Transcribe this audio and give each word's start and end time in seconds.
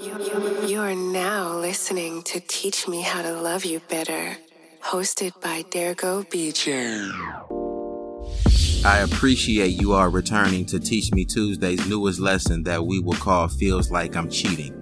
You 0.00 0.80
are 0.80 0.94
now 0.94 1.56
listening 1.56 2.24
to 2.24 2.40
Teach 2.40 2.88
Me 2.88 3.02
How 3.02 3.22
to 3.22 3.32
Love 3.32 3.64
You 3.64 3.80
Better, 3.88 4.36
hosted 4.82 5.40
by 5.40 5.62
Dergo 5.62 6.28
Beecher. 6.28 7.12
I 8.84 8.98
appreciate 8.98 9.80
you 9.80 9.92
all 9.92 10.08
returning 10.08 10.66
to 10.66 10.80
Teach 10.80 11.12
Me 11.12 11.24
Tuesday's 11.24 11.86
newest 11.86 12.18
lesson 12.18 12.64
that 12.64 12.84
we 12.84 12.98
will 12.98 13.14
call 13.14 13.46
Feels 13.46 13.92
Like 13.92 14.16
I'm 14.16 14.28
Cheating. 14.28 14.74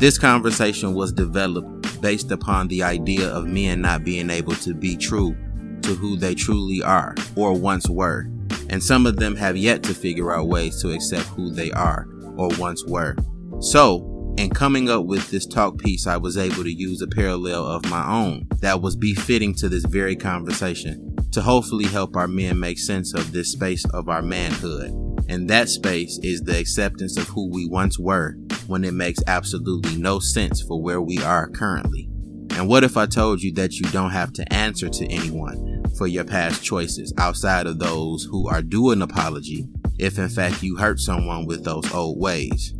This 0.00 0.18
conversation 0.18 0.94
was 0.94 1.12
developed 1.12 2.00
based 2.00 2.32
upon 2.32 2.66
the 2.66 2.82
idea 2.82 3.28
of 3.28 3.46
men 3.46 3.82
not 3.82 4.02
being 4.02 4.30
able 4.30 4.54
to 4.56 4.74
be 4.74 4.96
true 4.96 5.36
to 5.82 5.94
who 5.94 6.16
they 6.16 6.34
truly 6.34 6.82
are 6.82 7.14
or 7.36 7.52
once 7.52 7.88
were, 7.88 8.28
and 8.68 8.82
some 8.82 9.06
of 9.06 9.16
them 9.16 9.36
have 9.36 9.56
yet 9.56 9.84
to 9.84 9.94
figure 9.94 10.34
out 10.34 10.48
ways 10.48 10.82
to 10.82 10.90
accept 10.90 11.26
who 11.28 11.50
they 11.50 11.70
are 11.70 12.08
or 12.36 12.48
once 12.58 12.84
were. 12.86 13.14
So, 13.60 14.12
in 14.36 14.50
coming 14.50 14.90
up 14.90 15.06
with 15.06 15.30
this 15.30 15.46
talk 15.46 15.78
piece, 15.78 16.06
I 16.06 16.16
was 16.16 16.36
able 16.36 16.62
to 16.62 16.72
use 16.72 17.00
a 17.00 17.06
parallel 17.06 17.66
of 17.66 17.88
my 17.90 18.06
own 18.06 18.46
that 18.60 18.82
was 18.82 18.96
befitting 18.96 19.54
to 19.54 19.68
this 19.68 19.84
very 19.84 20.16
conversation 20.16 21.16
to 21.32 21.40
hopefully 21.40 21.86
help 21.86 22.16
our 22.16 22.28
men 22.28 22.58
make 22.58 22.78
sense 22.78 23.14
of 23.14 23.32
this 23.32 23.52
space 23.52 23.84
of 23.86 24.08
our 24.08 24.22
manhood. 24.22 24.90
And 25.28 25.48
that 25.50 25.68
space 25.68 26.18
is 26.22 26.42
the 26.42 26.58
acceptance 26.58 27.16
of 27.16 27.28
who 27.28 27.50
we 27.50 27.66
once 27.66 27.98
were 27.98 28.36
when 28.66 28.84
it 28.84 28.94
makes 28.94 29.20
absolutely 29.26 29.96
no 29.96 30.18
sense 30.18 30.62
for 30.62 30.80
where 30.80 31.00
we 31.00 31.18
are 31.18 31.48
currently. 31.48 32.08
And 32.50 32.68
what 32.68 32.84
if 32.84 32.96
I 32.96 33.06
told 33.06 33.42
you 33.42 33.52
that 33.54 33.74
you 33.74 33.90
don't 33.90 34.10
have 34.10 34.32
to 34.34 34.52
answer 34.52 34.88
to 34.88 35.06
anyone 35.06 35.84
for 35.96 36.06
your 36.06 36.24
past 36.24 36.62
choices 36.62 37.12
outside 37.18 37.66
of 37.66 37.78
those 37.78 38.24
who 38.24 38.48
are 38.48 38.62
due 38.62 38.90
an 38.90 39.02
apology 39.02 39.66
if 39.98 40.18
in 40.18 40.28
fact 40.28 40.62
you 40.62 40.76
hurt 40.76 41.00
someone 41.00 41.46
with 41.46 41.64
those 41.64 41.90
old 41.92 42.18
ways? 42.18 42.74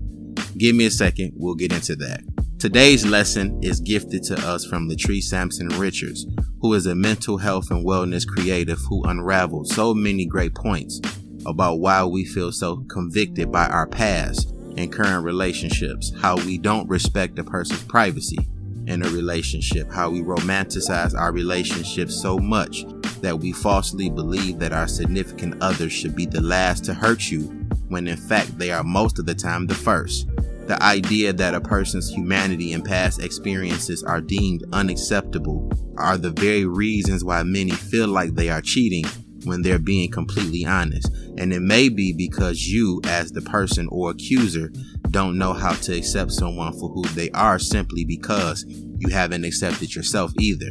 Give 0.58 0.74
me 0.74 0.86
a 0.86 0.90
second, 0.90 1.32
we'll 1.36 1.54
get 1.54 1.72
into 1.72 1.96
that. 1.96 2.22
Today's 2.58 3.04
lesson 3.04 3.60
is 3.62 3.78
gifted 3.78 4.22
to 4.24 4.38
us 4.48 4.64
from 4.64 4.88
Latrice 4.88 5.24
Sampson 5.24 5.68
Richards, 5.68 6.26
who 6.62 6.72
is 6.72 6.86
a 6.86 6.94
mental 6.94 7.36
health 7.36 7.70
and 7.70 7.84
wellness 7.84 8.26
creative 8.26 8.78
who 8.88 9.04
unraveled 9.04 9.68
so 9.68 9.92
many 9.92 10.24
great 10.24 10.54
points 10.54 11.02
about 11.44 11.80
why 11.80 12.02
we 12.04 12.24
feel 12.24 12.52
so 12.52 12.78
convicted 12.88 13.52
by 13.52 13.66
our 13.66 13.86
past 13.86 14.50
and 14.78 14.90
current 14.90 15.24
relationships, 15.24 16.12
how 16.22 16.36
we 16.36 16.56
don't 16.56 16.88
respect 16.88 17.38
a 17.38 17.44
person's 17.44 17.84
privacy 17.84 18.38
in 18.86 19.04
a 19.04 19.10
relationship, 19.10 19.92
how 19.92 20.08
we 20.08 20.22
romanticize 20.22 21.14
our 21.14 21.32
relationships 21.32 22.18
so 22.18 22.38
much 22.38 22.86
that 23.20 23.38
we 23.38 23.52
falsely 23.52 24.08
believe 24.08 24.58
that 24.58 24.72
our 24.72 24.88
significant 24.88 25.54
others 25.60 25.92
should 25.92 26.16
be 26.16 26.24
the 26.24 26.40
last 26.40 26.82
to 26.84 26.94
hurt 26.94 27.30
you 27.30 27.42
when 27.88 28.08
in 28.08 28.16
fact 28.16 28.58
they 28.58 28.70
are 28.70 28.82
most 28.82 29.18
of 29.18 29.26
the 29.26 29.34
time 29.34 29.66
the 29.66 29.74
first. 29.74 30.26
The 30.66 30.82
idea 30.82 31.32
that 31.32 31.54
a 31.54 31.60
person's 31.60 32.10
humanity 32.10 32.72
and 32.72 32.84
past 32.84 33.22
experiences 33.22 34.02
are 34.02 34.20
deemed 34.20 34.64
unacceptable 34.72 35.70
are 35.96 36.18
the 36.18 36.32
very 36.32 36.64
reasons 36.64 37.22
why 37.22 37.44
many 37.44 37.70
feel 37.70 38.08
like 38.08 38.34
they 38.34 38.48
are 38.48 38.60
cheating 38.60 39.04
when 39.44 39.62
they're 39.62 39.78
being 39.78 40.10
completely 40.10 40.64
honest. 40.64 41.08
And 41.38 41.52
it 41.52 41.60
may 41.60 41.88
be 41.88 42.12
because 42.12 42.66
you, 42.66 43.00
as 43.04 43.30
the 43.30 43.42
person 43.42 43.86
or 43.92 44.10
accuser, 44.10 44.72
don't 45.10 45.38
know 45.38 45.52
how 45.52 45.74
to 45.74 45.96
accept 45.96 46.32
someone 46.32 46.72
for 46.72 46.88
who 46.88 47.04
they 47.10 47.30
are 47.30 47.60
simply 47.60 48.04
because 48.04 48.64
you 48.66 49.08
haven't 49.10 49.44
accepted 49.44 49.94
yourself 49.94 50.32
either. 50.40 50.70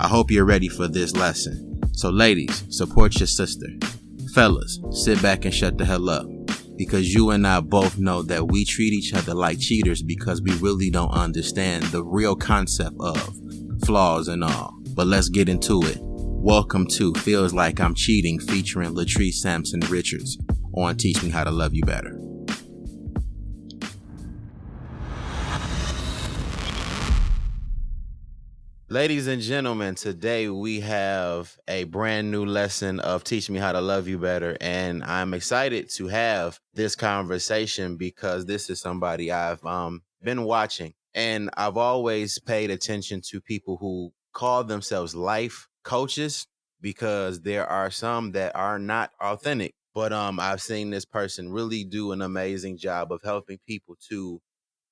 I 0.00 0.08
hope 0.08 0.30
you're 0.30 0.46
ready 0.46 0.68
for 0.70 0.88
this 0.88 1.14
lesson. 1.14 1.82
So, 1.92 2.08
ladies, 2.08 2.64
support 2.70 3.20
your 3.20 3.26
sister. 3.26 3.68
Fellas, 4.32 4.80
sit 4.90 5.20
back 5.20 5.44
and 5.44 5.52
shut 5.52 5.76
the 5.76 5.84
hell 5.84 6.08
up 6.08 6.33
because 6.76 7.14
you 7.14 7.30
and 7.30 7.46
I 7.46 7.60
both 7.60 7.98
know 7.98 8.22
that 8.22 8.48
we 8.48 8.64
treat 8.64 8.92
each 8.92 9.14
other 9.14 9.34
like 9.34 9.60
cheaters 9.60 10.02
because 10.02 10.42
we 10.42 10.52
really 10.58 10.90
don't 10.90 11.10
understand 11.10 11.84
the 11.84 12.04
real 12.04 12.34
concept 12.34 12.96
of 13.00 13.36
flaws 13.84 14.28
and 14.28 14.42
all. 14.42 14.74
But 14.94 15.06
let's 15.06 15.28
get 15.28 15.48
into 15.48 15.82
it. 15.82 15.98
Welcome 16.00 16.86
to 16.88 17.12
Feels 17.14 17.54
Like 17.54 17.80
I'm 17.80 17.94
Cheating 17.94 18.38
featuring 18.38 18.94
Latrice 18.94 19.34
Sampson 19.34 19.80
Richards 19.88 20.38
on 20.74 20.96
Teach 20.96 21.22
Me 21.22 21.30
How 21.30 21.44
to 21.44 21.50
Love 21.50 21.74
You 21.74 21.82
Better. 21.82 22.23
Ladies 28.94 29.26
and 29.26 29.42
gentlemen, 29.42 29.96
today 29.96 30.48
we 30.48 30.78
have 30.78 31.58
a 31.66 31.82
brand 31.82 32.30
new 32.30 32.46
lesson 32.46 33.00
of 33.00 33.24
Teach 33.24 33.50
Me 33.50 33.58
How 33.58 33.72
to 33.72 33.80
Love 33.80 34.06
You 34.06 34.18
Better. 34.18 34.56
And 34.60 35.02
I'm 35.02 35.34
excited 35.34 35.90
to 35.96 36.06
have 36.06 36.60
this 36.74 36.94
conversation 36.94 37.96
because 37.96 38.46
this 38.46 38.70
is 38.70 38.78
somebody 38.80 39.32
I've 39.32 39.64
um, 39.66 40.02
been 40.22 40.44
watching. 40.44 40.94
And 41.12 41.50
I've 41.56 41.76
always 41.76 42.38
paid 42.38 42.70
attention 42.70 43.20
to 43.30 43.40
people 43.40 43.78
who 43.78 44.12
call 44.32 44.62
themselves 44.62 45.12
life 45.12 45.66
coaches 45.82 46.46
because 46.80 47.40
there 47.40 47.66
are 47.66 47.90
some 47.90 48.30
that 48.30 48.54
are 48.54 48.78
not 48.78 49.10
authentic. 49.20 49.74
But 49.92 50.12
um, 50.12 50.38
I've 50.38 50.62
seen 50.62 50.90
this 50.90 51.04
person 51.04 51.50
really 51.50 51.82
do 51.82 52.12
an 52.12 52.22
amazing 52.22 52.78
job 52.78 53.10
of 53.10 53.22
helping 53.24 53.58
people 53.66 53.96
to 54.08 54.40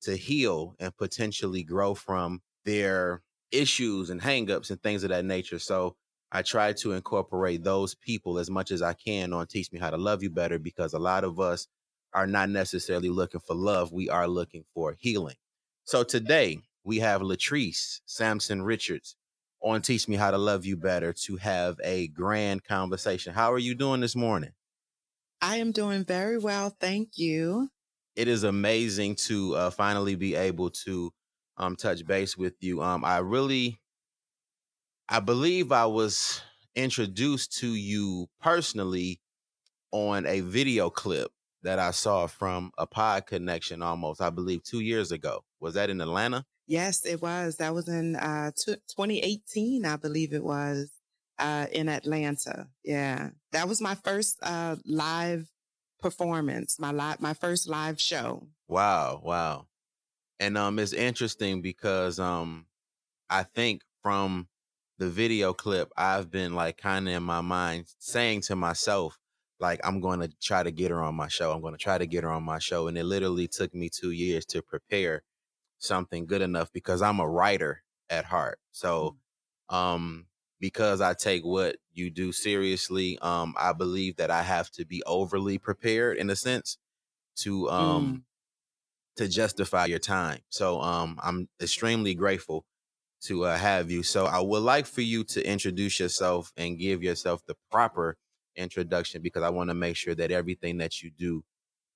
to 0.00 0.16
heal 0.16 0.74
and 0.80 0.96
potentially 0.96 1.62
grow 1.62 1.94
from 1.94 2.42
their 2.64 3.22
issues 3.52 4.10
and 4.10 4.20
hangups 4.20 4.70
and 4.70 4.82
things 4.82 5.04
of 5.04 5.10
that 5.10 5.24
nature. 5.24 5.58
So 5.58 5.96
I 6.30 6.42
try 6.42 6.72
to 6.74 6.92
incorporate 6.92 7.62
those 7.62 7.94
people 7.94 8.38
as 8.38 8.50
much 8.50 8.70
as 8.70 8.82
I 8.82 8.94
can 8.94 9.32
on 9.32 9.46
Teach 9.46 9.70
Me 9.72 9.78
How 9.78 9.90
to 9.90 9.98
Love 9.98 10.22
You 10.22 10.30
Better 10.30 10.58
because 10.58 10.94
a 10.94 10.98
lot 10.98 11.24
of 11.24 11.38
us 11.40 11.68
are 12.14 12.26
not 12.26 12.48
necessarily 12.50 13.08
looking 13.08 13.40
for 13.40 13.54
love. 13.54 13.92
We 13.92 14.08
are 14.08 14.28
looking 14.28 14.64
for 14.74 14.94
healing. 14.98 15.36
So 15.84 16.04
today 16.04 16.60
we 16.84 16.98
have 16.98 17.20
Latrice 17.22 18.00
Sampson 18.06 18.62
Richards 18.62 19.16
on 19.60 19.82
Teach 19.82 20.08
Me 20.08 20.16
How 20.16 20.30
to 20.30 20.38
Love 20.38 20.64
You 20.66 20.76
Better 20.76 21.12
to 21.12 21.36
have 21.36 21.78
a 21.82 22.08
grand 22.08 22.64
conversation. 22.64 23.34
How 23.34 23.52
are 23.52 23.58
you 23.58 23.74
doing 23.74 24.00
this 24.00 24.16
morning? 24.16 24.52
I 25.42 25.56
am 25.58 25.72
doing 25.72 26.04
very 26.04 26.38
well. 26.38 26.70
Thank 26.70 27.18
you. 27.18 27.68
It 28.14 28.28
is 28.28 28.42
amazing 28.44 29.16
to 29.26 29.54
uh, 29.56 29.70
finally 29.70 30.14
be 30.16 30.34
able 30.34 30.70
to 30.84 31.12
um 31.62 31.76
touch 31.76 32.04
base 32.06 32.36
with 32.36 32.54
you. 32.60 32.82
Um 32.82 33.04
I 33.04 33.18
really 33.18 33.78
I 35.08 35.20
believe 35.20 35.72
I 35.72 35.86
was 35.86 36.42
introduced 36.74 37.58
to 37.58 37.74
you 37.74 38.28
personally 38.40 39.20
on 39.92 40.26
a 40.26 40.40
video 40.40 40.90
clip 40.90 41.30
that 41.62 41.78
I 41.78 41.90
saw 41.92 42.26
from 42.26 42.72
a 42.78 42.86
pod 42.86 43.26
connection 43.26 43.82
almost, 43.82 44.20
I 44.20 44.30
believe 44.30 44.62
2 44.64 44.80
years 44.80 45.12
ago. 45.12 45.44
Was 45.60 45.74
that 45.74 45.90
in 45.90 46.00
Atlanta? 46.00 46.44
Yes, 46.66 47.04
it 47.04 47.20
was. 47.22 47.56
That 47.56 47.74
was 47.74 47.88
in 47.88 48.16
uh 48.16 48.50
2018, 48.56 49.84
I 49.84 49.96
believe 49.96 50.32
it 50.32 50.44
was, 50.44 50.90
uh 51.38 51.66
in 51.70 51.88
Atlanta. 51.88 52.68
Yeah. 52.82 53.30
That 53.52 53.68
was 53.68 53.80
my 53.80 53.94
first 53.94 54.38
uh 54.42 54.76
live 54.84 55.48
performance, 56.00 56.80
my 56.80 56.90
live 56.90 57.20
my 57.20 57.34
first 57.34 57.68
live 57.68 58.00
show. 58.00 58.48
Wow, 58.66 59.20
wow 59.22 59.66
and 60.42 60.58
um 60.58 60.78
it's 60.80 60.92
interesting 60.92 61.62
because 61.62 62.18
um 62.18 62.66
I 63.30 63.44
think 63.44 63.82
from 64.02 64.48
the 64.98 65.08
video 65.08 65.52
clip 65.52 65.90
I've 65.96 66.30
been 66.30 66.54
like 66.54 66.76
kind 66.76 67.08
of 67.08 67.14
in 67.14 67.22
my 67.22 67.40
mind 67.40 67.86
saying 67.98 68.42
to 68.42 68.56
myself 68.56 69.18
like 69.60 69.80
I'm 69.84 70.00
going 70.00 70.18
to 70.20 70.28
try 70.42 70.64
to 70.64 70.72
get 70.72 70.90
her 70.90 71.00
on 71.00 71.14
my 71.14 71.28
show. 71.28 71.52
I'm 71.52 71.60
going 71.60 71.74
to 71.74 71.78
try 71.78 71.96
to 71.96 72.06
get 72.06 72.24
her 72.24 72.32
on 72.32 72.42
my 72.42 72.58
show 72.58 72.88
and 72.88 72.98
it 72.98 73.04
literally 73.04 73.46
took 73.46 73.72
me 73.72 73.88
2 73.88 74.10
years 74.10 74.44
to 74.46 74.62
prepare 74.62 75.22
something 75.78 76.26
good 76.26 76.42
enough 76.42 76.72
because 76.72 77.02
I'm 77.02 77.20
a 77.20 77.28
writer 77.28 77.84
at 78.10 78.24
heart. 78.24 78.58
So 78.72 79.16
mm. 79.70 79.74
um 79.76 80.26
because 80.58 81.00
I 81.00 81.14
take 81.14 81.44
what 81.44 81.76
you 81.92 82.10
do 82.10 82.32
seriously, 82.32 83.16
um 83.22 83.54
I 83.56 83.72
believe 83.72 84.16
that 84.16 84.32
I 84.32 84.42
have 84.42 84.70
to 84.72 84.84
be 84.84 85.04
overly 85.06 85.58
prepared 85.58 86.16
in 86.16 86.30
a 86.30 86.36
sense 86.36 86.78
to 87.36 87.70
um 87.70 88.16
mm 88.16 88.22
to 89.16 89.28
justify 89.28 89.86
your 89.86 89.98
time. 89.98 90.40
So 90.48 90.80
um, 90.80 91.18
I'm 91.22 91.48
extremely 91.60 92.14
grateful 92.14 92.64
to 93.22 93.44
uh, 93.44 93.56
have 93.56 93.90
you. 93.90 94.02
So 94.02 94.26
I 94.26 94.40
would 94.40 94.62
like 94.62 94.86
for 94.86 95.02
you 95.02 95.24
to 95.24 95.46
introduce 95.46 96.00
yourself 96.00 96.52
and 96.56 96.78
give 96.78 97.02
yourself 97.02 97.44
the 97.46 97.56
proper 97.70 98.16
introduction 98.56 99.22
because 99.22 99.42
I 99.42 99.50
want 99.50 99.70
to 99.70 99.74
make 99.74 99.96
sure 99.96 100.14
that 100.14 100.30
everything 100.30 100.78
that 100.78 101.02
you 101.02 101.10
do 101.10 101.44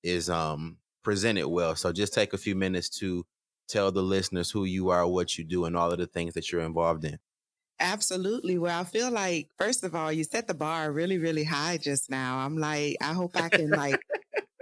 is 0.03 0.29
um, 0.29 0.77
presented 1.03 1.47
well. 1.47 1.75
So 1.75 1.91
just 1.91 2.13
take 2.13 2.33
a 2.33 2.37
few 2.37 2.55
minutes 2.55 2.89
to 2.99 3.25
tell 3.67 3.91
the 3.91 4.01
listeners 4.01 4.49
who 4.49 4.63
you 4.63 4.89
are, 4.89 5.05
what 5.05 5.37
you 5.37 5.43
do, 5.43 5.65
and 5.65 5.75
all 5.75 5.91
of 5.91 5.97
the 5.97 6.07
things 6.07 6.33
that 6.35 6.51
you're 6.51 6.61
involved 6.61 7.03
in. 7.03 7.17
Absolutely. 7.79 8.57
Well, 8.57 8.79
I 8.79 8.83
feel 8.85 9.11
like, 9.11 9.49
first 9.57 9.83
of 9.83 9.93
all, 9.93 10.11
you 10.11 10.23
set 10.23 10.47
the 10.47 10.53
bar 10.53 10.91
really, 10.91 11.17
really 11.17 11.43
high 11.43 11.77
just 11.77 12.09
now. 12.09 12.37
I'm 12.37 12.57
like, 12.57 12.97
I 13.01 13.13
hope 13.13 13.35
I 13.35 13.49
can 13.49 13.69
like 13.69 14.01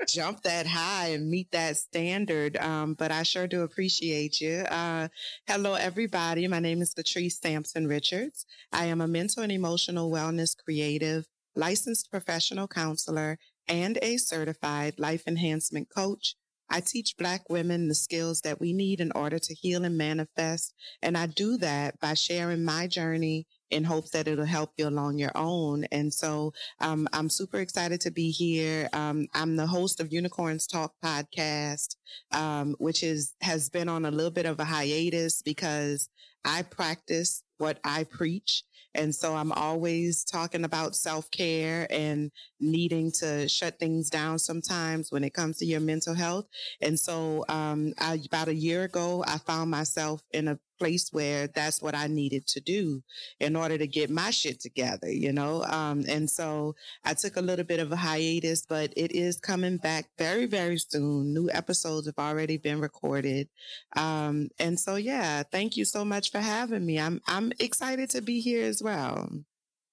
jump 0.08 0.42
that 0.44 0.68
high 0.68 1.10
and 1.10 1.30
meet 1.30 1.52
that 1.52 1.78
standard. 1.78 2.58
Um, 2.58 2.94
but 2.94 3.12
I 3.12 3.24
sure 3.24 3.48
do 3.48 3.64
appreciate 3.64 4.40
you. 4.40 4.60
Uh, 4.60 5.08
hello, 5.48 5.74
everybody. 5.76 6.48
My 6.48 6.60
name 6.60 6.82
is 6.82 6.94
Latrice 6.96 7.34
Sampson 7.34 7.88
Richards. 7.88 8.46
I 8.72 8.86
am 8.86 9.02
a 9.02 9.08
mental 9.08 9.44
and 9.44 9.52
emotional 9.52 10.12
wellness 10.12 10.56
creative, 10.58 11.26
licensed 11.56 12.12
professional 12.12 12.68
counselor, 12.68 13.38
and 13.68 13.98
a 14.02 14.18
certified 14.18 14.96
life 15.00 15.24
enhancement 15.28 15.90
coach, 15.94 16.36
I 16.70 16.82
teach 16.82 17.18
Black 17.18 17.50
women 17.50 17.88
the 17.88 17.96
skills 17.96 18.42
that 18.42 18.60
we 18.60 18.74
need 18.74 19.00
in 19.00 19.12
order 19.12 19.38
to 19.40 19.54
heal 19.54 19.86
and 19.86 19.98
manifest. 19.98 20.74
And 21.02 21.18
I 21.18 21.28
do 21.28 21.58
that 21.58 22.00
by 22.00 22.16
sharing 22.16 22.64
my 22.64 22.88
journey 22.88 23.46
in 23.72 23.84
hopes 23.84 24.12
that 24.12 24.28
it'll 24.28 24.46
help 24.46 24.72
you 24.78 24.88
along 24.88 25.18
your 25.18 25.32
own. 25.36 25.86
And 25.92 26.14
so 26.14 26.54
um, 26.80 27.08
I'm 27.14 27.30
super 27.30 27.60
excited 27.60 28.02
to 28.02 28.12
be 28.12 28.32
here. 28.32 28.90
Um, 28.94 29.28
I'm 29.34 29.56
the 29.56 29.68
host 29.68 30.00
of 30.00 30.14
Unicorns 30.14 30.68
Talk 30.68 30.94
podcast, 31.04 31.96
um, 32.32 32.76
which 32.80 33.04
is 33.04 33.34
has 33.42 33.70
been 33.70 33.90
on 33.90 34.06
a 34.06 34.12
little 34.12 34.32
bit 34.32 34.46
of 34.46 34.60
a 34.60 34.66
hiatus 34.66 35.42
because 35.42 36.10
I 36.46 36.62
practice 36.62 37.44
what 37.58 37.80
I 37.84 38.04
preach. 38.04 38.64
And 38.94 39.14
so 39.14 39.36
I'm 39.36 39.52
always 39.52 40.24
talking 40.24 40.64
about 40.64 40.96
self 40.96 41.30
care 41.30 41.86
and 41.90 42.32
needing 42.62 43.12
to 43.20 43.48
shut 43.50 43.78
things 43.78 44.10
down 44.10 44.40
sometimes 44.40 45.12
when 45.12 45.24
it 45.24 45.34
comes 45.34 45.58
to 45.58 45.66
your 45.66 45.82
mental 45.82 46.14
health. 46.14 46.46
And 46.82 46.98
so, 46.98 47.44
um, 47.50 47.94
I, 48.00 48.22
about 48.26 48.48
a 48.48 48.56
year 48.56 48.84
ago, 48.84 49.24
I 49.28 49.38
found 49.40 49.70
myself 49.70 50.22
in 50.32 50.48
a 50.48 50.60
place 50.78 51.10
where 51.12 51.48
that's 51.48 51.82
what 51.82 51.96
I 51.96 52.08
needed 52.08 52.48
to 52.48 52.60
do 52.60 53.04
in 53.40 53.56
order 53.56 53.78
to 53.78 53.88
get 53.88 54.10
my 54.10 54.32
shit 54.32 54.60
together, 54.60 55.12
you 55.12 55.32
know? 55.32 55.64
Um, 55.64 56.04
and 56.08 56.30
so 56.30 56.76
I 57.04 57.14
took 57.14 57.38
a 57.38 57.42
little 57.42 57.66
bit 57.66 57.80
of 57.80 57.92
a 57.92 57.96
hiatus, 57.96 58.66
but 58.66 58.94
it 58.96 59.12
is 59.12 59.40
coming 59.40 59.78
back 59.78 60.10
very, 60.18 60.46
very 60.46 60.78
soon. 60.78 61.34
New 61.34 61.50
episodes 61.52 62.08
have 62.08 62.20
already 62.20 62.58
been 62.58 62.80
recorded. 62.80 63.50
Um, 63.96 64.50
and 64.60 64.80
so, 64.80 64.96
yeah, 64.96 65.44
thank 65.44 65.78
you 65.78 65.86
so 65.86 66.06
much 66.06 66.32
for 66.32 66.40
having 66.40 66.86
me. 66.86 67.00
I'm, 67.00 67.22
I'm 67.28 67.52
excited 67.60 68.10
to 68.12 68.22
be 68.22 68.40
here 68.40 68.66
as 68.66 68.82
well. 68.82 69.30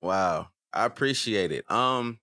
Wow. 0.00 0.49
I 0.73 0.87
appreciate 0.87 1.52
it. 1.52 1.70
Um, 1.70 2.19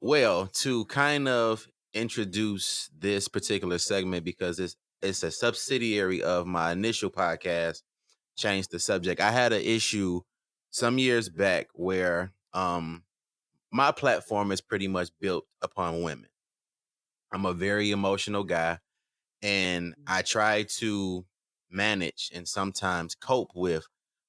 well, 0.00 0.46
to 0.46 0.84
kind 0.86 1.28
of 1.28 1.66
introduce 1.94 2.88
this 2.96 3.28
particular 3.28 3.78
segment 3.78 4.24
because 4.24 4.58
it's 4.58 4.76
it's 5.02 5.22
a 5.22 5.30
subsidiary 5.30 6.22
of 6.22 6.46
my 6.46 6.72
initial 6.72 7.10
podcast, 7.10 7.82
Change 8.36 8.68
the 8.68 8.78
Subject. 8.78 9.20
I 9.20 9.30
had 9.30 9.52
an 9.52 9.62
issue 9.62 10.20
some 10.70 10.98
years 10.98 11.28
back 11.28 11.68
where 11.74 12.32
um 12.54 13.04
my 13.70 13.90
platform 13.90 14.52
is 14.52 14.60
pretty 14.60 14.88
much 14.88 15.10
built 15.20 15.46
upon 15.62 16.02
women. 16.02 16.28
I'm 17.32 17.46
a 17.46 17.54
very 17.54 17.90
emotional 17.90 18.44
guy 18.44 18.78
and 19.42 19.94
I 20.06 20.22
try 20.22 20.64
to 20.78 21.24
manage 21.70 22.30
and 22.34 22.46
sometimes 22.46 23.14
cope 23.14 23.52
with 23.54 23.86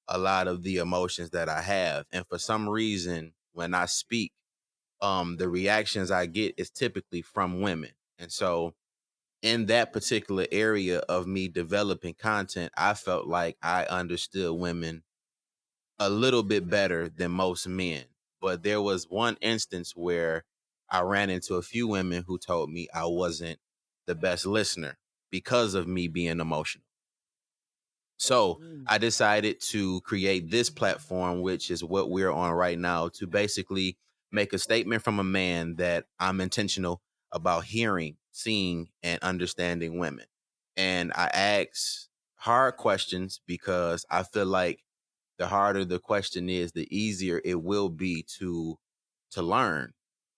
a 0.08 0.18
lot 0.18 0.48
of 0.48 0.62
the 0.62 0.78
emotions 0.78 1.30
that 1.30 1.48
I 1.48 1.60
have. 1.60 2.06
And 2.12 2.26
for 2.26 2.38
some 2.38 2.68
reason, 2.68 3.34
when 3.52 3.74
I 3.74 3.86
speak, 3.86 4.32
um, 5.00 5.36
the 5.36 5.48
reactions 5.48 6.10
I 6.10 6.26
get 6.26 6.54
is 6.56 6.70
typically 6.70 7.22
from 7.22 7.60
women. 7.60 7.90
And 8.18 8.32
so 8.32 8.74
in 9.44 9.66
that 9.66 9.92
particular 9.92 10.46
area 10.50 11.00
of 11.00 11.26
me 11.26 11.48
developing 11.48 12.14
content, 12.14 12.72
I 12.78 12.94
felt 12.94 13.26
like 13.26 13.58
I 13.62 13.84
understood 13.84 14.58
women 14.58 15.02
a 15.98 16.08
little 16.08 16.42
bit 16.42 16.68
better 16.68 17.10
than 17.10 17.30
most 17.30 17.68
men. 17.68 18.04
But 18.40 18.62
there 18.62 18.80
was 18.80 19.06
one 19.08 19.36
instance 19.42 19.92
where 19.94 20.44
I 20.90 21.02
ran 21.02 21.28
into 21.28 21.56
a 21.56 21.62
few 21.62 21.86
women 21.86 22.24
who 22.26 22.38
told 22.38 22.70
me 22.70 22.88
I 22.94 23.04
wasn't 23.04 23.58
the 24.06 24.14
best 24.14 24.46
listener 24.46 24.96
because 25.30 25.74
of 25.74 25.86
me 25.86 26.08
being 26.08 26.40
emotional. 26.40 26.86
So 28.16 28.60
mm. 28.64 28.84
I 28.86 28.96
decided 28.96 29.60
to 29.68 30.00
create 30.02 30.50
this 30.50 30.70
platform, 30.70 31.42
which 31.42 31.70
is 31.70 31.84
what 31.84 32.08
we're 32.08 32.32
on 32.32 32.52
right 32.52 32.78
now, 32.78 33.08
to 33.18 33.26
basically 33.26 33.98
make 34.32 34.54
a 34.54 34.58
statement 34.58 35.02
from 35.02 35.20
a 35.20 35.24
man 35.24 35.76
that 35.76 36.06
I'm 36.18 36.40
intentional 36.40 37.02
about 37.34 37.64
hearing 37.64 38.16
seeing 38.32 38.88
and 39.02 39.22
understanding 39.22 39.98
women. 39.98 40.24
And 40.76 41.12
I 41.14 41.26
ask 41.26 42.08
hard 42.36 42.76
questions 42.76 43.40
because 43.46 44.06
I 44.10 44.22
feel 44.22 44.46
like 44.46 44.80
the 45.38 45.46
harder 45.46 45.84
the 45.84 45.98
question 45.98 46.48
is, 46.48 46.72
the 46.72 46.88
easier 46.96 47.40
it 47.44 47.62
will 47.62 47.88
be 47.88 48.24
to 48.38 48.78
to 49.32 49.42
learn. 49.42 49.92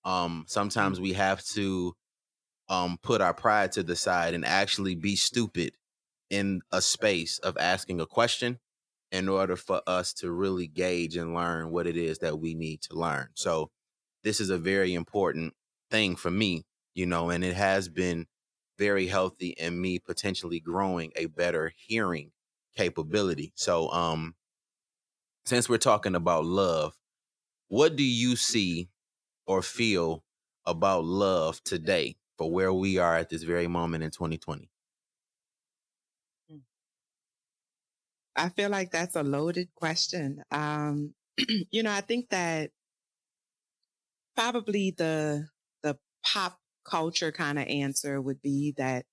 Um, 0.04 0.44
sometimes 0.48 1.00
we 1.00 1.12
have 1.12 1.44
to 1.46 1.94
um, 2.68 2.98
put 3.02 3.20
our 3.20 3.34
pride 3.34 3.72
to 3.72 3.82
the 3.82 3.96
side 3.96 4.34
and 4.34 4.44
actually 4.44 4.94
be 4.94 5.16
stupid 5.16 5.74
in 6.30 6.62
a 6.72 6.80
space 6.80 7.38
of 7.40 7.56
asking 7.58 8.00
a 8.00 8.06
question 8.06 8.58
in 9.12 9.28
order 9.28 9.56
for 9.56 9.82
us 9.86 10.12
to 10.12 10.30
really 10.30 10.66
gauge 10.66 11.16
and 11.16 11.34
learn 11.34 11.70
what 11.70 11.86
it 11.86 11.96
is 11.96 12.18
that 12.18 12.40
we 12.40 12.54
need 12.54 12.80
to 12.82 12.94
learn. 12.94 13.28
So 13.34 13.70
this 14.24 14.40
is 14.40 14.50
a 14.50 14.58
very 14.58 14.94
important 14.94 15.54
thing 15.90 16.16
for 16.16 16.30
me 16.30 16.64
you 16.96 17.06
know, 17.06 17.30
and 17.30 17.44
it 17.44 17.54
has 17.54 17.90
been 17.90 18.26
very 18.78 19.06
healthy 19.06 19.50
in 19.50 19.80
me 19.80 19.98
potentially 19.98 20.60
growing 20.60 21.12
a 21.14 21.26
better 21.26 21.72
hearing 21.76 22.32
capability. 22.74 23.52
So, 23.54 23.90
um, 23.90 24.34
since 25.44 25.68
we're 25.68 25.78
talking 25.78 26.14
about 26.14 26.46
love, 26.46 26.96
what 27.68 27.96
do 27.96 28.02
you 28.02 28.36
see 28.36 28.90
or 29.46 29.62
feel 29.62 30.24
about 30.66 31.04
love 31.04 31.62
today 31.64 32.16
for 32.38 32.50
where 32.50 32.72
we 32.72 32.98
are 32.98 33.16
at 33.16 33.30
this 33.30 33.44
very 33.44 33.68
moment 33.68 34.04
in 34.04 34.10
2020? 34.10 34.70
Hmm. 36.48 36.58
I 38.34 38.48
feel 38.50 38.70
like 38.70 38.90
that's 38.90 39.16
a 39.16 39.22
loaded 39.22 39.74
question. 39.74 40.42
Um, 40.50 41.14
you 41.70 41.82
know, 41.82 41.92
I 41.92 42.00
think 42.00 42.30
that 42.30 42.70
probably 44.34 44.92
the 44.92 45.48
the 45.82 45.98
pop 46.24 46.58
culture 46.88 47.32
kind 47.32 47.58
of 47.58 47.66
answer 47.66 48.20
would 48.20 48.40
be 48.42 48.74
that 48.76 49.04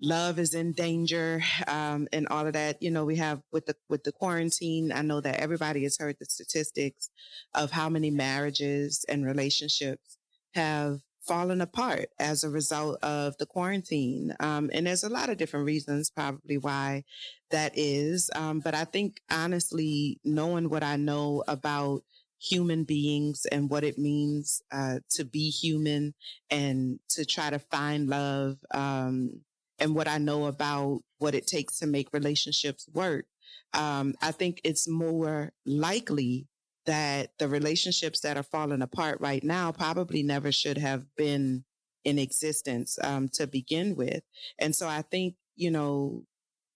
love 0.00 0.38
is 0.38 0.54
in 0.54 0.72
danger 0.72 1.42
um, 1.66 2.06
and 2.12 2.28
all 2.28 2.46
of 2.46 2.52
that 2.52 2.82
you 2.82 2.90
know 2.90 3.04
we 3.04 3.16
have 3.16 3.40
with 3.50 3.64
the 3.66 3.74
with 3.88 4.04
the 4.04 4.12
quarantine 4.12 4.92
i 4.92 5.00
know 5.00 5.20
that 5.20 5.40
everybody 5.40 5.82
has 5.84 5.96
heard 5.98 6.16
the 6.18 6.26
statistics 6.26 7.08
of 7.54 7.70
how 7.70 7.88
many 7.88 8.10
marriages 8.10 9.04
and 9.08 9.24
relationships 9.24 10.18
have 10.54 11.00
fallen 11.26 11.60
apart 11.60 12.08
as 12.20 12.44
a 12.44 12.50
result 12.50 13.02
of 13.02 13.36
the 13.38 13.46
quarantine 13.46 14.34
um, 14.38 14.70
and 14.72 14.86
there's 14.86 15.02
a 15.02 15.08
lot 15.08 15.30
of 15.30 15.38
different 15.38 15.66
reasons 15.66 16.10
probably 16.10 16.58
why 16.58 17.02
that 17.50 17.72
is 17.74 18.30
um, 18.34 18.60
but 18.60 18.74
i 18.74 18.84
think 18.84 19.20
honestly 19.30 20.20
knowing 20.24 20.68
what 20.68 20.84
i 20.84 20.96
know 20.96 21.42
about 21.48 22.02
human 22.40 22.84
beings 22.84 23.46
and 23.50 23.70
what 23.70 23.84
it 23.84 23.98
means 23.98 24.62
uh, 24.72 25.00
to 25.10 25.24
be 25.24 25.50
human 25.50 26.14
and 26.50 26.98
to 27.08 27.24
try 27.24 27.50
to 27.50 27.58
find 27.58 28.08
love 28.08 28.58
um, 28.72 29.40
and 29.78 29.94
what 29.94 30.08
I 30.08 30.18
know 30.18 30.46
about 30.46 31.00
what 31.18 31.34
it 31.34 31.46
takes 31.46 31.78
to 31.78 31.86
make 31.86 32.12
relationships 32.12 32.88
work. 32.92 33.26
Um, 33.74 34.14
I 34.22 34.32
think 34.32 34.60
it's 34.64 34.88
more 34.88 35.52
likely 35.64 36.46
that 36.86 37.30
the 37.38 37.48
relationships 37.48 38.20
that 38.20 38.36
are 38.36 38.42
falling 38.42 38.82
apart 38.82 39.20
right 39.20 39.42
now 39.42 39.72
probably 39.72 40.22
never 40.22 40.52
should 40.52 40.78
have 40.78 41.04
been 41.16 41.64
in 42.04 42.18
existence 42.18 42.98
um, 43.02 43.28
to 43.28 43.46
begin 43.46 43.96
with. 43.96 44.22
And 44.58 44.74
so 44.74 44.86
I 44.86 45.02
think, 45.02 45.34
you 45.56 45.70
know, 45.70 46.22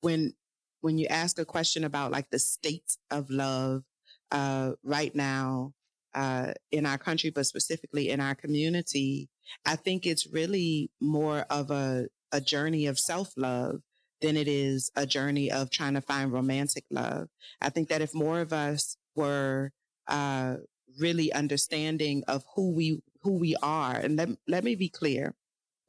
when 0.00 0.34
when 0.80 0.98
you 0.98 1.06
ask 1.06 1.38
a 1.38 1.44
question 1.44 1.84
about 1.84 2.10
like 2.10 2.30
the 2.30 2.38
state 2.38 2.96
of 3.10 3.30
love 3.30 3.84
uh, 4.30 4.72
right 4.82 5.14
now 5.14 5.72
uh, 6.14 6.52
in 6.70 6.86
our 6.86 6.98
country, 6.98 7.30
but 7.30 7.46
specifically 7.46 8.10
in 8.10 8.20
our 8.20 8.34
community, 8.34 9.28
I 9.64 9.76
think 9.76 10.06
it's 10.06 10.26
really 10.32 10.90
more 11.00 11.46
of 11.50 11.70
a, 11.70 12.08
a 12.32 12.40
journey 12.40 12.86
of 12.86 12.98
self 12.98 13.32
love 13.36 13.80
than 14.20 14.36
it 14.36 14.48
is 14.48 14.90
a 14.96 15.06
journey 15.06 15.50
of 15.50 15.70
trying 15.70 15.94
to 15.94 16.00
find 16.00 16.32
romantic 16.32 16.84
love. 16.90 17.28
I 17.60 17.70
think 17.70 17.88
that 17.88 18.02
if 18.02 18.14
more 18.14 18.40
of 18.40 18.52
us 18.52 18.96
were 19.14 19.72
uh, 20.08 20.56
really 20.98 21.32
understanding 21.32 22.24
of 22.28 22.44
who 22.54 22.72
we 22.72 23.02
who 23.22 23.38
we 23.38 23.54
are, 23.62 23.96
and 23.96 24.16
let 24.16 24.28
let 24.48 24.64
me 24.64 24.74
be 24.74 24.88
clear, 24.88 25.34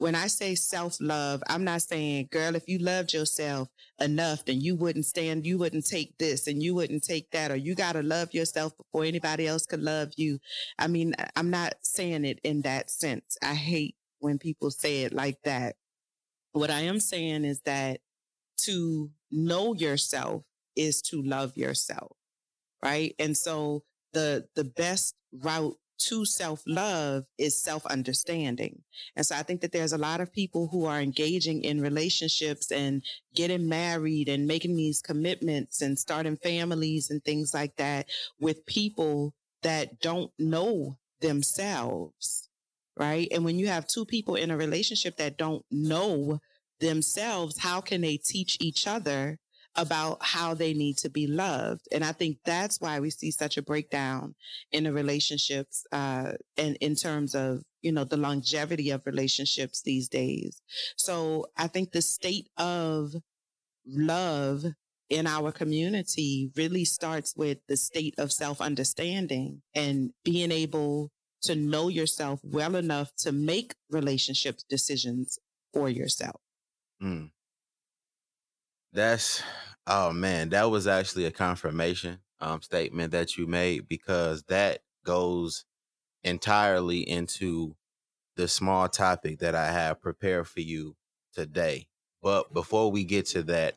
when 0.02 0.16
I 0.16 0.26
say 0.26 0.56
self 0.56 0.98
love, 1.00 1.44
I'm 1.48 1.64
not 1.64 1.84
saying, 1.84 2.30
girl, 2.32 2.56
if 2.56 2.68
you 2.68 2.80
loved 2.80 3.14
yourself 3.14 3.70
enough, 4.00 4.44
then 4.46 4.60
you 4.60 4.76
wouldn't 4.76 5.06
stand, 5.06 5.46
you 5.46 5.60
wouldn't 5.60 5.86
take 5.86 6.18
this 6.18 6.48
and 6.48 6.64
you 6.64 6.74
wouldn't 6.74 7.04
take 7.04 7.30
that, 7.32 7.52
or 7.52 7.56
you 7.56 7.76
got 7.76 7.94
to 7.94 8.02
love 8.02 8.34
yourself 8.34 8.76
before 8.76 9.06
anybody 9.06 9.46
else 9.46 9.68
could 9.68 9.84
love 9.84 10.10
you. 10.18 10.40
I 10.80 10.88
mean, 10.88 11.14
I'm 11.36 11.52
not 11.52 11.76
saying 11.84 12.26
it 12.26 12.40
in 12.44 12.64
that 12.64 12.90
sense. 12.90 13.38
I 13.44 13.54
hate 13.54 13.96
when 14.18 14.40
people 14.40 14.72
say 14.72 15.04
it 15.04 15.14
like 15.14 15.38
that. 15.44 15.76
What 16.54 16.72
I 16.72 16.80
am 16.80 17.00
saying 17.00 17.46
is 17.46 17.62
that 17.66 18.00
to 18.62 19.12
know 19.30 19.76
yourself 19.76 20.42
is 20.76 21.04
to 21.04 21.22
love 21.22 21.56
yourself, 21.56 22.18
right? 22.84 23.14
And 23.20 23.38
so 23.38 23.84
the, 24.14 24.48
the 24.56 24.64
best 24.64 25.14
route 25.32 25.78
to 26.08 26.26
self 26.26 26.64
love 26.66 27.26
is 27.38 27.62
self 27.62 27.86
understanding. 27.86 28.82
And 29.16 29.26
so 29.26 29.36
I 29.36 29.44
think 29.44 29.62
that 29.62 29.72
there's 29.72 29.94
a 29.94 29.98
lot 29.98 30.22
of 30.22 30.34
people 30.34 30.68
who 30.68 30.86
are 30.86 31.00
engaging 31.00 31.64
in 31.64 31.82
relationships 31.82 32.72
and 32.72 33.04
getting 33.36 33.68
married 33.68 34.30
and 34.30 34.48
making 34.48 34.76
these 34.76 35.02
commitments 35.02 35.82
and 35.82 35.98
starting 35.98 36.38
families 36.38 37.10
and 37.10 37.24
things 37.24 37.54
like 37.54 37.76
that 37.78 38.08
with 38.40 38.66
people 38.66 39.34
that 39.64 40.00
don't 40.00 40.32
know 40.40 40.98
themselves. 41.20 42.50
Right. 42.98 43.28
And 43.32 43.46
when 43.46 43.58
you 43.58 43.68
have 43.68 43.88
two 43.88 44.06
people 44.06 44.36
in 44.36 44.52
a 44.52 44.58
relationship 44.58 45.18
that 45.18 45.38
don't 45.38 45.64
know 45.72 46.40
themselves, 46.80 47.58
how 47.58 47.82
can 47.82 48.02
they 48.02 48.18
teach 48.18 48.58
each 48.60 48.86
other 48.86 49.40
about 49.76 50.18
how 50.22 50.54
they 50.54 50.74
need 50.74 50.98
to 50.98 51.10
be 51.10 51.28
loved? 51.28 51.88
And 51.92 52.04
I 52.04 52.12
think 52.12 52.38
that's 52.46 52.80
why 52.80 53.00
we 53.00 53.10
see 53.10 53.32
such 53.32 53.58
a 53.58 53.62
breakdown 53.62 54.36
in 54.72 54.84
the 54.84 54.94
relationships, 54.94 55.86
uh, 55.92 56.34
and 56.58 56.76
in 56.78 56.96
terms 56.96 57.36
of, 57.36 57.64
you 57.82 57.92
know, 57.92 58.04
the 58.04 58.18
longevity 58.18 58.90
of 58.92 59.06
relationships 59.06 59.82
these 59.82 60.08
days. 60.08 60.62
So 60.98 61.48
I 61.58 61.68
think 61.68 61.92
the 61.92 62.02
state 62.02 62.50
of 62.58 63.14
love 63.86 64.66
in 65.10 65.28
our 65.28 65.52
community 65.52 66.52
really 66.56 66.86
starts 66.86 67.36
with 67.36 67.60
the 67.68 67.78
state 67.78 68.16
of 68.18 68.32
self 68.32 68.62
understanding 68.62 69.62
and 69.76 70.12
being 70.24 70.52
able 70.52 71.12
to 71.42 71.56
know 71.56 71.90
yourself 71.90 72.40
well 72.44 72.76
enough 72.76 73.12
to 73.18 73.32
make 73.32 73.74
relationship 73.90 74.60
decisions 74.70 75.38
for 75.74 75.90
yourself. 75.90 76.40
Mm. 77.04 77.32
That's 78.94 79.42
oh 79.88 80.12
man, 80.12 80.50
that 80.50 80.70
was 80.70 80.88
actually 80.88 81.26
a 81.26 81.32
confirmation 81.32 82.20
um, 82.40 82.62
statement 82.62 83.12
that 83.12 83.38
you 83.38 83.48
made 83.48 83.88
because 83.88 84.44
that 84.44 84.80
goes 85.06 85.66
entirely 86.24 87.00
into 87.00 87.76
the 88.36 88.48
small 88.48 88.90
topic 88.90 89.40
that 89.40 89.56
I 89.56 89.72
have 89.72 90.02
prepared 90.02 90.48
for 90.48 90.62
you 90.62 90.96
today. 91.34 91.88
But 92.22 92.54
before 92.54 92.92
we 92.92 93.04
get 93.04 93.26
to 93.28 93.44
that, 93.44 93.76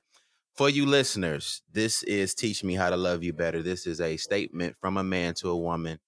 for 0.55 0.69
you 0.69 0.87
listeners, 0.87 1.63
this 1.73 2.03
is 2.05 2.35
Teach 2.35 2.63
Me 2.65 2.75
How 2.75 2.91
to 2.91 2.97
Love 2.97 3.25
You 3.25 3.33
Better. 3.33 3.63
This 3.63 3.87
is 3.87 4.01
a 4.01 4.17
statement 4.17 4.77
from 4.81 4.97
a 4.97 5.05
man 5.05 5.35
to 5.35 5.51
a 5.51 5.57
woman 5.57 5.99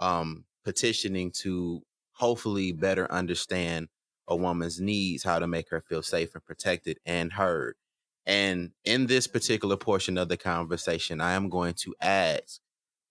um, 0.00 0.44
petitioning 0.64 1.30
to 1.42 1.82
hopefully 2.12 2.72
better 2.72 3.10
understand 3.10 3.88
a 4.28 4.36
woman's 4.36 4.80
needs, 4.80 5.24
how 5.24 5.38
to 5.38 5.46
make 5.46 5.70
her 5.70 5.80
feel 5.80 6.02
safe 6.02 6.34
and 6.34 6.44
protected 6.44 6.98
and 7.06 7.32
heard. 7.34 7.76
And 8.26 8.72
in 8.84 9.06
this 9.06 9.26
particular 9.26 9.76
portion 9.76 10.18
of 10.18 10.28
the 10.28 10.36
conversation, 10.36 11.20
I 11.20 11.32
am 11.32 11.48
going 11.48 11.74
to 11.74 11.94
ask 12.00 12.60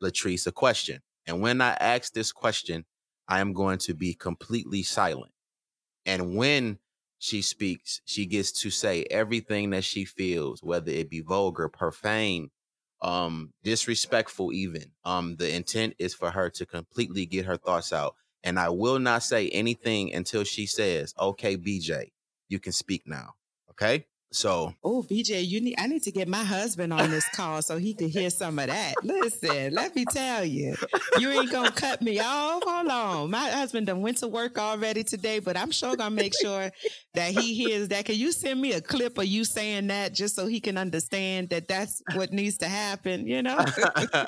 Latrice 0.03 0.45
a 0.47 0.51
question. 0.51 1.01
And 1.25 1.41
when 1.41 1.61
I 1.61 1.71
ask 1.79 2.13
this 2.13 2.31
question, 2.31 2.85
I 3.27 3.39
am 3.39 3.53
going 3.53 3.77
to 3.79 3.93
be 3.93 4.13
completely 4.13 4.83
silent. 4.83 5.31
And 6.05 6.35
when 6.35 6.79
she 7.19 7.41
speaks, 7.41 8.01
she 8.05 8.25
gets 8.25 8.51
to 8.61 8.69
say 8.69 9.05
everything 9.09 9.71
that 9.71 9.83
she 9.83 10.05
feels, 10.05 10.61
whether 10.61 10.91
it 10.91 11.09
be 11.09 11.21
vulgar, 11.21 11.69
profane, 11.69 12.51
um, 13.01 13.53
disrespectful, 13.63 14.51
even. 14.53 14.91
Um, 15.05 15.35
the 15.37 15.53
intent 15.55 15.95
is 15.97 16.13
for 16.13 16.29
her 16.29 16.49
to 16.51 16.65
completely 16.65 17.25
get 17.25 17.45
her 17.45 17.57
thoughts 17.57 17.93
out. 17.93 18.15
And 18.43 18.59
I 18.59 18.69
will 18.69 18.99
not 18.99 19.23
say 19.23 19.49
anything 19.49 20.13
until 20.13 20.43
she 20.43 20.67
says, 20.67 21.13
okay, 21.19 21.57
BJ, 21.57 22.11
you 22.49 22.59
can 22.59 22.73
speak 22.73 23.03
now. 23.07 23.33
Okay. 23.71 24.05
So, 24.35 24.75
oh, 24.83 25.01
BJ, 25.09 25.47
you 25.47 25.61
need 25.61 25.75
I 25.77 25.87
need 25.87 26.03
to 26.03 26.11
get 26.11 26.27
my 26.27 26.43
husband 26.43 26.91
on 26.91 27.09
this 27.09 27.25
call 27.29 27.61
so 27.61 27.77
he 27.77 27.93
can 27.93 28.09
hear 28.09 28.29
some 28.29 28.59
of 28.59 28.67
that. 28.67 28.95
Listen, 29.01 29.73
let 29.73 29.95
me 29.95 30.03
tell 30.03 30.43
you, 30.43 30.75
you 31.17 31.29
ain't 31.29 31.49
gonna 31.49 31.71
cut 31.71 32.01
me 32.01 32.19
off. 32.19 32.61
Hold 32.65 32.89
on, 32.89 33.31
my 33.31 33.49
husband 33.49 33.87
done 33.87 34.01
went 34.01 34.17
to 34.17 34.27
work 34.27 34.59
already 34.59 35.05
today, 35.05 35.39
but 35.39 35.55
I'm 35.55 35.71
sure 35.71 35.95
gonna 35.95 36.13
make 36.13 36.33
sure 36.37 36.69
that 37.13 37.31
he 37.31 37.53
hears 37.53 37.87
that. 37.87 38.03
Can 38.03 38.15
you 38.15 38.33
send 38.33 38.59
me 38.59 38.73
a 38.73 38.81
clip 38.81 39.17
of 39.17 39.25
you 39.25 39.45
saying 39.45 39.87
that 39.87 40.13
just 40.13 40.35
so 40.35 40.47
he 40.47 40.59
can 40.59 40.77
understand 40.77 41.47
that 41.51 41.69
that's 41.69 42.01
what 42.13 42.33
needs 42.33 42.57
to 42.57 42.67
happen? 42.67 43.25
You 43.25 43.41
know. 43.41 43.63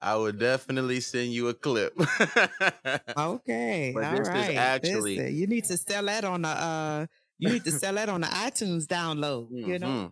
I 0.00 0.14
would 0.14 0.38
definitely 0.38 1.00
send 1.00 1.32
you 1.32 1.48
a 1.48 1.54
clip. 1.54 1.92
okay, 3.18 3.90
but 3.92 4.04
all 4.04 4.20
right. 4.20 4.56
actually, 4.56 5.16
Listen, 5.16 5.34
you 5.34 5.48
need 5.48 5.64
to 5.64 5.76
sell 5.76 6.04
that 6.04 6.24
on 6.24 6.42
the 6.42 6.48
uh, 6.48 7.06
you 7.38 7.50
need 7.50 7.64
to 7.64 7.72
sell 7.72 7.94
that 7.94 8.08
on 8.08 8.20
the 8.20 8.26
iTunes 8.26 8.86
download. 8.86 9.50
Mm-hmm. 9.50 9.58
You 9.70 9.78
know, 9.78 9.86
mm-hmm. 9.86 10.06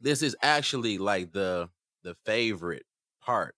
this 0.00 0.22
is 0.22 0.36
actually 0.42 0.98
like 0.98 1.32
the 1.32 1.68
the 2.02 2.16
favorite 2.24 2.84
part 3.20 3.54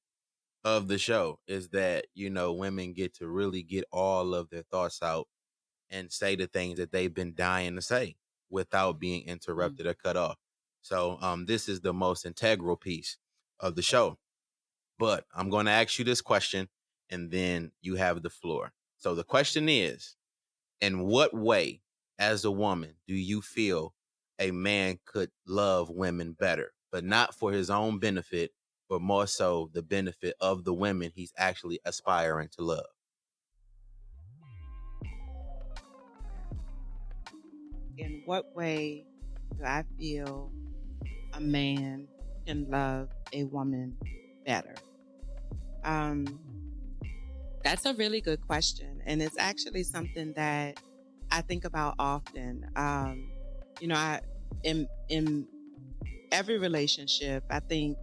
of 0.65 0.89
the 0.89 0.99
show 0.99 1.39
is 1.47 1.69
that 1.71 2.07
you 2.15 2.31
know 2.31 2.53
women 2.53 2.93
get 2.93 3.15
to 3.15 3.29
really 3.29 3.63
get 3.63 3.85
all 3.93 4.35
of 4.35 4.51
their 4.51 4.63
thoughts 4.63 5.03
out 5.03 5.29
and 5.91 6.13
say 6.13 6.37
the 6.37 6.47
things 6.47 6.79
that 6.79 6.93
they've 6.93 7.15
been 7.15 7.35
dying 7.35 7.75
to 7.77 7.83
say 7.83 8.17
without 8.51 8.99
being 8.99 9.23
mm. 9.23 9.27
interrupted 9.27 9.87
mm-hmm. 9.87 9.91
or 9.91 9.95
cut 9.95 10.17
off. 10.17 10.37
So 10.83 11.19
um 11.21 11.47
this 11.47 11.69
is 11.69 11.81
the 11.81 11.93
most 11.93 12.27
integral 12.27 12.77
piece 12.77 13.17
of 13.61 13.77
the 13.77 13.83
show. 13.83 14.19
But 14.99 15.25
I'm 15.35 15.49
going 15.49 15.67
to 15.67 15.73
ask 15.73 15.99
you 15.99 16.05
this 16.05 16.21
question 16.21 16.69
and 17.09 17.31
then 17.31 17.71
you 17.81 17.97
have 17.97 18.23
the 18.23 18.31
floor. 18.31 18.73
So 18.97 19.15
the 19.15 19.25
question 19.25 19.69
is 19.69 20.17
in 20.81 21.01
what 21.01 21.33
way 21.33 21.81
as 22.19 22.45
a 22.45 22.51
woman 22.51 22.95
do 23.07 23.15
you 23.15 23.41
feel 23.41 23.95
a 24.39 24.51
man 24.51 24.99
could 25.05 25.31
love 25.47 25.91
women 25.91 26.33
better, 26.33 26.73
but 26.93 27.05
not 27.05 27.35
for 27.35 27.53
his 27.53 27.71
own 27.71 27.99
benefit, 27.99 28.53
but 28.89 29.01
more 29.03 29.27
so 29.27 29.71
the 29.73 29.83
benefit 29.83 30.35
of 30.41 30.65
the 30.65 30.75
women 30.75 31.11
he's 31.15 31.33
actually 31.37 31.81
aspiring 31.85 32.49
to 32.57 32.63
love? 32.63 32.87
In 37.97 38.23
what 38.25 38.55
way 38.55 39.05
do 39.57 39.65
I 39.65 39.85
feel 39.99 40.53
a 41.33 41.41
man 41.41 42.07
can 42.47 42.71
love 42.71 43.09
a 43.33 43.45
woman 43.45 43.97
better? 44.47 44.75
Um, 45.85 46.39
that's 47.65 47.85
a 47.87 47.95
really 47.95 48.21
good 48.21 48.41
question. 48.47 49.03
And 49.05 49.21
it's 49.21 49.37
actually 49.37 49.83
something 49.83 50.33
that 50.35 50.79
I 51.31 51.43
think 51.43 51.65
about 51.65 51.95
often. 51.99 52.67
Um, 52.77 53.31
you 53.81 53.89
know, 53.89 53.95
I 53.95 54.21
in 54.65 54.89
in 55.09 55.47
every 56.33 56.59
relationship, 56.59 57.45
I 57.51 57.61
think 57.61 57.97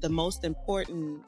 the 0.00 0.08
most 0.08 0.44
important 0.44 1.22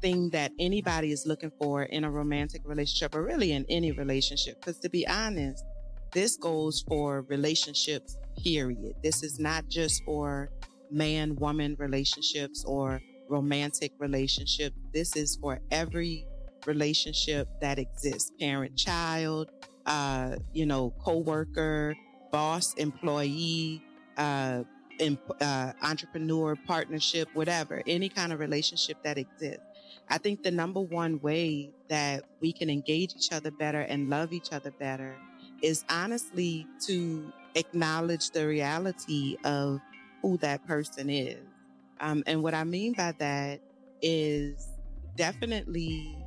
thing 0.00 0.30
that 0.30 0.52
anybody 0.58 1.12
is 1.12 1.24
looking 1.26 1.50
for 1.58 1.84
in 1.84 2.04
a 2.04 2.10
romantic 2.10 2.62
relationship 2.64 3.14
or 3.14 3.22
really 3.22 3.52
in 3.52 3.64
any 3.68 3.90
relationship 3.92 4.60
because 4.60 4.78
to 4.78 4.90
be 4.90 5.06
honest 5.06 5.64
this 6.12 6.36
goes 6.36 6.84
for 6.86 7.22
relationships 7.22 8.18
period 8.42 8.94
this 9.02 9.22
is 9.22 9.38
not 9.38 9.66
just 9.68 10.04
for 10.04 10.50
man 10.90 11.34
woman 11.36 11.74
relationships 11.78 12.64
or 12.66 13.00
romantic 13.28 13.92
relationships 13.98 14.76
this 14.92 15.16
is 15.16 15.38
for 15.40 15.58
every 15.70 16.26
relationship 16.66 17.48
that 17.62 17.78
exists 17.78 18.30
parent 18.38 18.76
child 18.76 19.50
uh, 19.86 20.36
you 20.52 20.66
know, 20.66 20.90
coworker, 20.98 21.94
boss, 22.30 22.74
employee, 22.74 23.82
uh, 24.16 24.62
in, 24.98 25.18
uh, 25.40 25.72
entrepreneur, 25.82 26.56
partnership, 26.66 27.28
whatever, 27.34 27.82
any 27.86 28.08
kind 28.08 28.32
of 28.32 28.38
relationship 28.38 28.96
that 29.02 29.18
exists. 29.18 29.62
I 30.08 30.18
think 30.18 30.42
the 30.42 30.50
number 30.50 30.80
one 30.80 31.20
way 31.20 31.70
that 31.88 32.24
we 32.40 32.52
can 32.52 32.70
engage 32.70 33.14
each 33.16 33.32
other 33.32 33.50
better 33.50 33.80
and 33.80 34.08
love 34.10 34.32
each 34.32 34.52
other 34.52 34.70
better 34.70 35.16
is 35.62 35.84
honestly 35.88 36.66
to 36.86 37.32
acknowledge 37.54 38.30
the 38.30 38.46
reality 38.46 39.36
of 39.44 39.80
who 40.22 40.36
that 40.38 40.66
person 40.66 41.08
is. 41.08 41.38
Um, 42.00 42.22
and 42.26 42.42
what 42.42 42.54
I 42.54 42.64
mean 42.64 42.92
by 42.92 43.12
that 43.18 43.60
is 44.02 44.68
definitely 45.16 46.23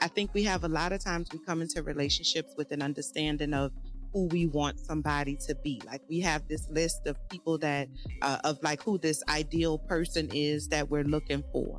I 0.00 0.08
think 0.08 0.34
we 0.34 0.42
have 0.44 0.64
a 0.64 0.68
lot 0.68 0.92
of 0.92 1.02
times 1.02 1.28
we 1.32 1.38
come 1.38 1.62
into 1.62 1.82
relationships 1.82 2.54
with 2.56 2.72
an 2.72 2.82
understanding 2.82 3.54
of 3.54 3.72
who 4.12 4.26
we 4.26 4.46
want 4.46 4.78
somebody 4.78 5.36
to 5.46 5.54
be. 5.54 5.80
Like 5.86 6.02
we 6.08 6.20
have 6.20 6.46
this 6.46 6.68
list 6.70 7.06
of 7.06 7.16
people 7.28 7.58
that, 7.58 7.88
uh, 8.20 8.38
of 8.44 8.62
like 8.62 8.82
who 8.82 8.98
this 8.98 9.22
ideal 9.28 9.78
person 9.78 10.28
is 10.32 10.68
that 10.68 10.90
we're 10.90 11.04
looking 11.04 11.42
for. 11.52 11.78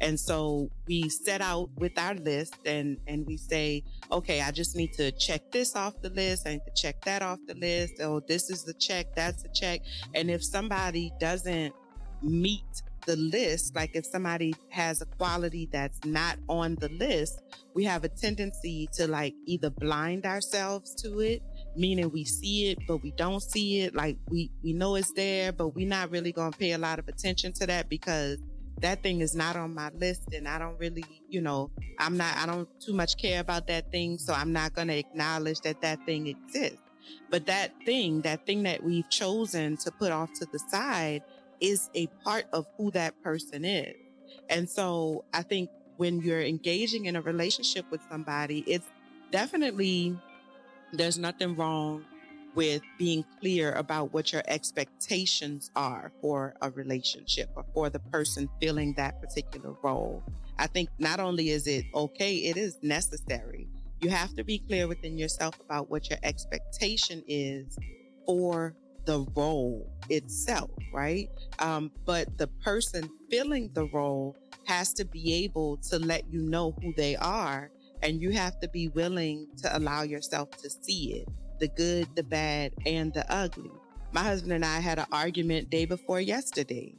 And 0.00 0.18
so 0.18 0.70
we 0.86 1.08
set 1.08 1.40
out 1.40 1.68
with 1.76 1.98
our 1.98 2.14
list 2.14 2.56
and, 2.64 2.96
and 3.06 3.26
we 3.26 3.36
say, 3.36 3.82
okay, 4.10 4.40
I 4.40 4.50
just 4.50 4.76
need 4.76 4.92
to 4.94 5.12
check 5.12 5.50
this 5.50 5.76
off 5.76 6.00
the 6.00 6.10
list. 6.10 6.46
I 6.46 6.52
need 6.52 6.62
to 6.66 6.82
check 6.82 7.04
that 7.04 7.22
off 7.22 7.38
the 7.46 7.54
list. 7.54 7.94
Oh, 8.00 8.20
this 8.20 8.50
is 8.50 8.64
the 8.64 8.74
check. 8.74 9.14
That's 9.14 9.42
the 9.42 9.50
check. 9.50 9.80
And 10.14 10.30
if 10.30 10.42
somebody 10.42 11.12
doesn't 11.20 11.74
meet 12.22 12.82
the 13.06 13.16
list, 13.16 13.74
like 13.74 13.94
if 13.94 14.06
somebody 14.06 14.54
has 14.70 15.00
a 15.00 15.06
quality 15.06 15.68
that's 15.70 16.04
not 16.04 16.38
on 16.48 16.76
the 16.76 16.88
list, 16.90 17.40
we 17.74 17.84
have 17.84 18.04
a 18.04 18.08
tendency 18.08 18.88
to 18.94 19.06
like 19.06 19.34
either 19.46 19.70
blind 19.70 20.26
ourselves 20.26 20.94
to 21.02 21.20
it, 21.20 21.42
meaning 21.76 22.10
we 22.10 22.24
see 22.24 22.70
it, 22.70 22.78
but 22.86 23.02
we 23.02 23.12
don't 23.12 23.42
see 23.42 23.80
it. 23.80 23.94
Like 23.94 24.18
we, 24.30 24.50
we 24.62 24.72
know 24.72 24.94
it's 24.94 25.12
there, 25.12 25.52
but 25.52 25.68
we're 25.68 25.88
not 25.88 26.10
really 26.10 26.32
going 26.32 26.52
to 26.52 26.58
pay 26.58 26.72
a 26.72 26.78
lot 26.78 26.98
of 26.98 27.08
attention 27.08 27.52
to 27.54 27.66
that 27.66 27.88
because 27.88 28.38
that 28.80 29.02
thing 29.02 29.20
is 29.20 29.34
not 29.34 29.56
on 29.56 29.74
my 29.74 29.90
list 29.94 30.34
and 30.34 30.48
I 30.48 30.58
don't 30.58 30.78
really, 30.78 31.04
you 31.28 31.40
know, 31.40 31.70
I'm 31.98 32.16
not, 32.16 32.36
I 32.36 32.46
don't 32.46 32.68
too 32.80 32.92
much 32.92 33.16
care 33.16 33.40
about 33.40 33.66
that 33.68 33.90
thing. 33.90 34.18
So 34.18 34.32
I'm 34.32 34.52
not 34.52 34.74
going 34.74 34.88
to 34.88 34.98
acknowledge 34.98 35.60
that 35.60 35.80
that 35.82 36.04
thing 36.06 36.26
exists. 36.26 36.78
But 37.30 37.46
that 37.46 37.72
thing, 37.84 38.22
that 38.22 38.46
thing 38.46 38.62
that 38.64 38.82
we've 38.82 39.08
chosen 39.10 39.76
to 39.78 39.90
put 39.90 40.10
off 40.12 40.32
to 40.34 40.46
the 40.46 40.58
side 40.58 41.22
is 41.60 41.90
a 41.94 42.06
part 42.24 42.46
of 42.52 42.66
who 42.76 42.90
that 42.92 43.20
person 43.22 43.64
is. 43.64 43.94
And 44.48 44.68
so 44.68 45.24
I 45.32 45.42
think 45.42 45.70
when 45.96 46.20
you're 46.20 46.42
engaging 46.42 47.06
in 47.06 47.16
a 47.16 47.20
relationship 47.20 47.90
with 47.90 48.00
somebody, 48.10 48.64
it's 48.66 48.86
definitely, 49.30 50.18
there's 50.92 51.18
nothing 51.18 51.56
wrong 51.56 52.04
with 52.54 52.82
being 52.98 53.24
clear 53.40 53.72
about 53.72 54.12
what 54.12 54.32
your 54.32 54.42
expectations 54.46 55.70
are 55.74 56.12
for 56.20 56.54
a 56.62 56.70
relationship 56.70 57.50
or 57.56 57.64
for 57.74 57.90
the 57.90 57.98
person 57.98 58.48
filling 58.60 58.94
that 58.94 59.20
particular 59.20 59.74
role. 59.82 60.22
I 60.58 60.68
think 60.68 60.88
not 60.98 61.18
only 61.18 61.50
is 61.50 61.66
it 61.66 61.84
okay, 61.94 62.36
it 62.36 62.56
is 62.56 62.78
necessary. 62.82 63.66
You 64.00 64.10
have 64.10 64.34
to 64.36 64.44
be 64.44 64.58
clear 64.58 64.86
within 64.86 65.18
yourself 65.18 65.58
about 65.60 65.90
what 65.90 66.10
your 66.10 66.18
expectation 66.22 67.24
is 67.26 67.76
for 68.26 68.76
the 69.04 69.26
role 69.34 69.90
itself, 70.08 70.70
right? 70.92 71.28
Um, 71.58 71.90
but 72.04 72.38
the 72.38 72.48
person 72.62 73.10
filling 73.30 73.70
the 73.74 73.86
role 73.86 74.36
has 74.66 74.92
to 74.94 75.04
be 75.04 75.44
able 75.44 75.76
to 75.88 75.98
let 75.98 76.32
you 76.32 76.40
know 76.40 76.74
who 76.80 76.92
they 76.96 77.16
are, 77.16 77.70
and 78.02 78.20
you 78.20 78.30
have 78.30 78.58
to 78.60 78.68
be 78.68 78.88
willing 78.88 79.46
to 79.62 79.76
allow 79.76 80.02
yourself 80.02 80.50
to 80.62 80.70
see 80.70 81.14
it 81.14 81.28
the 81.60 81.68
good, 81.68 82.08
the 82.16 82.22
bad, 82.22 82.72
and 82.84 83.14
the 83.14 83.24
ugly. 83.32 83.70
My 84.12 84.22
husband 84.22 84.52
and 84.52 84.64
I 84.64 84.80
had 84.80 84.98
an 84.98 85.06
argument 85.12 85.70
day 85.70 85.84
before 85.84 86.20
yesterday 86.20 86.94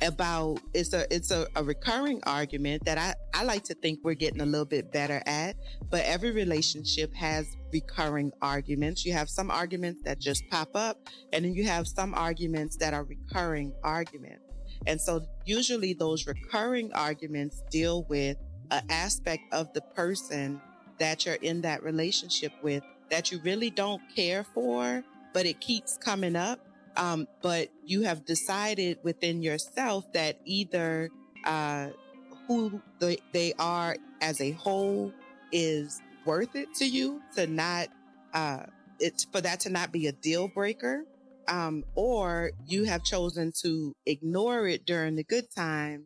about 0.00 0.60
it's 0.74 0.92
a 0.92 1.12
it's 1.14 1.30
a, 1.30 1.46
a 1.56 1.62
recurring 1.62 2.20
argument 2.24 2.84
that 2.84 2.98
I, 2.98 3.14
I 3.34 3.44
like 3.44 3.64
to 3.64 3.74
think 3.74 4.00
we're 4.04 4.14
getting 4.14 4.40
a 4.40 4.46
little 4.46 4.64
bit 4.64 4.92
better 4.92 5.20
at 5.26 5.56
but 5.90 6.04
every 6.04 6.30
relationship 6.30 7.12
has 7.14 7.46
recurring 7.72 8.32
arguments. 8.40 9.04
You 9.04 9.12
have 9.12 9.28
some 9.28 9.50
arguments 9.50 10.02
that 10.04 10.18
just 10.20 10.48
pop 10.50 10.70
up 10.74 10.98
and 11.32 11.44
then 11.44 11.54
you 11.54 11.64
have 11.64 11.86
some 11.86 12.14
arguments 12.14 12.76
that 12.76 12.94
are 12.94 13.04
recurring 13.04 13.72
arguments. 13.82 14.44
And 14.86 15.00
so 15.00 15.26
usually 15.44 15.92
those 15.92 16.26
recurring 16.26 16.92
arguments 16.92 17.62
deal 17.70 18.04
with 18.04 18.36
an 18.70 18.82
aspect 18.90 19.42
of 19.52 19.72
the 19.72 19.80
person 19.80 20.60
that 20.98 21.26
you're 21.26 21.36
in 21.36 21.62
that 21.62 21.82
relationship 21.82 22.52
with 22.62 22.82
that 23.10 23.32
you 23.32 23.40
really 23.42 23.70
don't 23.70 24.02
care 24.14 24.44
for 24.44 25.02
but 25.32 25.46
it 25.46 25.60
keeps 25.60 25.96
coming 25.96 26.36
up 26.36 26.58
um, 26.98 27.28
but 27.42 27.68
you 27.86 28.02
have 28.02 28.26
decided 28.26 28.98
within 29.02 29.40
yourself 29.40 30.04
that 30.12 30.36
either 30.44 31.08
uh, 31.44 31.88
who 32.46 32.82
the, 32.98 33.18
they 33.32 33.54
are 33.58 33.96
as 34.20 34.40
a 34.40 34.50
whole 34.50 35.12
is 35.52 36.02
worth 36.26 36.56
it 36.56 36.74
to 36.74 36.84
you 36.84 37.22
to 37.36 37.46
not 37.46 37.88
uh, 38.34 38.64
it's 38.98 39.24
for 39.24 39.40
that 39.40 39.60
to 39.60 39.70
not 39.70 39.92
be 39.92 40.08
a 40.08 40.12
deal 40.12 40.48
breaker 40.48 41.04
um, 41.46 41.84
or 41.94 42.50
you 42.66 42.84
have 42.84 43.02
chosen 43.04 43.52
to 43.62 43.94
ignore 44.04 44.66
it 44.66 44.84
during 44.84 45.14
the 45.14 45.24
good 45.24 45.46
times 45.54 46.04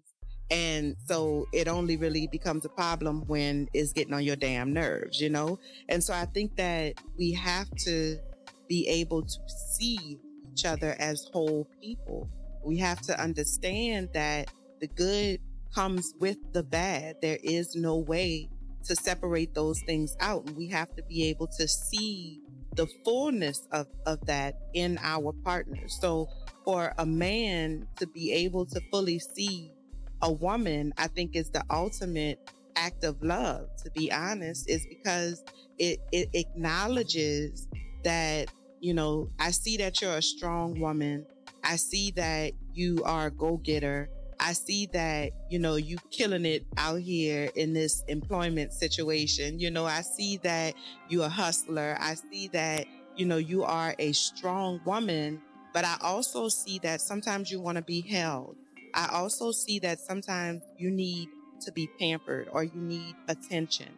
and 0.50 0.94
so 1.06 1.46
it 1.54 1.66
only 1.66 1.96
really 1.96 2.28
becomes 2.30 2.66
a 2.66 2.68
problem 2.68 3.24
when 3.26 3.66
it's 3.72 3.92
getting 3.94 4.12
on 4.12 4.22
your 4.22 4.36
damn 4.36 4.74
nerves 4.74 5.20
you 5.20 5.30
know? 5.30 5.58
And 5.88 6.04
so 6.04 6.12
i 6.12 6.26
think 6.26 6.56
that 6.56 6.94
we 7.18 7.32
have 7.32 7.70
to 7.84 8.18
be 8.68 8.86
able 8.88 9.22
to 9.22 9.38
see 9.48 10.20
each 10.52 10.64
other 10.64 10.94
as 10.98 11.28
whole 11.32 11.68
people. 11.80 12.28
We 12.64 12.78
have 12.78 13.00
to 13.02 13.20
understand 13.20 14.10
that 14.14 14.50
the 14.80 14.86
good 14.86 15.40
comes 15.74 16.14
with 16.20 16.36
the 16.52 16.62
bad. 16.62 17.16
There 17.22 17.38
is 17.42 17.74
no 17.74 17.96
way 17.96 18.48
to 18.84 18.96
separate 18.96 19.54
those 19.54 19.80
things 19.82 20.16
out. 20.20 20.46
And 20.46 20.56
we 20.56 20.68
have 20.68 20.94
to 20.96 21.02
be 21.04 21.24
able 21.24 21.46
to 21.58 21.66
see 21.68 22.40
the 22.74 22.86
fullness 23.04 23.66
of, 23.72 23.86
of 24.06 24.24
that 24.26 24.54
in 24.74 24.98
our 25.02 25.32
partners. 25.44 25.96
So 26.00 26.28
for 26.64 26.92
a 26.98 27.06
man 27.06 27.86
to 27.96 28.06
be 28.06 28.32
able 28.32 28.66
to 28.66 28.80
fully 28.90 29.18
see 29.18 29.72
a 30.20 30.32
woman, 30.32 30.92
I 30.96 31.08
think 31.08 31.36
is 31.36 31.50
the 31.50 31.64
ultimate 31.70 32.38
act 32.76 33.04
of 33.04 33.22
love, 33.22 33.68
to 33.84 33.90
be 33.90 34.10
honest, 34.12 34.68
is 34.68 34.86
because 34.86 35.44
it, 35.78 35.98
it 36.12 36.30
acknowledges 36.32 37.66
that 38.04 38.50
you 38.82 38.92
know, 38.92 39.30
I 39.38 39.52
see 39.52 39.76
that 39.76 40.02
you're 40.02 40.16
a 40.16 40.22
strong 40.22 40.78
woman. 40.80 41.24
I 41.62 41.76
see 41.76 42.10
that 42.16 42.52
you 42.74 43.00
are 43.04 43.26
a 43.26 43.30
go 43.30 43.56
getter. 43.58 44.10
I 44.40 44.54
see 44.54 44.86
that, 44.86 45.30
you 45.48 45.60
know, 45.60 45.76
you 45.76 45.98
killing 46.10 46.44
it 46.44 46.66
out 46.76 46.98
here 47.00 47.48
in 47.54 47.74
this 47.74 48.02
employment 48.08 48.72
situation. 48.72 49.60
You 49.60 49.70
know, 49.70 49.86
I 49.86 50.00
see 50.00 50.38
that 50.38 50.74
you're 51.08 51.26
a 51.26 51.28
hustler. 51.28 51.96
I 52.00 52.14
see 52.14 52.48
that, 52.48 52.86
you 53.14 53.24
know, 53.24 53.36
you 53.36 53.62
are 53.62 53.94
a 54.00 54.10
strong 54.10 54.80
woman, 54.84 55.40
but 55.72 55.84
I 55.84 55.96
also 56.00 56.48
see 56.48 56.80
that 56.80 57.00
sometimes 57.00 57.52
you 57.52 57.60
want 57.60 57.76
to 57.76 57.84
be 57.84 58.00
held. 58.00 58.56
I 58.94 59.10
also 59.12 59.52
see 59.52 59.78
that 59.78 60.00
sometimes 60.00 60.60
you 60.76 60.90
need 60.90 61.28
to 61.60 61.70
be 61.70 61.88
pampered 62.00 62.48
or 62.50 62.64
you 62.64 62.80
need 62.80 63.14
attention. 63.28 63.90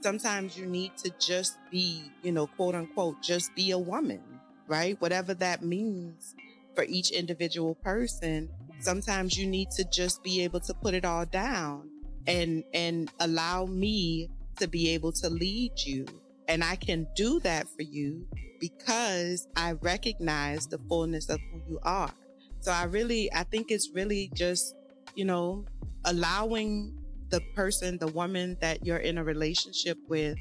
Sometimes 0.00 0.58
you 0.58 0.66
need 0.66 0.96
to 0.96 1.12
just 1.20 1.58
be, 1.70 2.10
you 2.24 2.32
know, 2.32 2.48
quote 2.48 2.74
unquote, 2.74 3.22
just 3.22 3.54
be 3.54 3.70
a 3.70 3.78
woman 3.78 4.20
right? 4.66 5.00
Whatever 5.00 5.34
that 5.34 5.62
means 5.62 6.34
for 6.74 6.84
each 6.84 7.10
individual 7.10 7.74
person. 7.76 8.48
Sometimes 8.80 9.38
you 9.38 9.46
need 9.46 9.70
to 9.72 9.84
just 9.84 10.22
be 10.22 10.42
able 10.42 10.60
to 10.60 10.74
put 10.74 10.94
it 10.94 11.04
all 11.04 11.26
down 11.26 11.88
and 12.26 12.64
and 12.72 13.10
allow 13.20 13.66
me 13.66 14.28
to 14.58 14.66
be 14.66 14.90
able 14.90 15.12
to 15.12 15.28
lead 15.28 15.72
you. 15.84 16.06
And 16.48 16.64
I 16.64 16.76
can 16.76 17.06
do 17.14 17.40
that 17.40 17.68
for 17.68 17.82
you 17.82 18.26
because 18.60 19.46
I 19.56 19.72
recognize 19.72 20.66
the 20.66 20.78
fullness 20.88 21.28
of 21.28 21.40
who 21.50 21.60
you 21.68 21.78
are. 21.82 22.12
So 22.60 22.72
I 22.72 22.84
really 22.84 23.32
I 23.32 23.44
think 23.44 23.70
it's 23.70 23.90
really 23.94 24.30
just, 24.34 24.74
you 25.14 25.24
know, 25.24 25.64
allowing 26.04 26.94
the 27.28 27.40
person, 27.54 27.98
the 27.98 28.08
woman 28.08 28.56
that 28.60 28.84
you're 28.84 28.98
in 28.98 29.18
a 29.18 29.24
relationship 29.24 29.96
with 30.08 30.36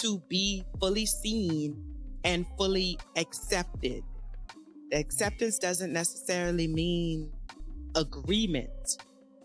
to 0.00 0.20
be 0.28 0.64
fully 0.80 1.06
seen 1.06 1.93
and 2.24 2.46
fully 2.56 2.98
accepted. 3.16 4.02
Acceptance 4.92 5.58
doesn't 5.58 5.92
necessarily 5.92 6.66
mean 6.66 7.30
agreement 7.94 8.98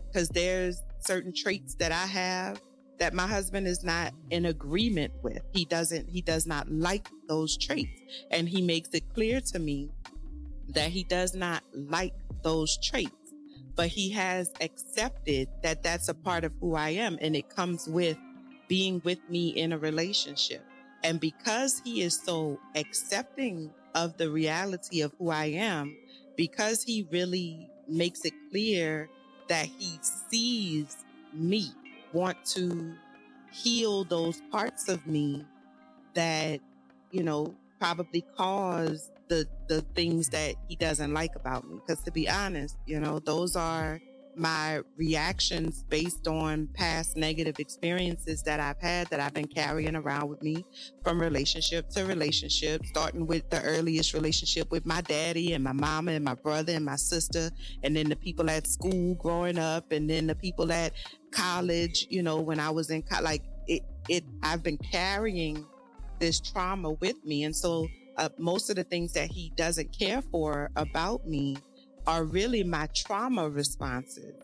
because 0.06 0.28
there's 0.28 0.82
certain 1.00 1.32
traits 1.32 1.74
that 1.76 1.92
I 1.92 2.06
have 2.06 2.60
that 2.98 3.14
my 3.14 3.26
husband 3.26 3.66
is 3.66 3.82
not 3.82 4.12
in 4.30 4.46
agreement 4.46 5.12
with. 5.22 5.40
He 5.52 5.64
doesn't, 5.64 6.08
he 6.08 6.20
does 6.20 6.46
not 6.46 6.70
like 6.70 7.08
those 7.28 7.56
traits. 7.56 8.00
And 8.30 8.48
he 8.48 8.60
makes 8.60 8.90
it 8.90 9.02
clear 9.14 9.40
to 9.40 9.58
me 9.58 9.90
that 10.68 10.90
he 10.90 11.04
does 11.04 11.34
not 11.34 11.62
like 11.72 12.12
those 12.42 12.76
traits, 12.78 13.32
but 13.74 13.88
he 13.88 14.10
has 14.10 14.52
accepted 14.60 15.48
that 15.62 15.82
that's 15.82 16.08
a 16.08 16.14
part 16.14 16.44
of 16.44 16.52
who 16.60 16.74
I 16.74 16.90
am. 16.90 17.18
And 17.22 17.34
it 17.34 17.48
comes 17.48 17.88
with 17.88 18.18
being 18.68 19.00
with 19.02 19.18
me 19.30 19.48
in 19.48 19.72
a 19.72 19.78
relationship. 19.78 20.64
And 21.02 21.20
because 21.20 21.80
he 21.84 22.02
is 22.02 22.18
so 22.18 22.58
accepting 22.74 23.72
of 23.94 24.16
the 24.16 24.30
reality 24.30 25.00
of 25.00 25.14
who 25.18 25.30
I 25.30 25.46
am, 25.46 25.96
because 26.36 26.82
he 26.82 27.06
really 27.10 27.68
makes 27.88 28.24
it 28.24 28.34
clear 28.50 29.08
that 29.48 29.66
he 29.66 29.98
sees 30.02 30.96
me, 31.32 31.70
want 32.12 32.36
to 32.44 32.94
heal 33.52 34.04
those 34.04 34.40
parts 34.50 34.88
of 34.88 35.06
me 35.06 35.44
that, 36.14 36.60
you 37.10 37.22
know, 37.22 37.54
probably 37.78 38.22
cause 38.36 39.10
the 39.28 39.46
the 39.68 39.80
things 39.94 40.28
that 40.30 40.54
he 40.68 40.76
doesn't 40.76 41.12
like 41.12 41.34
about 41.34 41.68
me. 41.68 41.76
Because 41.76 42.02
to 42.04 42.12
be 42.12 42.28
honest, 42.28 42.76
you 42.86 43.00
know, 43.00 43.18
those 43.18 43.56
are 43.56 44.00
my 44.40 44.80
reactions 44.96 45.84
based 45.88 46.26
on 46.26 46.68
past 46.74 47.16
negative 47.16 47.58
experiences 47.58 48.42
that 48.44 48.58
I've 48.58 48.80
had 48.80 49.06
that 49.08 49.20
I've 49.20 49.34
been 49.34 49.46
carrying 49.46 49.94
around 49.94 50.28
with 50.30 50.42
me 50.42 50.64
from 51.04 51.20
relationship 51.20 51.90
to 51.90 52.06
relationship, 52.06 52.84
starting 52.86 53.26
with 53.26 53.48
the 53.50 53.62
earliest 53.62 54.14
relationship 54.14 54.70
with 54.70 54.86
my 54.86 55.02
daddy 55.02 55.52
and 55.52 55.62
my 55.62 55.72
mama 55.72 56.12
and 56.12 56.24
my 56.24 56.34
brother 56.34 56.72
and 56.72 56.84
my 56.84 56.96
sister, 56.96 57.50
and 57.82 57.94
then 57.94 58.08
the 58.08 58.16
people 58.16 58.48
at 58.48 58.66
school 58.66 59.14
growing 59.16 59.58
up, 59.58 59.92
and 59.92 60.08
then 60.08 60.26
the 60.26 60.34
people 60.34 60.72
at 60.72 60.92
college, 61.30 62.06
you 62.08 62.22
know, 62.22 62.40
when 62.40 62.58
I 62.58 62.70
was 62.70 62.90
in 62.90 63.02
college, 63.02 63.24
like 63.24 63.42
it, 63.66 63.82
it, 64.08 64.24
I've 64.42 64.62
been 64.62 64.78
carrying 64.78 65.66
this 66.18 66.40
trauma 66.40 66.92
with 66.92 67.22
me. 67.24 67.44
And 67.44 67.54
so 67.54 67.86
uh, 68.16 68.28
most 68.38 68.70
of 68.70 68.76
the 68.76 68.84
things 68.84 69.12
that 69.12 69.30
he 69.30 69.52
doesn't 69.56 69.96
care 69.96 70.22
for 70.22 70.70
about 70.76 71.26
me 71.26 71.56
are 72.06 72.24
really 72.24 72.62
my 72.64 72.88
trauma 72.94 73.48
responses. 73.48 74.34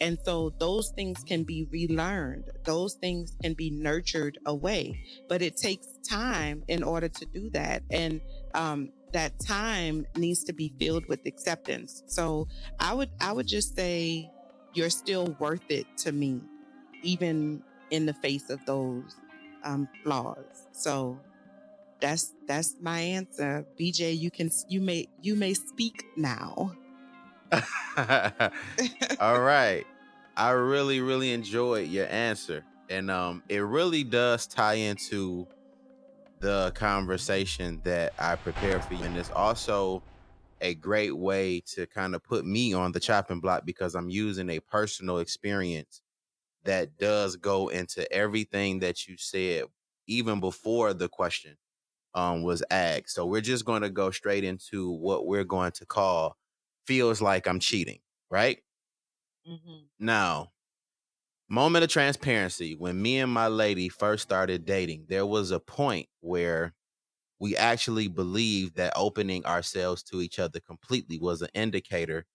And 0.00 0.18
so 0.24 0.52
those 0.58 0.90
things 0.90 1.22
can 1.22 1.44
be 1.44 1.66
relearned. 1.70 2.44
Those 2.64 2.94
things 2.94 3.36
can 3.42 3.52
be 3.52 3.70
nurtured 3.70 4.38
away, 4.46 4.98
but 5.28 5.42
it 5.42 5.56
takes 5.56 5.86
time 6.08 6.64
in 6.68 6.82
order 6.82 7.08
to 7.08 7.26
do 7.26 7.50
that. 7.50 7.82
And, 7.90 8.20
um, 8.54 8.92
that 9.12 9.38
time 9.40 10.06
needs 10.16 10.44
to 10.44 10.52
be 10.52 10.72
filled 10.78 11.06
with 11.06 11.26
acceptance. 11.26 12.02
So 12.06 12.46
I 12.78 12.94
would, 12.94 13.10
I 13.20 13.32
would 13.32 13.46
just 13.46 13.74
say 13.76 14.30
you're 14.72 14.90
still 14.90 15.36
worth 15.38 15.68
it 15.68 15.86
to 15.98 16.12
me, 16.12 16.40
even 17.02 17.62
in 17.90 18.06
the 18.06 18.14
face 18.14 18.50
of 18.50 18.64
those, 18.66 19.16
um, 19.64 19.88
flaws. 20.04 20.68
So 20.72 21.18
that's, 22.00 22.34
that's 22.46 22.76
my 22.80 23.00
answer. 23.00 23.66
BJ, 23.78 24.16
you 24.18 24.30
can, 24.30 24.50
you 24.68 24.80
may, 24.80 25.08
you 25.20 25.34
may 25.34 25.54
speak 25.54 26.04
now. 26.16 26.72
All 29.18 29.40
right. 29.40 29.86
I 30.36 30.50
really, 30.50 31.00
really 31.00 31.32
enjoyed 31.32 31.88
your 31.88 32.06
answer. 32.08 32.66
And 32.88 33.10
um, 33.10 33.42
it 33.48 33.58
really 33.60 34.04
does 34.04 34.46
tie 34.46 34.74
into 34.74 35.48
the 36.40 36.72
conversation 36.74 37.80
that 37.84 38.12
I 38.18 38.36
prepared 38.36 38.84
for 38.84 38.94
you. 38.94 39.06
And 39.06 39.16
it's 39.16 39.30
also 39.30 40.04
a 40.60 40.74
great 40.74 41.16
way 41.16 41.62
to 41.74 41.86
kind 41.86 42.14
of 42.14 42.24
put 42.24 42.44
me 42.46 42.74
on 42.74 42.92
the 42.92 43.00
chopping 43.00 43.40
block 43.40 43.64
because 43.66 43.94
I'm 43.94 44.10
using 44.10 44.50
a 44.50 44.60
personal 44.60 45.18
experience 45.18 46.02
that 46.64 46.98
does 46.98 47.36
go 47.36 47.68
into 47.68 48.10
everything 48.12 48.80
that 48.80 49.06
you 49.08 49.16
said, 49.16 49.64
even 50.06 50.40
before 50.40 50.92
the 50.94 51.08
question 51.08 51.56
um, 52.14 52.42
was 52.42 52.62
asked. 52.70 53.10
So 53.10 53.26
we're 53.26 53.40
just 53.40 53.64
going 53.64 53.82
to 53.82 53.90
go 53.90 54.10
straight 54.10 54.44
into 54.44 54.90
what 54.90 55.26
we're 55.26 55.44
going 55.44 55.72
to 55.72 55.86
call 55.86 56.36
feels 56.86 57.20
like 57.20 57.46
I'm 57.46 57.60
cheating, 57.60 58.00
right? 58.30 58.58
Mm-hmm. 59.48 59.86
Now, 59.98 60.52
moment 61.48 61.84
of 61.84 61.90
transparency. 61.90 62.74
When 62.76 63.00
me 63.00 63.18
and 63.18 63.32
my 63.32 63.48
lady 63.48 63.88
first 63.88 64.22
started 64.22 64.64
dating, 64.64 65.06
there 65.08 65.26
was 65.26 65.50
a 65.50 65.60
point 65.60 66.08
where 66.20 66.74
we 67.40 67.56
actually 67.56 68.08
believed 68.08 68.76
that 68.76 68.92
opening 68.96 69.44
ourselves 69.46 70.02
to 70.04 70.20
each 70.22 70.38
other 70.38 70.60
completely 70.60 71.18
was 71.18 71.42
an 71.42 71.48
indicator 71.54 72.26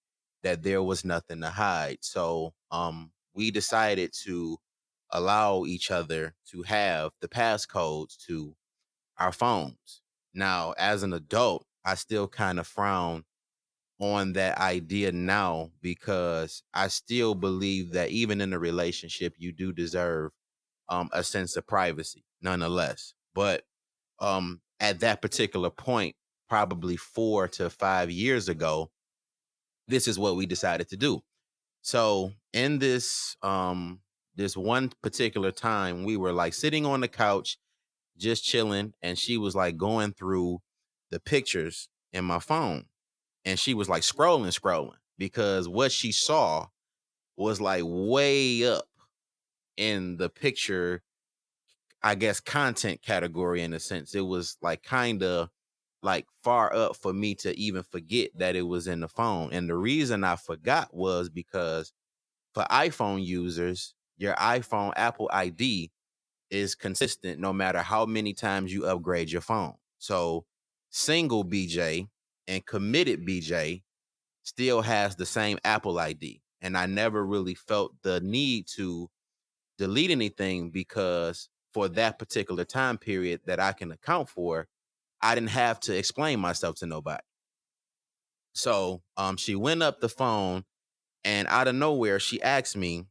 that 0.43 0.63
there 0.63 0.84
was 0.84 1.05
nothing 1.05 1.41
to 1.41 1.49
hide. 1.49 1.99
So, 2.01 2.53
um, 2.71 3.12
we 3.34 3.51
decided 3.51 4.13
to 4.25 4.58
allow 5.12 5.65
each 5.65 5.91
other 5.91 6.36
to 6.51 6.63
have 6.63 7.12
the 7.21 7.27
passcodes 7.27 8.17
to 8.27 8.55
our 9.17 9.31
phones. 9.31 10.01
Now, 10.34 10.73
as 10.77 11.03
an 11.03 11.13
adult, 11.13 11.65
I 11.86 11.95
still 11.95 12.27
kind 12.27 12.60
of 12.60 12.67
frown 12.67 13.23
on 13.99 14.34
that 14.34 14.58
idea 14.58 15.12
now 15.12 15.71
because 15.81 16.63
I 16.73 16.88
still 16.88 17.34
believe 17.36 17.91
that 17.93 18.10
even 18.10 18.41
in 18.41 18.53
a 18.53 18.60
relationship, 18.60 19.34
you 19.38 19.51
do 19.51 19.71
deserve 19.71 20.31
um, 20.89 21.10
a 21.13 21.23
sense 21.23 21.55
of 21.55 21.65
privacy, 21.65 22.25
nonetheless. 22.41 23.13
But 23.34 23.63
um, 24.19 24.62
at 24.79 24.99
that 24.99 25.21
particular 25.21 25.69
point, 25.69 26.15
probably 26.49 26.97
four 26.97 27.47
to 27.47 27.69
five 27.69 28.12
years 28.12 28.49
ago, 28.49 28.91
this 29.88 30.08
is 30.08 30.19
what 30.19 30.36
we 30.36 30.45
decided 30.45 30.89
to 30.89 30.97
do. 30.97 31.21
So 31.81 32.31
in 32.53 32.79
this 32.79 33.38
um 33.43 33.99
this 34.36 34.58
one 34.58 34.91
particular 35.01 35.51
time, 35.51 36.03
we 36.03 36.17
were 36.17 36.34
like 36.34 36.53
sitting 36.53 36.86
on 36.86 36.99
the 36.99 37.08
couch, 37.08 37.58
just 38.17 38.43
chilling, 38.43 38.93
and 39.01 39.17
she 39.17 39.38
was 39.38 39.55
like 39.55 39.77
going 39.77 40.12
through 40.12 40.60
the 41.12 41.19
pictures 41.19 41.88
in 42.12 42.25
my 42.25 42.39
phone 42.39 42.86
and 43.45 43.60
she 43.60 43.73
was 43.73 43.88
like 43.88 44.01
scrolling, 44.01 44.58
scrolling 44.58 44.97
because 45.17 45.69
what 45.69 45.91
she 45.91 46.12
saw 46.12 46.67
was 47.38 47.62
like 47.62 47.84
way 47.86 48.65
up 48.67 48.88
in 49.77 50.17
the 50.17 50.29
picture, 50.29 51.03
I 52.01 52.15
guess, 52.15 52.39
content 52.39 53.01
category 53.01 53.62
in 53.62 53.73
a 53.73 53.79
sense. 53.79 54.15
It 54.15 54.21
was 54.25 54.58
like 54.62 54.84
kind 54.84 55.21
of 55.23 55.49
like 56.01 56.27
far 56.43 56.73
up 56.73 56.95
for 56.95 57.13
me 57.13 57.36
to 57.36 57.58
even 57.60 57.84
forget 57.84 58.31
that 58.36 58.55
it 58.55 58.62
was 58.63 58.88
in 58.88 58.99
the 58.99 59.08
phone. 59.08 59.49
And 59.51 59.69
the 59.69 59.75
reason 59.75 60.23
I 60.23 60.36
forgot 60.36 60.93
was 60.93 61.29
because 61.29 61.91
for 62.53 62.63
iPhone 62.63 63.25
users, 63.25 63.95
your 64.17 64.34
iPhone 64.36 64.93
Apple 64.95 65.29
ID 65.34 65.91
is 66.49 66.75
consistent 66.75 67.39
no 67.39 67.51
matter 67.51 67.79
how 67.79 68.05
many 68.05 68.34
times 68.34 68.71
you 68.71 68.86
upgrade 68.86 69.31
your 69.31 69.41
phone. 69.41 69.73
So 69.97 70.45
single 70.89 71.43
BJ 71.43 72.08
and 72.47 72.65
committed 72.65 73.25
BJ 73.25 73.84
still 74.43 74.81
has 74.81 75.15
the 75.15 75.25
same 75.25 75.58
Apple 75.63 75.99
ID. 75.99 76.41
And 76.62 76.77
I 76.77 76.86
never 76.86 77.25
really 77.25 77.55
felt 77.55 77.93
the 78.03 78.21
need 78.21 78.67
to 78.75 79.10
delete 79.77 80.12
anything 80.12 80.71
because 80.71 81.49
for 81.73 81.89
that 81.89 82.17
particular 82.19 82.63
time 82.63 82.97
period 82.97 83.41
that 83.45 83.60
I 83.60 83.73
can 83.73 83.91
account 83.91 84.29
for, 84.29 84.67
I 85.21 85.36
didn't 85.36 85.49
have 85.49 85.79
to 85.81 85.97
explain 85.97 86.39
myself 86.39 86.75
to 86.77 86.86
nobody. 86.86 87.23
So 88.53 89.01
um, 89.17 89.38
she 89.38 89.55
went 89.55 89.84
up 89.84 89.99
the 89.99 90.10
phone 90.10 90.63
and 91.23 91.47
out 91.49 91.67
of 91.67 91.75
nowhere 91.75 92.19
she 92.19 92.41
asked 92.41 92.77
me, 92.77 93.05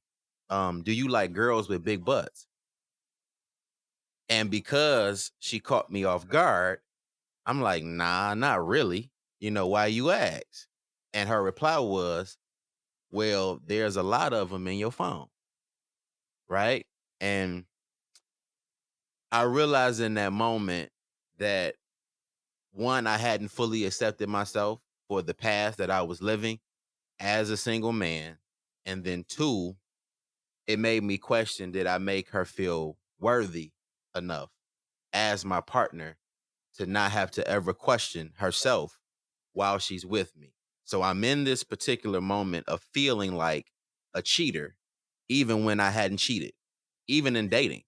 um, 0.49 0.83
do 0.83 0.93
you 0.93 1.09
like 1.09 1.33
girls 1.33 1.69
with 1.69 1.85
big 1.85 2.05
butts? 2.05 2.47
And 4.29 4.51
because 4.51 5.33
she 5.39 5.61
caught 5.61 5.91
me 5.91 6.05
off 6.05 6.27
guard, 6.27 6.79
I'm 7.45 7.61
like, 7.61 7.85
nah, 7.85 8.35
not 8.35 8.67
really 8.67 9.11
you 9.45 9.51
know, 9.51 9.67
why 9.67 9.85
you 9.85 10.11
ask? 10.11 10.67
And 11.13 11.29
her 11.29 11.43
reply 11.43 11.79
was, 11.79 12.39
well, 13.13 13.61
there's 13.67 13.97
a 13.97 14.03
lot 14.03 14.33
of 14.33 14.49
them 14.49 14.67
in 14.67 14.79
your 14.79 14.91
phone. 14.91 15.27
Right. 16.49 16.87
And 17.21 17.67
I 19.31 19.43
realized 19.43 20.01
in 20.01 20.15
that 20.15 20.33
moment 20.33 20.89
that 21.37 21.75
one, 22.73 23.07
I 23.07 23.19
hadn't 23.19 23.49
fully 23.49 23.85
accepted 23.85 24.31
myself 24.31 24.81
for 25.09 25.21
the 25.21 25.35
past 25.35 25.77
that 25.77 25.91
I 25.91 26.01
was 26.01 26.23
living 26.23 26.59
as 27.21 27.51
a 27.51 27.59
single 27.59 27.93
man. 27.93 28.39
And 28.87 29.05
then 29.05 29.27
two, 29.29 29.77
it 30.67 30.79
made 30.79 31.03
me 31.03 31.19
question 31.19 31.71
did 31.71 31.87
I 31.87 31.99
make 31.99 32.31
her 32.31 32.47
feel 32.47 32.97
worthy 33.21 33.73
enough 34.17 34.49
as 35.13 35.45
my 35.45 35.61
partner 35.61 36.17
to 36.79 36.87
not 36.87 37.13
have 37.13 37.31
to 37.33 37.47
ever 37.47 37.75
question 37.75 38.33
herself 38.39 38.99
while 39.55 39.79
she's 39.79 40.07
with 40.07 40.37
me. 40.37 40.55
So 40.85 41.03
I'm 41.03 41.25
in 41.25 41.45
this 41.45 41.65
particular 41.65 42.21
moment 42.21 42.69
of 42.69 42.87
feeling 42.93 43.35
like 43.35 43.73
a 44.15 44.23
cheater, 44.23 44.77
even 45.29 45.65
when 45.65 45.81
I 45.81 45.91
hadn't 45.91 46.19
cheated, 46.19 46.53
even 47.09 47.37
in 47.37 47.49
dating. 47.49 47.85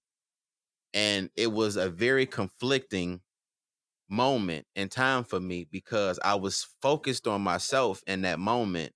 And 0.93 1.29
it 1.35 1.51
was 1.51 1.75
a 1.75 1.89
very 1.89 2.25
conflicting 2.25 3.21
moment 4.09 4.65
in 4.75 4.89
time 4.89 5.23
for 5.23 5.39
me 5.39 5.67
because 5.69 6.19
I 6.23 6.35
was 6.35 6.67
focused 6.81 7.27
on 7.27 7.41
myself 7.41 8.03
in 8.07 8.21
that 8.21 8.39
moment 8.39 8.93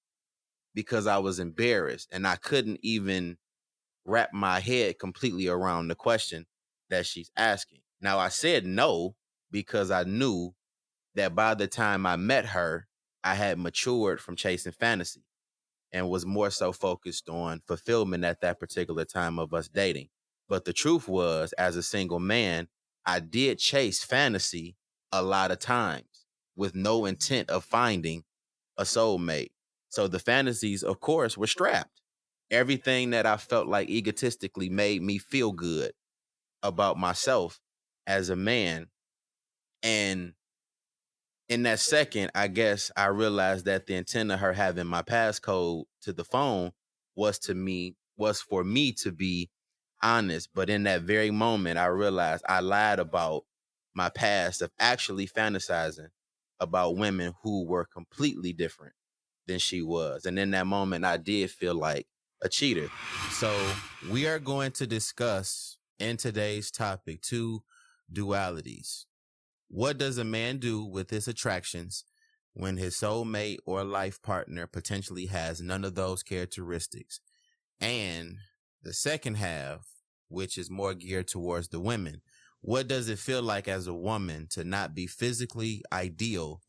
because 0.73 1.07
I 1.07 1.19
was 1.19 1.39
embarrassed 1.39 2.10
and 2.12 2.27
I 2.27 2.38
couldn't 2.38 2.79
even 2.84 3.38
wrap 4.05 4.34
my 4.34 4.60
head 4.60 4.99
completely 4.99 5.47
around 5.47 5.88
the 5.88 5.95
question 5.95 6.45
that 6.89 7.05
she's 7.05 7.31
asking. 7.38 7.81
Now 8.01 8.19
I 8.19 8.29
said 8.29 8.65
no 8.65 9.15
because 9.51 9.91
I 9.91 10.03
knew 10.03 10.53
that 11.15 11.36
by 11.36 11.54
the 11.54 11.67
time 11.67 12.06
I 12.06 12.15
met 12.15 12.47
her, 12.47 12.88
I 13.24 13.36
had 13.36 13.60
matured 13.60 14.19
from 14.19 14.36
chasing 14.36 14.71
fantasy 14.71 15.24
and 15.91 16.10
was 16.10 16.26
more 16.26 16.50
so 16.50 16.71
focused 16.71 17.30
on 17.30 17.62
fulfillment 17.67 18.24
at 18.24 18.41
that 18.41 18.60
particular 18.60 19.06
time 19.06 19.38
of 19.38 19.54
us 19.54 19.67
dating. 19.67 20.10
But 20.47 20.65
the 20.65 20.74
truth 20.74 21.08
was, 21.08 21.54
as 21.54 21.76
a 21.76 21.84
single 21.84 22.19
man, 22.19 22.67
I 23.06 23.19
did 23.19 23.60
chase 23.60 24.04
fantasy 24.04 24.76
a 25.12 25.21
lot 25.21 25.52
of 25.52 25.60
times 25.60 26.26
with 26.56 26.76
no 26.76 27.06
intent 27.06 27.50
of 27.50 27.63
finding 27.63 28.24
a 28.78 28.84
soulmate. 28.84 29.52
So 29.89 30.08
the 30.08 30.19
fantasies, 30.19 30.84
of 30.84 31.00
course, 31.00 31.38
were 31.38 31.47
strapped. 31.47 32.02
Everything 32.50 33.12
that 33.12 33.26
I 33.26 33.38
felt 33.38 33.67
like 33.67 33.89
egotistically 33.89 34.69
made 34.69 35.02
me 35.02 35.17
feel 35.17 35.52
good 35.52 35.91
about 36.63 36.97
myself 36.97 37.60
as 38.08 38.30
a 38.30 38.36
man. 38.36 38.88
And 39.84 40.34
in 41.51 41.63
that 41.63 41.81
second, 41.81 42.31
I 42.33 42.47
guess 42.47 42.91
I 42.95 43.07
realized 43.07 43.65
that 43.65 43.85
the 43.85 43.95
intent 43.95 44.31
of 44.31 44.39
her 44.39 44.53
having 44.53 44.87
my 44.87 45.01
passcode 45.01 45.83
to 46.03 46.13
the 46.13 46.23
phone 46.23 46.71
was 47.17 47.37
to 47.39 47.53
me 47.53 47.97
was 48.15 48.39
for 48.39 48.63
me 48.63 48.93
to 48.93 49.11
be 49.11 49.49
honest. 50.01 50.47
But 50.55 50.69
in 50.69 50.83
that 50.83 51.01
very 51.01 51.29
moment, 51.29 51.77
I 51.77 51.87
realized 51.87 52.45
I 52.47 52.61
lied 52.61 52.99
about 52.99 53.43
my 53.93 54.07
past 54.07 54.61
of 54.61 54.71
actually 54.79 55.27
fantasizing 55.27 56.07
about 56.61 56.95
women 56.95 57.33
who 57.43 57.65
were 57.65 57.83
completely 57.83 58.53
different 58.53 58.93
than 59.45 59.59
she 59.59 59.81
was. 59.81 60.25
And 60.25 60.39
in 60.39 60.51
that 60.51 60.67
moment, 60.67 61.03
I 61.03 61.17
did 61.17 61.51
feel 61.51 61.75
like 61.75 62.07
a 62.41 62.47
cheater. 62.47 62.87
So 63.31 63.53
we 64.09 64.25
are 64.25 64.39
going 64.39 64.71
to 64.73 64.87
discuss 64.87 65.79
in 65.99 66.15
today's 66.15 66.71
topic 66.71 67.21
two 67.21 67.61
dualities 68.09 69.03
what 69.73 69.97
does 69.97 70.17
a 70.17 70.25
man 70.25 70.57
do 70.57 70.84
with 70.84 71.12
his 71.12 71.29
attractions 71.29 72.03
when 72.53 72.75
his 72.75 72.97
soulmate 72.97 73.60
or 73.65 73.86
life 73.86 74.21
partner 74.21 74.67
potentially 74.67 75.27
has 75.27 75.62
none 75.62 75.86
of 75.86 75.95
those 75.95 76.23
characteristics? 76.23 77.21
And 77.79 78.36
the 78.84 78.91
second 78.91 79.36
half, 79.36 79.88
which 80.27 80.57
is 80.57 80.69
more 80.69 80.93
geared 80.93 81.29
towards 81.29 81.69
the 81.69 81.79
women, 81.79 82.21
what 82.60 82.89
does 82.89 83.07
it 83.07 83.17
feel 83.17 83.41
like 83.41 83.69
as 83.69 83.88
a 83.88 83.93
woman 83.93 84.47
to 84.51 84.65
not 84.65 84.93
be 84.93 85.07
physically 85.07 85.81
ideal, 85.93 86.60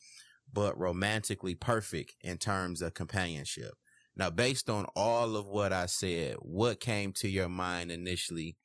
but 0.53 0.79
romantically 0.79 1.57
perfect 1.57 2.15
in 2.21 2.39
terms 2.39 2.81
of 2.81 2.95
companionship? 2.95 3.73
Now, 4.15 4.31
based 4.31 4.71
on 4.71 4.87
all 4.95 5.35
of 5.35 5.47
what 5.47 5.73
I 5.73 5.87
said, 5.87 6.37
what 6.39 6.79
came 6.79 7.13
to 7.15 7.29
your 7.29 7.49
mind 7.49 7.91
initially 7.91 8.57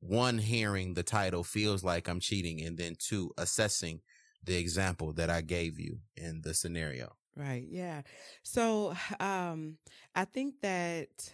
one 0.00 0.38
hearing 0.38 0.94
the 0.94 1.02
title 1.02 1.44
feels 1.44 1.84
like 1.84 2.08
I'm 2.08 2.20
cheating 2.20 2.62
and 2.62 2.76
then 2.76 2.96
two 2.98 3.32
assessing 3.38 4.00
the 4.42 4.56
example 4.56 5.12
that 5.14 5.30
I 5.30 5.42
gave 5.42 5.78
you 5.78 6.00
in 6.16 6.40
the 6.42 6.54
scenario. 6.54 7.14
Right. 7.36 7.66
Yeah. 7.68 8.02
So 8.42 8.94
um 9.20 9.76
I 10.14 10.24
think 10.24 10.60
that 10.62 11.32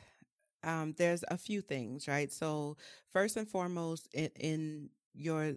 um 0.63 0.95
there's 0.99 1.25
a 1.29 1.39
few 1.39 1.61
things, 1.61 2.09
right? 2.09 2.33
So 2.33 2.77
first 3.11 3.37
and 3.37 3.49
foremost 3.49 4.09
in, 4.13 4.31
in 4.39 4.91
your 5.15 5.55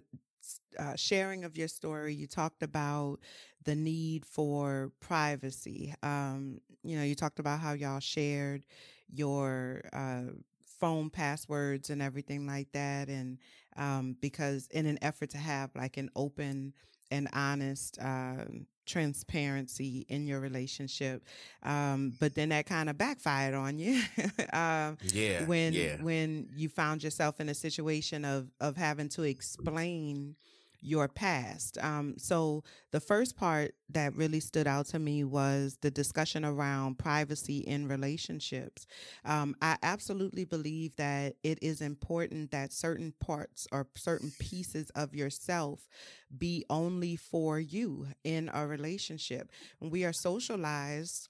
uh, 0.78 0.96
sharing 0.96 1.44
of 1.44 1.56
your 1.56 1.68
story, 1.68 2.14
you 2.14 2.26
talked 2.26 2.62
about 2.62 3.18
the 3.64 3.74
need 3.74 4.24
for 4.24 4.92
privacy. 5.00 5.94
Um, 6.02 6.60
you 6.82 6.96
know, 6.96 7.02
you 7.04 7.14
talked 7.14 7.38
about 7.38 7.60
how 7.60 7.72
y'all 7.72 8.00
shared 8.00 8.64
your 9.12 9.82
uh, 9.92 10.32
phone 10.80 11.10
passwords 11.10 11.90
and 11.90 12.02
everything 12.02 12.46
like 12.46 12.72
that, 12.72 13.08
and 13.08 13.38
um, 13.76 14.16
because 14.20 14.66
in 14.72 14.86
an 14.86 14.98
effort 15.02 15.30
to 15.30 15.38
have 15.38 15.70
like 15.74 15.96
an 15.96 16.10
open 16.16 16.72
and 17.10 17.28
honest 17.32 17.98
uh, 18.00 18.44
transparency 18.86 20.04
in 20.08 20.26
your 20.26 20.40
relationship 20.40 21.24
um, 21.62 22.12
but 22.18 22.34
then 22.34 22.48
that 22.48 22.66
kind 22.66 22.90
of 22.90 22.98
backfired 22.98 23.54
on 23.54 23.78
you 23.78 24.02
um, 24.52 24.96
yeah 25.12 25.44
when 25.44 25.72
yeah. 25.72 25.96
when 26.02 26.48
you 26.56 26.68
found 26.68 27.02
yourself 27.02 27.40
in 27.40 27.48
a 27.48 27.54
situation 27.54 28.24
of 28.24 28.48
of 28.60 28.76
having 28.76 29.08
to 29.08 29.22
explain 29.22 30.34
your 30.80 31.08
past. 31.08 31.78
Um, 31.78 32.14
so 32.18 32.64
the 32.90 33.00
first 33.00 33.36
part 33.36 33.74
that 33.90 34.14
really 34.16 34.40
stood 34.40 34.66
out 34.66 34.86
to 34.86 34.98
me 34.98 35.24
was 35.24 35.78
the 35.82 35.90
discussion 35.90 36.44
around 36.44 36.98
privacy 36.98 37.58
in 37.58 37.88
relationships. 37.88 38.86
Um, 39.24 39.54
I 39.60 39.76
absolutely 39.82 40.44
believe 40.44 40.96
that 40.96 41.36
it 41.42 41.58
is 41.62 41.80
important 41.80 42.50
that 42.52 42.72
certain 42.72 43.12
parts 43.20 43.66
or 43.72 43.86
certain 43.96 44.32
pieces 44.38 44.90
of 44.90 45.14
yourself 45.14 45.88
be 46.36 46.64
only 46.70 47.16
for 47.16 47.60
you 47.60 48.06
in 48.24 48.50
a 48.52 48.66
relationship. 48.66 49.50
We 49.80 50.04
are 50.04 50.12
socialized 50.12 51.28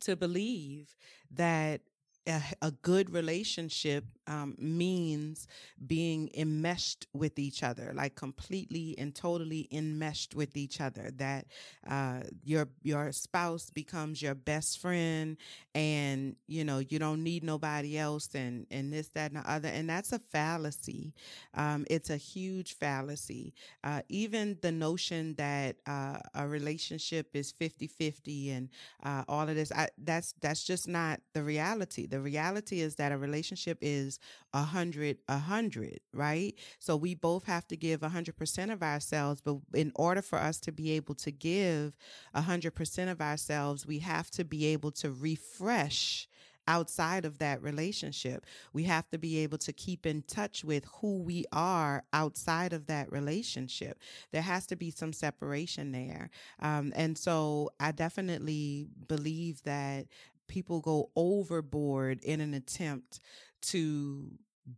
to 0.00 0.16
believe 0.16 0.96
that 1.30 1.80
a, 2.26 2.42
a, 2.60 2.70
good 2.70 3.10
relationship 3.10 4.04
um, 4.26 4.54
means 4.58 5.46
being 5.86 6.30
enmeshed 6.34 7.06
with 7.12 7.38
each 7.38 7.62
other, 7.62 7.92
like 7.94 8.14
completely 8.14 8.94
and 8.98 9.14
totally 9.14 9.68
enmeshed 9.70 10.34
with 10.34 10.56
each 10.56 10.80
other. 10.80 11.10
That 11.16 11.46
uh, 11.88 12.20
your 12.44 12.68
your 12.82 13.12
spouse 13.12 13.70
becomes 13.70 14.20
your 14.22 14.34
best 14.34 14.78
friend, 14.80 15.36
and 15.74 16.36
you 16.46 16.64
know 16.64 16.78
you 16.78 16.98
don't 16.98 17.22
need 17.22 17.44
nobody 17.44 17.98
else, 17.98 18.28
and 18.34 18.66
and 18.70 18.92
this 18.92 19.08
that 19.08 19.32
and 19.32 19.42
the 19.44 19.50
other, 19.50 19.68
and 19.68 19.88
that's 19.88 20.12
a 20.12 20.18
fallacy. 20.18 21.12
Um, 21.54 21.86
it's 21.88 22.10
a 22.10 22.16
huge 22.16 22.74
fallacy. 22.74 23.54
Uh, 23.84 24.02
even 24.08 24.58
the 24.62 24.72
notion 24.72 25.34
that 25.36 25.76
uh, 25.86 26.18
a 26.34 26.46
relationship 26.46 27.28
is 27.34 27.52
50-50 27.52 28.50
and 28.56 28.68
uh, 29.02 29.24
all 29.28 29.48
of 29.48 29.54
this, 29.54 29.72
I, 29.72 29.88
that's 29.98 30.34
that's 30.40 30.64
just 30.64 30.88
not 30.88 31.20
the 31.32 31.42
reality. 31.42 32.06
The 32.06 32.20
reality 32.20 32.80
is 32.80 32.96
that 32.96 33.12
a 33.12 33.18
relationship 33.18 33.78
is 33.80 34.15
a 34.52 34.62
hundred, 34.62 35.18
a 35.28 35.38
hundred, 35.38 36.00
right? 36.12 36.54
So 36.78 36.96
we 36.96 37.14
both 37.14 37.44
have 37.44 37.66
to 37.68 37.76
give 37.76 38.02
a 38.02 38.08
hundred 38.08 38.36
percent 38.36 38.70
of 38.70 38.82
ourselves, 38.82 39.40
but 39.40 39.56
in 39.74 39.92
order 39.94 40.22
for 40.22 40.38
us 40.38 40.60
to 40.60 40.72
be 40.72 40.92
able 40.92 41.14
to 41.16 41.30
give 41.30 41.96
a 42.34 42.42
hundred 42.42 42.74
percent 42.74 43.10
of 43.10 43.20
ourselves, 43.20 43.86
we 43.86 44.00
have 44.00 44.30
to 44.32 44.44
be 44.44 44.66
able 44.66 44.92
to 44.92 45.10
refresh 45.10 46.28
outside 46.68 47.24
of 47.24 47.38
that 47.38 47.62
relationship. 47.62 48.44
We 48.72 48.84
have 48.84 49.08
to 49.10 49.18
be 49.18 49.38
able 49.38 49.58
to 49.58 49.72
keep 49.72 50.06
in 50.06 50.22
touch 50.22 50.64
with 50.64 50.84
who 51.00 51.22
we 51.22 51.44
are 51.52 52.04
outside 52.12 52.72
of 52.72 52.86
that 52.86 53.10
relationship. 53.12 53.98
There 54.32 54.42
has 54.42 54.66
to 54.66 54.76
be 54.76 54.90
some 54.90 55.12
separation 55.12 55.92
there. 55.92 56.30
Um, 56.60 56.92
and 56.96 57.16
so 57.16 57.70
I 57.78 57.92
definitely 57.92 58.88
believe 59.06 59.62
that 59.62 60.06
people 60.48 60.80
go 60.80 61.10
overboard 61.16 62.22
in 62.22 62.40
an 62.40 62.54
attempt 62.54 63.20
to 63.66 64.30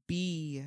be 0.07 0.65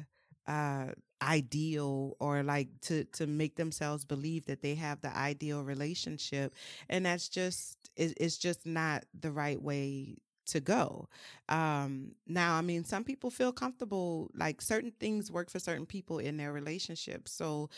uh 0.47 0.87
ideal 1.21 2.15
or 2.19 2.41
like 2.41 2.67
to 2.81 3.03
to 3.05 3.27
make 3.27 3.55
themselves 3.55 4.05
believe 4.05 4.45
that 4.47 4.61
they 4.63 4.73
have 4.73 4.99
the 5.01 5.15
ideal 5.15 5.63
relationship 5.63 6.55
and 6.89 7.05
that's 7.05 7.29
just 7.29 7.77
it, 7.95 8.13
it's 8.17 8.37
just 8.37 8.65
not 8.65 9.03
the 9.19 9.31
right 9.31 9.61
way 9.61 10.17
to 10.47 10.59
go. 10.59 11.07
Um, 11.49 12.13
now, 12.27 12.55
I 12.55 12.61
mean, 12.61 12.83
some 12.83 13.03
people 13.03 13.29
feel 13.29 13.51
comfortable, 13.53 14.31
like 14.35 14.59
certain 14.61 14.91
things 14.99 15.31
work 15.31 15.49
for 15.49 15.59
certain 15.59 15.85
people 15.85 16.17
in 16.19 16.35
their 16.37 16.51
relationships. 16.51 17.31
So, 17.31 17.69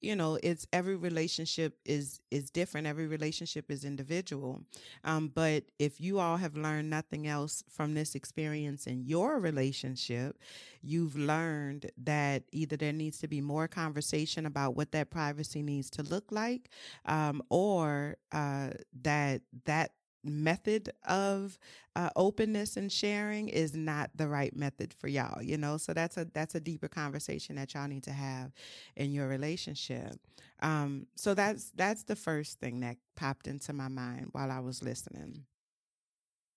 you 0.00 0.16
know 0.16 0.38
it's 0.42 0.66
every 0.72 0.96
relationship 0.96 1.76
is 1.84 2.20
is 2.30 2.50
different 2.50 2.86
every 2.86 3.06
relationship 3.06 3.70
is 3.70 3.84
individual 3.84 4.62
um, 5.04 5.30
but 5.34 5.64
if 5.78 6.00
you 6.00 6.18
all 6.18 6.36
have 6.36 6.56
learned 6.56 6.88
nothing 6.88 7.26
else 7.26 7.62
from 7.68 7.94
this 7.94 8.14
experience 8.14 8.86
in 8.86 9.02
your 9.04 9.38
relationship 9.38 10.38
you've 10.82 11.16
learned 11.16 11.90
that 12.02 12.42
either 12.52 12.76
there 12.76 12.92
needs 12.92 13.18
to 13.18 13.28
be 13.28 13.40
more 13.40 13.68
conversation 13.68 14.46
about 14.46 14.74
what 14.74 14.92
that 14.92 15.10
privacy 15.10 15.62
needs 15.62 15.90
to 15.90 16.02
look 16.02 16.24
like 16.30 16.70
um, 17.06 17.42
or 17.50 18.16
uh, 18.32 18.70
that 19.02 19.42
that 19.64 19.92
method 20.24 20.90
of 21.08 21.58
uh, 21.96 22.10
openness 22.16 22.76
and 22.76 22.92
sharing 22.92 23.48
is 23.48 23.74
not 23.74 24.10
the 24.14 24.28
right 24.28 24.54
method 24.54 24.94
for 24.98 25.08
y'all 25.08 25.42
you 25.42 25.56
know? 25.56 25.76
So 25.76 25.92
that's 25.92 26.16
a 26.16 26.26
that's 26.32 26.54
a 26.54 26.60
deeper 26.60 26.88
conversation 26.88 27.56
that 27.56 27.74
y'all 27.74 27.88
need 27.88 28.04
to 28.04 28.12
have 28.12 28.52
in 28.96 29.12
your 29.12 29.28
relationship. 29.28 30.14
Um 30.60 31.06
so 31.16 31.34
that's 31.34 31.70
that's 31.70 32.04
the 32.04 32.16
first 32.16 32.60
thing 32.60 32.80
that 32.80 32.96
popped 33.16 33.46
into 33.46 33.72
my 33.72 33.88
mind 33.88 34.28
while 34.32 34.50
i 34.50 34.60
was 34.60 34.82
listening. 34.82 35.44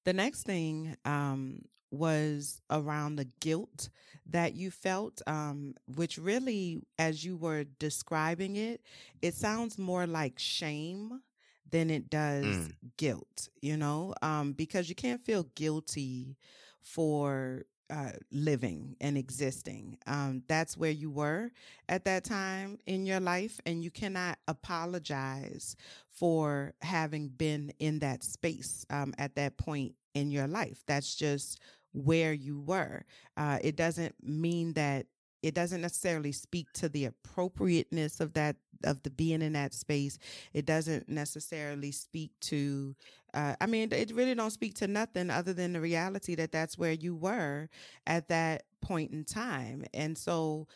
The 0.06 0.14
next 0.14 0.44
thing 0.44 0.96
um 1.06 1.62
was 1.92 2.60
around 2.72 3.16
the 3.16 3.28
guilt 3.40 3.90
that 4.26 4.56
you 4.56 4.72
felt, 4.72 5.22
um, 5.28 5.76
which 5.96 6.18
really, 6.18 6.82
as 6.98 7.24
you 7.24 7.38
were 7.38 7.66
describing 7.78 8.56
it, 8.56 8.82
it 9.22 9.36
sounds 9.36 9.78
more 9.78 10.08
like 10.08 10.40
shame 10.40 11.22
than 11.70 11.90
it 11.90 12.10
does 12.10 12.46
mm. 12.46 12.72
guilt, 12.98 13.50
you 13.62 13.78
know, 13.78 14.14
um, 14.22 14.54
because 14.54 14.90
you 14.90 14.96
can't 14.96 15.26
feel 15.26 15.44
guilty 15.56 16.38
for 16.82 17.66
uh, 17.90 18.12
living 18.32 18.96
and 19.02 19.18
existing. 19.18 19.98
Um, 20.08 20.44
that's 20.48 20.78
where 20.78 20.92
you 20.92 21.12
were 21.12 21.52
at 21.90 22.06
that 22.06 22.24
time 22.24 22.80
in 22.86 23.06
your 23.06 23.20
life, 23.20 23.60
and 23.66 23.84
you 23.84 23.92
cannot 23.92 24.40
apologize 24.48 25.76
for 26.10 26.74
having 26.82 27.28
been 27.30 27.72
in 27.80 28.00
that 28.00 28.24
space 28.24 28.86
um, 28.90 29.14
at 29.18 29.36
that 29.36 29.58
point 29.58 29.96
in 30.14 30.32
your 30.32 30.48
life. 30.48 30.84
That's 30.88 31.16
just 31.16 31.60
where 31.94 32.34
you 32.34 32.60
were. 32.60 33.06
Uh, 33.38 33.60
it 33.62 33.76
doesn't 33.76 34.16
mean 34.24 34.74
that 34.74 35.06
it 35.44 35.54
doesn't 35.54 35.82
necessarily 35.82 36.32
speak 36.32 36.72
to 36.74 36.90
the 36.90 37.06
appropriateness 37.06 38.20
of 38.20 38.34
that 38.34 38.56
of 38.84 39.04
the 39.04 39.10
being 39.10 39.42
in 39.42 39.54
that 39.54 39.74
space. 39.74 40.18
It 40.54 40.66
doesn't 40.66 41.08
necessarily 41.08 41.92
speak 41.92 42.32
to 42.42 42.96
uh, 43.34 43.56
i 43.62 43.66
mean 43.66 43.92
it 43.92 44.12
really 44.14 44.36
don't 44.36 44.52
speak 44.52 44.76
to 44.76 44.88
nothing 44.88 45.30
other 45.30 45.54
than 45.54 45.74
the 45.74 45.82
reality 45.82 46.36
that 46.36 46.52
that's 46.52 46.78
where 46.78 46.92
you 46.92 47.16
were 47.16 47.70
at 48.06 48.28
that 48.30 48.64
point 48.82 49.12
in 49.12 49.24
time. 49.24 49.86
And 49.94 50.18
so 50.18 50.68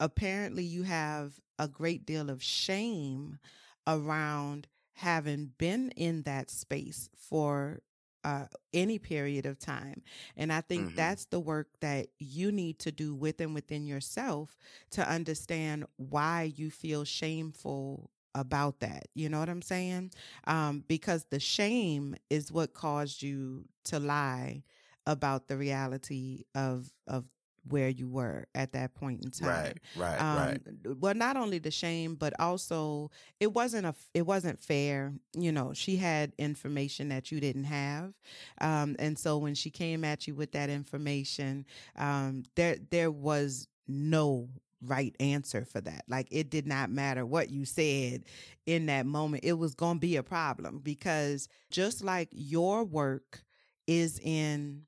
apparently 0.00 0.64
you 0.64 0.82
have 0.84 1.40
a 1.58 1.68
great 1.68 2.04
deal 2.06 2.30
of 2.30 2.42
shame 2.42 3.38
around 3.86 4.68
having 4.94 5.52
been 5.58 5.90
in 5.96 6.22
that 6.22 6.50
space 6.50 7.08
for 7.16 7.80
uh, 8.24 8.46
any 8.72 8.98
period 8.98 9.46
of 9.46 9.58
time. 9.58 10.02
And 10.36 10.52
I 10.52 10.62
think 10.62 10.86
mm-hmm. 10.86 10.96
that's 10.96 11.26
the 11.26 11.40
work 11.40 11.68
that 11.80 12.08
you 12.18 12.50
need 12.50 12.78
to 12.80 12.92
do 12.92 13.14
within 13.14 13.54
within 13.54 13.86
yourself 13.86 14.56
to 14.92 15.08
understand 15.08 15.84
why 15.96 16.52
you 16.56 16.70
feel 16.70 17.04
shameful 17.04 18.10
about 18.34 18.80
that. 18.80 19.06
You 19.14 19.28
know 19.28 19.38
what 19.38 19.48
I'm 19.48 19.62
saying? 19.62 20.10
Um, 20.46 20.84
because 20.88 21.26
the 21.30 21.38
shame 21.38 22.16
is 22.30 22.50
what 22.50 22.74
caused 22.74 23.22
you 23.22 23.66
to 23.84 24.00
lie 24.00 24.64
about 25.06 25.48
the 25.48 25.56
reality 25.56 26.44
of 26.54 26.90
of 27.06 27.24
where 27.68 27.88
you 27.88 28.08
were 28.08 28.46
at 28.54 28.72
that 28.72 28.94
point 28.94 29.24
in 29.24 29.30
time. 29.30 29.48
Right, 29.48 29.78
right, 29.96 30.20
um, 30.20 30.36
right. 30.36 30.60
Well, 30.98 31.14
not 31.14 31.36
only 31.36 31.58
the 31.58 31.70
shame, 31.70 32.14
but 32.14 32.38
also 32.38 33.10
it 33.40 33.52
wasn't 33.52 33.86
a 33.86 33.94
it 34.12 34.26
wasn't 34.26 34.60
fair. 34.60 35.12
You 35.32 35.52
know, 35.52 35.72
she 35.72 35.96
had 35.96 36.32
information 36.38 37.08
that 37.08 37.32
you 37.32 37.40
didn't 37.40 37.64
have, 37.64 38.12
um, 38.60 38.96
and 38.98 39.18
so 39.18 39.38
when 39.38 39.54
she 39.54 39.70
came 39.70 40.04
at 40.04 40.26
you 40.26 40.34
with 40.34 40.52
that 40.52 40.70
information, 40.70 41.64
um, 41.96 42.44
there 42.54 42.76
there 42.90 43.10
was 43.10 43.68
no 43.88 44.48
right 44.86 45.14
answer 45.20 45.64
for 45.64 45.80
that. 45.80 46.04
Like 46.08 46.28
it 46.30 46.50
did 46.50 46.66
not 46.66 46.90
matter 46.90 47.24
what 47.24 47.50
you 47.50 47.64
said 47.64 48.24
in 48.66 48.86
that 48.86 49.06
moment. 49.06 49.44
It 49.44 49.54
was 49.54 49.74
going 49.74 49.96
to 49.96 50.00
be 50.00 50.16
a 50.16 50.22
problem 50.22 50.80
because 50.82 51.48
just 51.70 52.04
like 52.04 52.28
your 52.32 52.84
work 52.84 53.42
is 53.86 54.18
in 54.22 54.82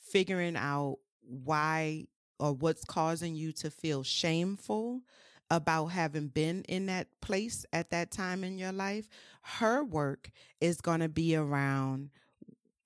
figuring 0.00 0.56
out 0.56 0.98
why 1.22 2.06
or 2.38 2.52
what's 2.52 2.84
causing 2.84 3.34
you 3.34 3.52
to 3.52 3.70
feel 3.70 4.02
shameful 4.02 5.02
about 5.50 5.86
having 5.86 6.28
been 6.28 6.62
in 6.64 6.86
that 6.86 7.08
place 7.20 7.64
at 7.72 7.90
that 7.90 8.10
time 8.10 8.44
in 8.44 8.58
your 8.58 8.72
life, 8.72 9.08
her 9.42 9.82
work 9.82 10.30
is 10.60 10.80
going 10.80 11.00
to 11.00 11.08
be 11.08 11.34
around 11.34 12.10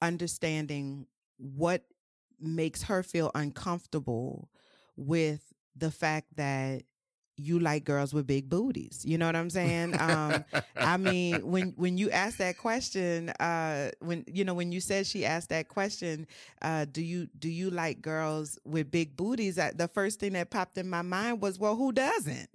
understanding 0.00 1.06
what 1.38 1.84
makes 2.40 2.84
her 2.84 3.02
feel 3.02 3.30
uncomfortable 3.34 4.48
with 4.96 5.52
the 5.76 5.90
fact 5.90 6.26
that 6.36 6.82
you 7.42 7.58
like 7.58 7.84
girls 7.84 8.14
with 8.14 8.26
big 8.26 8.48
booties. 8.48 9.02
You 9.04 9.18
know 9.18 9.26
what 9.26 9.36
I'm 9.36 9.50
saying? 9.50 9.98
Um, 10.00 10.44
I 10.76 10.96
mean, 10.96 11.46
when 11.46 11.74
when 11.76 11.98
you 11.98 12.10
ask 12.10 12.38
that 12.38 12.58
question, 12.58 13.30
uh, 13.30 13.90
when 14.00 14.24
you 14.26 14.44
know 14.44 14.54
when 14.54 14.72
you 14.72 14.80
said 14.80 15.06
she 15.06 15.24
asked 15.24 15.50
that 15.50 15.68
question, 15.68 16.26
uh, 16.62 16.86
do 16.90 17.02
you 17.02 17.28
do 17.38 17.48
you 17.48 17.70
like 17.70 18.02
girls 18.02 18.58
with 18.64 18.90
big 18.90 19.16
booties? 19.16 19.58
I, 19.58 19.72
the 19.72 19.88
first 19.88 20.20
thing 20.20 20.32
that 20.34 20.50
popped 20.50 20.78
in 20.78 20.88
my 20.88 21.02
mind 21.02 21.40
was, 21.40 21.58
well, 21.58 21.76
who 21.76 21.92
doesn't? 21.92 22.48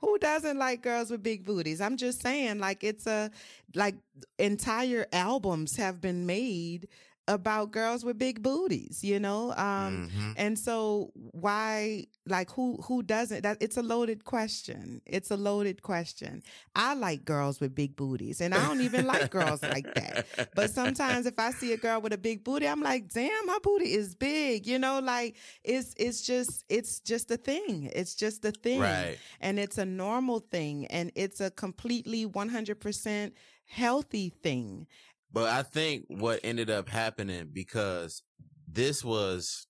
Who 0.00 0.16
doesn't 0.18 0.58
like 0.58 0.82
girls 0.82 1.10
with 1.10 1.24
big 1.24 1.44
booties? 1.44 1.80
I'm 1.80 1.96
just 1.96 2.22
saying, 2.22 2.60
like 2.60 2.84
it's 2.84 3.06
a 3.06 3.30
like 3.74 3.96
entire 4.38 5.06
albums 5.12 5.76
have 5.76 6.00
been 6.00 6.24
made 6.24 6.88
about 7.28 7.70
girls 7.70 8.04
with 8.04 8.18
big 8.18 8.42
booties, 8.42 9.04
you 9.04 9.20
know? 9.20 9.52
Um, 9.52 10.08
mm-hmm. 10.08 10.32
and 10.36 10.58
so 10.58 11.12
why, 11.14 12.06
like, 12.26 12.50
who, 12.50 12.78
who 12.82 13.02
doesn't 13.02 13.42
that 13.42 13.58
it's 13.60 13.76
a 13.76 13.82
loaded 13.82 14.24
question. 14.24 15.02
It's 15.06 15.30
a 15.30 15.36
loaded 15.36 15.82
question. 15.82 16.42
I 16.74 16.94
like 16.94 17.24
girls 17.24 17.60
with 17.60 17.74
big 17.74 17.94
booties 17.94 18.40
and 18.40 18.54
I 18.54 18.66
don't 18.66 18.80
even 18.80 19.06
like 19.06 19.30
girls 19.30 19.62
like 19.62 19.94
that. 19.94 20.26
But 20.54 20.70
sometimes 20.70 21.26
if 21.26 21.38
I 21.38 21.50
see 21.52 21.72
a 21.72 21.76
girl 21.76 22.00
with 22.00 22.14
a 22.14 22.18
big 22.18 22.42
booty, 22.42 22.66
I'm 22.66 22.82
like, 22.82 23.10
damn, 23.10 23.46
my 23.46 23.58
booty 23.62 23.92
is 23.92 24.14
big, 24.14 24.66
you 24.66 24.78
know, 24.78 25.00
like 25.00 25.36
it's, 25.62 25.94
it's 25.98 26.22
just, 26.22 26.64
it's 26.68 27.00
just 27.00 27.30
a 27.30 27.36
thing. 27.36 27.90
It's 27.94 28.14
just 28.14 28.44
a 28.44 28.52
thing. 28.52 28.80
Right. 28.80 29.18
And 29.40 29.58
it's 29.58 29.78
a 29.78 29.84
normal 29.84 30.40
thing 30.40 30.86
and 30.86 31.12
it's 31.14 31.40
a 31.40 31.50
completely 31.50 32.26
100% 32.26 33.32
healthy 33.68 34.30
thing. 34.42 34.86
But 35.32 35.50
I 35.50 35.62
think 35.62 36.04
what 36.08 36.40
ended 36.42 36.70
up 36.70 36.88
happening 36.88 37.50
because 37.52 38.22
this 38.66 39.04
was 39.04 39.66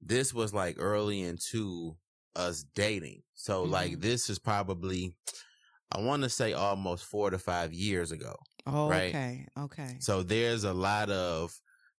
this 0.00 0.34
was 0.34 0.52
like 0.52 0.76
early 0.78 1.22
into 1.22 1.96
us 2.36 2.64
dating. 2.74 3.22
So 3.34 3.62
mm-hmm. 3.62 3.72
like 3.72 4.00
this 4.00 4.28
is 4.30 4.38
probably 4.38 5.16
I 5.92 6.00
want 6.00 6.22
to 6.22 6.28
say 6.28 6.54
almost 6.54 7.04
4 7.04 7.30
to 7.30 7.38
5 7.38 7.72
years 7.72 8.10
ago. 8.10 8.34
Oh, 8.66 8.88
right? 8.88 9.10
okay. 9.10 9.46
Okay. 9.58 9.96
So 10.00 10.22
there's 10.22 10.64
a 10.64 10.72
lot 10.72 11.10
of 11.10 11.54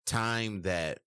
time 0.06 0.64
that 0.64 1.00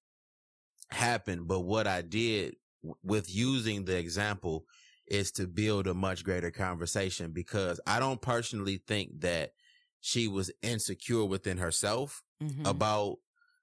happened, 0.90 1.49
but 1.49 1.61
what 1.61 1.87
I 1.87 2.03
did 2.03 2.57
with 3.03 3.33
using 3.35 3.85
the 3.85 3.99
example 3.99 4.64
is 5.07 5.33
to 5.33 5.47
build 5.47 5.87
a 5.87 5.94
much 5.94 6.25
greater 6.25 6.51
conversation 6.51 7.33
because 7.33 7.81
I 7.87 7.99
don't 7.99 8.21
personally 8.21 8.83
think 8.87 9.21
that 9.21 9.53
she 10.00 10.28
was 10.28 10.50
insecure 10.62 11.24
within 11.24 11.58
herself 11.58 12.22
mm-hmm. 12.42 12.64
about 12.66 13.18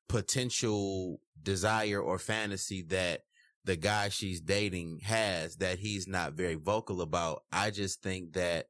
potential 0.07 1.19
desire 1.41 1.99
or 1.99 2.19
fantasy 2.19 2.81
that 2.81 3.21
the 3.63 3.75
guy 3.75 4.09
she's 4.09 4.41
dating 4.41 4.99
has 5.03 5.57
that 5.57 5.79
he's 5.79 6.07
not 6.07 6.33
very 6.33 6.55
vocal 6.55 7.01
about. 7.01 7.43
I 7.51 7.71
just 7.71 8.01
think 8.03 8.33
that 8.33 8.67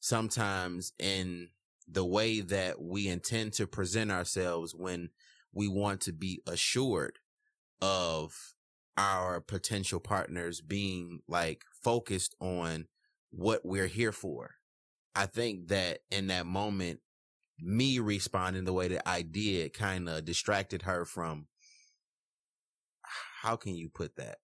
sometimes 0.00 0.92
in 0.98 1.48
the 1.86 2.04
way 2.04 2.40
that 2.40 2.80
we 2.80 3.08
intend 3.08 3.52
to 3.54 3.66
present 3.66 4.10
ourselves 4.10 4.74
when 4.74 5.10
we 5.52 5.68
want 5.68 6.00
to 6.02 6.12
be 6.12 6.40
assured 6.46 7.18
of 7.80 8.54
our 8.96 9.40
potential 9.40 10.00
partners 10.00 10.60
being 10.60 11.20
like 11.28 11.62
focused 11.82 12.34
on 12.40 12.86
what 13.30 13.64
we're 13.64 13.86
here 13.86 14.12
for. 14.12 14.54
I 15.14 15.26
think 15.26 15.68
that 15.68 16.00
in 16.10 16.28
that 16.28 16.46
moment, 16.46 17.00
me 17.60 17.98
responding 17.98 18.64
the 18.64 18.72
way 18.72 18.88
that 18.88 19.08
I 19.08 19.22
did 19.22 19.72
kind 19.74 20.08
of 20.08 20.24
distracted 20.24 20.82
her 20.82 21.04
from 21.04 21.46
how 23.42 23.56
can 23.56 23.74
you 23.74 23.88
put 23.88 24.16
that? 24.16 24.38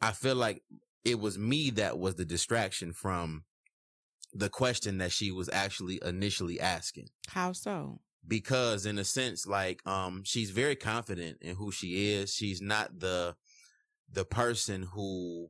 I 0.00 0.12
feel 0.12 0.36
like 0.36 0.62
it 1.04 1.18
was 1.18 1.38
me 1.38 1.70
that 1.70 1.98
was 1.98 2.16
the 2.16 2.24
distraction 2.24 2.92
from 2.92 3.44
the 4.32 4.48
question 4.48 4.98
that 4.98 5.12
she 5.12 5.30
was 5.30 5.48
actually 5.52 6.00
initially 6.04 6.60
asking. 6.60 7.08
How 7.28 7.52
so? 7.52 8.00
Because 8.26 8.86
in 8.86 8.98
a 8.98 9.04
sense, 9.04 9.46
like, 9.46 9.86
um, 9.86 10.22
she's 10.24 10.50
very 10.50 10.76
confident 10.76 11.38
in 11.40 11.56
who 11.56 11.70
she 11.70 12.12
is. 12.12 12.34
She's 12.34 12.60
not 12.60 12.98
the, 12.98 13.36
the 14.12 14.24
person 14.24 14.82
who 14.82 15.48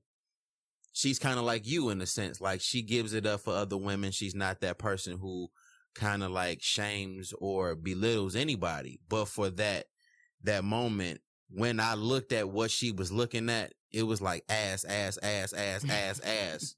she's 0.92 1.18
kind 1.18 1.38
of 1.38 1.44
like 1.44 1.66
you 1.66 1.90
in 1.90 2.00
a 2.00 2.06
sense. 2.06 2.40
Like 2.40 2.60
she 2.60 2.82
gives 2.82 3.12
it 3.12 3.26
up 3.26 3.40
for 3.40 3.54
other 3.54 3.76
women. 3.76 4.12
She's 4.12 4.34
not 4.34 4.60
that 4.60 4.78
person 4.78 5.18
who 5.18 5.48
kind 5.96 6.22
of 6.22 6.30
like 6.30 6.62
shames 6.62 7.32
or 7.38 7.74
belittles 7.74 8.36
anybody. 8.36 9.00
But 9.08 9.26
for 9.26 9.50
that, 9.50 9.86
that 10.44 10.64
moment, 10.64 11.20
when 11.50 11.80
I 11.80 11.94
looked 11.94 12.32
at 12.32 12.48
what 12.48 12.70
she 12.70 12.92
was 12.92 13.12
looking 13.12 13.50
at, 13.50 13.72
it 13.92 14.02
was 14.02 14.20
like 14.20 14.44
ass, 14.48 14.84
ass, 14.84 15.18
ass, 15.18 15.52
ass, 15.52 15.84
ass, 15.88 16.20
ass. 16.20 16.74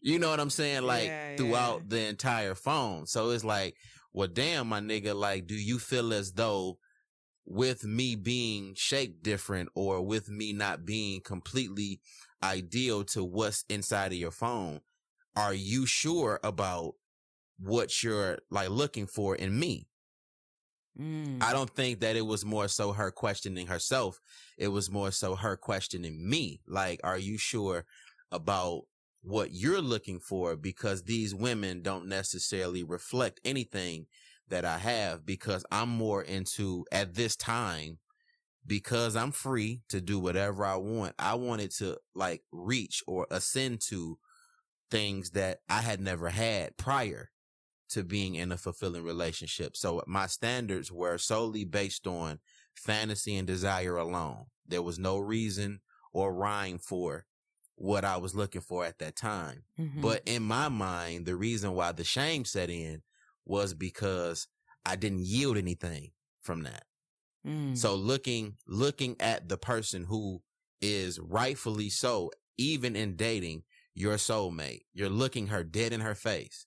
You 0.00 0.18
know 0.18 0.30
what 0.30 0.40
I'm 0.40 0.50
saying? 0.50 0.82
Like 0.82 1.06
yeah, 1.06 1.36
throughout 1.36 1.88
the 1.88 2.06
entire 2.06 2.54
phone. 2.54 3.06
So 3.06 3.30
it's 3.30 3.44
like, 3.44 3.74
well, 4.12 4.28
damn, 4.28 4.68
my 4.68 4.80
nigga, 4.80 5.14
like, 5.14 5.46
do 5.46 5.54
you 5.54 5.78
feel 5.78 6.12
as 6.12 6.32
though 6.32 6.78
with 7.44 7.84
me 7.84 8.14
being 8.14 8.74
shaped 8.76 9.22
different 9.22 9.70
or 9.74 10.02
with 10.02 10.28
me 10.28 10.52
not 10.52 10.84
being 10.84 11.20
completely 11.20 12.00
ideal 12.42 13.04
to 13.04 13.24
what's 13.24 13.64
inside 13.68 14.12
of 14.12 14.18
your 14.18 14.30
phone, 14.30 14.80
are 15.34 15.54
you 15.54 15.86
sure 15.86 16.38
about 16.42 16.94
what 17.58 18.02
you're 18.02 18.38
like 18.50 18.70
looking 18.70 19.06
for 19.06 19.34
in 19.34 19.58
me. 19.58 19.88
Mm. 20.98 21.42
I 21.42 21.52
don't 21.52 21.70
think 21.70 22.00
that 22.00 22.16
it 22.16 22.26
was 22.26 22.44
more 22.44 22.68
so 22.68 22.92
her 22.92 23.10
questioning 23.10 23.66
herself. 23.66 24.20
It 24.56 24.68
was 24.68 24.90
more 24.90 25.10
so 25.10 25.36
her 25.36 25.56
questioning 25.56 26.28
me. 26.28 26.60
Like, 26.66 27.00
are 27.04 27.18
you 27.18 27.38
sure 27.38 27.84
about 28.32 28.82
what 29.22 29.52
you're 29.52 29.80
looking 29.80 30.18
for? 30.18 30.56
Because 30.56 31.04
these 31.04 31.34
women 31.34 31.82
don't 31.82 32.08
necessarily 32.08 32.82
reflect 32.82 33.40
anything 33.44 34.06
that 34.48 34.64
I 34.64 34.78
have 34.78 35.24
because 35.26 35.64
I'm 35.70 35.88
more 35.88 36.22
into 36.22 36.84
at 36.90 37.14
this 37.14 37.36
time 37.36 37.98
because 38.66 39.14
I'm 39.16 39.32
free 39.32 39.82
to 39.88 40.00
do 40.00 40.18
whatever 40.18 40.64
I 40.64 40.76
want. 40.76 41.14
I 41.18 41.34
wanted 41.34 41.70
to 41.78 41.98
like 42.14 42.42
reach 42.50 43.02
or 43.06 43.26
ascend 43.30 43.80
to 43.88 44.18
things 44.90 45.30
that 45.30 45.60
I 45.68 45.82
had 45.82 46.00
never 46.00 46.30
had 46.30 46.76
prior 46.76 47.30
to 47.90 48.04
being 48.04 48.34
in 48.34 48.52
a 48.52 48.56
fulfilling 48.56 49.02
relationship. 49.02 49.76
So 49.76 50.02
my 50.06 50.26
standards 50.26 50.92
were 50.92 51.18
solely 51.18 51.64
based 51.64 52.06
on 52.06 52.38
fantasy 52.74 53.36
and 53.36 53.46
desire 53.46 53.96
alone. 53.96 54.44
There 54.66 54.82
was 54.82 54.98
no 54.98 55.18
reason 55.18 55.80
or 56.12 56.34
rhyme 56.34 56.78
for 56.78 57.24
what 57.76 58.04
I 58.04 58.16
was 58.16 58.34
looking 58.34 58.60
for 58.60 58.84
at 58.84 58.98
that 58.98 59.16
time. 59.16 59.62
Mm-hmm. 59.78 60.00
But 60.00 60.22
in 60.26 60.42
my 60.42 60.68
mind, 60.68 61.26
the 61.26 61.36
reason 61.36 61.72
why 61.74 61.92
the 61.92 62.04
shame 62.04 62.44
set 62.44 62.70
in 62.70 63.02
was 63.46 63.72
because 63.72 64.48
I 64.84 64.96
didn't 64.96 65.24
yield 65.24 65.56
anything 65.56 66.10
from 66.40 66.64
that. 66.64 66.84
Mm. 67.46 67.76
So 67.76 67.94
looking, 67.94 68.56
looking 68.66 69.16
at 69.20 69.48
the 69.48 69.56
person 69.56 70.04
who 70.04 70.42
is 70.80 71.18
rightfully 71.18 71.88
so, 71.88 72.30
even 72.56 72.96
in 72.96 73.16
dating 73.16 73.62
your 73.94 74.14
soulmate, 74.14 74.82
you're 74.92 75.08
looking 75.08 75.48
her 75.48 75.64
dead 75.64 75.92
in 75.92 76.00
her 76.00 76.14
face 76.14 76.66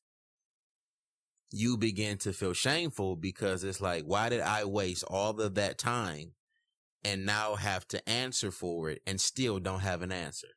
you 1.52 1.78
begin 1.78 2.18
to 2.20 2.34
feel 2.34 2.54
shameful 2.54 3.16
because 3.16 3.64
it's 3.64 3.82
like, 3.82 4.04
why 4.04 4.30
did 4.30 4.42
I 4.42 4.66
waste 4.66 5.04
all 5.04 5.40
of 5.40 5.56
that 5.56 5.78
time 5.78 6.34
and 7.04 7.26
now 7.26 7.56
have 7.56 7.88
to 7.90 8.10
answer 8.10 8.52
for 8.52 8.90
it 8.90 9.02
and 9.06 9.20
still 9.20 9.60
don't 9.60 9.82
have 9.82 10.02
an 10.02 10.12
answer? 10.12 10.50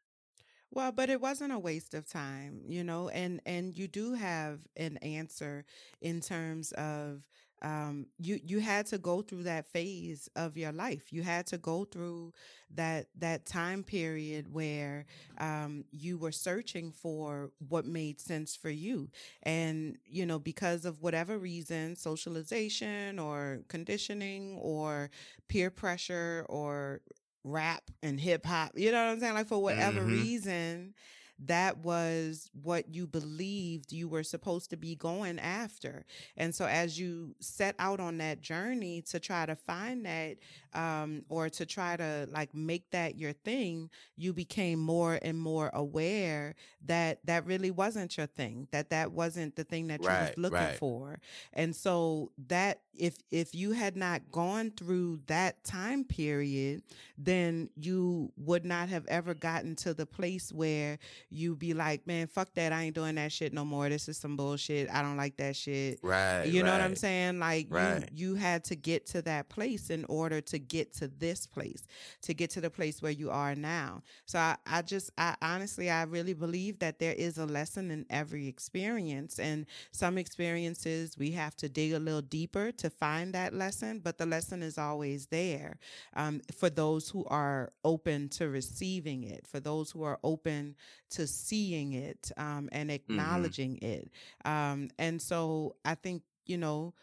Well, 0.70 0.90
but 0.90 1.08
it 1.08 1.20
wasn't 1.20 1.52
a 1.52 1.58
waste 1.58 1.94
of 1.94 2.08
time, 2.08 2.62
you 2.66 2.82
know, 2.82 3.08
and, 3.08 3.40
and 3.46 3.76
you 3.76 3.86
do 3.86 4.14
have 4.14 4.58
an 4.76 4.96
answer 4.98 5.64
in 6.00 6.20
terms 6.20 6.72
of 6.72 7.22
um, 7.64 8.06
you 8.18 8.38
you 8.44 8.60
had 8.60 8.84
to 8.86 8.98
go 8.98 9.22
through 9.22 9.44
that 9.44 9.66
phase 9.66 10.28
of 10.36 10.56
your 10.58 10.70
life. 10.70 11.12
You 11.12 11.22
had 11.22 11.46
to 11.46 11.58
go 11.58 11.86
through 11.86 12.34
that 12.74 13.06
that 13.18 13.46
time 13.46 13.82
period 13.82 14.52
where 14.52 15.06
um, 15.38 15.84
you 15.90 16.18
were 16.18 16.30
searching 16.30 16.92
for 16.92 17.50
what 17.68 17.86
made 17.86 18.20
sense 18.20 18.54
for 18.54 18.68
you, 18.68 19.08
and 19.42 19.96
you 20.04 20.26
know 20.26 20.38
because 20.38 20.84
of 20.84 21.00
whatever 21.00 21.38
reason, 21.38 21.96
socialization 21.96 23.18
or 23.18 23.60
conditioning 23.68 24.58
or 24.60 25.10
peer 25.48 25.70
pressure 25.70 26.44
or 26.50 27.00
rap 27.44 27.90
and 28.02 28.20
hip 28.20 28.44
hop, 28.44 28.72
you 28.74 28.92
know 28.92 29.06
what 29.06 29.12
I'm 29.12 29.20
saying? 29.20 29.34
Like 29.34 29.48
for 29.48 29.62
whatever 29.62 30.00
mm-hmm. 30.00 30.12
reason 30.12 30.94
that 31.40 31.78
was 31.78 32.50
what 32.62 32.94
you 32.94 33.06
believed 33.06 33.92
you 33.92 34.08
were 34.08 34.22
supposed 34.22 34.70
to 34.70 34.76
be 34.76 34.94
going 34.94 35.38
after. 35.38 36.04
And 36.36 36.54
so 36.54 36.66
as 36.66 36.98
you 36.98 37.34
set 37.40 37.74
out 37.78 38.00
on 38.00 38.18
that 38.18 38.40
journey 38.40 39.02
to 39.10 39.18
try 39.18 39.44
to 39.46 39.56
find 39.56 40.06
that, 40.06 40.36
um, 40.74 41.24
or 41.28 41.48
to 41.50 41.66
try 41.66 41.96
to 41.96 42.28
like 42.30 42.54
make 42.54 42.90
that 42.90 43.18
your 43.18 43.32
thing, 43.32 43.90
you 44.16 44.32
became 44.32 44.78
more 44.78 45.18
and 45.22 45.38
more 45.38 45.70
aware 45.74 46.54
that 46.86 47.18
that 47.24 47.46
really 47.46 47.70
wasn't 47.70 48.16
your 48.16 48.26
thing, 48.26 48.68
that 48.70 48.90
that 48.90 49.12
wasn't 49.12 49.56
the 49.56 49.64
thing 49.64 49.88
that 49.88 50.02
you 50.02 50.08
right, 50.08 50.36
was 50.36 50.38
looking 50.38 50.58
right. 50.58 50.78
for. 50.78 51.18
And 51.52 51.74
so 51.74 52.30
that 52.48 52.80
if, 52.96 53.16
if 53.30 53.54
you 53.54 53.72
had 53.72 53.96
not 53.96 54.30
gone 54.30 54.70
through 54.76 55.20
that 55.26 55.64
time 55.64 56.04
period, 56.04 56.82
then 57.18 57.70
you 57.76 58.32
would 58.36 58.64
not 58.64 58.88
have 58.88 59.06
ever 59.06 59.34
gotten 59.34 59.74
to 59.76 59.94
the 59.94 60.06
place 60.06 60.52
where 60.52 60.98
you 61.34 61.56
be 61.56 61.74
like, 61.74 62.06
man, 62.06 62.26
fuck 62.26 62.54
that. 62.54 62.72
I 62.72 62.82
ain't 62.82 62.94
doing 62.94 63.16
that 63.16 63.32
shit 63.32 63.52
no 63.52 63.64
more. 63.64 63.88
This 63.88 64.08
is 64.08 64.16
some 64.16 64.36
bullshit. 64.36 64.88
I 64.90 65.02
don't 65.02 65.16
like 65.16 65.36
that 65.38 65.56
shit. 65.56 65.98
Right. 66.02 66.44
You 66.44 66.62
know 66.62 66.70
right. 66.70 66.78
what 66.78 66.84
I'm 66.84 66.96
saying? 66.96 67.38
Like 67.38 67.66
Right. 67.70 68.08
you, 68.12 68.30
you 68.30 68.34
had 68.36 68.64
to 68.64 68.76
get 68.76 69.06
to 69.06 69.22
that 69.22 69.48
place 69.48 69.90
in 69.90 70.04
order 70.06 70.40
to 70.42 70.58
get 70.58 70.92
to 70.94 71.08
this 71.08 71.46
place, 71.46 71.86
to 72.22 72.34
get 72.34 72.50
to 72.50 72.60
the 72.60 72.70
place 72.70 73.02
where 73.02 73.12
you 73.12 73.30
are 73.30 73.54
now. 73.54 74.02
So 74.26 74.38
I, 74.38 74.56
I 74.66 74.82
just, 74.82 75.10
I 75.18 75.34
honestly, 75.42 75.90
I 75.90 76.04
really 76.04 76.34
believe 76.34 76.78
that 76.78 76.98
there 76.98 77.14
is 77.14 77.38
a 77.38 77.46
lesson 77.46 77.90
in 77.90 78.06
every 78.10 78.46
experience. 78.46 79.38
And 79.38 79.66
some 79.90 80.18
experiences 80.18 81.18
we 81.18 81.32
have 81.32 81.56
to 81.56 81.68
dig 81.68 81.92
a 81.92 81.98
little 81.98 82.22
deeper 82.22 82.72
to 82.72 82.90
find 82.90 83.34
that 83.34 83.52
lesson, 83.54 84.00
but 84.02 84.18
the 84.18 84.26
lesson 84.26 84.62
is 84.62 84.78
always 84.78 85.26
there 85.26 85.78
um, 86.14 86.40
for 86.56 86.70
those 86.70 87.08
who 87.08 87.24
are 87.26 87.72
open 87.84 88.28
to 88.30 88.48
receiving 88.48 89.24
it, 89.24 89.46
for 89.46 89.60
those 89.60 89.90
who 89.90 90.02
are 90.02 90.18
open 90.22 90.74
to 91.10 91.23
seeing 91.26 91.92
it 91.92 92.30
um, 92.36 92.68
and 92.72 92.90
acknowledging 92.90 93.78
it. 93.82 94.10
Um, 94.44 94.90
and 94.98 95.20
so 95.20 95.76
I 95.84 95.94
think, 95.94 96.22
you 96.46 96.58
know, 96.58 96.94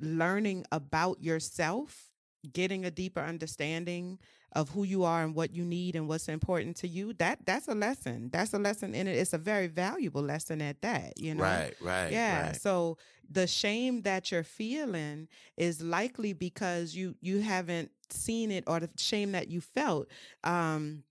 learning 0.00 0.64
about 0.72 1.22
yourself, 1.22 2.10
getting 2.52 2.84
a 2.84 2.90
deeper 2.90 3.20
understanding 3.20 4.18
of 4.52 4.70
who 4.70 4.84
you 4.84 5.04
are 5.04 5.22
and 5.22 5.34
what 5.34 5.54
you 5.54 5.64
need 5.64 5.96
and 5.96 6.08
what's 6.08 6.28
important 6.28 6.76
to 6.76 6.88
you, 6.88 7.12
that 7.14 7.44
that's 7.44 7.68
a 7.68 7.74
lesson. 7.74 8.30
That's 8.32 8.52
a 8.54 8.58
lesson 8.58 8.94
in 8.94 9.06
it. 9.06 9.16
It's 9.16 9.32
a 9.32 9.38
very 9.38 9.66
valuable 9.66 10.22
lesson 10.22 10.60
at 10.62 10.80
that, 10.82 11.18
you 11.18 11.34
know. 11.34 11.42
Right. 11.42 11.74
Right. 11.80 12.10
Yeah. 12.10 12.46
Right. 12.48 12.56
So 12.56 12.98
the 13.30 13.46
shame 13.46 14.02
that 14.02 14.30
you're 14.30 14.44
feeling 14.44 15.28
is 15.56 15.82
likely 15.82 16.32
because 16.32 16.94
you 16.94 17.14
you 17.20 17.40
haven't 17.40 17.90
seen 18.10 18.50
it 18.50 18.64
or 18.66 18.80
the 18.80 18.90
shame 18.96 19.32
that 19.32 19.48
you 19.48 19.60
felt 19.60 20.08
um 20.44 21.02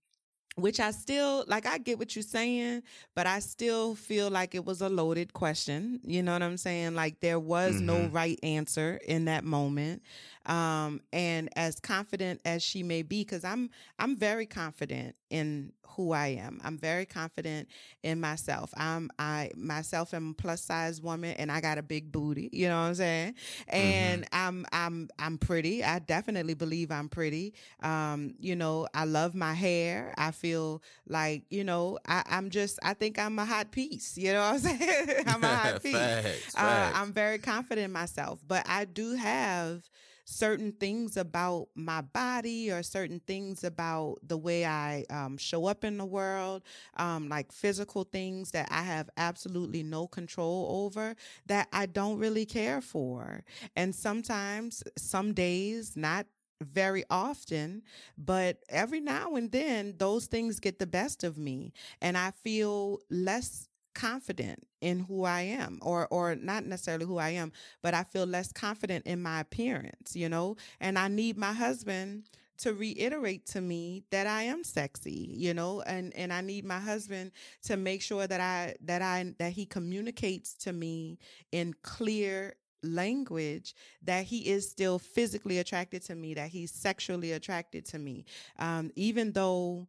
which 0.56 0.80
I 0.80 0.90
still 0.90 1.44
like 1.46 1.66
I 1.66 1.78
get 1.78 1.98
what 1.98 2.16
you're 2.16 2.22
saying, 2.22 2.82
but 3.14 3.26
I 3.26 3.40
still 3.40 3.94
feel 3.94 4.30
like 4.30 4.54
it 4.54 4.64
was 4.64 4.80
a 4.80 4.88
loaded 4.88 5.32
question. 5.34 6.00
You 6.02 6.22
know 6.22 6.32
what 6.32 6.42
I'm 6.42 6.56
saying? 6.56 6.94
Like 6.94 7.20
there 7.20 7.38
was 7.38 7.80
no 7.80 8.08
Mhm. 8.08 8.12
right 8.12 8.38
answer 8.42 8.98
in 9.06 9.26
that 9.26 9.44
moment. 9.44 10.02
Um 10.46 11.00
and 11.12 11.48
as 11.56 11.80
confident 11.80 12.40
as 12.44 12.62
she 12.62 12.82
may 12.82 13.02
be 13.02 13.24
cuz 13.24 13.44
I'm 13.44 13.70
I'm 13.98 14.16
very 14.16 14.46
confident 14.46 15.16
in 15.30 15.72
who 15.90 16.12
I 16.12 16.28
am. 16.28 16.60
I'm 16.62 16.76
very 16.76 17.06
confident 17.06 17.68
in 18.02 18.20
myself. 18.20 18.70
I'm 18.76 19.10
I 19.18 19.50
myself 19.56 20.12
am 20.12 20.30
a 20.30 20.34
plus 20.34 20.60
size 20.62 21.00
woman 21.00 21.34
and 21.38 21.50
I 21.50 21.60
got 21.60 21.78
a 21.78 21.82
big 21.82 22.12
booty, 22.12 22.50
you 22.52 22.68
know 22.68 22.76
what 22.76 22.88
I'm 22.88 22.94
saying? 22.94 23.34
And 23.68 24.26
I'm 24.32 24.66
I'm 24.72 25.08
I'm 25.18 25.38
pretty. 25.38 25.82
I 25.82 25.98
definitely 26.00 26.54
believe 26.54 26.90
I'm 26.90 27.08
pretty. 27.08 27.54
Um, 27.82 28.34
you 28.38 28.54
know, 28.56 28.86
I 28.94 29.04
love 29.06 29.34
my 29.34 29.54
hair. 29.54 30.12
I 30.18 30.32
feel 30.32 30.82
like, 31.08 31.44
you 31.50 31.64
know, 31.64 31.98
I, 32.06 32.22
I'm 32.28 32.50
just 32.50 32.78
I 32.82 32.92
think 32.94 33.18
I'm 33.18 33.38
a 33.38 33.46
hot 33.46 33.70
piece. 33.70 34.16
You 34.18 34.32
know 34.34 34.40
what 34.52 34.54
I'm 34.54 34.58
saying? 34.78 35.24
I'm 35.26 35.44
a 35.44 35.56
hot 35.56 35.82
piece. 35.82 35.92
Facts, 35.94 36.54
Uh, 36.54 36.60
facts. 36.60 36.98
I'm 36.98 37.12
very 37.12 37.38
confident 37.38 37.86
in 37.86 37.92
myself, 37.92 38.42
but 38.46 38.68
I 38.68 38.84
do 38.84 39.14
have 39.14 39.88
certain 40.26 40.72
things 40.72 41.16
about 41.16 41.68
my 41.76 42.00
body 42.00 42.70
or 42.70 42.82
certain 42.82 43.20
things 43.26 43.62
about 43.64 44.16
the 44.26 44.36
way 44.36 44.66
I 44.66 45.04
um, 45.08 45.38
show 45.38 45.66
up 45.66 45.84
in 45.84 45.96
the 45.96 46.04
world, 46.04 46.62
um, 46.96 47.28
like 47.28 47.52
physical 47.52 48.04
things 48.04 48.50
that 48.50 48.68
I 48.70 48.82
have 48.82 49.08
absolutely 49.16 49.82
no 49.84 50.08
control 50.08 50.84
over 50.84 51.14
that 51.46 51.68
I 51.72 51.86
don't 51.86 52.18
really 52.18 52.44
care 52.44 52.80
for. 52.80 53.44
And 53.76 53.94
sometimes, 53.94 54.82
some 54.98 55.32
days, 55.32 55.96
not 55.96 56.26
very 56.60 57.04
often, 57.10 57.82
but 58.18 58.58
every 58.68 59.00
now 59.00 59.36
and 59.36 59.52
then 59.52 59.94
those 59.98 60.26
things 60.26 60.58
get 60.58 60.78
the 60.78 60.86
best 60.86 61.22
of 61.22 61.36
me 61.38 61.72
and 62.00 62.16
I 62.16 62.30
feel 62.30 63.00
less 63.10 63.68
confident 63.96 64.66
in 64.80 65.00
who 65.00 65.24
I 65.24 65.40
am 65.40 65.78
or 65.82 66.06
or 66.08 66.36
not 66.36 66.64
necessarily 66.66 67.06
who 67.06 67.18
I 67.18 67.30
am, 67.30 67.50
but 67.82 67.94
I 67.94 68.04
feel 68.04 68.26
less 68.26 68.52
confident 68.52 69.06
in 69.06 69.22
my 69.22 69.40
appearance, 69.40 70.14
you 70.14 70.28
know? 70.28 70.56
And 70.80 70.98
I 70.98 71.08
need 71.08 71.36
my 71.38 71.52
husband 71.52 72.24
to 72.58 72.74
reiterate 72.74 73.46
to 73.46 73.60
me 73.60 74.04
that 74.10 74.26
I 74.26 74.42
am 74.44 74.64
sexy, 74.64 75.34
you 75.34 75.54
know, 75.54 75.80
and 75.82 76.14
and 76.14 76.32
I 76.32 76.42
need 76.42 76.64
my 76.64 76.78
husband 76.78 77.32
to 77.64 77.76
make 77.76 78.02
sure 78.02 78.26
that 78.26 78.40
I 78.40 78.76
that 78.84 79.02
I 79.02 79.34
that 79.38 79.52
he 79.52 79.66
communicates 79.66 80.54
to 80.58 80.72
me 80.72 81.18
in 81.50 81.74
clear 81.82 82.54
language 82.82 83.74
that 84.02 84.24
he 84.24 84.48
is 84.48 84.68
still 84.70 84.98
physically 84.98 85.58
attracted 85.58 86.02
to 86.02 86.14
me, 86.14 86.34
that 86.34 86.50
he's 86.50 86.70
sexually 86.70 87.32
attracted 87.32 87.86
to 87.86 87.98
me. 87.98 88.24
Um, 88.58 88.90
even 88.94 89.32
though 89.32 89.88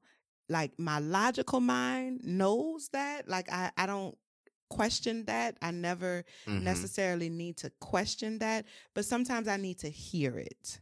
like 0.50 0.78
my 0.80 1.00
logical 1.00 1.60
mind 1.60 2.22
knows 2.24 2.90
that, 2.90 3.28
like 3.28 3.52
I, 3.52 3.72
I 3.78 3.86
don't 3.86 4.18
question 4.70 5.26
that. 5.26 5.58
I 5.62 5.72
never 5.72 6.24
Mhm. 6.48 6.64
necessarily 6.64 7.30
need 7.30 7.58
to 7.58 7.70
question 7.80 8.40
that, 8.40 8.66
but 8.94 9.06
sometimes 9.06 9.48
I 9.48 9.58
need 9.58 9.80
to 9.80 9.90
hear 9.90 10.38
it. 10.38 10.80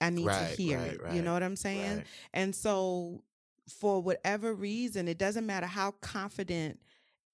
I 0.00 0.10
need 0.10 0.26
Right, 0.26 0.38
to 0.38 0.44
hear 0.44 0.78
right, 0.78 0.86
it. 0.86 1.02
You 1.06 1.22
know 1.22 1.32
what 1.32 1.42
I'm 1.42 1.56
saying? 1.56 1.96
Right. 1.96 2.06
And 2.32 2.54
so, 2.54 3.22
for 3.68 4.02
whatever 4.02 4.54
reason, 4.54 5.08
it 5.08 5.18
doesn't 5.18 5.46
matter 5.46 5.66
how 5.66 5.92
confident 5.92 6.80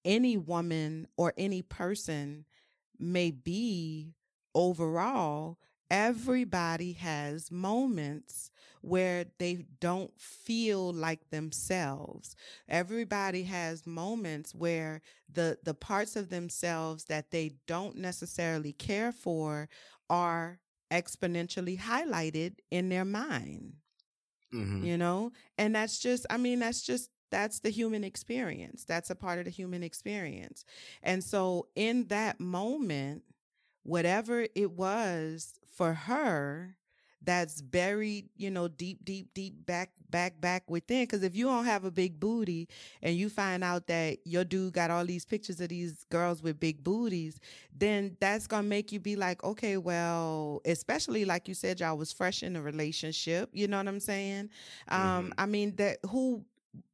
any 0.05 0.37
woman 0.37 1.07
or 1.17 1.33
any 1.37 1.61
person 1.61 2.45
may 2.99 3.31
be 3.31 4.13
overall, 4.55 5.57
everybody 5.89 6.93
has 6.93 7.51
moments 7.51 8.51
where 8.81 9.25
they 9.39 9.65
don't 9.79 10.11
feel 10.19 10.93
like 10.93 11.29
themselves. 11.29 12.35
Everybody 12.67 13.43
has 13.43 13.85
moments 13.85 14.53
where 14.55 15.01
the 15.31 15.57
the 15.63 15.73
parts 15.73 16.15
of 16.15 16.29
themselves 16.29 17.05
that 17.05 17.31
they 17.31 17.53
don't 17.67 17.97
necessarily 17.97 18.73
care 18.73 19.11
for 19.11 19.69
are 20.09 20.59
exponentially 20.91 21.77
highlighted 21.79 22.55
in 22.71 22.89
their 22.89 23.05
mind 23.05 23.73
Mhm. 24.51 24.83
you 24.85 24.97
know 24.97 25.31
and 25.57 25.75
that's 25.75 25.99
just 25.99 26.25
i 26.29 26.37
mean 26.37 26.59
that's 26.59 26.81
just 26.81 27.09
that's 27.31 27.59
the 27.59 27.69
human 27.69 28.03
experience 28.03 28.85
that's 28.85 29.09
a 29.09 29.15
part 29.15 29.39
of 29.39 29.45
the 29.45 29.51
human 29.51 29.83
experience 29.83 30.63
and 31.03 31.23
so 31.23 31.67
in 31.75 32.05
that 32.07 32.39
moment 32.39 33.23
whatever 33.83 34.45
it 34.55 34.71
was 34.71 35.59
for 35.77 35.93
her 35.93 36.75
that's 37.23 37.61
buried 37.61 38.29
you 38.35 38.51
know 38.51 38.67
deep 38.67 39.03
deep 39.05 39.33
deep 39.33 39.65
back 39.65 39.91
back 40.09 40.39
back 40.41 40.69
within 40.69 41.03
because 41.03 41.23
if 41.23 41.35
you 41.35 41.45
don't 41.45 41.65
have 41.65 41.85
a 41.85 41.91
big 41.91 42.19
booty 42.19 42.67
and 43.01 43.15
you 43.15 43.29
find 43.29 43.63
out 43.63 43.87
that 43.87 44.19
your 44.25 44.43
dude 44.43 44.73
got 44.73 44.91
all 44.91 45.05
these 45.05 45.25
pictures 45.25 45.59
of 45.61 45.69
these 45.69 46.05
girls 46.11 46.43
with 46.43 46.59
big 46.59 46.83
booties 46.83 47.39
then 47.75 48.17
that's 48.21 48.47
gonna 48.47 48.63
make 48.63 48.91
you 48.91 48.99
be 48.99 49.15
like 49.15 49.43
okay 49.43 49.77
well 49.77 50.61
especially 50.65 51.25
like 51.25 51.47
you 51.47 51.55
said 51.55 51.79
y'all 51.79 51.97
was 51.97 52.13
fresh 52.13 52.43
in 52.43 52.55
a 52.55 52.61
relationship 52.61 53.49
you 53.53 53.67
know 53.67 53.77
what 53.77 53.87
i'm 53.87 53.99
saying 53.99 54.49
um 54.89 55.29
Mhm. 55.29 55.33
i 55.37 55.45
mean 55.45 55.75
that 55.77 55.97
who 56.09 56.43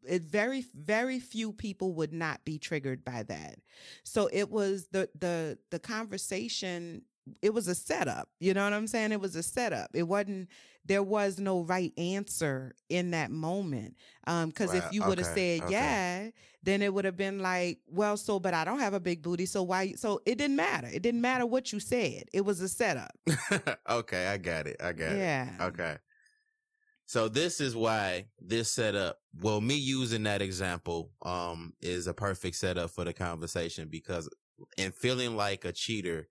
it 0.07 0.23
very 0.23 0.65
very 0.75 1.19
few 1.19 1.51
people 1.53 1.93
would 1.93 2.13
not 2.13 2.43
be 2.45 2.57
triggered 2.59 3.03
by 3.03 3.23
that 3.23 3.57
so 4.03 4.29
it 4.31 4.49
was 4.49 4.87
the 4.91 5.09
the 5.19 5.57
the 5.71 5.79
conversation 5.79 7.01
it 7.41 7.53
was 7.53 7.67
a 7.67 7.75
setup 7.75 8.27
you 8.39 8.53
know 8.53 8.63
what 8.63 8.73
i'm 8.73 8.87
saying 8.87 9.11
it 9.11 9.19
was 9.19 9.35
a 9.35 9.43
setup 9.43 9.89
it 9.93 10.03
wasn't 10.03 10.47
there 10.85 11.03
was 11.03 11.39
no 11.39 11.61
right 11.61 11.93
answer 11.97 12.73
in 12.89 13.11
that 13.11 13.31
moment 13.31 13.95
um 14.27 14.49
because 14.49 14.73
if 14.73 14.83
you 14.91 15.01
would 15.03 15.17
have 15.17 15.27
okay, 15.27 15.59
said 15.59 15.65
okay. 15.65 15.73
yeah 15.73 16.29
then 16.63 16.81
it 16.81 16.93
would 16.93 17.05
have 17.05 17.15
been 17.15 17.39
like 17.39 17.79
well 17.87 18.17
so 18.17 18.39
but 18.39 18.53
i 18.53 18.65
don't 18.65 18.79
have 18.79 18.93
a 18.93 18.99
big 18.99 19.21
booty 19.21 19.45
so 19.45 19.63
why 19.63 19.93
so 19.93 20.19
it 20.25 20.37
didn't 20.37 20.57
matter 20.57 20.89
it 20.91 21.01
didn't 21.01 21.21
matter 21.21 21.45
what 21.45 21.71
you 21.71 21.79
said 21.79 22.23
it 22.33 22.41
was 22.41 22.59
a 22.59 22.67
setup 22.67 23.11
okay, 23.89 24.27
I 24.27 24.37
got 24.37 24.67
it. 24.67 24.77
I 24.81 24.93
got 24.93 25.11
it. 25.11 25.17
yeah 25.17 25.49
Okay. 25.61 25.97
So 27.05 27.27
this 27.27 27.59
is 27.59 27.75
why 27.75 28.27
this 28.39 28.71
setup, 28.71 29.19
well, 29.39 29.61
me 29.61 29.75
using 29.75 30.23
that 30.23 30.41
example, 30.41 31.11
um, 31.21 31.73
is 31.81 32.07
a 32.07 32.13
perfect 32.13 32.55
setup 32.55 32.89
for 32.89 33.03
the 33.03 33.13
conversation 33.13 33.87
because 33.89 34.29
in 34.77 34.91
feeling 34.91 35.35
like 35.35 35.65
a 35.65 35.71
cheater, 35.71 36.27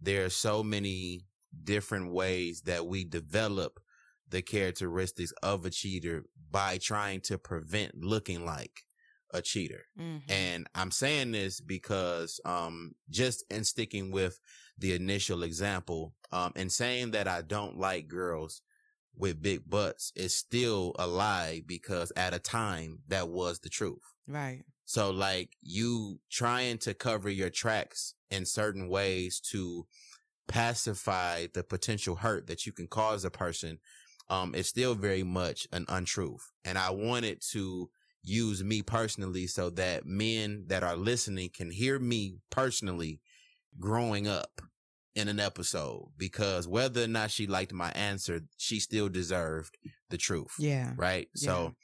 there 0.00 0.24
are 0.24 0.30
so 0.30 0.62
many 0.62 1.26
different 1.64 2.12
ways 2.12 2.62
that 2.62 2.86
we 2.86 3.04
develop 3.04 3.80
the 4.28 4.42
characteristics 4.42 5.32
of 5.42 5.64
a 5.64 5.70
cheater 5.70 6.24
by 6.50 6.78
trying 6.78 7.20
to 7.20 7.38
prevent 7.38 7.94
looking 8.02 8.44
like 8.44 8.82
a 9.32 9.42
cheater. 9.42 9.86
Mhm. 9.98 10.22
And 10.28 10.68
I'm 10.74 10.90
saying 10.90 11.32
this 11.32 11.60
because, 11.60 12.40
um, 12.44 12.94
just 13.10 13.44
in 13.50 13.64
sticking 13.64 14.10
with 14.10 14.38
the 14.78 14.92
initial 14.94 15.42
example, 15.42 16.14
um, 16.30 16.52
and 16.56 16.72
saying 16.72 17.12
that 17.12 17.26
I 17.28 17.42
don't 17.42 17.78
like 17.78 18.08
girls 18.08 18.62
with 19.14 19.40
big 19.42 19.68
butts 19.68 20.12
is 20.14 20.36
still 20.36 20.94
a 20.98 21.06
lie 21.06 21.62
because 21.66 22.12
at 22.16 22.34
a 22.34 22.38
time 22.38 23.02
that 23.08 23.28
was 23.28 23.60
the 23.60 23.70
truth. 23.70 24.02
right 24.26 24.64
So 24.84 25.10
like 25.10 25.56
you 25.62 26.20
trying 26.30 26.78
to 26.78 26.94
cover 26.94 27.28
your 27.30 27.50
tracks 27.50 28.14
in 28.30 28.44
certain 28.44 28.88
ways 28.88 29.40
to 29.52 29.86
pacify 30.48 31.46
the 31.54 31.62
potential 31.62 32.16
hurt 32.16 32.46
that 32.46 32.66
you 32.66 32.72
can 32.72 32.86
cause 32.86 33.24
a 33.24 33.30
person, 33.30 33.78
um, 34.28 34.54
is 34.54 34.68
still 34.68 34.94
very 34.94 35.22
much 35.22 35.66
an 35.72 35.84
untruth. 35.88 36.52
And 36.64 36.78
I 36.78 36.90
wanted 36.90 37.40
to 37.52 37.90
use 38.22 38.62
me 38.62 38.82
personally 38.82 39.46
so 39.46 39.70
that 39.70 40.04
men 40.04 40.64
that 40.66 40.82
are 40.82 40.96
listening 40.96 41.50
can 41.54 41.70
hear 41.70 41.98
me 41.98 42.36
personally 42.50 43.20
growing 43.78 44.26
up 44.26 44.60
in 45.14 45.28
an 45.28 45.40
episode 45.40 46.08
because 46.18 46.68
whether 46.68 47.04
or 47.04 47.08
not 47.08 47.30
she 47.30 47.46
liked 47.46 47.72
my 47.72 47.90
answer, 47.92 48.40
she 48.56 48.80
still 48.80 49.08
deserved 49.08 49.78
the 50.10 50.18
truth. 50.18 50.54
Yeah. 50.58 50.92
Right. 50.96 51.28
Yeah. 51.36 51.46
So, 51.46 51.74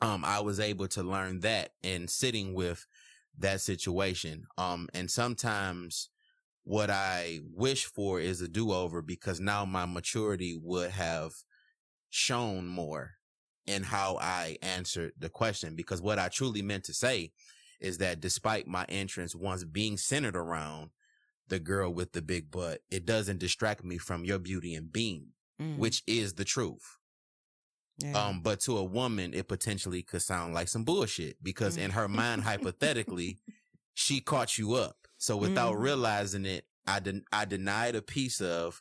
um, 0.00 0.24
I 0.24 0.40
was 0.40 0.60
able 0.60 0.88
to 0.88 1.02
learn 1.02 1.40
that 1.40 1.70
and 1.82 2.08
sitting 2.08 2.54
with 2.54 2.86
that 3.38 3.60
situation. 3.60 4.44
Um, 4.56 4.88
and 4.94 5.10
sometimes 5.10 6.10
what 6.64 6.90
I 6.90 7.40
wish 7.54 7.86
for 7.86 8.20
is 8.20 8.40
a 8.40 8.48
do 8.48 8.72
over 8.72 9.00
because 9.00 9.40
now 9.40 9.64
my 9.64 9.86
maturity 9.86 10.58
would 10.60 10.90
have 10.90 11.32
shown 12.10 12.66
more 12.66 13.12
in 13.66 13.84
how 13.84 14.18
I 14.20 14.58
answered 14.62 15.12
the 15.18 15.28
question. 15.28 15.74
Because 15.74 16.02
what 16.02 16.18
I 16.18 16.28
truly 16.28 16.62
meant 16.62 16.84
to 16.84 16.94
say 16.94 17.32
is 17.80 17.98
that 17.98 18.20
despite 18.20 18.66
my 18.66 18.84
entrance 18.88 19.34
once 19.34 19.64
being 19.64 19.96
centered 19.96 20.36
around 20.36 20.90
the 21.48 21.58
girl 21.58 21.92
with 21.92 22.12
the 22.12 22.22
big 22.22 22.50
butt, 22.50 22.80
it 22.90 23.06
doesn't 23.06 23.38
distract 23.38 23.84
me 23.84 23.96
from 23.96 24.24
your 24.24 24.38
beauty 24.38 24.74
and 24.74 24.92
being, 24.92 25.28
mm. 25.60 25.78
which 25.78 26.02
is 26.06 26.34
the 26.34 26.44
truth. 26.44 26.97
Yeah. 27.98 28.12
Um, 28.12 28.40
but 28.40 28.60
to 28.60 28.78
a 28.78 28.84
woman, 28.84 29.34
it 29.34 29.48
potentially 29.48 30.02
could 30.02 30.22
sound 30.22 30.54
like 30.54 30.68
some 30.68 30.84
bullshit 30.84 31.42
because 31.42 31.76
mm. 31.76 31.84
in 31.84 31.90
her 31.90 32.08
mind, 32.08 32.42
hypothetically, 32.42 33.38
she 33.94 34.20
caught 34.20 34.56
you 34.56 34.74
up. 34.74 34.96
So 35.16 35.36
without 35.36 35.74
mm. 35.74 35.82
realizing 35.82 36.46
it, 36.46 36.64
I 36.86 37.00
den- 37.00 37.24
I 37.32 37.44
denied 37.44 37.96
a 37.96 38.02
piece 38.02 38.40
of 38.40 38.80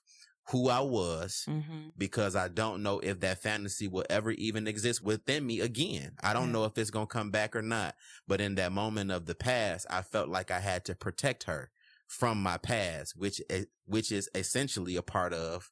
who 0.50 0.70
I 0.70 0.80
was 0.80 1.46
mm-hmm. 1.48 1.90
because 1.98 2.36
I 2.36 2.48
don't 2.48 2.82
know 2.82 3.00
if 3.00 3.20
that 3.20 3.42
fantasy 3.42 3.88
will 3.88 4.06
ever 4.10 4.32
even 4.32 4.66
exist 4.66 5.04
within 5.04 5.46
me 5.46 5.60
again. 5.60 6.14
I 6.24 6.34
don't 6.34 6.48
yeah. 6.48 6.54
know 6.54 6.66
if 6.66 6.78
it's 6.78 6.90
going 6.90 7.08
to 7.08 7.14
come 7.14 7.32
back 7.32 7.56
or 7.56 7.62
not. 7.62 7.96
But 8.28 8.40
in 8.40 8.56
that 8.56 8.72
moment 8.72 9.12
of 9.12 9.26
the 9.26 9.36
past, 9.36 9.86
I 9.90 10.04
felt 10.04 10.30
like 10.30 10.50
I 10.50 10.60
had 10.60 10.86
to 10.86 10.96
protect 10.96 11.44
her 11.44 11.70
from 12.08 12.42
my 12.42 12.58
past, 12.58 13.18
which, 13.18 13.42
which 13.86 14.12
is 14.12 14.30
essentially 14.34 14.96
a 14.96 15.02
part 15.02 15.34
of 15.34 15.70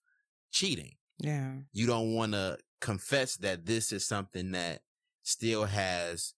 cheating. 0.51 0.95
Yeah. 1.17 1.53
You 1.73 1.87
don't 1.87 2.13
want 2.13 2.33
to 2.33 2.57
confess 2.81 3.37
that 3.37 3.65
this 3.65 3.91
is 3.91 4.05
something 4.05 4.51
that 4.51 4.81
still 5.23 5.65
has 5.65 6.33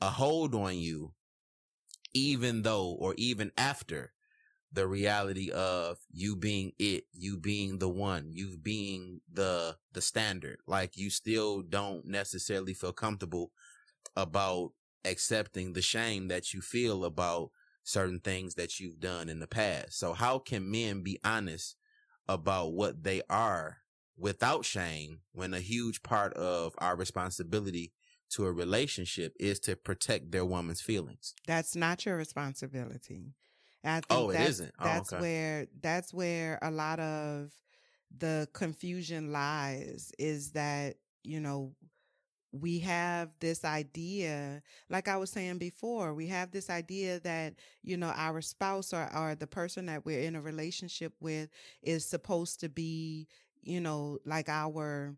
a 0.00 0.10
hold 0.10 0.54
on 0.54 0.78
you, 0.78 1.12
even 2.14 2.62
though 2.62 2.96
or 2.98 3.14
even 3.16 3.52
after 3.56 4.12
the 4.72 4.86
reality 4.86 5.50
of 5.50 5.98
you 6.10 6.34
being 6.34 6.72
it, 6.78 7.04
you 7.12 7.38
being 7.38 7.78
the 7.78 7.88
one, 7.88 8.30
you 8.32 8.56
being 8.56 9.20
the, 9.30 9.76
the 9.92 10.00
standard. 10.00 10.58
Like 10.66 10.96
you 10.96 11.10
still 11.10 11.62
don't 11.62 12.06
necessarily 12.06 12.72
feel 12.72 12.92
comfortable 12.92 13.52
about 14.16 14.70
accepting 15.04 15.72
the 15.72 15.82
shame 15.82 16.28
that 16.28 16.54
you 16.54 16.62
feel 16.62 17.04
about 17.04 17.50
certain 17.84 18.20
things 18.20 18.54
that 18.54 18.80
you've 18.80 19.00
done 19.00 19.28
in 19.28 19.40
the 19.40 19.46
past. 19.46 19.98
So 19.98 20.14
how 20.14 20.38
can 20.38 20.70
men 20.70 21.02
be 21.02 21.18
honest 21.22 21.76
about 22.28 22.72
what 22.72 23.02
they 23.02 23.20
are 23.28 23.81
without 24.22 24.64
shame 24.64 25.18
when 25.32 25.52
a 25.52 25.60
huge 25.60 26.02
part 26.02 26.32
of 26.34 26.74
our 26.78 26.96
responsibility 26.96 27.92
to 28.30 28.46
a 28.46 28.52
relationship 28.52 29.34
is 29.38 29.58
to 29.60 29.76
protect 29.76 30.30
their 30.30 30.44
woman's 30.44 30.80
feelings? 30.80 31.34
That's 31.46 31.76
not 31.76 32.06
your 32.06 32.16
responsibility. 32.16 33.34
I 33.84 33.94
think 33.96 34.06
oh, 34.10 34.30
it 34.30 34.34
that's, 34.34 34.50
isn't. 34.50 34.72
Oh, 34.78 34.84
that's 34.84 35.12
okay. 35.12 35.20
where 35.20 35.66
that's 35.82 36.14
where 36.14 36.58
a 36.62 36.70
lot 36.70 37.00
of 37.00 37.50
the 38.16 38.48
confusion 38.54 39.32
lies. 39.32 40.12
Is 40.20 40.52
that 40.52 40.94
you 41.24 41.40
know 41.40 41.74
we 42.52 42.78
have 42.80 43.30
this 43.40 43.64
idea, 43.64 44.62
like 44.90 45.08
I 45.08 45.16
was 45.16 45.30
saying 45.30 45.58
before, 45.58 46.14
we 46.14 46.26
have 46.28 46.50
this 46.50 46.68
idea 46.68 47.18
that, 47.20 47.54
you 47.82 47.96
know, 47.96 48.12
our 48.14 48.42
spouse 48.42 48.92
or, 48.92 49.10
or 49.16 49.34
the 49.34 49.46
person 49.46 49.86
that 49.86 50.04
we're 50.04 50.20
in 50.20 50.36
a 50.36 50.42
relationship 50.42 51.14
with 51.18 51.48
is 51.82 52.04
supposed 52.04 52.60
to 52.60 52.68
be, 52.68 53.26
you 53.62 53.80
know, 53.80 54.18
like 54.24 54.48
our 54.48 55.14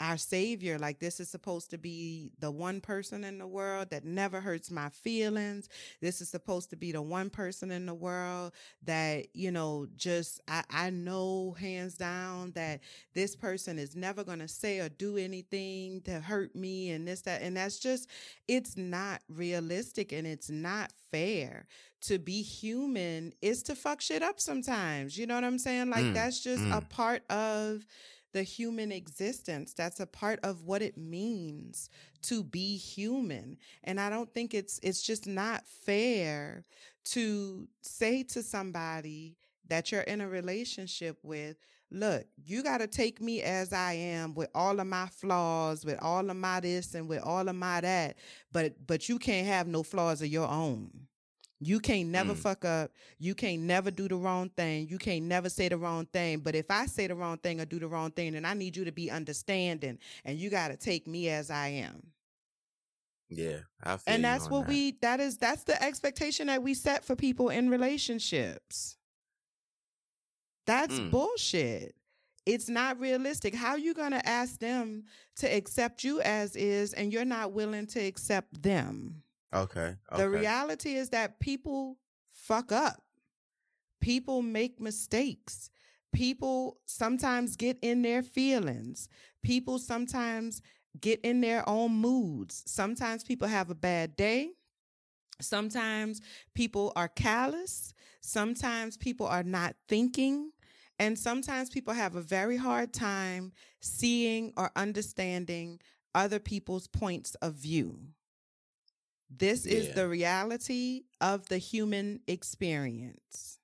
our 0.00 0.16
savior 0.16 0.78
like 0.78 0.98
this 0.98 1.20
is 1.20 1.28
supposed 1.28 1.70
to 1.70 1.78
be 1.78 2.30
the 2.38 2.50
one 2.50 2.80
person 2.80 3.24
in 3.24 3.38
the 3.38 3.46
world 3.46 3.90
that 3.90 4.04
never 4.04 4.40
hurts 4.40 4.70
my 4.70 4.88
feelings. 4.90 5.68
This 6.00 6.20
is 6.20 6.28
supposed 6.28 6.70
to 6.70 6.76
be 6.76 6.92
the 6.92 7.02
one 7.02 7.30
person 7.30 7.70
in 7.70 7.86
the 7.86 7.94
world 7.94 8.52
that 8.84 9.34
you 9.34 9.50
know 9.50 9.86
just 9.96 10.40
i, 10.48 10.62
I 10.70 10.90
know 10.90 11.56
hands 11.58 11.94
down 11.94 12.52
that 12.52 12.80
this 13.14 13.34
person 13.34 13.78
is 13.78 13.96
never 13.96 14.24
going 14.24 14.40
to 14.40 14.48
say 14.48 14.80
or 14.80 14.88
do 14.88 15.16
anything 15.16 16.02
to 16.02 16.20
hurt 16.20 16.54
me 16.54 16.90
and 16.90 17.06
this 17.06 17.22
that 17.22 17.42
and 17.42 17.56
that's 17.56 17.78
just 17.78 18.08
it's 18.48 18.76
not 18.76 19.22
realistic 19.28 20.12
and 20.12 20.26
it's 20.26 20.50
not 20.50 20.92
fair. 21.10 21.66
To 22.02 22.18
be 22.18 22.42
human 22.42 23.32
is 23.42 23.62
to 23.64 23.74
fuck 23.74 24.00
shit 24.00 24.22
up 24.22 24.38
sometimes 24.38 25.18
you 25.18 25.26
know 25.26 25.34
what 25.34 25.44
i'm 25.44 25.58
saying? 25.58 25.90
Like 25.90 26.04
mm, 26.04 26.14
that's 26.14 26.40
just 26.40 26.62
mm. 26.62 26.76
a 26.76 26.80
part 26.82 27.24
of 27.30 27.84
the 28.36 28.42
human 28.42 28.92
existence. 28.92 29.72
That's 29.72 29.98
a 29.98 30.06
part 30.06 30.40
of 30.42 30.64
what 30.64 30.82
it 30.82 30.98
means 30.98 31.88
to 32.24 32.44
be 32.44 32.76
human. 32.76 33.56
And 33.82 33.98
I 33.98 34.10
don't 34.10 34.30
think 34.34 34.52
it's 34.52 34.78
it's 34.82 35.00
just 35.00 35.26
not 35.26 35.66
fair 35.66 36.66
to 37.12 37.66
say 37.80 38.22
to 38.24 38.42
somebody 38.42 39.38
that 39.68 39.90
you're 39.90 40.02
in 40.02 40.20
a 40.20 40.28
relationship 40.28 41.16
with, 41.22 41.56
look, 41.90 42.26
you 42.44 42.62
got 42.62 42.78
to 42.78 42.86
take 42.86 43.22
me 43.22 43.40
as 43.40 43.72
I 43.72 43.94
am 43.94 44.34
with 44.34 44.50
all 44.54 44.80
of 44.80 44.86
my 44.86 45.06
flaws, 45.06 45.86
with 45.86 45.98
all 46.02 46.28
of 46.28 46.36
my 46.36 46.60
this 46.60 46.94
and 46.94 47.08
with 47.08 47.22
all 47.22 47.48
of 47.48 47.56
my 47.56 47.80
that, 47.80 48.18
but 48.52 48.86
but 48.86 49.08
you 49.08 49.18
can't 49.18 49.46
have 49.46 49.66
no 49.66 49.82
flaws 49.82 50.20
of 50.20 50.28
your 50.28 50.46
own. 50.46 50.90
You 51.58 51.80
can't 51.80 52.10
never 52.10 52.34
mm. 52.34 52.38
fuck 52.38 52.64
up. 52.64 52.90
You 53.18 53.34
can't 53.34 53.62
never 53.62 53.90
do 53.90 54.08
the 54.08 54.16
wrong 54.16 54.50
thing. 54.50 54.88
You 54.88 54.98
can't 54.98 55.24
never 55.24 55.48
say 55.48 55.68
the 55.68 55.78
wrong 55.78 56.06
thing. 56.06 56.40
But 56.40 56.54
if 56.54 56.70
I 56.70 56.86
say 56.86 57.06
the 57.06 57.14
wrong 57.14 57.38
thing 57.38 57.60
or 57.60 57.64
do 57.64 57.78
the 57.78 57.88
wrong 57.88 58.10
thing, 58.10 58.32
then 58.32 58.44
I 58.44 58.54
need 58.54 58.76
you 58.76 58.84
to 58.84 58.92
be 58.92 59.10
understanding 59.10 59.98
and 60.24 60.38
you 60.38 60.50
got 60.50 60.68
to 60.68 60.76
take 60.76 61.06
me 61.06 61.30
as 61.30 61.50
I 61.50 61.68
am. 61.68 62.02
Yeah. 63.28 63.60
and 64.06 64.22
that's 64.22 64.48
what 64.48 64.66
that. 64.66 64.68
we, 64.68 64.92
that 65.02 65.18
is, 65.18 65.38
that's 65.38 65.64
the 65.64 65.82
expectation 65.82 66.46
that 66.46 66.62
we 66.62 66.74
set 66.74 67.04
for 67.04 67.16
people 67.16 67.48
in 67.48 67.70
relationships. 67.70 68.98
That's 70.66 70.94
mm. 70.94 71.10
bullshit. 71.10 71.94
It's 72.44 72.68
not 72.68 73.00
realistic. 73.00 73.54
How 73.54 73.70
are 73.70 73.78
you 73.78 73.94
going 73.94 74.12
to 74.12 74.28
ask 74.28 74.60
them 74.60 75.04
to 75.36 75.46
accept 75.46 76.04
you 76.04 76.20
as 76.20 76.54
is 76.54 76.92
and 76.92 77.12
you're 77.12 77.24
not 77.24 77.52
willing 77.52 77.86
to 77.88 78.00
accept 78.00 78.62
them? 78.62 79.22
Okay, 79.54 79.96
okay. 80.12 80.22
The 80.22 80.28
reality 80.28 80.94
is 80.94 81.10
that 81.10 81.40
people 81.40 81.98
fuck 82.32 82.72
up. 82.72 83.02
People 84.00 84.42
make 84.42 84.80
mistakes. 84.80 85.70
People 86.12 86.78
sometimes 86.86 87.56
get 87.56 87.78
in 87.82 88.02
their 88.02 88.22
feelings. 88.22 89.08
People 89.42 89.78
sometimes 89.78 90.62
get 91.00 91.20
in 91.20 91.40
their 91.40 91.68
own 91.68 91.92
moods. 91.92 92.62
Sometimes 92.66 93.24
people 93.24 93.48
have 93.48 93.70
a 93.70 93.74
bad 93.74 94.16
day. 94.16 94.50
Sometimes 95.40 96.20
people 96.54 96.92
are 96.96 97.08
callous. 97.08 97.92
Sometimes 98.20 98.96
people 98.96 99.26
are 99.26 99.42
not 99.42 99.76
thinking. 99.88 100.52
And 100.98 101.18
sometimes 101.18 101.68
people 101.68 101.92
have 101.92 102.16
a 102.16 102.22
very 102.22 102.56
hard 102.56 102.92
time 102.92 103.52
seeing 103.80 104.52
or 104.56 104.70
understanding 104.76 105.78
other 106.14 106.38
people's 106.38 106.86
points 106.88 107.34
of 107.36 107.54
view. 107.54 107.98
This 109.28 109.66
yeah. 109.66 109.78
is 109.78 109.94
the 109.94 110.08
reality 110.08 111.02
of 111.20 111.48
the 111.48 111.58
human 111.58 112.20
experience. 112.26 113.58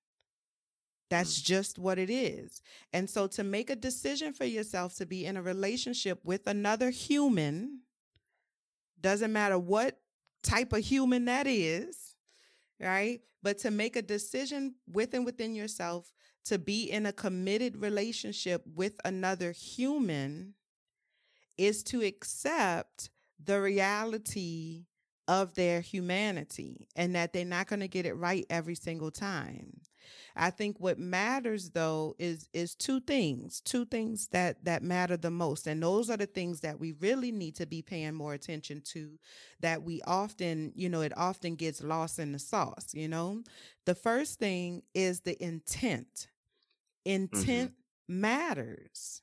That's 1.11 1.41
mm. 1.41 1.45
just 1.45 1.79
what 1.79 1.99
it 1.99 2.11
is. 2.11 2.63
And 2.93 3.09
so 3.09 3.27
to 3.29 3.45
make 3.45 3.71
a 3.71 3.77
decision 3.77 4.33
for 4.33 4.45
yourself 4.45 4.95
to 4.97 5.07
be 5.07 5.27
in 5.27 5.37
a 5.37 5.43
relationship 5.43 6.21
with 6.25 6.47
another 6.47 6.91
human, 6.91 7.81
doesn't 9.01 9.33
matter 9.33 9.59
what 9.59 9.99
type 10.43 10.73
of 10.73 10.81
human 10.81 11.27
that 11.27 11.47
is, 11.47 12.17
right? 12.81 13.21
But 13.43 13.59
to 13.59 13.71
make 13.71 13.97
a 13.97 14.03
decision 14.03 14.77
within 14.91 15.25
within 15.25 15.55
yourself 15.55 16.13
to 16.45 16.59
be 16.59 16.91
in 16.91 17.07
a 17.07 17.13
committed 17.13 17.77
relationship 17.77 18.63
with 18.75 18.95
another 19.05 19.53
human 19.53 20.55
is 21.57 21.83
to 21.85 22.03
accept 22.03 23.11
the 23.43 23.61
reality 23.61 24.87
of 25.33 25.55
their 25.55 25.81
humanity 25.81 26.87
and 26.95 27.15
that 27.15 27.33
they're 27.33 27.43
not 27.43 27.67
going 27.67 27.81
to 27.81 27.89
get 27.89 28.05
it 28.05 28.13
right 28.13 28.45
every 28.51 28.75
single 28.75 29.11
time. 29.11 29.81
I 30.37 30.51
think 30.51 30.79
what 30.79 30.99
matters 30.99 31.71
though 31.71 32.15
is 32.19 32.49
is 32.53 32.75
two 32.75 33.01
things, 33.01 33.63
two 33.63 33.87
things 33.87 34.29
that 34.29 34.63
that 34.67 34.83
matter 34.83 35.17
the 35.17 35.31
most 35.31 35.67
and 35.67 35.83
those 35.83 36.11
are 36.11 36.19
the 36.19 36.27
things 36.27 36.61
that 36.61 36.79
we 36.79 36.93
really 36.93 37.33
need 37.33 37.57
to 37.57 37.67
be 37.67 37.81
paying 37.81 38.15
more 38.15 38.35
attention 38.35 38.83
to 38.93 39.19
that 39.61 39.83
we 39.83 40.03
often, 40.03 40.73
you 40.75 40.91
know, 40.91 41.01
it 41.01 41.17
often 41.17 41.55
gets 41.55 41.83
lost 41.83 42.19
in 42.19 42.33
the 42.33 42.39
sauce, 42.39 42.93
you 42.93 43.09
know? 43.09 43.43
The 43.87 43.95
first 43.95 44.39
thing 44.39 44.83
is 44.95 45.21
the 45.21 45.43
intent. 45.43 46.29
Intent 47.07 47.73
mm-hmm. 47.73 48.21
matters. 48.21 49.23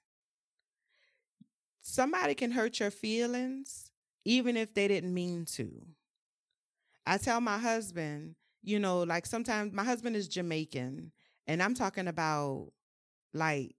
Somebody 1.82 2.34
can 2.34 2.52
hurt 2.52 2.80
your 2.80 2.92
feelings 2.92 3.92
even 4.26 4.58
if 4.58 4.74
they 4.74 4.88
didn't 4.88 5.14
mean 5.14 5.46
to. 5.46 5.72
I 7.10 7.18
tell 7.18 7.42
my 7.42 7.58
husband, 7.58 8.36
you 8.62 8.78
know, 8.78 9.02
like 9.02 9.26
sometimes 9.26 9.74
my 9.74 9.84
husband 9.84 10.16
is 10.16 10.28
Jamaican, 10.28 11.12
and 11.48 11.64
I'm 11.64 11.74
talking 11.74 12.08
about 12.08 12.72
like 13.34 13.76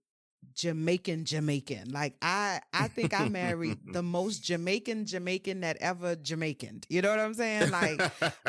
Jamaican 0.53 1.23
Jamaican. 1.23 1.91
Like 1.91 2.15
I 2.21 2.59
I 2.73 2.89
think 2.89 3.17
I 3.17 3.29
married 3.29 3.77
the 3.93 4.03
most 4.03 4.43
Jamaican 4.43 5.05
Jamaican 5.05 5.61
that 5.61 5.77
ever 5.79 6.17
Jamaican. 6.17 6.81
You 6.89 7.01
know 7.01 7.09
what 7.09 7.19
I'm 7.19 7.33
saying? 7.33 7.71
Like 7.71 8.01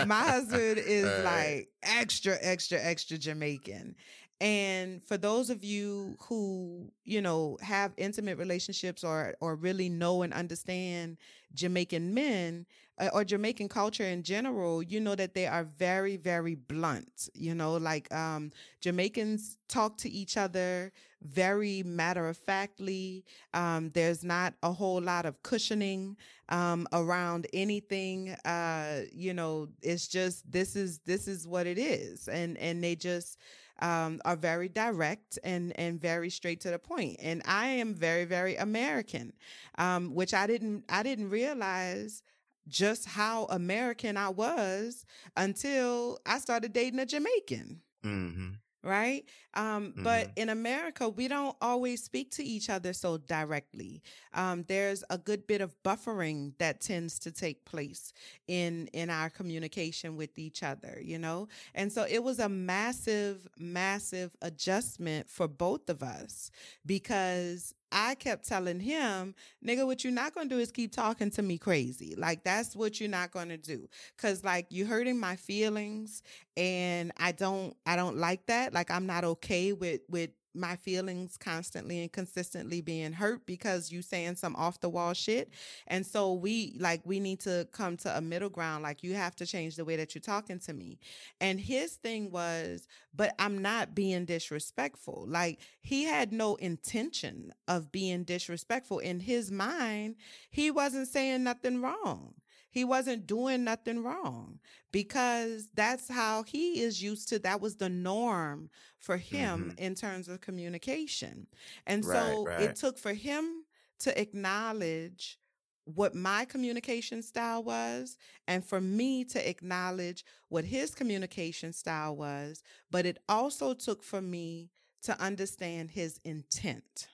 my 0.04 0.20
husband 0.20 0.78
is 0.78 1.24
like 1.24 1.68
extra 1.84 2.36
extra 2.40 2.82
extra 2.82 3.18
Jamaican. 3.18 3.94
And 4.40 5.04
for 5.04 5.16
those 5.16 5.50
of 5.50 5.62
you 5.62 6.16
who, 6.22 6.90
you 7.04 7.22
know, 7.22 7.56
have 7.62 7.92
intimate 7.96 8.36
relationships 8.36 9.04
or 9.04 9.36
or 9.40 9.54
really 9.54 9.88
know 9.88 10.22
and 10.22 10.32
understand 10.32 11.18
Jamaican 11.54 12.12
men 12.14 12.66
or 13.12 13.24
Jamaican 13.24 13.68
culture 13.68 14.04
in 14.04 14.22
general, 14.22 14.82
you 14.82 15.00
know 15.00 15.14
that 15.14 15.34
they 15.34 15.46
are 15.46 15.64
very 15.64 16.16
very 16.16 16.54
blunt. 16.54 17.28
You 17.34 17.54
know, 17.54 17.76
like 17.76 18.12
um 18.14 18.50
Jamaicans 18.80 19.58
talk 19.68 19.96
to 19.98 20.10
each 20.10 20.36
other 20.36 20.92
very 21.22 21.82
matter 21.84 22.28
of 22.28 22.36
factly. 22.36 23.24
Um, 23.54 23.90
there's 23.94 24.24
not 24.24 24.54
a 24.62 24.72
whole 24.72 25.00
lot 25.00 25.24
of 25.24 25.42
cushioning 25.42 26.16
um, 26.48 26.86
around 26.92 27.46
anything. 27.52 28.30
Uh, 28.44 29.02
you 29.12 29.34
know, 29.34 29.68
it's 29.82 30.08
just 30.08 30.50
this 30.50 30.76
is 30.76 30.98
this 31.06 31.28
is 31.28 31.46
what 31.46 31.66
it 31.66 31.78
is, 31.78 32.28
and 32.28 32.58
and 32.58 32.82
they 32.82 32.96
just 32.96 33.38
um, 33.80 34.20
are 34.24 34.36
very 34.36 34.68
direct 34.68 35.38
and 35.44 35.72
and 35.78 36.00
very 36.00 36.30
straight 36.30 36.60
to 36.60 36.70
the 36.70 36.78
point. 36.78 37.16
And 37.20 37.42
I 37.46 37.66
am 37.66 37.94
very 37.94 38.24
very 38.24 38.56
American, 38.56 39.32
um, 39.78 40.14
which 40.14 40.34
I 40.34 40.46
didn't 40.46 40.84
I 40.88 41.02
didn't 41.02 41.30
realize 41.30 42.22
just 42.68 43.06
how 43.06 43.46
American 43.46 44.16
I 44.16 44.28
was 44.28 45.04
until 45.36 46.18
I 46.26 46.38
started 46.38 46.72
dating 46.72 47.00
a 47.00 47.06
Jamaican. 47.06 47.80
Mm-hmm 48.04 48.48
right? 48.84 49.24
Um, 49.54 49.92
mm-hmm. 49.92 50.02
But 50.02 50.30
in 50.36 50.48
America, 50.48 51.08
we 51.08 51.28
don't 51.28 51.56
always 51.60 52.02
speak 52.02 52.30
to 52.32 52.44
each 52.44 52.68
other 52.68 52.92
so 52.92 53.18
directly. 53.18 54.02
Um, 54.34 54.64
there's 54.66 55.04
a 55.10 55.18
good 55.18 55.46
bit 55.46 55.60
of 55.60 55.74
buffering 55.82 56.52
that 56.58 56.80
tends 56.80 57.18
to 57.20 57.30
take 57.30 57.64
place 57.64 58.12
in 58.48 58.88
in 58.92 59.10
our 59.10 59.30
communication 59.30 60.16
with 60.16 60.38
each 60.38 60.62
other, 60.62 60.98
you 61.02 61.18
know. 61.18 61.48
And 61.74 61.92
so 61.92 62.06
it 62.08 62.22
was 62.22 62.38
a 62.38 62.48
massive, 62.48 63.46
massive 63.58 64.36
adjustment 64.42 65.28
for 65.28 65.46
both 65.46 65.88
of 65.88 66.02
us 66.02 66.50
because 66.84 67.74
I 67.92 68.14
kept 68.14 68.48
telling 68.48 68.80
him, 68.80 69.34
nigga, 69.64 69.86
what 69.86 70.02
you're 70.02 70.12
not 70.12 70.34
going 70.34 70.48
to 70.48 70.54
do 70.54 70.60
is 70.60 70.72
keep 70.72 70.92
talking 70.92 71.30
to 71.32 71.42
me 71.42 71.58
crazy. 71.58 72.14
Like, 72.16 72.42
that's 72.42 72.74
what 72.74 73.00
you're 73.00 73.10
not 73.10 73.30
going 73.30 73.50
to 73.50 73.58
do. 73.58 73.88
Cause 74.18 74.42
like 74.42 74.66
you're 74.70 74.86
hurting 74.86 75.20
my 75.20 75.36
feelings 75.36 76.22
and 76.56 77.12
I 77.18 77.32
don't, 77.32 77.76
I 77.86 77.96
don't 77.96 78.16
like 78.16 78.46
that. 78.46 78.72
Like, 78.72 78.90
I'm 78.90 79.06
not 79.06 79.24
okay 79.24 79.72
with, 79.72 80.00
with 80.08 80.30
my 80.54 80.76
feelings 80.76 81.36
constantly 81.36 82.00
and 82.00 82.12
consistently 82.12 82.80
being 82.80 83.12
hurt 83.12 83.46
because 83.46 83.90
you 83.90 84.02
saying 84.02 84.36
some 84.36 84.54
off 84.56 84.80
the 84.80 84.88
wall 84.88 85.14
shit. 85.14 85.50
And 85.86 86.04
so 86.06 86.32
we 86.34 86.76
like 86.78 87.00
we 87.04 87.20
need 87.20 87.40
to 87.40 87.66
come 87.72 87.96
to 87.98 88.16
a 88.16 88.20
middle 88.20 88.50
ground. 88.50 88.82
Like 88.82 89.02
you 89.02 89.14
have 89.14 89.34
to 89.36 89.46
change 89.46 89.76
the 89.76 89.84
way 89.84 89.96
that 89.96 90.14
you're 90.14 90.22
talking 90.22 90.58
to 90.60 90.72
me. 90.72 90.98
And 91.40 91.60
his 91.60 91.94
thing 91.94 92.30
was, 92.30 92.86
but 93.14 93.34
I'm 93.38 93.62
not 93.62 93.94
being 93.94 94.24
disrespectful. 94.24 95.24
Like 95.28 95.60
he 95.80 96.04
had 96.04 96.32
no 96.32 96.56
intention 96.56 97.52
of 97.68 97.92
being 97.92 98.24
disrespectful. 98.24 98.98
In 98.98 99.20
his 99.20 99.50
mind, 99.50 100.16
he 100.50 100.70
wasn't 100.70 101.08
saying 101.08 101.42
nothing 101.42 101.80
wrong. 101.80 102.34
He 102.72 102.84
wasn't 102.84 103.26
doing 103.26 103.64
nothing 103.64 104.02
wrong 104.02 104.58
because 104.92 105.68
that's 105.74 106.08
how 106.08 106.42
he 106.42 106.80
is 106.80 107.02
used 107.02 107.28
to. 107.28 107.38
That 107.38 107.60
was 107.60 107.76
the 107.76 107.90
norm 107.90 108.70
for 108.98 109.18
him 109.18 109.74
mm-hmm. 109.76 109.84
in 109.84 109.94
terms 109.94 110.26
of 110.26 110.40
communication. 110.40 111.46
And 111.86 112.02
right, 112.02 112.16
so 112.16 112.44
right. 112.46 112.62
it 112.62 112.76
took 112.76 112.98
for 112.98 113.12
him 113.12 113.64
to 114.00 114.18
acknowledge 114.18 115.38
what 115.84 116.14
my 116.14 116.46
communication 116.46 117.22
style 117.22 117.62
was 117.62 118.16
and 118.48 118.64
for 118.64 118.80
me 118.80 119.24
to 119.24 119.48
acknowledge 119.48 120.24
what 120.48 120.64
his 120.64 120.94
communication 120.94 121.74
style 121.74 122.16
was. 122.16 122.62
But 122.90 123.04
it 123.04 123.18
also 123.28 123.74
took 123.74 124.02
for 124.02 124.22
me 124.22 124.70
to 125.02 125.20
understand 125.20 125.90
his 125.90 126.18
intent. 126.24 127.08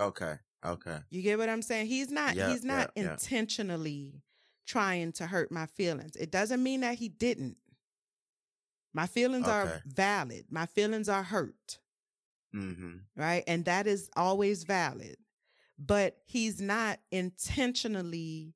Okay. 0.00 0.34
Okay. 0.64 0.98
You 1.10 1.22
get 1.22 1.38
what 1.38 1.48
I'm 1.48 1.62
saying? 1.62 1.86
He's 1.86 2.10
not 2.10 2.34
yep, 2.34 2.50
he's 2.50 2.64
not 2.64 2.90
yep, 2.96 3.12
intentionally 3.12 4.22
trying 4.66 5.12
to 5.12 5.26
hurt 5.26 5.50
my 5.50 5.66
feelings. 5.66 6.16
It 6.16 6.30
doesn't 6.30 6.62
mean 6.62 6.80
that 6.80 6.98
he 6.98 7.08
didn't. 7.08 7.56
My 8.94 9.06
feelings 9.06 9.46
okay. 9.46 9.52
are 9.52 9.82
valid. 9.86 10.46
My 10.50 10.66
feelings 10.66 11.08
are 11.08 11.22
hurt. 11.22 11.78
Mm-hmm. 12.54 12.96
Right. 13.16 13.44
And 13.46 13.64
that 13.64 13.86
is 13.86 14.10
always 14.16 14.64
valid. 14.64 15.16
But 15.78 16.18
he's 16.26 16.60
not 16.60 17.00
intentionally 17.10 18.54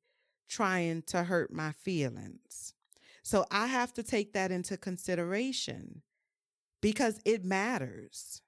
trying 0.48 1.02
to 1.02 1.24
hurt 1.24 1.52
my 1.52 1.72
feelings. 1.72 2.74
So 3.22 3.44
I 3.50 3.66
have 3.66 3.92
to 3.94 4.02
take 4.02 4.34
that 4.34 4.52
into 4.52 4.76
consideration 4.76 6.02
because 6.80 7.20
it 7.24 7.44
matters. 7.44 8.42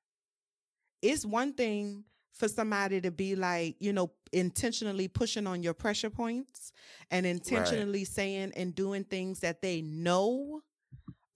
It's 1.02 1.24
one 1.24 1.54
thing 1.54 2.04
for 2.39 2.49
somebody 2.49 3.01
to 3.01 3.11
be 3.11 3.34
like, 3.34 3.76
you 3.80 3.93
know, 3.93 4.12
intentionally 4.32 5.09
pushing 5.09 5.47
on 5.47 5.62
your 5.62 5.74
pressure 5.74 6.11
points 6.11 6.72
and 7.11 7.26
intentionally 7.26 8.01
right. 8.01 8.07
saying 8.07 8.53
and 8.57 8.74
doing 8.74 9.05
things 9.05 9.41
that 9.41 9.61
they 9.61 9.82
know 9.82 10.62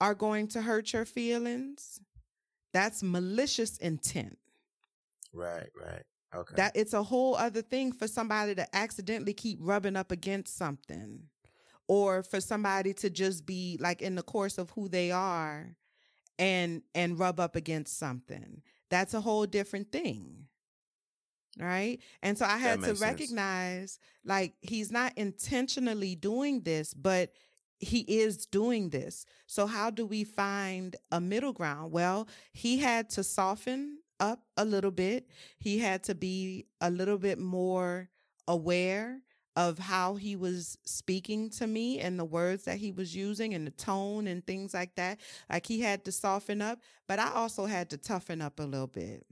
are 0.00 0.14
going 0.14 0.46
to 0.48 0.62
hurt 0.62 0.92
your 0.92 1.04
feelings. 1.04 2.00
That's 2.72 3.02
malicious 3.02 3.76
intent. 3.78 4.38
Right, 5.32 5.68
right. 5.78 6.02
Okay. 6.34 6.54
That 6.56 6.72
it's 6.76 6.94
a 6.94 7.02
whole 7.02 7.34
other 7.34 7.62
thing 7.62 7.92
for 7.92 8.06
somebody 8.06 8.54
to 8.54 8.74
accidentally 8.74 9.34
keep 9.34 9.58
rubbing 9.60 9.96
up 9.96 10.12
against 10.12 10.56
something 10.56 11.24
or 11.88 12.22
for 12.22 12.40
somebody 12.40 12.94
to 12.94 13.10
just 13.10 13.44
be 13.44 13.76
like 13.80 14.00
in 14.00 14.14
the 14.14 14.22
course 14.22 14.56
of 14.56 14.70
who 14.70 14.88
they 14.88 15.10
are 15.10 15.76
and 16.38 16.82
and 16.94 17.18
rub 17.18 17.38
up 17.38 17.54
against 17.54 17.98
something. 17.98 18.62
That's 18.88 19.14
a 19.14 19.20
whole 19.20 19.46
different 19.46 19.92
thing 19.92 20.46
right? 21.58 21.98
And 22.22 22.36
so 22.38 22.44
i 22.44 22.56
had 22.56 22.80
to 22.82 22.94
recognize 22.94 23.92
sense. 23.92 23.98
like 24.24 24.54
he's 24.60 24.90
not 24.90 25.12
intentionally 25.16 26.14
doing 26.14 26.62
this 26.62 26.94
but 26.94 27.32
he 27.78 28.00
is 28.00 28.46
doing 28.46 28.90
this. 28.90 29.26
So 29.46 29.66
how 29.66 29.90
do 29.90 30.06
we 30.06 30.22
find 30.22 30.94
a 31.10 31.20
middle 31.20 31.52
ground? 31.52 31.92
Well 31.92 32.28
he 32.52 32.78
had 32.78 33.10
to 33.10 33.24
soften 33.24 33.98
up 34.20 34.40
a 34.56 34.64
little 34.64 34.92
bit. 34.92 35.28
He 35.58 35.78
had 35.78 36.04
to 36.04 36.14
be 36.14 36.66
a 36.80 36.90
little 36.90 37.18
bit 37.18 37.38
more 37.38 38.08
aware 38.46 39.20
of 39.54 39.78
how 39.78 40.14
he 40.14 40.34
was 40.36 40.78
speaking 40.84 41.50
to 41.50 41.66
me 41.66 41.98
and 41.98 42.18
the 42.18 42.24
words 42.24 42.64
that 42.64 42.78
he 42.78 42.90
was 42.92 43.14
using 43.14 43.52
and 43.52 43.66
the 43.66 43.70
tone 43.72 44.26
and 44.26 44.46
things 44.46 44.72
like 44.72 44.94
that. 44.94 45.20
Like 45.50 45.66
he 45.66 45.80
had 45.80 46.04
to 46.06 46.12
soften 46.12 46.62
up 46.62 46.78
but 47.08 47.18
i 47.18 47.30
also 47.32 47.66
had 47.66 47.90
to 47.90 47.98
toughen 47.98 48.40
up 48.40 48.58
a 48.58 48.62
little 48.62 48.86
bit 48.86 49.26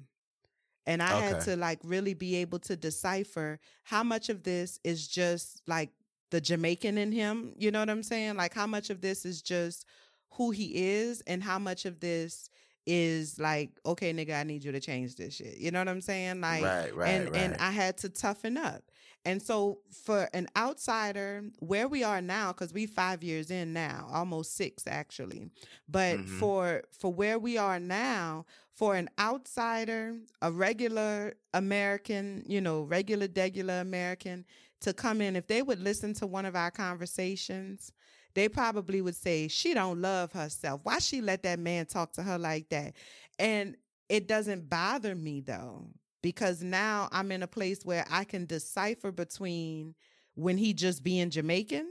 and 0.91 1.03
I 1.03 1.17
okay. 1.17 1.27
had 1.27 1.41
to 1.43 1.57
like 1.57 1.79
really 1.85 2.15
be 2.15 2.37
able 2.37 2.59
to 2.61 2.77
decipher 2.77 3.61
how 3.85 4.03
much 4.03 4.29
of 4.29 4.43
this 4.43 4.81
is 4.83 5.07
just 5.07 5.63
like 5.67 5.91
the 6.31 6.41
Jamaican 6.41 6.99
in 6.99 7.13
him. 7.13 7.53
You 7.57 7.71
know 7.71 7.81
what 7.81 7.91
I'm 7.91 8.03
saying? 8.03 8.37
Like 8.37 8.55
how 8.55 8.67
much 8.67 8.91
of 8.91 9.01
this 9.01 9.25
is 9.25 9.41
just 9.41 9.87
who 10.31 10.51
he 10.51 10.73
is 10.75 11.23
and 11.27 11.43
how 11.43 11.59
much 11.59 11.85
of 11.85 12.01
this 12.01 12.51
is 12.87 13.39
like, 13.39 13.71
okay, 13.87 14.13
nigga, 14.13 14.39
I 14.39 14.43
need 14.43 14.65
you 14.65 14.73
to 14.73 14.81
change 14.81 15.17
this 15.17 15.35
shit. 15.35 15.59
You 15.59 15.71
know 15.71 15.79
what 15.79 15.89
I'm 15.89 16.01
saying? 16.01 16.41
Like, 16.41 16.65
right, 16.65 16.95
right, 16.95 17.09
and, 17.09 17.31
right. 17.31 17.37
and 17.37 17.57
I 17.57 17.71
had 17.71 17.99
to 17.99 18.09
toughen 18.09 18.57
up. 18.57 18.83
And 19.25 19.43
so 19.43 19.81
for 20.05 20.29
an 20.33 20.49
outsider, 20.57 21.45
where 21.59 21.89
we 21.89 22.03
are 22.03 22.23
now, 22.23 22.53
because 22.53 22.73
we 22.73 22.87
five 22.87 23.23
years 23.23 23.51
in 23.51 23.73
now, 23.73 24.09
almost 24.11 24.57
six 24.57 24.87
actually, 24.87 25.51
but 25.89 26.17
mm-hmm. 26.17 26.39
for 26.39 26.83
for 26.91 27.13
where 27.13 27.39
we 27.39 27.59
are 27.59 27.79
now, 27.79 28.47
for 28.81 28.95
an 28.97 29.11
outsider, 29.19 30.17
a 30.41 30.51
regular 30.51 31.35
American, 31.53 32.43
you 32.47 32.63
know, 32.63 32.81
regular 32.81 33.29
degular 33.29 33.83
American 33.83 34.43
to 34.81 34.95
come 34.95 35.21
in, 35.21 35.37
if 35.37 35.47
they 35.47 35.61
would 35.61 35.79
listen 35.79 36.15
to 36.15 36.27
one 36.27 36.47
of 36.47 36.57
our 36.57 36.71
conversations, 36.71 37.93
they 38.33 38.49
probably 38.49 39.03
would 39.03 39.15
say, 39.15 39.49
She 39.49 39.75
don't 39.75 40.01
love 40.01 40.33
herself. 40.33 40.81
Why 40.83 40.99
she 40.99 41.21
let 41.21 41.43
that 41.43 41.59
man 41.59 41.85
talk 41.85 42.15
to 42.15 42.23
her 42.23 42.39
like 42.39 42.71
that? 42.71 42.95
And 43.39 43.77
it 44.09 44.27
doesn't 44.27 44.71
bother 44.71 45.15
me 45.15 45.43
though 45.43 45.87
because 46.23 46.63
now 46.63 47.11
I'm 47.13 47.33
in 47.33 47.43
a 47.43 47.47
place 47.47 47.85
where 47.85 48.07
I 48.11 48.25
can 48.25 48.47
decipher 48.47 49.13
between 49.13 49.95
when 50.37 50.57
he 50.57 50.73
just 50.73 51.05
being 51.05 51.29
Jamaican 51.29 51.87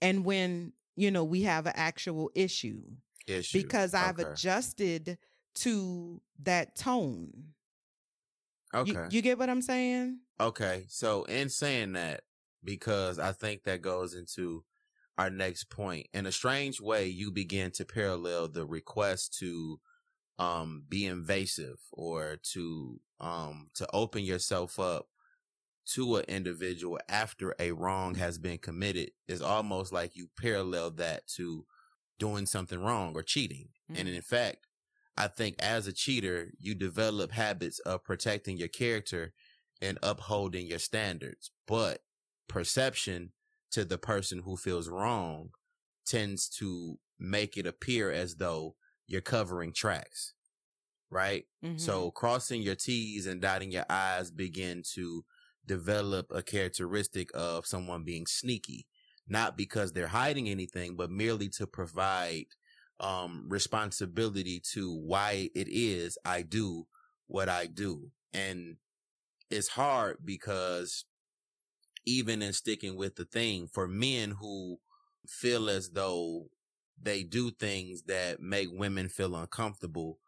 and 0.00 0.24
when, 0.24 0.72
you 0.96 1.10
know, 1.10 1.24
we 1.24 1.42
have 1.42 1.66
an 1.66 1.74
actual 1.76 2.30
issue. 2.34 2.80
Issue. 3.26 3.62
Because 3.62 3.92
I've 3.92 4.18
okay. 4.18 4.30
adjusted 4.30 5.18
to 5.56 6.20
that 6.42 6.76
tone. 6.76 7.30
Okay. 8.74 8.90
You, 8.90 9.06
you, 9.10 9.22
get 9.22 9.38
what 9.38 9.48
I'm 9.48 9.62
saying? 9.62 10.18
Okay. 10.40 10.84
So 10.88 11.24
in 11.24 11.48
saying 11.48 11.92
that, 11.92 12.22
because 12.64 13.18
I 13.18 13.32
think 13.32 13.64
that 13.64 13.82
goes 13.82 14.14
into 14.14 14.64
our 15.18 15.30
next 15.30 15.70
point. 15.70 16.08
In 16.12 16.26
a 16.26 16.32
strange 16.32 16.80
way, 16.80 17.06
you 17.06 17.30
begin 17.30 17.70
to 17.72 17.84
parallel 17.84 18.48
the 18.48 18.66
request 18.66 19.38
to 19.38 19.80
um 20.40 20.82
be 20.88 21.06
invasive 21.06 21.78
or 21.92 22.36
to 22.42 23.00
um 23.20 23.68
to 23.72 23.86
open 23.92 24.24
yourself 24.24 24.80
up 24.80 25.06
to 25.86 26.16
an 26.16 26.24
individual 26.26 26.98
after 27.08 27.54
a 27.60 27.70
wrong 27.70 28.16
has 28.16 28.36
been 28.36 28.58
committed 28.58 29.10
is 29.28 29.40
almost 29.40 29.92
like 29.92 30.16
you 30.16 30.28
parallel 30.40 30.90
that 30.90 31.26
to 31.28 31.64
doing 32.18 32.46
something 32.46 32.80
wrong 32.80 33.12
or 33.14 33.22
cheating. 33.22 33.68
Mm-hmm. 33.90 34.00
And 34.00 34.08
in 34.08 34.22
fact, 34.22 34.66
I 35.16 35.28
think 35.28 35.56
as 35.58 35.86
a 35.86 35.92
cheater, 35.92 36.52
you 36.58 36.74
develop 36.74 37.32
habits 37.32 37.78
of 37.80 38.04
protecting 38.04 38.56
your 38.56 38.68
character 38.68 39.32
and 39.80 39.98
upholding 40.02 40.66
your 40.66 40.78
standards. 40.78 41.50
But 41.66 42.00
perception 42.48 43.32
to 43.70 43.84
the 43.84 43.98
person 43.98 44.40
who 44.40 44.56
feels 44.56 44.88
wrong 44.88 45.50
tends 46.06 46.48
to 46.48 46.98
make 47.18 47.56
it 47.56 47.66
appear 47.66 48.10
as 48.10 48.36
though 48.36 48.74
you're 49.06 49.20
covering 49.20 49.72
tracks. 49.72 50.34
Right. 51.10 51.44
Mm-hmm. 51.64 51.78
So 51.78 52.10
crossing 52.10 52.62
your 52.62 52.74
T's 52.74 53.26
and 53.26 53.40
dotting 53.40 53.70
your 53.70 53.84
I's 53.88 54.30
begin 54.30 54.82
to 54.94 55.24
develop 55.64 56.26
a 56.30 56.42
characteristic 56.42 57.30
of 57.34 57.66
someone 57.66 58.02
being 58.02 58.26
sneaky, 58.26 58.86
not 59.28 59.56
because 59.56 59.92
they're 59.92 60.08
hiding 60.08 60.48
anything, 60.48 60.96
but 60.96 61.10
merely 61.10 61.48
to 61.50 61.66
provide 61.66 62.46
um, 63.00 63.46
responsibility 63.48 64.60
to 64.72 64.94
why 64.94 65.50
it 65.54 65.68
is 65.68 66.16
I 66.24 66.42
do 66.42 66.86
what 67.26 67.48
I 67.48 67.66
do. 67.66 68.10
And 68.32 68.76
it's 69.50 69.68
hard 69.68 70.18
because 70.24 71.04
even 72.06 72.42
in 72.42 72.52
sticking 72.52 72.96
with 72.96 73.16
the 73.16 73.24
thing 73.24 73.66
for 73.66 73.88
men 73.88 74.32
who 74.32 74.78
feel 75.26 75.68
as 75.68 75.90
though 75.90 76.48
they 77.00 77.22
do 77.22 77.50
things 77.50 78.02
that 78.04 78.40
make 78.40 78.68
women 78.70 79.08
feel 79.08 79.34
uncomfortable, 79.34 80.18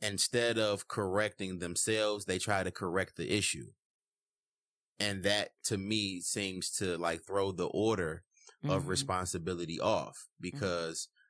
instead 0.00 0.58
of 0.58 0.86
correcting 0.88 1.58
themselves, 1.58 2.24
they 2.24 2.38
try 2.38 2.62
to 2.62 2.70
correct 2.70 3.16
the 3.16 3.32
issue. 3.32 3.66
And 5.00 5.22
that 5.24 5.50
to 5.64 5.78
me 5.78 6.20
seems 6.20 6.70
to 6.76 6.96
like 6.98 7.24
throw 7.24 7.52
the 7.52 7.66
order 7.66 8.22
mm-hmm. 8.62 8.74
of 8.74 8.88
responsibility 8.88 9.80
off 9.80 10.26
mm-hmm. 10.28 10.42
because 10.42 11.08
mm-hmm. 11.08 11.23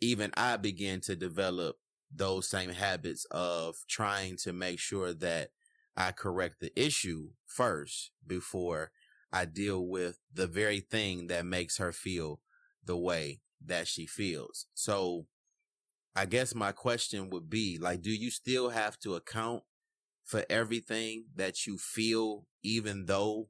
Even 0.00 0.32
I 0.36 0.56
begin 0.56 1.00
to 1.02 1.16
develop 1.16 1.76
those 2.14 2.48
same 2.48 2.70
habits 2.70 3.26
of 3.30 3.76
trying 3.88 4.36
to 4.38 4.52
make 4.52 4.78
sure 4.78 5.12
that 5.14 5.50
I 5.96 6.12
correct 6.12 6.60
the 6.60 6.72
issue 6.80 7.30
first 7.46 8.12
before 8.26 8.92
I 9.32 9.44
deal 9.44 9.86
with 9.86 10.18
the 10.32 10.46
very 10.46 10.80
thing 10.80 11.26
that 11.26 11.44
makes 11.44 11.78
her 11.78 11.92
feel 11.92 12.40
the 12.84 12.96
way 12.96 13.40
that 13.66 13.88
she 13.88 14.06
feels. 14.06 14.66
So 14.74 15.26
I 16.16 16.26
guess 16.26 16.54
my 16.54 16.72
question 16.72 17.30
would 17.30 17.50
be 17.50 17.78
like, 17.78 18.02
do 18.02 18.10
you 18.10 18.30
still 18.30 18.70
have 18.70 18.98
to 19.00 19.14
account 19.14 19.62
for 20.24 20.44
everything 20.48 21.24
that 21.36 21.66
you 21.66 21.78
feel, 21.78 22.46
even 22.62 23.06
though 23.06 23.48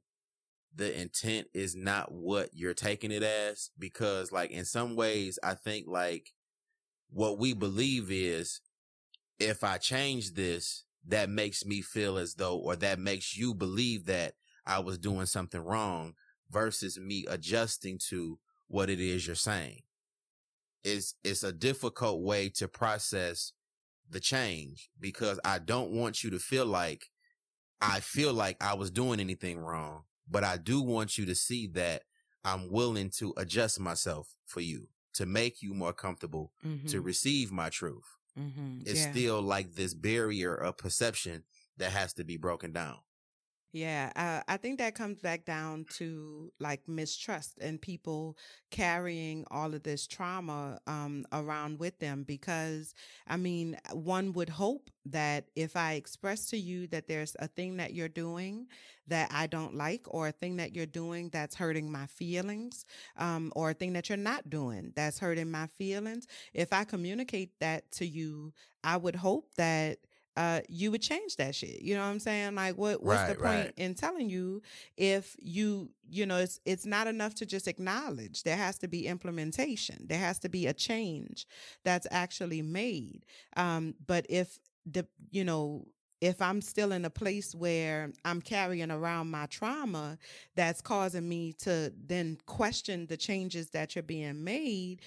the 0.75 0.99
intent 0.99 1.47
is 1.53 1.75
not 1.75 2.11
what 2.11 2.49
you're 2.53 2.73
taking 2.73 3.11
it 3.11 3.23
as? 3.23 3.71
Because 3.77 4.31
like 4.31 4.51
in 4.51 4.65
some 4.65 4.95
ways, 4.95 5.39
I 5.43 5.53
think 5.53 5.87
like 5.87 6.31
what 7.11 7.39
we 7.39 7.53
believe 7.53 8.11
is 8.11 8.61
if 9.39 9.63
I 9.63 9.77
change 9.77 10.33
this, 10.33 10.83
that 11.07 11.29
makes 11.29 11.65
me 11.65 11.81
feel 11.81 12.17
as 12.17 12.35
though, 12.35 12.57
or 12.57 12.75
that 12.75 12.99
makes 12.99 13.35
you 13.35 13.53
believe 13.53 14.05
that 14.05 14.33
I 14.65 14.79
was 14.79 14.97
doing 14.97 15.25
something 15.25 15.61
wrong 15.61 16.13
versus 16.51 16.99
me 16.99 17.25
adjusting 17.27 17.99
to 18.09 18.39
what 18.67 18.89
it 18.89 18.99
is 18.99 19.25
you're 19.25 19.35
saying. 19.35 19.81
It's, 20.83 21.15
it's 21.23 21.43
a 21.43 21.51
difficult 21.51 22.21
way 22.21 22.49
to 22.49 22.67
process 22.67 23.53
the 24.09 24.19
change 24.19 24.89
because 24.99 25.39
I 25.43 25.59
don't 25.59 25.91
want 25.91 26.23
you 26.23 26.29
to 26.31 26.39
feel 26.39 26.65
like 26.65 27.05
I 27.81 28.01
feel 28.01 28.33
like 28.33 28.61
I 28.61 28.73
was 28.73 28.91
doing 28.91 29.21
anything 29.21 29.57
wrong, 29.57 30.03
but 30.29 30.43
I 30.43 30.57
do 30.57 30.81
want 30.81 31.17
you 31.17 31.25
to 31.25 31.35
see 31.35 31.65
that 31.67 32.03
I'm 32.43 32.69
willing 32.69 33.09
to 33.19 33.33
adjust 33.37 33.79
myself 33.79 34.35
for 34.45 34.59
you 34.59 34.89
to 35.19 35.25
make 35.25 35.61
you 35.61 35.73
more 35.73 35.91
comfortable 35.91 36.53
mm-hmm. 36.65 36.87
to 36.87 37.01
receive 37.01 37.51
my 37.51 37.67
truth. 37.67 38.15
Mm-hmm. 38.39 38.83
It's 38.85 39.01
yeah. 39.01 39.11
still 39.11 39.41
like 39.41 39.75
this 39.75 39.93
barrier 39.93 40.55
of 40.55 40.77
perception 40.77 41.43
that 41.75 41.91
has 41.91 42.13
to 42.13 42.23
be 42.23 42.37
broken 42.37 42.71
down. 42.71 42.99
Yeah, 43.71 44.11
uh, 44.15 44.41
I 44.51 44.57
think 44.57 44.79
that 44.79 44.95
comes 44.95 45.19
back 45.21 45.45
down 45.45 45.85
to 45.97 46.51
like 46.59 46.81
mistrust 46.87 47.59
and 47.61 47.79
people 47.79 48.35
carrying 48.71 49.45
all 49.51 49.75
of 49.75 49.83
this 49.83 50.07
trauma 50.07 50.79
um, 50.87 51.25
around 51.31 51.77
with 51.77 51.99
them. 51.99 52.23
Because, 52.23 52.95
I 53.27 53.37
mean, 53.37 53.77
one 53.93 54.33
would 54.33 54.49
hope 54.49 54.89
that 55.05 55.45
if 55.55 55.75
I 55.75 55.93
express 55.93 56.47
to 56.47 56.57
you 56.57 56.87
that 56.87 57.07
there's 57.07 57.35
a 57.39 57.47
thing 57.47 57.77
that 57.77 57.93
you're 57.93 58.09
doing 58.09 58.65
that 59.07 59.29
I 59.31 59.45
don't 59.47 59.75
like, 59.75 60.01
or 60.07 60.27
a 60.27 60.31
thing 60.31 60.57
that 60.57 60.75
you're 60.75 60.85
doing 60.85 61.29
that's 61.29 61.55
hurting 61.55 61.91
my 61.91 62.05
feelings, 62.07 62.85
um, 63.17 63.51
or 63.55 63.71
a 63.71 63.73
thing 63.73 63.93
that 63.93 64.09
you're 64.09 64.17
not 64.17 64.49
doing 64.49 64.93
that's 64.95 65.19
hurting 65.19 65.49
my 65.51 65.67
feelings, 65.67 66.25
if 66.53 66.73
I 66.73 66.83
communicate 66.85 67.51
that 67.59 67.89
to 67.93 68.05
you, 68.05 68.53
I 68.83 68.97
would 68.97 69.15
hope 69.15 69.45
that 69.57 69.97
uh, 70.39 70.61
you 70.69 70.89
would 70.89 71.01
change 71.01 71.35
that 71.35 71.53
shit. 71.53 71.81
You 71.81 71.95
know 71.95 72.01
what 72.01 72.11
I'm 72.11 72.19
saying? 72.19 72.55
Like, 72.55 72.77
what 72.77 73.03
what's 73.03 73.23
right, 73.23 73.27
the 73.27 73.35
point 73.35 73.45
right. 73.45 73.73
in 73.75 73.93
telling 73.93 74.29
you 74.29 74.61
if 74.95 75.35
you 75.37 75.89
you 76.09 76.25
know 76.25 76.37
it's 76.37 76.61
it's 76.63 76.85
not 76.85 77.07
enough 77.07 77.35
to 77.35 77.45
just 77.45 77.67
acknowledge. 77.67 78.43
There 78.43 78.55
has 78.55 78.77
to 78.77 78.87
be 78.87 79.05
implementation. 79.05 80.07
There 80.07 80.17
has 80.17 80.39
to 80.39 80.49
be 80.49 80.65
a 80.65 80.73
change 80.73 81.45
that's 81.83 82.07
actually 82.09 82.61
made. 82.61 83.25
Um, 83.57 83.95
but 84.07 84.25
if 84.29 84.59
the 84.85 85.05
you 85.29 85.43
know 85.43 85.85
if 86.21 86.41
I'm 86.41 86.61
still 86.61 86.93
in 86.93 87.03
a 87.03 87.09
place 87.09 87.53
where 87.53 88.13
I'm 88.23 88.41
carrying 88.41 88.91
around 88.91 89.29
my 89.31 89.45
trauma 89.47 90.17
that's 90.55 90.79
causing 90.79 91.27
me 91.27 91.51
to 91.63 91.91
then 91.97 92.37
question 92.45 93.07
the 93.07 93.17
changes 93.17 93.71
that 93.71 93.93
you're 93.93 94.03
being 94.03 94.45
made, 94.45 95.01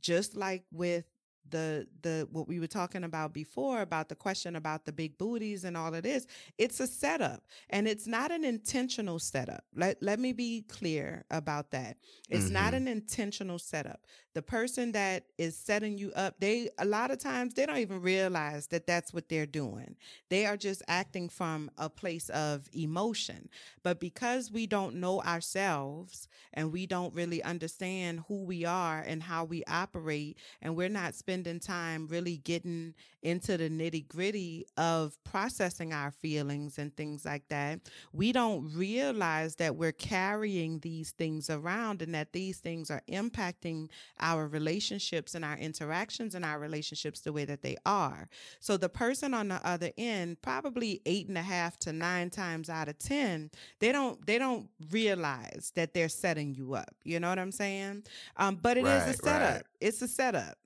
just 0.00 0.36
like 0.36 0.64
with 0.72 1.04
the 1.48 1.86
the 2.02 2.28
what 2.30 2.46
we 2.46 2.60
were 2.60 2.66
talking 2.66 3.04
about 3.04 3.32
before 3.32 3.80
about 3.80 4.08
the 4.08 4.14
question 4.14 4.56
about 4.56 4.84
the 4.84 4.92
big 4.92 5.18
booties 5.18 5.64
and 5.64 5.76
all 5.76 5.94
of 5.94 6.02
this 6.02 6.26
it's 6.58 6.78
a 6.80 6.86
setup 6.86 7.42
and 7.70 7.88
it's 7.88 8.06
not 8.06 8.30
an 8.30 8.44
intentional 8.44 9.18
setup. 9.18 9.64
Let 9.74 10.02
let 10.02 10.18
me 10.18 10.32
be 10.32 10.62
clear 10.68 11.24
about 11.30 11.70
that. 11.70 11.96
It's 12.28 12.44
mm-hmm. 12.44 12.54
not 12.54 12.74
an 12.74 12.88
intentional 12.88 13.58
setup 13.58 14.00
the 14.34 14.42
person 14.42 14.92
that 14.92 15.24
is 15.38 15.56
setting 15.56 15.98
you 15.98 16.12
up 16.14 16.34
they 16.40 16.68
a 16.78 16.84
lot 16.84 17.10
of 17.10 17.18
times 17.18 17.54
they 17.54 17.66
don't 17.66 17.78
even 17.78 18.00
realize 18.00 18.68
that 18.68 18.86
that's 18.86 19.12
what 19.12 19.28
they're 19.28 19.46
doing. 19.46 19.96
They 20.28 20.46
are 20.46 20.56
just 20.56 20.82
acting 20.88 21.28
from 21.28 21.70
a 21.78 21.88
place 21.88 22.28
of 22.30 22.68
emotion. 22.72 23.48
But 23.82 24.00
because 24.00 24.50
we 24.50 24.66
don't 24.66 24.96
know 24.96 25.20
ourselves 25.22 26.28
and 26.52 26.72
we 26.72 26.86
don't 26.86 27.14
really 27.14 27.42
understand 27.42 28.24
who 28.28 28.42
we 28.44 28.64
are 28.64 29.00
and 29.06 29.22
how 29.22 29.44
we 29.44 29.64
operate 29.66 30.38
and 30.62 30.76
we're 30.76 30.88
not 30.88 31.14
spending 31.14 31.60
time 31.60 32.06
really 32.08 32.38
getting 32.38 32.94
into 33.22 33.56
the 33.56 33.68
nitty 33.68 34.08
gritty 34.08 34.66
of 34.76 35.22
processing 35.24 35.92
our 35.92 36.10
feelings 36.10 36.78
and 36.78 36.96
things 36.96 37.24
like 37.24 37.46
that, 37.48 37.80
we 38.12 38.32
don't 38.32 38.72
realize 38.74 39.56
that 39.56 39.76
we're 39.76 39.92
carrying 39.92 40.78
these 40.80 41.10
things 41.12 41.50
around 41.50 42.02
and 42.02 42.14
that 42.14 42.32
these 42.32 42.58
things 42.58 42.90
are 42.90 43.02
impacting 43.10 43.88
our 44.20 44.46
relationships 44.46 45.34
and 45.34 45.44
our 45.44 45.56
interactions 45.56 46.34
and 46.34 46.44
our 46.44 46.58
relationships 46.58 47.20
the 47.20 47.32
way 47.32 47.44
that 47.44 47.62
they 47.62 47.76
are. 47.84 48.28
So 48.60 48.76
the 48.76 48.88
person 48.88 49.34
on 49.34 49.48
the 49.48 49.66
other 49.66 49.90
end, 49.96 50.42
probably 50.42 51.00
eight 51.06 51.28
and 51.28 51.38
a 51.38 51.42
half 51.42 51.78
to 51.80 51.92
nine 51.92 52.30
times 52.30 52.68
out 52.68 52.88
of 52.88 52.98
10, 52.98 53.50
they 53.78 53.92
don't, 53.92 54.24
they 54.26 54.38
don't 54.38 54.68
realize 54.90 55.72
that 55.74 55.94
they're 55.94 56.08
setting 56.08 56.54
you 56.54 56.74
up. 56.74 56.94
You 57.04 57.20
know 57.20 57.28
what 57.28 57.38
I'm 57.38 57.52
saying? 57.52 58.04
Um, 58.36 58.58
but 58.62 58.76
it 58.76 58.84
right, 58.84 59.08
is 59.08 59.14
a 59.14 59.22
setup. 59.22 59.54
Right. 59.54 59.62
It's 59.80 60.02
a 60.02 60.08
setup 60.08 60.56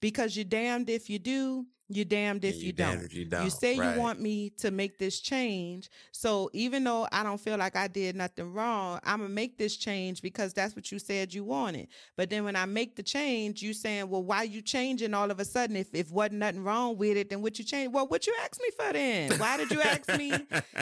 because 0.00 0.36
you're 0.36 0.44
damned 0.44 0.90
if 0.90 1.08
you 1.08 1.18
do 1.18 1.66
you're 1.88 2.04
damned 2.04 2.44
if, 2.44 2.62
you, 2.62 2.72
don't. 2.72 3.02
if 3.02 3.14
you 3.14 3.24
don't. 3.24 3.44
You 3.44 3.50
say 3.50 3.78
right. 3.78 3.94
you 3.94 4.00
want 4.00 4.20
me 4.20 4.50
to 4.58 4.70
make 4.70 4.98
this 4.98 5.20
change. 5.20 5.90
So 6.12 6.48
even 6.52 6.84
though 6.84 7.06
I 7.12 7.22
don't 7.22 7.40
feel 7.40 7.58
like 7.58 7.76
I 7.76 7.88
did 7.88 8.16
nothing 8.16 8.52
wrong, 8.52 9.00
I'm 9.04 9.18
gonna 9.18 9.28
make 9.28 9.58
this 9.58 9.76
change 9.76 10.22
because 10.22 10.54
that's 10.54 10.74
what 10.74 10.90
you 10.90 10.98
said 10.98 11.34
you 11.34 11.44
wanted. 11.44 11.88
But 12.16 12.30
then 12.30 12.44
when 12.44 12.56
I 12.56 12.64
make 12.64 12.96
the 12.96 13.02
change, 13.02 13.62
you 13.62 13.74
saying, 13.74 14.08
Well, 14.08 14.22
why 14.22 14.44
you 14.44 14.62
changing 14.62 15.12
all 15.14 15.30
of 15.30 15.40
a 15.40 15.44
sudden? 15.44 15.76
If 15.76 15.94
if 15.94 16.10
wasn't 16.10 16.38
nothing 16.38 16.64
wrong 16.64 16.96
with 16.96 17.16
it, 17.16 17.30
then 17.30 17.42
what 17.42 17.58
you 17.58 17.64
change? 17.64 17.92
Well, 17.92 18.06
what 18.06 18.26
you 18.26 18.34
asked 18.42 18.60
me 18.60 18.70
for 18.76 18.92
then? 18.92 19.38
Why 19.38 19.56
did 19.56 19.70
you 19.70 19.80
ask 19.82 20.08
me 20.16 20.30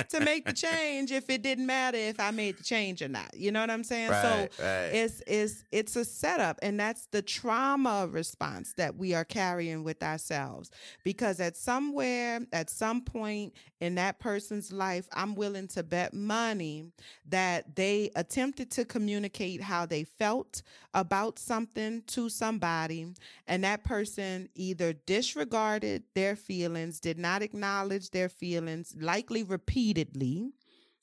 to 0.08 0.20
make 0.20 0.44
the 0.44 0.52
change 0.52 1.10
if 1.12 1.28
it 1.28 1.42
didn't 1.42 1.66
matter 1.66 1.98
if 1.98 2.20
I 2.20 2.30
made 2.30 2.58
the 2.58 2.64
change 2.64 3.02
or 3.02 3.08
not? 3.08 3.34
You 3.34 3.50
know 3.50 3.60
what 3.60 3.70
I'm 3.70 3.84
saying? 3.84 4.10
Right, 4.10 4.48
so 4.58 4.64
right. 4.64 4.84
it's 4.94 5.22
it's 5.26 5.64
it's 5.72 5.96
a 5.96 6.04
setup 6.04 6.58
and 6.62 6.78
that's 6.78 7.06
the 7.06 7.22
trauma 7.22 8.08
response 8.10 8.74
that 8.76 8.96
we 8.96 9.14
are 9.14 9.24
carrying 9.24 9.82
with 9.82 10.02
ourselves. 10.02 10.70
Because 11.04 11.40
at 11.40 11.56
somewhere, 11.56 12.40
at 12.52 12.70
some 12.70 13.02
point 13.02 13.54
in 13.80 13.94
that 13.96 14.18
person's 14.18 14.72
life, 14.72 15.08
I'm 15.12 15.34
willing 15.34 15.68
to 15.68 15.82
bet 15.82 16.14
money 16.14 16.90
that 17.28 17.76
they 17.76 18.10
attempted 18.16 18.70
to 18.72 18.84
communicate 18.84 19.62
how 19.62 19.86
they 19.86 20.04
felt 20.04 20.62
about 20.94 21.38
something 21.38 22.02
to 22.08 22.28
somebody, 22.28 23.06
and 23.46 23.64
that 23.64 23.84
person 23.84 24.48
either 24.54 24.92
disregarded 24.92 26.02
their 26.14 26.36
feelings, 26.36 27.00
did 27.00 27.18
not 27.18 27.42
acknowledge 27.42 28.10
their 28.10 28.28
feelings, 28.28 28.94
likely 29.00 29.42
repeatedly 29.42 30.52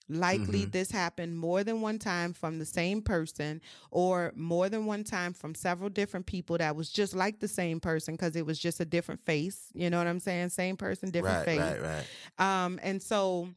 Likely 0.09 0.61
mm-hmm. 0.61 0.71
this 0.71 0.89
happened 0.89 1.37
more 1.37 1.63
than 1.63 1.81
one 1.81 1.99
time 1.99 2.31
from 2.33 2.59
the 2.59 2.65
same 2.65 3.01
person 3.01 3.61
or 3.91 4.31
more 4.35 4.69
than 4.69 4.85
one 4.85 5.03
time 5.03 5.33
from 5.33 5.53
several 5.53 5.89
different 5.89 6.25
people 6.25 6.57
that 6.57 6.75
was 6.75 6.89
just 6.89 7.13
like 7.13 7.39
the 7.39 7.47
same 7.47 7.79
person 7.81 8.13
because 8.13 8.35
it 8.37 8.45
was 8.45 8.57
just 8.57 8.79
a 8.79 8.85
different 8.85 9.21
face. 9.21 9.67
You 9.73 9.89
know 9.89 9.97
what 9.97 10.07
I'm 10.07 10.21
saying? 10.21 10.49
Same 10.49 10.77
person, 10.77 11.11
different 11.11 11.45
right, 11.45 11.45
face. 11.45 11.59
Right, 11.59 12.03
right. 12.39 12.63
Um, 12.65 12.79
and 12.83 13.01
so 13.01 13.49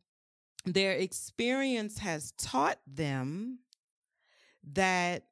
their 0.64 0.92
experience 0.92 1.98
has 1.98 2.32
taught 2.32 2.78
them 2.86 3.61
that 4.72 5.24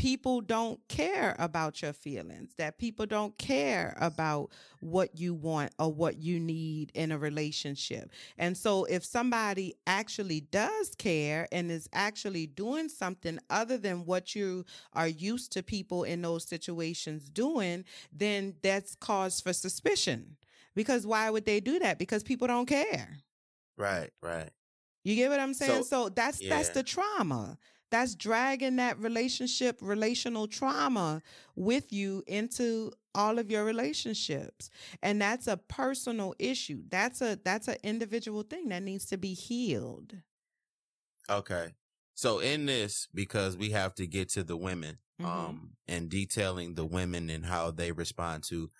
people 0.00 0.40
don't 0.40 0.80
care 0.88 1.36
about 1.38 1.82
your 1.82 1.92
feelings, 1.92 2.54
that 2.56 2.78
people 2.78 3.04
don't 3.04 3.36
care 3.36 3.94
about 4.00 4.48
what 4.80 5.18
you 5.18 5.34
want 5.34 5.70
or 5.78 5.92
what 5.92 6.16
you 6.16 6.40
need 6.40 6.90
in 6.94 7.12
a 7.12 7.18
relationship. 7.18 8.10
And 8.38 8.56
so 8.56 8.84
if 8.84 9.04
somebody 9.04 9.74
actually 9.86 10.40
does 10.40 10.94
care 10.96 11.46
and 11.52 11.70
is 11.70 11.86
actually 11.92 12.46
doing 12.46 12.88
something 12.88 13.38
other 13.50 13.76
than 13.76 14.06
what 14.06 14.34
you 14.34 14.64
are 14.94 15.06
used 15.06 15.52
to 15.52 15.62
people 15.62 16.04
in 16.04 16.22
those 16.22 16.48
situations 16.48 17.28
doing, 17.28 17.84
then 18.10 18.54
that's 18.62 18.94
cause 18.94 19.38
for 19.42 19.52
suspicion. 19.52 20.38
Because 20.74 21.06
why 21.06 21.28
would 21.28 21.44
they 21.44 21.60
do 21.60 21.78
that? 21.78 21.98
Because 21.98 22.22
people 22.22 22.46
don't 22.46 22.64
care. 22.64 23.18
Right, 23.76 24.08
right. 24.22 24.48
You 25.04 25.14
get 25.14 25.28
what 25.28 25.40
I'm 25.40 25.52
saying? 25.52 25.82
So, 25.82 26.04
so 26.04 26.08
that's 26.08 26.40
yeah. 26.40 26.56
that's 26.56 26.70
the 26.70 26.82
trauma 26.82 27.58
that's 27.90 28.14
dragging 28.14 28.76
that 28.76 28.98
relationship 28.98 29.78
relational 29.80 30.46
trauma 30.46 31.22
with 31.56 31.92
you 31.92 32.22
into 32.26 32.92
all 33.14 33.38
of 33.38 33.50
your 33.50 33.64
relationships. 33.64 34.70
And 35.02 35.20
that's 35.20 35.46
a 35.46 35.56
personal 35.56 36.34
issue. 36.38 36.82
That's 36.88 37.20
a 37.20 37.38
that's 37.44 37.68
an 37.68 37.76
individual 37.82 38.42
thing 38.42 38.68
that 38.68 38.82
needs 38.82 39.06
to 39.06 39.18
be 39.18 39.34
healed. 39.34 40.14
Okay. 41.28 41.74
So 42.14 42.38
in 42.38 42.66
this 42.66 43.08
because 43.14 43.56
we 43.56 43.70
have 43.70 43.94
to 43.94 44.06
get 44.06 44.28
to 44.30 44.44
the 44.44 44.56
women 44.56 44.98
mm-hmm. 45.20 45.30
um 45.30 45.70
and 45.88 46.08
detailing 46.08 46.74
the 46.74 46.84
women 46.84 47.30
and 47.30 47.44
how 47.46 47.70
they 47.70 47.92
respond 47.92 48.44
to 48.44 48.70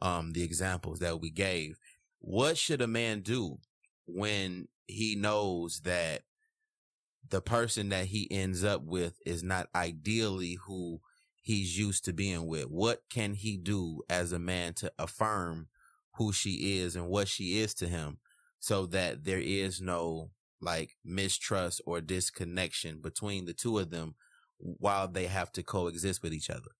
um 0.00 0.32
the 0.32 0.42
examples 0.42 0.98
that 1.00 1.20
we 1.20 1.30
gave 1.30 1.78
what 2.20 2.58
should 2.58 2.80
a 2.80 2.86
man 2.86 3.20
do 3.20 3.58
when 4.06 4.68
he 4.86 5.14
knows 5.14 5.80
that 5.80 6.22
the 7.30 7.40
person 7.40 7.90
that 7.90 8.06
he 8.06 8.28
ends 8.30 8.64
up 8.64 8.82
with 8.82 9.18
is 9.26 9.42
not 9.42 9.68
ideally 9.74 10.58
who 10.66 11.00
he's 11.40 11.78
used 11.78 12.04
to 12.04 12.12
being 12.12 12.46
with. 12.46 12.64
What 12.64 13.02
can 13.10 13.34
he 13.34 13.56
do 13.56 14.02
as 14.08 14.32
a 14.32 14.38
man 14.38 14.74
to 14.74 14.92
affirm 14.98 15.68
who 16.16 16.32
she 16.32 16.78
is 16.78 16.96
and 16.96 17.08
what 17.08 17.28
she 17.28 17.58
is 17.58 17.74
to 17.74 17.88
him 17.88 18.18
so 18.58 18.86
that 18.86 19.24
there 19.24 19.40
is 19.40 19.80
no 19.80 20.30
like 20.60 20.96
mistrust 21.04 21.80
or 21.86 22.00
disconnection 22.00 23.00
between 23.00 23.44
the 23.44 23.52
two 23.52 23.78
of 23.78 23.90
them 23.90 24.14
while 24.58 25.06
they 25.06 25.26
have 25.26 25.52
to 25.52 25.62
coexist 25.62 26.22
with 26.22 26.34
each 26.34 26.50
other? 26.50 26.70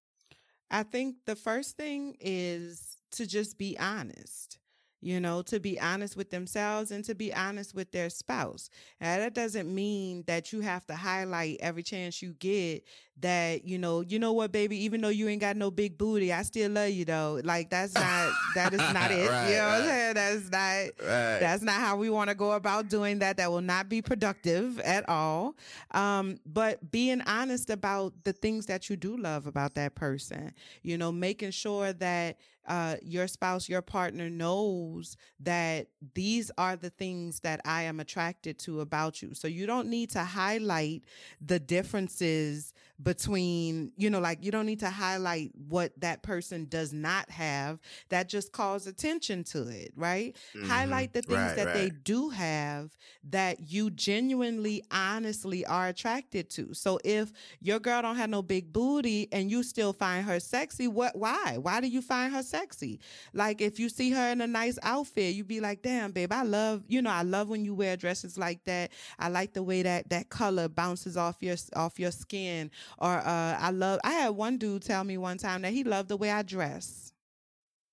I 0.71 0.83
think 0.83 1.17
the 1.25 1.37
first 1.37 1.77
thing 1.77 2.17
is 2.21 2.99
to 3.13 3.27
just 3.27 3.57
be 3.57 3.79
honest 3.79 4.59
you 5.01 5.21
know, 5.21 5.43
to 5.43 5.61
be 5.61 5.79
honest 5.79 6.17
with 6.17 6.31
themselves 6.31 6.91
and 6.91 7.05
to 7.05 7.15
be 7.15 7.33
honest 7.33 7.75
with 7.75 7.93
their 7.93 8.11
spouse. 8.11 8.69
And 9.01 9.23
that 9.23 9.35
doesn't 9.35 9.73
mean 9.73 10.25
that 10.27 10.53
you 10.53 10.61
have 10.61 10.87
to 10.87 10.97
highlight 10.97 11.59
every 11.61 11.83
chance 11.83 12.21
you 12.21 12.35
get 12.35 12.85
that, 13.21 13.65
you 13.65 13.79
know, 13.79 14.01
you 14.01 14.19
know 14.19 14.33
what, 14.33 14.53
baby, 14.53 14.77
even 14.85 15.01
though 15.01 15.09
you 15.09 15.29
ain't 15.29 15.41
got 15.41 15.57
no 15.57 15.71
big 15.71 15.99
booty, 15.99 16.33
I 16.33 16.43
still 16.43 16.71
love 16.71 16.91
you 16.91 17.05
though. 17.05 17.41
Like 17.45 17.71
that's 17.71 17.95
not 17.95 18.33
that 18.55 18.73
is 18.73 18.79
not 18.79 19.11
it. 19.11 19.29
right, 19.29 19.49
you 19.49 19.57
know 19.57 19.67
right. 19.67 19.81
I'm 19.81 19.85
saying? 19.85 20.15
That's 20.15 20.51
not 20.51 21.07
right. 21.09 21.41
that's 21.41 21.63
not 21.63 21.75
how 21.75 21.97
we 21.97 22.11
want 22.11 22.31
to 22.31 22.35
go 22.35 22.53
about 22.53 22.89
doing 22.89 23.21
that. 23.21 23.37
That 23.37 23.51
will 23.51 23.61
not 23.61 23.89
be 23.89 24.03
productive 24.03 24.79
at 24.81 25.09
all. 25.09 25.57
Um, 25.93 26.39
but 26.47 26.91
being 26.91 27.21
honest 27.23 27.71
about 27.71 28.13
the 28.25 28.33
things 28.33 28.67
that 28.67 28.89
you 28.89 28.97
do 28.97 29.17
love 29.17 29.47
about 29.47 29.75
that 29.75 29.95
person, 29.95 30.53
you 30.83 30.99
know, 30.99 31.13
making 31.13 31.51
sure 31.53 31.93
that 31.95 32.39
uh, 32.69 32.97
your 33.03 33.27
spouse, 33.27 33.69
your 33.69 33.83
partner 33.83 34.29
knows 34.29 35.17
that 35.41 35.89
these 36.15 36.51
are 36.59 36.77
the 36.77 36.91
things 36.91 37.41
that 37.41 37.61
I 37.65 37.83
am 37.83 37.99
attracted 37.99 38.59
to 38.61 38.81
about 38.81 39.23
you. 39.23 39.35
So 39.35 39.49
you 39.49 39.67
don't 39.67 39.89
need 39.89 40.11
to 40.11 40.23
highlight 40.23 41.05
the 41.41 41.59
differences 41.59 42.75
between, 43.03 43.93
you 43.97 44.11
know, 44.11 44.19
like 44.19 44.45
you 44.45 44.51
don't 44.51 44.67
need 44.67 44.81
to 44.81 44.91
highlight 44.91 45.53
what 45.69 45.93
that 46.01 46.23
person 46.23 46.67
does 46.69 46.93
not 46.93 47.31
have. 47.31 47.79
That 48.09 48.29
just 48.29 48.53
calls 48.53 48.87
attention 48.87 49.45
to 49.45 49.69
it, 49.69 49.93
right? 49.95 50.37
Mm-hmm. 50.57 50.69
Highlight 50.69 51.13
the 51.13 51.23
things 51.23 51.39
right, 51.39 51.57
that 51.57 51.67
right. 51.67 51.75
they 51.75 51.91
do 51.91 52.31
have 52.31 52.97
that 53.31 53.71
you 53.71 53.91
genuinely, 53.91 54.83
honestly 54.91 55.65
are 55.67 55.89
attracted 55.89 56.51
to. 56.51 56.75
So 56.75 56.99
if 57.05 57.33
your 57.61 57.79
girl 57.79 58.03
don't 58.03 58.17
have 58.17 58.31
no 58.31 58.43
big 58.43 58.73
booty 58.73 59.29
and 59.31 59.51
you 59.51 59.63
still 59.63 59.93
find 59.93 60.25
her 60.27 60.41
sexy, 60.41 60.89
what 60.89 61.17
why? 61.17 61.59
Why 61.61 61.81
do 61.81 61.87
you 61.87 62.03
find 62.03 62.33
her 62.35 62.43
sexy? 62.43 62.99
Like 63.33 63.61
if 63.61 63.79
you 63.79 63.89
see 63.89 64.11
her 64.11 64.31
in 64.31 64.41
a 64.41 64.47
nice 64.47 64.79
outfit, 64.83 65.35
you'd 65.35 65.47
be 65.47 65.61
like, 65.61 65.83
damn, 65.83 66.11
babe, 66.11 66.33
I 66.33 66.43
love, 66.43 66.83
you 66.89 67.01
know, 67.01 67.11
I 67.11 67.23
love 67.23 67.49
when 67.49 67.65
you 67.65 67.75
wear 67.75 67.97
dresses 67.97 68.37
like 68.37 68.65
that. 68.65 68.91
I 69.21 69.29
like 69.29 69.53
the 69.53 69.63
way 69.63 69.83
that 69.83 70.11
that 70.11 70.31
color 70.31 70.69
bounces 70.69 71.17
off 71.17 71.37
your 71.41 71.57
off 71.77 72.01
your 72.01 72.11
skin 72.11 72.71
or 72.97 73.19
uh, 73.19 73.57
I 73.59 73.71
love. 73.71 74.01
I 74.05 74.13
had 74.13 74.31
one 74.31 74.59
dude 74.59 74.83
tell 74.83 75.05
me 75.05 75.19
one 75.19 75.39
time 75.39 75.63
that 75.63 75.73
he 75.73 75.85
loved 75.85 76.09
the 76.09 76.17
way 76.17 76.31
I 76.31 76.43
dress. 76.43 77.13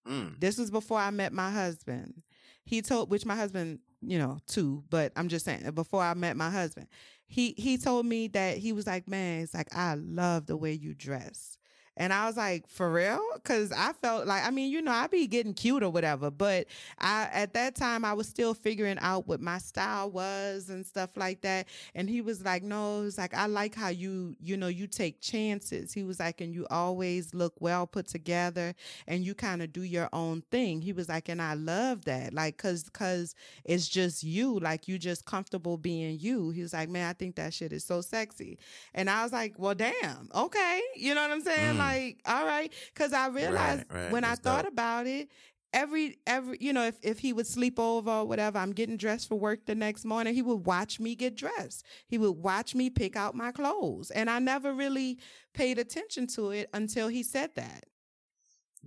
Mm. 0.08 0.40
This 0.40 0.58
was 0.58 0.72
before 0.72 1.00
I 1.00 1.10
met 1.12 1.34
my 1.34 1.50
husband. 1.50 2.22
He 2.64 2.82
told, 2.82 3.10
which 3.10 3.26
my 3.26 3.36
husband, 3.36 3.80
you 4.02 4.18
know, 4.18 4.40
too, 4.48 4.84
but 4.90 5.12
I'm 5.16 5.28
just 5.28 5.46
saying, 5.46 5.70
before 5.72 6.02
I 6.02 6.14
met 6.14 6.38
my 6.38 6.50
husband, 6.50 6.88
he 7.28 7.56
he 7.58 7.78
told 7.78 8.06
me 8.06 8.28
that 8.30 8.58
he 8.58 8.72
was 8.72 8.88
like, 8.88 9.08
man, 9.08 9.42
it's 9.42 9.54
like 9.54 9.76
I 9.76 9.96
love 9.96 10.46
the 10.46 10.58
way 10.58 10.74
you 10.74 10.94
dress. 10.94 11.58
And 11.98 12.12
I 12.12 12.26
was 12.26 12.36
like, 12.36 12.68
for 12.68 12.92
real? 12.92 13.22
Cause 13.44 13.72
I 13.72 13.94
felt 13.94 14.28
like, 14.28 14.46
I 14.46 14.52
mean, 14.52 14.70
you 14.72 14.82
know, 14.82 14.92
I 14.92 15.08
be 15.08 15.28
getting 15.28 15.54
cute 15.54 15.82
or 15.82 15.90
whatever, 15.90 16.30
but 16.30 16.68
I, 17.00 17.30
at 17.32 17.54
that 17.54 17.76
time 17.76 18.04
I 18.04 18.14
was 18.14 18.28
still 18.28 18.54
figuring 18.54 18.98
out 19.00 19.28
what 19.28 19.40
my 19.40 19.60
style 19.60 20.12
was 20.12 20.70
and 20.70 20.86
stuff 20.86 21.12
like 21.16 21.42
that. 21.42 21.68
And 21.94 22.10
he 22.10 22.20
was 22.20 22.44
like, 22.44 22.64
no, 22.64 23.04
it's 23.04 23.18
like, 23.18 23.34
I 23.34 23.46
like 23.46 23.76
how 23.76 23.90
you, 23.90 24.36
you 24.42 24.58
know, 24.58 24.68
you 24.68 24.88
take 24.88 25.22
chances. 25.22 25.94
He 25.94 26.04
was 26.04 26.20
like, 26.20 26.42
and 26.42 26.54
you 26.54 26.68
always 26.70 27.34
look 27.34 27.54
well 27.60 27.88
put 27.88 28.08
together 28.08 28.74
and 29.08 29.24
you 29.24 29.34
kind 29.34 29.62
of 29.62 29.72
do 29.72 29.84
your 29.84 30.10
own 30.12 30.44
thing. 30.52 30.82
He 30.82 30.92
was 30.92 31.08
like, 31.08 31.30
and 31.30 31.42
I 31.42 31.54
love 31.54 32.04
that. 32.06 32.34
Like, 32.34 32.58
cause, 32.58 32.90
cause 32.90 33.36
it's 33.64 33.88
just 33.88 34.22
you, 34.22 34.60
like 34.60 34.90
you 34.90 35.00
just 35.00 35.24
comfortable 35.26 35.78
being 35.78 36.20
you. 36.20 36.50
He 36.50 36.62
was 36.62 36.74
like, 36.74 36.90
man, 36.90 37.10
I 37.10 37.14
think 37.14 37.36
that 37.36 37.54
shit 37.54 37.72
is 37.72 37.86
so 37.86 38.02
sexy. 38.02 38.58
And 38.94 39.10
I 39.10 39.24
was 39.24 39.32
like, 39.32 39.54
well, 39.58 39.76
damn. 39.76 40.30
Okay. 40.36 40.82
You 40.98 41.16
know 41.16 41.22
what 41.22 41.32
I'm 41.32 41.42
saying? 41.42 41.76
Mm 41.76 41.85
like, 41.85 41.85
all 42.26 42.46
right. 42.46 42.72
Cause 42.96 43.14
I 43.14 43.28
realized 43.28 43.86
right, 43.90 44.04
right. 44.04 44.12
when 44.12 44.24
That's 44.24 44.40
I 44.40 44.44
thought 44.44 44.64
dope. 44.64 44.74
about 44.74 45.08
it, 45.08 45.30
every 45.76 46.18
every 46.26 46.58
you 46.62 46.72
know 46.74 46.86
if, 46.86 46.96
if 47.04 47.20
he 47.20 47.34
would 47.34 47.46
sleep 47.46 47.78
over 47.78 48.10
or 48.10 48.26
whatever 48.26 48.58
i'm 48.58 48.72
getting 48.72 48.96
dressed 48.96 49.28
for 49.28 49.36
work 49.36 49.66
the 49.66 49.76
next 49.76 50.06
morning 50.06 50.34
he 50.34 50.42
would 50.42 50.66
watch 50.66 51.00
me 51.00 51.16
get 51.16 51.36
dressed 51.36 51.86
he 52.08 52.18
would 52.18 52.32
watch 52.32 52.74
me 52.74 52.90
pick 52.90 53.16
out 53.16 53.36
my 53.36 53.52
clothes 53.52 54.10
and 54.12 54.30
i 54.30 54.40
never 54.40 54.74
really 54.74 55.20
paid 55.54 55.78
attention 55.78 56.26
to 56.26 56.52
it 56.52 56.70
until 56.74 57.10
he 57.10 57.22
said 57.22 57.50
that 57.56 57.84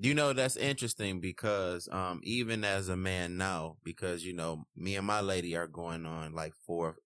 you 0.01 0.14
know 0.14 0.32
that's 0.32 0.57
interesting 0.57 1.20
because 1.20 1.88
um 1.92 2.20
even 2.22 2.64
as 2.64 2.88
a 2.88 2.96
man 2.96 3.36
now 3.36 3.76
because 3.84 4.24
you 4.24 4.32
know 4.32 4.64
me 4.74 4.96
and 4.96 5.07
my 5.07 5.20
lady 5.20 5.55
are 5.55 5.68
going 5.68 6.07
on 6.07 6.32
like 6.32 6.55
four 6.66 6.96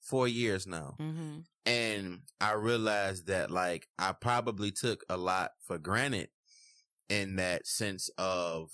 four 0.00 0.26
years 0.26 0.66
now 0.66 0.94
mm-hmm. 0.98 1.40
And 1.66 2.20
I 2.40 2.52
realized 2.52 3.26
that 3.26 3.50
like 3.50 3.88
I 3.98 4.12
probably 4.12 4.70
took 4.70 5.04
a 5.08 5.16
lot 5.16 5.50
for 5.60 5.78
granted 5.78 6.28
in 7.08 7.36
that 7.36 7.66
sense 7.66 8.08
of 8.16 8.70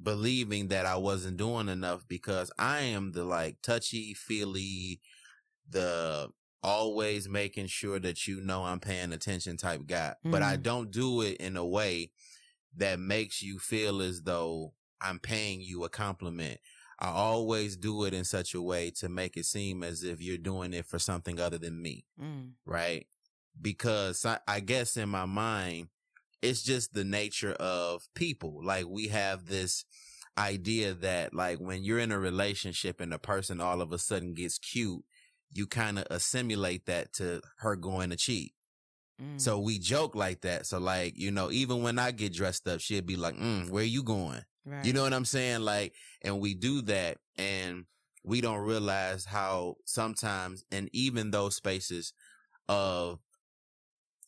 believing 0.00 0.68
that 0.68 0.86
I 0.86 0.96
wasn't 0.96 1.36
doing 1.36 1.68
enough 1.68 2.06
because 2.08 2.50
I 2.58 2.80
am 2.80 3.12
the 3.12 3.24
like 3.24 3.58
touchy 3.62 4.14
feely, 4.14 5.00
the 5.68 6.30
always 6.62 7.28
making 7.28 7.66
sure 7.66 7.98
that 7.98 8.26
you 8.26 8.40
know 8.40 8.64
I'm 8.64 8.80
paying 8.80 9.12
attention 9.12 9.56
type 9.56 9.86
guy. 9.86 10.14
Mm-hmm. 10.18 10.30
But 10.30 10.42
I 10.42 10.54
mm-hmm. 10.54 10.62
don't 10.62 10.90
do 10.90 11.22
it 11.22 11.36
in 11.38 11.56
a 11.56 11.66
way 11.66 12.10
that 12.76 12.98
makes 12.98 13.42
you 13.42 13.58
feel 13.58 14.00
as 14.00 14.22
though 14.22 14.72
I'm 15.00 15.18
paying 15.18 15.60
you 15.60 15.84
a 15.84 15.88
compliment 15.88 16.58
I 17.02 17.08
always 17.08 17.76
do 17.76 18.04
it 18.04 18.14
in 18.14 18.22
such 18.22 18.54
a 18.54 18.62
way 18.62 18.92
to 19.00 19.08
make 19.08 19.36
it 19.36 19.44
seem 19.44 19.82
as 19.82 20.04
if 20.04 20.22
you're 20.22 20.38
doing 20.38 20.72
it 20.72 20.86
for 20.86 21.00
something 21.00 21.40
other 21.40 21.58
than 21.58 21.82
me. 21.82 22.04
Mm. 22.20 22.52
Right. 22.64 23.08
Because 23.60 24.24
I, 24.24 24.38
I 24.46 24.60
guess 24.60 24.96
in 24.96 25.08
my 25.08 25.24
mind, 25.24 25.88
it's 26.42 26.62
just 26.62 26.94
the 26.94 27.02
nature 27.02 27.54
of 27.54 28.06
people. 28.14 28.64
Like 28.64 28.86
we 28.86 29.08
have 29.08 29.46
this 29.46 29.84
idea 30.38 30.94
that 30.94 31.34
like 31.34 31.58
when 31.58 31.82
you're 31.82 31.98
in 31.98 32.12
a 32.12 32.18
relationship 32.20 33.00
and 33.00 33.12
a 33.12 33.18
person 33.18 33.60
all 33.60 33.82
of 33.82 33.90
a 33.92 33.98
sudden 33.98 34.34
gets 34.34 34.58
cute, 34.58 35.02
you 35.52 35.66
kind 35.66 35.98
of 35.98 36.06
assimilate 36.08 36.86
that 36.86 37.12
to 37.14 37.40
her 37.58 37.74
going 37.74 38.10
to 38.10 38.16
cheat. 38.16 38.54
Mm. 39.20 39.40
So 39.40 39.58
we 39.58 39.80
joke 39.80 40.14
like 40.14 40.42
that. 40.42 40.66
So 40.66 40.78
like, 40.78 41.18
you 41.18 41.32
know, 41.32 41.50
even 41.50 41.82
when 41.82 41.98
I 41.98 42.12
get 42.12 42.32
dressed 42.32 42.68
up, 42.68 42.78
she'd 42.78 43.06
be 43.06 43.16
like, 43.16 43.34
mm, 43.34 43.70
where 43.70 43.82
you 43.82 44.04
going? 44.04 44.42
Right. 44.64 44.84
You 44.84 44.92
know 44.92 45.02
what 45.02 45.12
I'm 45.12 45.24
saying? 45.24 45.60
Like, 45.60 45.94
and 46.22 46.40
we 46.40 46.54
do 46.54 46.82
that 46.82 47.18
and 47.36 47.84
we 48.24 48.40
don't 48.40 48.60
realize 48.60 49.24
how 49.24 49.76
sometimes, 49.84 50.64
and 50.70 50.88
even 50.92 51.30
those 51.30 51.56
spaces 51.56 52.12
of, 52.68 53.18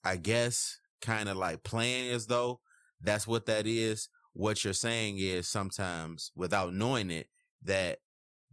I 0.03 0.17
guess, 0.17 0.79
kind 1.01 1.29
of 1.29 1.37
like 1.37 1.63
playing 1.63 2.11
as 2.11 2.27
though 2.27 2.61
that's 3.01 3.27
what 3.27 3.47
that 3.47 3.67
is. 3.67 4.09
What 4.33 4.65
you're 4.65 4.73
saying 4.73 5.19
is 5.19 5.47
sometimes 5.47 6.33
without 6.35 6.75
knowing 6.75 7.11
it, 7.11 7.29
that 7.63 7.99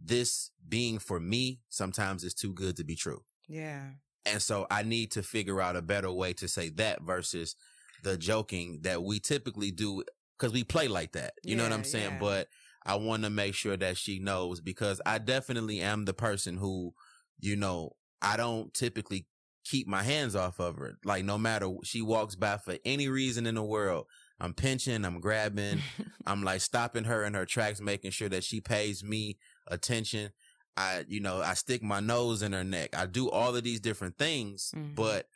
this 0.00 0.50
being 0.68 0.98
for 0.98 1.18
me 1.20 1.60
sometimes 1.68 2.24
is 2.24 2.34
too 2.34 2.52
good 2.52 2.76
to 2.76 2.84
be 2.84 2.94
true. 2.94 3.22
Yeah. 3.48 3.82
And 4.24 4.40
so 4.40 4.66
I 4.70 4.84
need 4.84 5.10
to 5.12 5.22
figure 5.22 5.60
out 5.60 5.76
a 5.76 5.82
better 5.82 6.10
way 6.10 6.32
to 6.34 6.46
say 6.46 6.68
that 6.70 7.02
versus 7.02 7.56
the 8.02 8.16
joking 8.16 8.80
that 8.82 9.02
we 9.02 9.18
typically 9.18 9.70
do 9.70 10.04
because 10.42 10.52
we 10.52 10.64
play 10.64 10.88
like 10.88 11.12
that. 11.12 11.34
You 11.44 11.52
yeah, 11.52 11.58
know 11.58 11.62
what 11.62 11.72
I'm 11.72 11.84
saying? 11.84 12.14
Yeah. 12.14 12.18
But 12.18 12.48
I 12.84 12.96
want 12.96 13.22
to 13.22 13.30
make 13.30 13.54
sure 13.54 13.76
that 13.76 13.96
she 13.96 14.18
knows 14.18 14.60
because 14.60 15.00
I 15.06 15.18
definitely 15.18 15.80
am 15.80 16.04
the 16.04 16.14
person 16.14 16.56
who, 16.56 16.94
you 17.38 17.54
know, 17.54 17.92
I 18.20 18.36
don't 18.36 18.74
typically 18.74 19.26
keep 19.64 19.86
my 19.86 20.02
hands 20.02 20.34
off 20.34 20.58
of 20.58 20.76
her. 20.76 20.98
Like 21.04 21.24
no 21.24 21.38
matter 21.38 21.70
she 21.84 22.02
walks 22.02 22.34
by 22.34 22.56
for 22.56 22.76
any 22.84 23.06
reason 23.06 23.46
in 23.46 23.54
the 23.54 23.62
world, 23.62 24.06
I'm 24.40 24.52
pinching, 24.52 25.04
I'm 25.04 25.20
grabbing, 25.20 25.78
I'm 26.26 26.42
like 26.42 26.60
stopping 26.60 27.04
her 27.04 27.24
in 27.24 27.34
her 27.34 27.46
tracks, 27.46 27.80
making 27.80 28.10
sure 28.10 28.28
that 28.30 28.42
she 28.42 28.60
pays 28.60 29.04
me 29.04 29.38
attention. 29.68 30.32
I, 30.76 31.04
you 31.06 31.20
know, 31.20 31.40
I 31.40 31.54
stick 31.54 31.84
my 31.84 32.00
nose 32.00 32.42
in 32.42 32.52
her 32.52 32.64
neck. 32.64 32.96
I 32.96 33.06
do 33.06 33.30
all 33.30 33.54
of 33.54 33.62
these 33.62 33.78
different 33.78 34.18
things, 34.18 34.72
mm-hmm. 34.74 34.94
but 34.94 35.26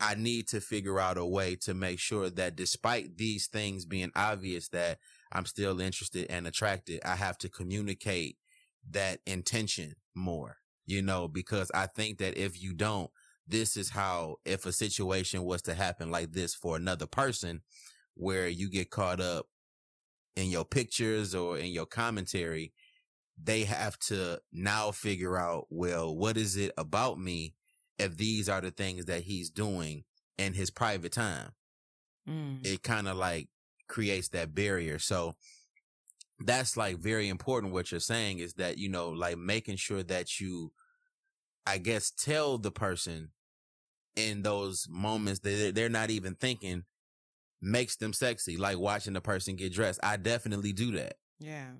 I 0.00 0.14
need 0.14 0.48
to 0.48 0.60
figure 0.60 0.98
out 0.98 1.18
a 1.18 1.26
way 1.26 1.56
to 1.62 1.74
make 1.74 1.98
sure 1.98 2.30
that 2.30 2.56
despite 2.56 3.18
these 3.18 3.46
things 3.46 3.84
being 3.84 4.10
obvious 4.16 4.68
that 4.68 4.98
I'm 5.30 5.46
still 5.46 5.80
interested 5.80 6.26
and 6.30 6.46
attracted, 6.46 7.00
I 7.04 7.16
have 7.16 7.36
to 7.38 7.48
communicate 7.48 8.36
that 8.90 9.20
intention 9.26 9.94
more, 10.14 10.56
you 10.86 11.02
know, 11.02 11.28
because 11.28 11.70
I 11.74 11.86
think 11.86 12.18
that 12.18 12.36
if 12.36 12.60
you 12.60 12.72
don't, 12.72 13.10
this 13.46 13.76
is 13.76 13.90
how, 13.90 14.36
if 14.44 14.64
a 14.64 14.72
situation 14.72 15.44
was 15.44 15.62
to 15.62 15.74
happen 15.74 16.10
like 16.10 16.32
this 16.32 16.54
for 16.54 16.76
another 16.76 17.06
person 17.06 17.60
where 18.14 18.48
you 18.48 18.70
get 18.70 18.90
caught 18.90 19.20
up 19.20 19.46
in 20.36 20.46
your 20.46 20.64
pictures 20.64 21.34
or 21.34 21.58
in 21.58 21.66
your 21.66 21.86
commentary, 21.86 22.72
they 23.42 23.64
have 23.64 23.98
to 23.98 24.40
now 24.52 24.90
figure 24.90 25.36
out, 25.36 25.66
well, 25.70 26.14
what 26.14 26.36
is 26.36 26.56
it 26.56 26.72
about 26.76 27.18
me 27.18 27.54
if 28.00 28.16
these 28.16 28.48
are 28.48 28.60
the 28.60 28.70
things 28.70 29.06
that 29.06 29.22
he's 29.22 29.50
doing 29.50 30.04
in 30.38 30.54
his 30.54 30.70
private 30.70 31.12
time. 31.12 31.50
Mm. 32.28 32.64
It 32.66 32.82
kind 32.82 33.08
of 33.08 33.16
like 33.16 33.48
creates 33.88 34.28
that 34.28 34.54
barrier. 34.54 34.98
So 34.98 35.34
that's 36.40 36.76
like 36.76 36.98
very 36.98 37.28
important. 37.28 37.72
What 37.72 37.90
you're 37.90 38.00
saying 38.00 38.38
is 38.38 38.54
that, 38.54 38.78
you 38.78 38.88
know, 38.88 39.10
like 39.10 39.38
making 39.38 39.76
sure 39.76 40.02
that 40.04 40.40
you, 40.40 40.72
I 41.66 41.78
guess, 41.78 42.10
tell 42.10 42.58
the 42.58 42.70
person 42.70 43.30
in 44.16 44.42
those 44.42 44.86
moments 44.88 45.40
that 45.40 45.72
they're 45.74 45.88
not 45.88 46.10
even 46.10 46.34
thinking 46.34 46.84
makes 47.60 47.96
them 47.96 48.12
sexy. 48.12 48.56
Like 48.56 48.78
watching 48.78 49.12
the 49.12 49.20
person 49.20 49.56
get 49.56 49.72
dressed. 49.72 50.00
I 50.02 50.16
definitely 50.16 50.72
do 50.72 50.92
that. 50.92 51.16
Yeah. 51.38 51.70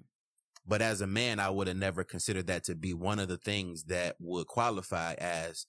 But 0.67 0.83
as 0.83 1.01
a 1.01 1.07
man, 1.07 1.41
I 1.41 1.51
would 1.51 1.69
have 1.69 1.77
never 1.77 2.05
considered 2.05 2.47
that 2.49 2.65
to 2.65 2.75
be 2.75 2.93
one 2.93 3.19
of 3.19 3.29
the 3.29 3.39
things 3.39 3.85
that 3.85 4.17
would 4.21 4.47
qualify 4.47 5.15
as 5.15 5.65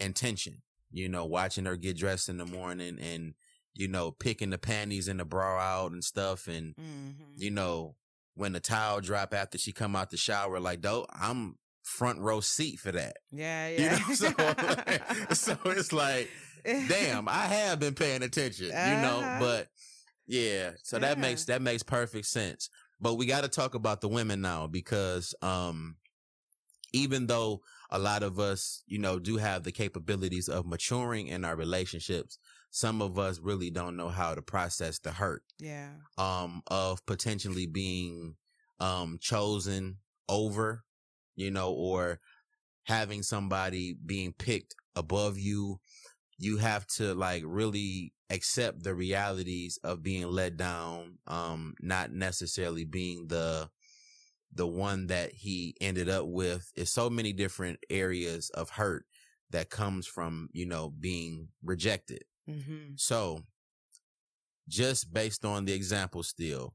intention. 0.00 0.62
You 0.90 1.08
know, 1.08 1.24
watching 1.24 1.64
her 1.64 1.76
get 1.76 1.96
dressed 1.96 2.28
in 2.28 2.36
the 2.36 2.44
morning 2.44 2.98
and, 3.00 3.34
you 3.74 3.88
know, 3.88 4.10
picking 4.10 4.50
the 4.50 4.58
panties 4.58 5.08
and 5.08 5.18
the 5.18 5.24
bra 5.24 5.58
out 5.58 5.92
and 5.92 6.04
stuff. 6.04 6.48
And, 6.48 6.74
mm-hmm. 6.76 7.32
you 7.36 7.50
know, 7.50 7.96
when 8.34 8.52
the 8.52 8.60
towel 8.60 9.00
drop 9.00 9.32
after 9.32 9.56
she 9.56 9.72
come 9.72 9.96
out 9.96 10.10
the 10.10 10.18
shower, 10.18 10.60
like, 10.60 10.82
though, 10.82 11.06
I'm 11.10 11.56
front 11.82 12.20
row 12.20 12.40
seat 12.40 12.78
for 12.78 12.92
that. 12.92 13.16
Yeah, 13.30 13.68
yeah. 13.68 13.98
You 14.08 14.08
know? 14.08 14.14
so, 14.14 14.34
like, 14.38 15.34
so 15.34 15.58
it's 15.66 15.92
like, 15.92 16.28
damn, 16.64 17.28
I 17.28 17.46
have 17.46 17.80
been 17.80 17.94
paying 17.94 18.22
attention, 18.22 18.66
you 18.66 18.72
know, 18.72 19.20
uh-huh. 19.20 19.36
but 19.40 19.68
yeah, 20.26 20.72
so 20.82 20.96
yeah. 20.96 21.00
that 21.00 21.18
makes, 21.18 21.46
that 21.46 21.62
makes 21.62 21.82
perfect 21.82 22.26
sense. 22.26 22.68
But 23.00 23.14
we 23.14 23.26
got 23.26 23.42
to 23.42 23.48
talk 23.48 23.74
about 23.74 24.00
the 24.00 24.08
women 24.08 24.40
now 24.40 24.68
because, 24.68 25.34
um, 25.42 25.96
even 26.92 27.26
though 27.26 27.62
a 27.92 27.98
lot 27.98 28.22
of 28.22 28.40
us, 28.40 28.82
you 28.86 28.98
know, 28.98 29.18
do 29.18 29.36
have 29.36 29.62
the 29.62 29.70
capabilities 29.70 30.48
of 30.48 30.66
maturing 30.66 31.26
in 31.26 31.44
our 31.44 31.54
relationships, 31.54 32.38
some 32.70 33.02
of 33.02 33.18
us 33.18 33.38
really 33.38 33.70
don't 33.70 33.96
know 33.96 34.08
how 34.08 34.34
to 34.34 34.40
process 34.40 34.98
the 34.98 35.12
hurt. 35.12 35.42
Yeah. 35.60 35.90
Um, 36.16 36.62
of 36.68 37.04
potentially 37.04 37.66
being, 37.66 38.36
um, 38.80 39.18
chosen 39.20 39.98
over, 40.26 40.84
you 41.36 41.50
know, 41.50 41.70
or 41.70 42.18
having 42.84 43.22
somebody 43.22 43.94
being 44.04 44.32
picked 44.32 44.74
above 44.96 45.38
you. 45.38 45.78
You 46.38 46.56
have 46.56 46.86
to 46.96 47.14
like 47.14 47.42
really 47.44 48.14
accept 48.30 48.84
the 48.84 48.94
realities 48.94 49.78
of 49.84 50.02
being 50.02 50.26
let 50.26 50.56
down, 50.56 51.18
um, 51.26 51.74
not 51.80 52.10
necessarily 52.10 52.86
being 52.86 53.26
the, 53.28 53.68
the 54.54 54.66
one 54.66 55.06
that 55.06 55.32
he 55.32 55.74
ended 55.80 56.08
up 56.08 56.26
with 56.26 56.70
is 56.76 56.92
so 56.92 57.08
many 57.08 57.32
different 57.32 57.78
areas 57.88 58.50
of 58.50 58.70
hurt 58.70 59.04
that 59.50 59.70
comes 59.70 60.06
from, 60.06 60.48
you 60.52 60.66
know, 60.66 60.90
being 60.90 61.48
rejected. 61.62 62.24
Mm-hmm. 62.48 62.94
So 62.96 63.40
just 64.68 65.12
based 65.12 65.44
on 65.44 65.64
the 65.64 65.72
example 65.72 66.22
still, 66.22 66.74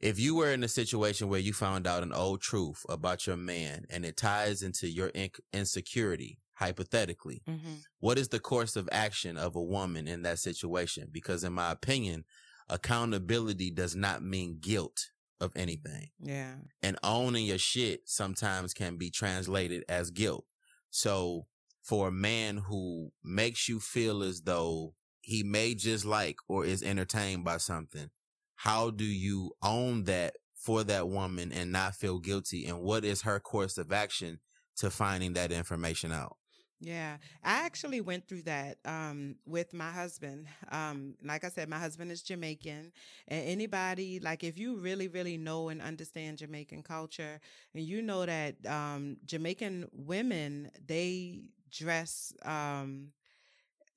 if 0.00 0.18
you 0.18 0.34
were 0.34 0.52
in 0.52 0.64
a 0.64 0.68
situation 0.68 1.28
where 1.28 1.40
you 1.40 1.52
found 1.52 1.86
out 1.86 2.02
an 2.02 2.12
old 2.12 2.40
truth 2.40 2.84
about 2.88 3.26
your 3.26 3.36
man 3.36 3.84
and 3.88 4.04
it 4.04 4.16
ties 4.16 4.62
into 4.62 4.88
your 4.88 5.08
in- 5.08 5.30
insecurity, 5.52 6.38
hypothetically, 6.54 7.42
mm-hmm. 7.48 7.74
what 8.00 8.18
is 8.18 8.28
the 8.28 8.40
course 8.40 8.74
of 8.74 8.88
action 8.90 9.36
of 9.36 9.54
a 9.54 9.62
woman 9.62 10.08
in 10.08 10.22
that 10.22 10.40
situation? 10.40 11.08
Because 11.10 11.44
in 11.44 11.52
my 11.52 11.70
opinion, 11.70 12.24
accountability 12.68 13.70
does 13.70 13.94
not 13.94 14.22
mean 14.22 14.58
guilt 14.60 15.10
of 15.42 15.52
anything. 15.56 16.10
Yeah. 16.20 16.54
And 16.82 16.96
owning 17.02 17.44
your 17.46 17.58
shit 17.58 18.02
sometimes 18.06 18.72
can 18.72 18.96
be 18.96 19.10
translated 19.10 19.84
as 19.88 20.10
guilt. 20.10 20.44
So 20.90 21.46
for 21.82 22.08
a 22.08 22.12
man 22.12 22.58
who 22.58 23.10
makes 23.24 23.68
you 23.68 23.80
feel 23.80 24.22
as 24.22 24.42
though 24.42 24.94
he 25.20 25.42
may 25.42 25.74
just 25.74 26.04
like 26.04 26.36
or 26.48 26.64
is 26.64 26.82
entertained 26.82 27.44
by 27.44 27.56
something, 27.58 28.10
how 28.54 28.90
do 28.90 29.04
you 29.04 29.52
own 29.62 30.04
that 30.04 30.34
for 30.54 30.84
that 30.84 31.08
woman 31.08 31.52
and 31.52 31.72
not 31.72 31.96
feel 31.96 32.20
guilty? 32.20 32.66
And 32.66 32.80
what 32.80 33.04
is 33.04 33.22
her 33.22 33.40
course 33.40 33.76
of 33.78 33.92
action 33.92 34.38
to 34.76 34.90
finding 34.90 35.32
that 35.32 35.50
information 35.50 36.12
out? 36.12 36.36
Yeah, 36.84 37.18
I 37.44 37.64
actually 37.64 38.00
went 38.00 38.26
through 38.26 38.42
that 38.42 38.78
um, 38.84 39.36
with 39.46 39.72
my 39.72 39.92
husband. 39.92 40.48
Um, 40.72 41.14
like 41.24 41.44
I 41.44 41.48
said, 41.48 41.68
my 41.68 41.78
husband 41.78 42.10
is 42.10 42.22
Jamaican, 42.22 42.90
and 43.28 43.48
anybody 43.48 44.18
like 44.18 44.42
if 44.42 44.58
you 44.58 44.76
really, 44.78 45.06
really 45.06 45.36
know 45.36 45.68
and 45.68 45.80
understand 45.80 46.38
Jamaican 46.38 46.82
culture, 46.82 47.38
and 47.74 47.84
you 47.84 48.02
know 48.02 48.26
that 48.26 48.56
um, 48.66 49.16
Jamaican 49.26 49.90
women 49.92 50.72
they 50.84 51.42
dress 51.70 52.32
um, 52.44 53.12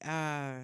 uh, 0.06 0.60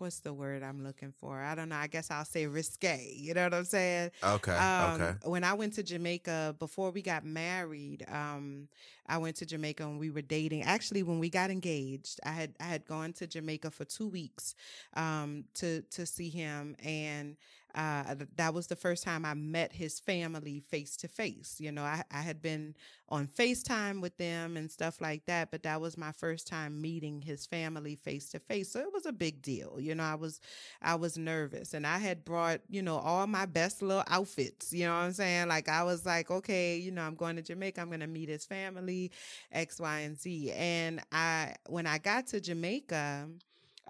what's 0.00 0.20
the 0.20 0.32
word 0.32 0.62
I'm 0.62 0.82
looking 0.82 1.12
for? 1.20 1.40
I 1.40 1.54
don't 1.54 1.68
know. 1.68 1.76
I 1.76 1.86
guess 1.86 2.10
I'll 2.10 2.24
say 2.24 2.46
risque. 2.46 3.14
You 3.16 3.34
know 3.34 3.44
what 3.44 3.54
I'm 3.54 3.64
saying? 3.64 4.10
Okay. 4.22 4.52
Um, 4.52 5.00
okay. 5.00 5.14
When 5.24 5.44
I 5.44 5.54
went 5.54 5.74
to 5.74 5.82
Jamaica 5.82 6.56
before 6.58 6.90
we 6.90 7.02
got 7.02 7.24
married, 7.24 8.04
um, 8.10 8.68
I 9.06 9.18
went 9.18 9.36
to 9.36 9.46
Jamaica 9.46 9.84
and 9.84 9.98
we 9.98 10.10
were 10.10 10.22
dating. 10.22 10.62
Actually, 10.62 11.02
when 11.02 11.18
we 11.18 11.28
got 11.28 11.50
engaged, 11.50 12.20
I 12.24 12.30
had 12.30 12.54
I 12.60 12.64
had 12.64 12.86
gone 12.86 13.12
to 13.14 13.26
Jamaica 13.26 13.70
for 13.70 13.84
two 13.84 14.08
weeks 14.08 14.54
um, 14.94 15.44
to 15.54 15.82
to 15.82 16.06
see 16.06 16.28
him, 16.28 16.76
and 16.82 17.36
uh, 17.74 18.14
that 18.36 18.54
was 18.54 18.66
the 18.66 18.76
first 18.76 19.04
time 19.04 19.24
I 19.24 19.34
met 19.34 19.72
his 19.72 20.00
family 20.00 20.60
face 20.60 20.96
to 20.98 21.08
face. 21.08 21.56
You 21.58 21.72
know, 21.72 21.82
I, 21.82 22.02
I 22.10 22.20
had 22.22 22.42
been 22.42 22.74
on 23.08 23.26
FaceTime 23.26 24.00
with 24.00 24.16
them 24.16 24.56
and 24.56 24.70
stuff 24.70 25.00
like 25.00 25.24
that, 25.26 25.50
but 25.50 25.62
that 25.64 25.80
was 25.80 25.98
my 25.98 26.12
first 26.12 26.46
time 26.46 26.80
meeting 26.80 27.20
his 27.20 27.46
family 27.46 27.96
face 27.96 28.28
to 28.30 28.38
face. 28.38 28.72
So 28.72 28.80
it 28.80 28.92
was 28.92 29.06
a 29.06 29.12
big 29.12 29.42
deal. 29.42 29.78
You 29.80 29.94
know, 29.94 30.04
I 30.04 30.14
was 30.14 30.40
I 30.82 30.94
was 30.94 31.18
nervous 31.18 31.74
and 31.74 31.86
I 31.86 31.98
had 31.98 32.24
brought, 32.24 32.60
you 32.68 32.82
know, 32.82 32.98
all 32.98 33.26
my 33.26 33.46
best 33.46 33.82
little 33.82 34.04
outfits. 34.08 34.72
You 34.72 34.86
know 34.86 34.94
what 34.94 35.02
I'm 35.04 35.12
saying? 35.12 35.48
Like 35.48 35.68
I 35.68 35.82
was 35.82 36.06
like, 36.06 36.30
okay, 36.30 36.76
you 36.76 36.90
know, 36.90 37.02
I'm 37.02 37.14
going 37.14 37.36
to 37.36 37.42
Jamaica, 37.42 37.80
I'm 37.80 37.90
gonna 37.90 38.06
meet 38.06 38.28
his 38.28 38.44
family, 38.46 39.10
X, 39.52 39.80
Y, 39.80 40.00
and 40.00 40.18
Z. 40.18 40.52
And 40.52 41.00
I 41.12 41.54
when 41.68 41.86
I 41.86 41.98
got 41.98 42.28
to 42.28 42.40
Jamaica, 42.40 43.28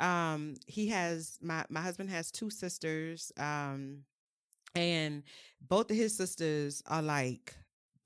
Um, 0.01 0.55
he 0.67 0.89
has 0.89 1.39
my 1.43 1.65
my 1.69 1.81
husband 1.81 2.11
has 2.11 2.31
two 2.31 2.51
sisters. 2.51 3.33
Um, 3.37 4.05
and 4.75 5.23
both 5.61 5.91
of 5.91 5.97
his 5.97 6.17
sisters 6.17 6.83
are 6.87 7.03
like 7.03 7.55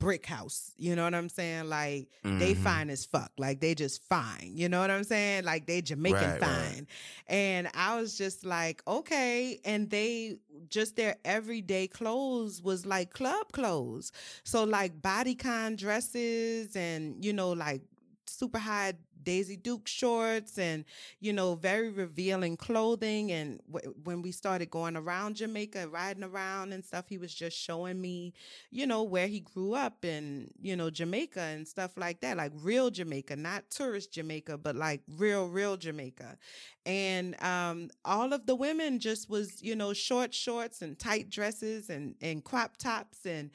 brick 0.05 0.27
house. 0.27 0.73
You 0.77 0.95
know 0.97 1.05
what 1.05 1.15
I'm 1.15 1.29
saying? 1.29 1.69
Like 1.69 2.09
mm-hmm. 2.25 2.39
they 2.39 2.55
fine 2.55 2.91
as 2.91 3.05
fuck. 3.07 3.33
Like 3.39 3.61
they 3.61 3.75
just 3.75 4.03
fine. 4.03 4.53
You 4.55 4.69
know 4.69 4.81
what 4.81 4.91
I'm 4.91 5.05
saying? 5.05 5.45
Like 5.45 5.67
they 5.67 5.81
Jamaican 5.81 6.21
right, 6.21 6.41
fine. 6.41 6.51
Right. 6.51 6.87
And 7.29 7.69
I 7.75 7.99
was 7.99 8.19
just 8.19 8.45
like, 8.45 8.83
okay. 8.87 9.61
And 9.65 9.89
they 9.89 10.37
just 10.69 10.97
their 10.97 11.17
everyday 11.25 11.87
clothes 11.87 12.63
was 12.63 12.85
like 12.85 13.13
club 13.15 13.53
clothes. 13.53 14.13
So 14.45 14.65
like 14.65 15.01
bodycon 15.01 15.79
dresses 15.79 16.77
and, 16.77 17.25
you 17.25 17.33
know, 17.33 17.53
like 17.53 17.83
super 18.27 18.59
high 18.59 18.95
Daisy 19.25 19.57
Duke 19.57 19.89
shorts 19.89 20.59
and, 20.59 20.85
you 21.21 21.33
know, 21.33 21.55
very 21.55 21.91
revealing 21.91 22.57
clothing. 22.57 23.33
And 23.33 23.61
w- 23.73 23.95
when 24.05 24.23
we 24.23 24.33
started 24.33 24.71
going 24.71 24.97
around 24.97 25.37
Jamaica, 25.37 25.89
riding 25.89 26.25
around 26.25 26.73
and 26.73 26.85
stuff, 26.85 27.07
he 27.09 27.19
was 27.19 27.35
just 27.35 27.57
showing 27.57 28.01
me, 28.01 28.35
you 28.71 28.87
know, 28.87 29.03
where 29.03 29.27
he 29.27 29.41
grew 29.41 29.75
up 29.75 30.05
in, 30.05 30.51
you 30.61 30.77
know, 30.77 30.91
Jamaica 30.91 31.41
and 31.41 31.67
stuff 31.67 31.97
like 31.97 32.21
that, 32.21 32.37
like 32.37 32.53
real 32.57 32.91
Jamaica, 32.91 33.37
not 33.37 33.71
tourist 33.71 34.13
Jamaica, 34.13 34.59
but 34.59 34.77
like 34.77 35.03
real, 35.17 35.49
real 35.49 35.77
Jamaica. 35.77 36.39
And 36.87 37.43
um, 37.43 37.91
all 38.05 38.35
of 38.35 38.45
the 38.47 38.55
women 38.55 38.99
just 38.99 39.31
was, 39.31 39.63
you 39.63 39.75
know, 39.75 39.95
short 39.95 40.35
shorts 40.35 40.83
and 40.83 40.99
tight 40.99 41.31
dresses 41.31 41.89
and, 41.89 42.15
and 42.21 42.45
crop 42.45 42.77
tops 42.77 43.25
and 43.25 43.51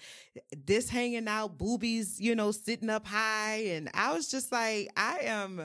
this 0.66 0.90
hanging 0.90 1.28
out, 1.28 1.58
boobies, 1.58 2.20
you 2.20 2.36
know, 2.36 2.52
sitting 2.52 2.90
up 2.90 3.06
high. 3.06 3.58
And 3.68 3.90
I 3.94 4.14
was 4.14 4.30
just 4.30 4.52
like, 4.52 4.90
I 4.98 5.20
am 5.24 5.59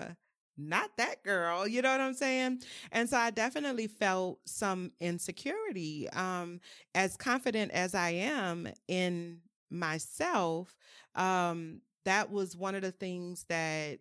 not 0.57 0.97
that 0.99 1.23
girl. 1.25 1.67
You 1.67 1.83
know 1.83 1.91
what 1.91 2.01
I'm 2.01 2.15
saying? 2.15 2.63
And 2.93 3.09
so 3.09 3.17
I 3.17 3.31
definitely 3.31 3.89
felt 3.89 4.39
some 4.47 4.93
insecurity. 5.01 6.09
Um, 6.11 6.61
as 6.95 7.17
confident 7.17 7.73
as 7.73 7.95
I 7.95 8.11
am 8.11 8.69
in 8.87 9.41
myself, 9.71 10.77
um, 11.15 11.81
that 12.05 12.31
was 12.31 12.57
one 12.57 12.75
of 12.75 12.83
the 12.83 12.93
things 12.93 13.45
that 13.49 13.99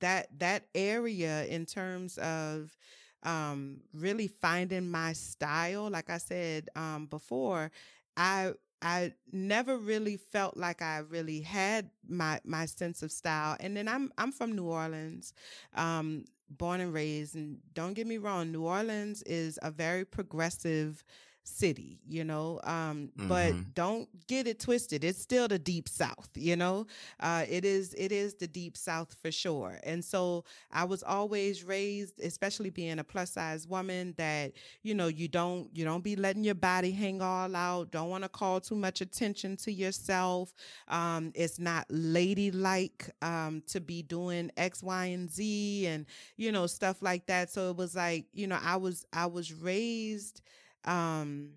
that 0.00 0.28
that 0.38 0.64
area 0.74 1.44
in 1.46 1.66
terms 1.66 2.18
of 2.18 2.76
um 3.24 3.78
really 3.92 4.28
finding 4.28 4.88
my 4.88 5.12
style 5.12 5.90
like 5.90 6.08
i 6.08 6.18
said 6.18 6.68
um 6.76 7.06
before 7.06 7.70
i 8.16 8.52
I 8.80 9.12
never 9.32 9.76
really 9.76 10.16
felt 10.16 10.56
like 10.56 10.82
I 10.82 10.98
really 10.98 11.40
had 11.40 11.90
my 12.08 12.40
my 12.44 12.66
sense 12.66 13.02
of 13.02 13.10
style. 13.10 13.56
And 13.60 13.76
then 13.76 13.88
I'm 13.88 14.12
I'm 14.18 14.32
from 14.32 14.54
New 14.54 14.66
Orleans, 14.66 15.32
um, 15.74 16.24
born 16.48 16.80
and 16.80 16.92
raised. 16.92 17.34
And 17.34 17.58
don't 17.74 17.94
get 17.94 18.06
me 18.06 18.18
wrong, 18.18 18.52
New 18.52 18.64
Orleans 18.64 19.22
is 19.22 19.58
a 19.62 19.70
very 19.70 20.04
progressive 20.04 21.04
city, 21.48 21.98
you 22.06 22.24
know. 22.24 22.60
Um, 22.64 23.10
mm-hmm. 23.16 23.28
but 23.28 23.74
don't 23.74 24.08
get 24.26 24.46
it 24.46 24.60
twisted. 24.60 25.04
It's 25.04 25.20
still 25.20 25.48
the 25.48 25.58
deep 25.58 25.88
south, 25.88 26.28
you 26.34 26.56
know. 26.56 26.86
Uh, 27.18 27.44
it 27.48 27.64
is 27.64 27.94
it 27.94 28.12
is 28.12 28.34
the 28.34 28.46
deep 28.46 28.76
south 28.76 29.16
for 29.20 29.32
sure. 29.32 29.78
And 29.82 30.04
so 30.04 30.44
I 30.70 30.84
was 30.84 31.02
always 31.02 31.64
raised, 31.64 32.20
especially 32.20 32.70
being 32.70 32.98
a 32.98 33.04
plus 33.04 33.30
size 33.32 33.66
woman, 33.66 34.14
that 34.18 34.52
you 34.82 34.94
know 34.94 35.08
you 35.08 35.28
don't 35.28 35.68
you 35.74 35.84
don't 35.84 36.04
be 36.04 36.16
letting 36.16 36.44
your 36.44 36.54
body 36.54 36.92
hang 36.92 37.22
all 37.22 37.54
out. 37.56 37.90
Don't 37.90 38.10
want 38.10 38.24
to 38.24 38.28
call 38.28 38.60
too 38.60 38.76
much 38.76 39.00
attention 39.00 39.56
to 39.58 39.72
yourself. 39.72 40.54
Um, 40.88 41.32
it's 41.34 41.58
not 41.58 41.86
ladylike 41.90 43.10
um, 43.22 43.62
to 43.68 43.80
be 43.80 44.02
doing 44.02 44.50
X, 44.56 44.82
Y, 44.82 45.06
and 45.06 45.30
Z, 45.30 45.86
and 45.86 46.06
you 46.36 46.52
know 46.52 46.66
stuff 46.66 47.02
like 47.02 47.26
that. 47.26 47.50
So 47.50 47.70
it 47.70 47.76
was 47.76 47.96
like 47.96 48.26
you 48.32 48.46
know 48.46 48.58
I 48.62 48.76
was 48.76 49.06
I 49.12 49.26
was 49.26 49.52
raised 49.52 50.42
um, 50.88 51.50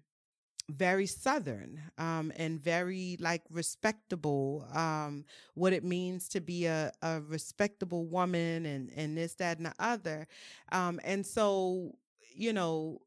very 0.69 1.05
southern 1.05 1.81
um, 1.97 2.31
and 2.37 2.61
very 2.63 3.17
like 3.19 3.43
respectable 3.49 4.67
um, 4.73 5.25
what 5.55 5.73
it 5.73 5.83
means 5.83 6.29
to 6.29 6.39
be 6.41 6.65
a, 6.65 6.91
a 7.01 7.21
respectable 7.21 8.05
woman 8.05 8.65
and 8.65 8.91
and 8.95 9.17
this 9.17 9.35
that 9.35 9.57
and 9.57 9.65
the 9.67 9.73
other. 9.79 10.27
Um, 10.71 10.99
and 11.03 11.25
so 11.25 11.93
you 12.35 12.53
know 12.53 13.01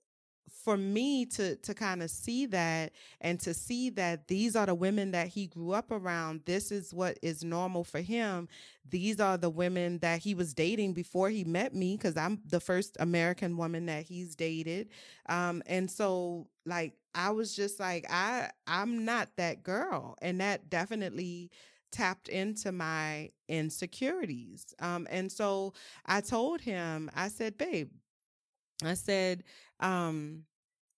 for 0.65 0.79
me 0.79 1.27
to 1.27 1.57
to 1.57 1.75
kind 1.75 2.03
of 2.03 2.11
see 2.11 2.47
that 2.47 2.93
and 3.21 3.39
to 3.39 3.53
see 3.53 3.91
that 3.91 4.29
these 4.29 4.57
are 4.57 4.65
the 4.65 4.75
women 4.75 5.11
that 5.11 5.29
he 5.29 5.47
grew 5.47 5.73
up 5.73 5.91
around 5.91 6.41
this 6.47 6.73
is 6.73 6.95
what 6.95 7.19
is 7.21 7.45
normal 7.45 7.85
for 7.85 8.01
him. 8.01 8.49
These 8.89 9.21
are 9.21 9.37
the 9.37 9.51
women 9.51 9.99
that 9.99 10.21
he 10.21 10.35
was 10.35 10.55
dating 10.55 10.95
before 10.95 11.29
he 11.29 11.45
met 11.45 11.75
me 11.75 11.99
because 11.99 12.17
i'm 12.17 12.41
the 12.49 12.61
first 12.61 12.97
american 12.99 13.59
woman 13.59 13.87
that 13.87 14.05
he's 14.05 14.35
dated. 14.35 14.89
Um 15.29 15.63
and 15.67 15.91
so 15.91 16.49
like 16.65 16.95
i 17.15 17.31
was 17.31 17.55
just 17.55 17.79
like 17.79 18.07
i 18.11 18.49
i'm 18.67 19.05
not 19.05 19.29
that 19.37 19.63
girl. 19.63 20.17
And 20.23 20.41
that 20.41 20.71
definitely 20.71 21.51
tapped 21.93 22.29
into 22.29 22.73
my 22.73 23.31
insecurities. 23.49 24.75
Um 24.79 25.07
and 25.11 25.31
so 25.31 25.75
i 26.07 26.23
told 26.23 26.63
him 26.63 27.11
i 27.15 27.29
said 27.29 27.59
babe 27.59 27.91
I 28.83 28.95
said, 28.95 29.45
um, 29.81 30.45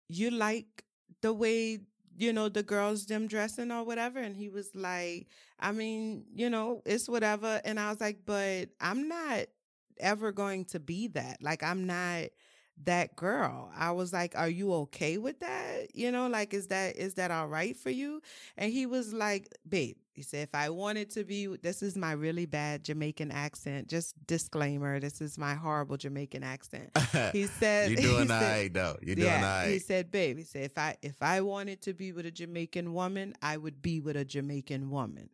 you 0.09 0.31
like 0.31 0.85
the 1.23 1.33
way 1.33 1.81
you 2.19 2.33
know 2.33 2.49
the 2.49 2.63
girls 2.63 3.07
them 3.07 3.27
dressing 3.29 3.71
or 3.71 3.85
whatever? 3.85 4.19
And 4.21 4.37
he 4.37 4.49
was 4.49 4.75
like 4.75 5.27
i 5.61 5.73
mean 5.73 6.25
you 6.35 6.51
know 6.51 6.83
it's 6.87 7.09
whatever. 7.09 7.61
And 7.65 7.79
i 7.81 7.91
was 7.91 8.01
like 8.01 8.21
but 8.27 8.69
i'm 8.81 9.09
not 9.09 9.47
ever 9.99 10.33
going 10.33 10.65
to 10.67 10.81
be 10.81 11.09
that. 11.09 11.43
Like 11.43 11.63
i'm 11.63 11.87
not 11.87 12.25
that 12.85 13.17
girl. 13.17 13.71
I 13.77 13.93
was 13.93 14.13
like 14.13 14.35
are 14.37 14.49
you 14.49 14.73
okay 14.75 15.19
with 15.19 15.41
that? 15.41 15.95
You 15.95 16.13
know 16.13 16.29
like 16.29 16.55
is 16.55 16.69
that 16.69 16.97
is 16.97 17.15
that 17.15 17.31
all 17.31 17.49
right 17.49 17.77
for 17.77 17.91
you? 17.91 18.23
And 18.57 18.73
he 18.73 18.87
was 18.87 19.13
like 19.13 19.49
babe 19.69 19.97
he 20.17 20.23
said, 20.23 20.45
if 20.45 20.55
I 20.55 20.71
wanted 20.71 21.11
to 21.11 21.25
be, 21.25 21.47
this 21.47 21.83
is 21.83 21.95
my 21.95 22.13
really 22.13 22.47
bad 22.47 22.83
Jamaican 22.83 23.31
accent. 23.31 23.87
Just 23.87 24.15
disclaimer, 24.27 24.99
this 24.99 25.21
is 25.21 25.37
my 25.37 25.55
horrible 25.55 25.99
Jamaican 25.99 26.43
accent. 26.43 26.91
He 27.33 27.47
said, 27.47 27.91
You're 27.91 28.01
doing 28.17 28.31
all 28.31 28.41
right, 28.41 28.73
though. 28.73 28.97
You're 29.03 29.17
doing 29.17 29.29
yeah, 29.29 29.37
all 29.37 29.43
right. 29.43 29.71
He 29.71 29.79
said, 29.79 30.11
babe, 30.11 30.39
he 30.39 30.45
said, 30.45 30.65
if 30.65 30.79
I, 30.79 30.97
if 31.03 31.23
I 31.23 31.43
wanted 31.43 31.83
to 31.83 31.93
be 31.93 32.13
with 32.13 32.25
a 32.25 32.31
Jamaican 32.31 32.95
woman, 32.95 33.35
I 33.43 33.59
would 33.59 33.83
be 33.83 34.01
with 34.01 34.17
a 34.17 34.25
Jamaican 34.25 34.91
woman. 34.91 35.29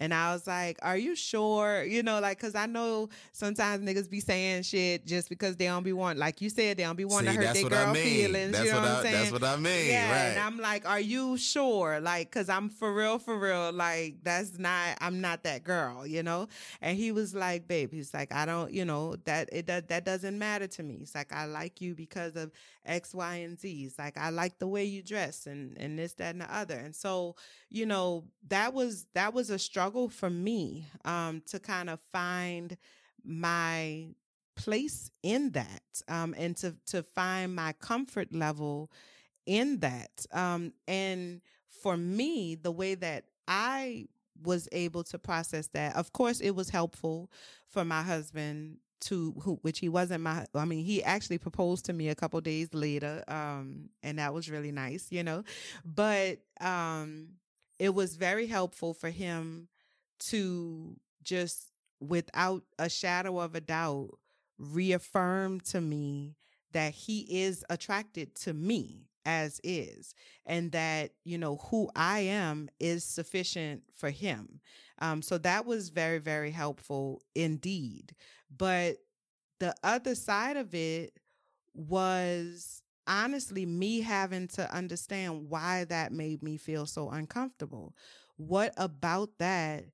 And 0.00 0.14
I 0.14 0.32
was 0.32 0.46
like, 0.46 0.78
Are 0.82 0.96
you 0.96 1.14
sure? 1.16 1.82
You 1.82 2.02
know, 2.02 2.20
like, 2.20 2.38
cause 2.38 2.54
I 2.54 2.66
know 2.66 3.08
sometimes 3.32 3.84
niggas 3.84 4.08
be 4.08 4.20
saying 4.20 4.62
shit 4.62 5.04
just 5.04 5.28
because 5.28 5.56
they 5.56 5.66
don't 5.66 5.82
be 5.82 5.92
wanting, 5.92 6.20
like 6.20 6.40
you 6.40 6.48
said, 6.48 6.76
they 6.76 6.84
don't 6.84 6.96
be 6.96 7.04
wanting 7.04 7.34
to 7.34 7.46
hurt 7.46 7.54
their 7.54 7.68
girl 7.68 7.88
I 7.88 7.92
mean. 7.92 8.04
feelings. 8.04 8.52
That's 8.52 8.64
you 8.64 8.72
know 8.72 8.80
what, 8.80 8.88
I, 8.88 8.96
am 8.96 9.02
saying? 9.02 9.14
That's 9.14 9.32
what 9.32 9.44
I 9.44 9.56
mean. 9.56 9.88
Yeah. 9.88 10.10
Right. 10.10 10.30
And 10.30 10.38
I'm 10.38 10.58
like, 10.58 10.88
Are 10.88 11.00
you 11.00 11.36
sure? 11.36 12.00
Like, 12.00 12.30
cause 12.30 12.48
I'm 12.48 12.70
for 12.70 12.94
real, 12.94 13.18
for 13.18 13.36
real. 13.36 13.72
Like, 13.72 14.22
that's 14.28 14.58
not, 14.58 14.98
I'm 15.00 15.20
not 15.20 15.42
that 15.44 15.64
girl, 15.64 16.06
you 16.06 16.22
know? 16.22 16.48
And 16.80 16.96
he 16.96 17.12
was 17.12 17.34
like, 17.34 17.66
Babe, 17.66 17.92
he's 17.92 18.12
like, 18.14 18.32
I 18.32 18.46
don't, 18.46 18.72
you 18.72 18.84
know, 18.84 19.16
that 19.24 19.48
it 19.52 19.66
that, 19.66 19.88
that 19.88 20.04
doesn't 20.04 20.38
matter 20.38 20.66
to 20.66 20.82
me. 20.82 20.98
It's 21.02 21.14
like, 21.14 21.32
I 21.32 21.46
like 21.46 21.80
you 21.80 21.94
because 21.94 22.36
of 22.36 22.52
X, 22.84 23.14
Y, 23.14 23.34
and 23.36 23.58
Z. 23.58 23.84
It's 23.84 23.98
like, 23.98 24.16
I 24.16 24.30
like 24.30 24.58
the 24.58 24.68
way 24.68 24.84
you 24.84 25.02
dress 25.02 25.46
and, 25.46 25.76
and 25.78 25.98
this, 25.98 26.12
that, 26.14 26.34
and 26.34 26.42
the 26.42 26.54
other. 26.54 26.76
And 26.76 26.94
so, 26.94 27.36
you 27.70 27.86
know, 27.86 28.24
that 28.48 28.72
was, 28.72 29.06
that 29.14 29.34
was 29.34 29.50
a 29.50 29.58
struggle 29.58 30.08
for 30.08 30.30
me, 30.30 30.86
um, 31.04 31.42
to 31.46 31.58
kind 31.58 31.90
of 31.90 31.98
find 32.12 32.76
my 33.24 34.08
place 34.56 35.10
in 35.22 35.50
that, 35.52 36.02
um, 36.08 36.34
and 36.36 36.56
to, 36.58 36.74
to 36.86 37.02
find 37.02 37.54
my 37.54 37.72
comfort 37.74 38.34
level 38.34 38.90
in 39.46 39.78
that. 39.78 40.26
Um, 40.32 40.72
and 40.86 41.40
for 41.82 41.96
me, 41.96 42.54
the 42.54 42.72
way 42.72 42.94
that 42.96 43.24
I 43.46 44.08
was 44.42 44.68
able 44.72 45.04
to 45.04 45.18
process 45.18 45.68
that, 45.68 45.96
of 45.96 46.12
course, 46.12 46.40
it 46.40 46.50
was 46.52 46.70
helpful 46.70 47.30
for 47.68 47.84
my 47.84 48.02
husband 48.02 48.78
to 49.00 49.32
who 49.42 49.58
which 49.62 49.78
he 49.78 49.88
wasn't 49.88 50.22
my 50.22 50.44
I 50.54 50.64
mean 50.64 50.84
he 50.84 51.04
actually 51.04 51.38
proposed 51.38 51.84
to 51.84 51.92
me 51.92 52.08
a 52.08 52.16
couple 52.16 52.40
days 52.40 52.74
later 52.74 53.22
um 53.28 53.90
and 54.02 54.18
that 54.18 54.34
was 54.34 54.50
really 54.50 54.72
nice 54.72 55.06
you 55.10 55.22
know? 55.22 55.44
But 55.84 56.40
um 56.60 57.28
it 57.78 57.94
was 57.94 58.16
very 58.16 58.46
helpful 58.46 58.94
for 58.94 59.10
him 59.10 59.68
to 60.30 60.96
just 61.22 61.68
without 62.00 62.64
a 62.78 62.88
shadow 62.88 63.38
of 63.38 63.54
a 63.54 63.60
doubt 63.60 64.18
reaffirm 64.58 65.60
to 65.60 65.80
me 65.80 66.34
that 66.72 66.92
he 66.92 67.20
is 67.42 67.64
attracted 67.70 68.34
to 68.34 68.52
me 68.52 69.07
as 69.26 69.60
is 69.64 70.14
and 70.46 70.72
that 70.72 71.10
you 71.24 71.38
know 71.38 71.56
who 71.70 71.90
i 71.96 72.20
am 72.20 72.68
is 72.80 73.04
sufficient 73.04 73.82
for 73.94 74.10
him 74.10 74.60
um, 75.00 75.22
so 75.22 75.38
that 75.38 75.66
was 75.66 75.90
very 75.90 76.18
very 76.18 76.50
helpful 76.50 77.22
indeed 77.34 78.14
but 78.56 78.96
the 79.60 79.74
other 79.82 80.14
side 80.14 80.56
of 80.56 80.74
it 80.74 81.12
was 81.74 82.82
honestly 83.06 83.64
me 83.64 84.00
having 84.00 84.46
to 84.48 84.72
understand 84.74 85.48
why 85.48 85.84
that 85.84 86.12
made 86.12 86.42
me 86.42 86.56
feel 86.56 86.86
so 86.86 87.08
uncomfortable. 87.10 87.94
What 88.36 88.74
about 88.76 89.30
that? 89.38 89.84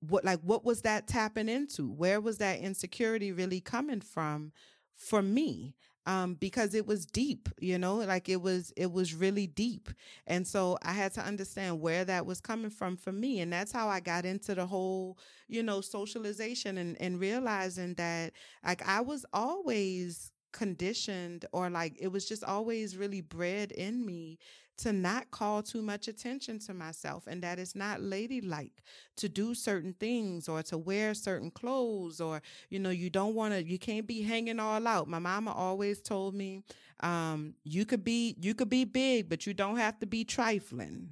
What 0.00 0.24
like 0.24 0.40
what 0.40 0.64
was 0.64 0.82
that 0.82 1.06
tapping 1.06 1.48
into? 1.48 1.90
Where 1.90 2.20
was 2.20 2.38
that 2.38 2.60
insecurity 2.60 3.32
really 3.32 3.60
coming 3.60 4.00
from 4.00 4.52
for 4.96 5.22
me? 5.22 5.74
Um, 6.06 6.34
because 6.34 6.74
it 6.74 6.86
was 6.86 7.04
deep, 7.06 7.48
you 7.58 7.78
know, 7.78 7.96
like 7.96 8.28
it 8.28 8.40
was, 8.40 8.72
it 8.76 8.92
was 8.92 9.14
really 9.14 9.46
deep. 9.46 9.88
And 10.26 10.46
so 10.46 10.78
I 10.82 10.92
had 10.92 11.12
to 11.14 11.20
understand 11.20 11.80
where 11.80 12.04
that 12.04 12.26
was 12.26 12.40
coming 12.40 12.70
from 12.70 12.96
for 12.96 13.12
me. 13.12 13.40
And 13.40 13.52
that's 13.52 13.72
how 13.72 13.88
I 13.88 14.00
got 14.00 14.24
into 14.24 14.54
the 14.54 14.66
whole, 14.66 15.18
you 15.48 15.62
know, 15.62 15.80
socialization 15.80 16.78
and, 16.78 17.00
and 17.00 17.20
realizing 17.20 17.94
that 17.94 18.32
like 18.64 18.86
I 18.86 19.00
was 19.00 19.26
always 19.32 20.30
conditioned 20.52 21.44
or 21.52 21.68
like 21.68 21.96
it 22.00 22.08
was 22.08 22.26
just 22.26 22.42
always 22.44 22.96
really 22.96 23.20
bred 23.20 23.72
in 23.72 24.04
me 24.06 24.38
to 24.78 24.92
not 24.92 25.30
call 25.30 25.62
too 25.62 25.82
much 25.82 26.08
attention 26.08 26.58
to 26.58 26.74
myself 26.74 27.26
and 27.26 27.42
that 27.42 27.58
it's 27.58 27.74
not 27.74 28.00
ladylike 28.00 28.82
to 29.16 29.28
do 29.28 29.54
certain 29.54 29.94
things 29.94 30.48
or 30.48 30.62
to 30.62 30.76
wear 30.76 31.14
certain 31.14 31.50
clothes 31.50 32.20
or 32.20 32.42
you 32.68 32.78
know 32.78 32.90
you 32.90 33.10
don't 33.10 33.34
want 33.34 33.54
to 33.54 33.64
you 33.64 33.78
can't 33.78 34.06
be 34.06 34.22
hanging 34.22 34.60
all 34.60 34.86
out 34.86 35.08
my 35.08 35.18
mama 35.18 35.52
always 35.52 36.00
told 36.00 36.34
me 36.34 36.62
um 37.00 37.54
you 37.64 37.84
could 37.84 38.04
be 38.04 38.36
you 38.40 38.54
could 38.54 38.68
be 38.68 38.84
big 38.84 39.28
but 39.28 39.46
you 39.46 39.54
don't 39.54 39.76
have 39.76 39.98
to 39.98 40.06
be 40.06 40.24
trifling 40.24 41.10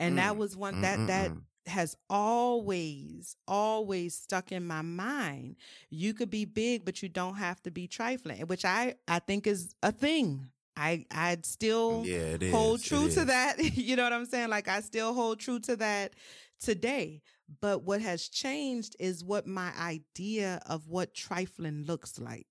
and 0.00 0.14
mm. 0.14 0.16
that 0.16 0.36
was 0.36 0.56
one 0.56 0.80
that 0.80 0.98
Mm-mm-mm. 0.98 1.06
that 1.06 1.30
has 1.66 1.96
always, 2.10 3.36
always 3.48 4.14
stuck 4.14 4.52
in 4.52 4.66
my 4.66 4.82
mind. 4.82 5.56
You 5.90 6.14
could 6.14 6.30
be 6.30 6.44
big, 6.44 6.84
but 6.84 7.02
you 7.02 7.08
don't 7.08 7.36
have 7.36 7.62
to 7.62 7.70
be 7.70 7.86
trifling, 7.86 8.40
which 8.46 8.64
I, 8.64 8.94
I 9.08 9.18
think 9.20 9.46
is 9.46 9.74
a 9.82 9.92
thing. 9.92 10.50
I, 10.76 11.06
I'd 11.10 11.46
still 11.46 12.02
yeah, 12.04 12.36
hold 12.50 12.82
true 12.82 13.08
to 13.10 13.24
that. 13.26 13.58
you 13.76 13.96
know 13.96 14.02
what 14.02 14.12
I'm 14.12 14.26
saying? 14.26 14.50
Like 14.50 14.68
I 14.68 14.80
still 14.80 15.14
hold 15.14 15.40
true 15.40 15.60
to 15.60 15.76
that 15.76 16.14
today. 16.60 17.22
But 17.60 17.82
what 17.84 18.00
has 18.00 18.28
changed 18.28 18.96
is 18.98 19.22
what 19.22 19.46
my 19.46 19.72
idea 19.78 20.60
of 20.66 20.88
what 20.88 21.14
trifling 21.14 21.84
looks 21.84 22.18
like. 22.18 22.46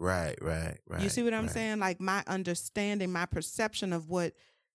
Right, 0.00 0.36
right, 0.40 0.78
right. 0.88 1.02
You 1.02 1.08
see 1.08 1.22
what 1.22 1.34
I'm 1.34 1.44
right. 1.44 1.52
saying? 1.52 1.78
Like 1.78 2.00
my 2.00 2.24
understanding, 2.26 3.12
my 3.12 3.26
perception 3.26 3.92
of 3.92 4.08
what 4.08 4.32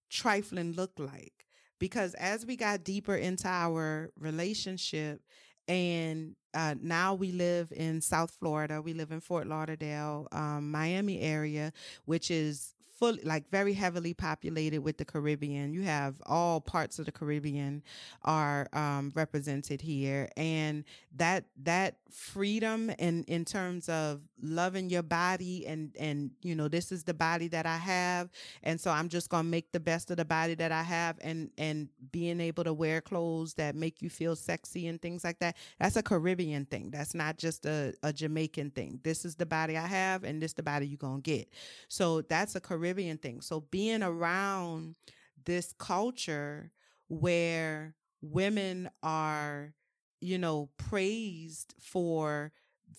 trifling 0.09 0.73
looked 0.73 0.99
like 0.99 1.39
because 1.79 2.13
as 2.15 2.45
we 2.45 2.55
got 2.55 2.83
deeper 2.83 3.15
into 3.15 3.47
our 3.47 4.11
relationship 4.19 5.21
and 5.69 6.35
uh, 6.55 6.75
now 6.81 7.13
we 7.13 7.31
live 7.31 7.71
in 7.71 8.01
South 8.01 8.31
Florida. 8.39 8.81
We 8.81 8.93
live 8.93 9.11
in 9.11 9.21
Fort 9.21 9.47
Lauderdale, 9.47 10.27
um, 10.31 10.71
Miami 10.71 11.21
area, 11.21 11.71
which 12.05 12.31
is 12.31 12.73
fully 12.99 13.21
like 13.23 13.49
very 13.49 13.73
heavily 13.73 14.13
populated 14.13 14.81
with 14.81 14.97
the 14.97 15.05
Caribbean. 15.05 15.73
You 15.73 15.83
have 15.83 16.21
all 16.25 16.59
parts 16.59 16.99
of 16.99 17.05
the 17.05 17.11
Caribbean 17.11 17.81
are 18.23 18.67
um, 18.73 19.13
represented 19.15 19.81
here, 19.81 20.29
and 20.35 20.83
that 21.15 21.45
that 21.63 21.95
freedom 22.11 22.91
in 22.99 23.23
in 23.23 23.45
terms 23.45 23.87
of 23.87 24.21
loving 24.41 24.89
your 24.89 25.03
body 25.03 25.65
and 25.65 25.95
and 25.97 26.31
you 26.41 26.55
know 26.55 26.67
this 26.67 26.91
is 26.91 27.03
the 27.05 27.13
body 27.13 27.47
that 27.47 27.65
I 27.65 27.77
have, 27.77 28.29
and 28.63 28.79
so 28.79 28.91
I'm 28.91 29.07
just 29.07 29.29
gonna 29.29 29.43
make 29.43 29.71
the 29.71 29.79
best 29.79 30.11
of 30.11 30.17
the 30.17 30.25
body 30.25 30.55
that 30.55 30.73
I 30.73 30.83
have, 30.83 31.17
and 31.21 31.51
and 31.57 31.87
being 32.11 32.41
able 32.41 32.65
to 32.65 32.73
wear 32.73 32.99
clothes 32.99 33.53
that 33.53 33.75
make 33.75 34.01
you 34.01 34.09
feel 34.09 34.35
sexy 34.35 34.87
and 34.87 35.01
things 35.01 35.23
like 35.23 35.39
that. 35.39 35.55
That's 35.79 35.95
a 35.95 36.03
Caribbean 36.03 36.65
thing. 36.65 36.91
That's 36.91 37.15
not 37.15 37.37
just 37.37 37.65
a, 37.65 37.93
a 38.03 38.11
Jamaican 38.11 38.71
thing. 38.71 38.99
This 39.03 39.23
is 39.23 39.35
the 39.35 39.45
body 39.45 39.77
I 39.77 39.87
have, 39.87 40.25
and 40.25 40.41
this 40.41 40.53
the 40.53 40.63
body 40.63 40.85
you're 40.85 40.97
gonna 40.97 41.21
get. 41.21 41.47
So 41.87 42.21
that's 42.23 42.55
a 42.55 42.59
Caribbean 42.59 42.88
Caribbean 42.89 43.17
thing. 43.17 43.41
So 43.41 43.61
being 43.71 44.01
around 44.01 44.95
this 45.45 45.73
culture 45.77 46.71
where 47.07 47.95
women 48.21 48.89
are, 49.03 49.73
you 50.21 50.37
know, 50.37 50.69
praised 50.77 51.75
for 51.79 52.51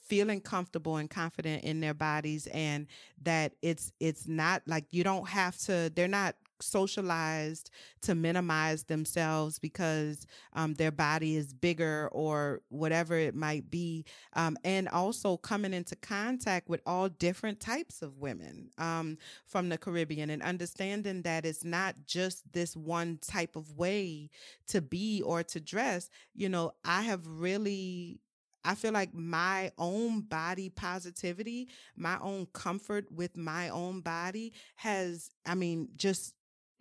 feeling 0.07 0.41
comfortable 0.41 0.97
and 0.97 1.11
confident 1.11 1.65
in 1.65 1.81
their 1.81 1.95
bodies 1.95 2.47
and 2.49 2.87
that 3.23 3.53
it's 3.63 3.93
it's 4.01 4.29
not 4.29 4.63
like 4.67 4.85
you 4.91 5.03
don't 5.05 5.29
have 5.29 5.57
to 5.59 5.91
they're 5.95 6.09
not 6.09 6.37
socialized 6.63 7.71
to 8.03 8.15
minimize 8.15 8.85
themselves 8.85 9.59
because 9.59 10.27
um, 10.55 10.75
their 10.75 10.91
body 10.91 11.37
is 11.37 11.53
bigger 11.53 12.09
or 12.13 12.61
whatever 12.69 13.17
it 13.17 13.35
might 13.35 13.71
be. 13.71 14.05
Um, 14.35 14.57
and 14.65 14.89
also 14.89 15.37
coming 15.37 15.75
into 15.75 15.97
contact 15.97 16.69
with 16.69 16.81
all 16.87 17.09
different 17.09 17.61
types 17.61 18.03
of 18.03 18.19
women 18.19 18.71
um, 18.79 19.19
from 19.47 19.69
the 19.69 19.79
Caribbean 19.79 20.31
and 20.31 20.43
understanding 20.43 21.23
that 21.23 21.45
it's 21.45 21.65
not 21.65 21.95
just 22.07 22.51
this 22.53 22.77
one 22.77 23.19
type 23.21 23.57
of 23.57 23.77
way 23.77 24.31
to 24.69 24.81
be 24.81 25.23
or 25.23 25.43
to 25.45 25.61
dress. 25.61 26.11
You 26.35 26.49
know, 26.49 26.73
I 26.85 27.03
have 27.03 27.27
really 27.27 28.21
I 28.65 28.75
feel 28.75 28.93
like 28.93 29.15
my 29.15 29.73
own 29.79 30.21
body 30.23 30.69
positivity, 30.69 31.69
my 31.97 32.19
own 32.21 32.47
comfort 32.53 33.11
with 33.11 33.37
my 33.37 33.71
own 33.71 34.01
body 34.01 34.53
has, 34.77 35.31
I 35.47 35.55
mean, 35.55 35.89
just 35.97 36.35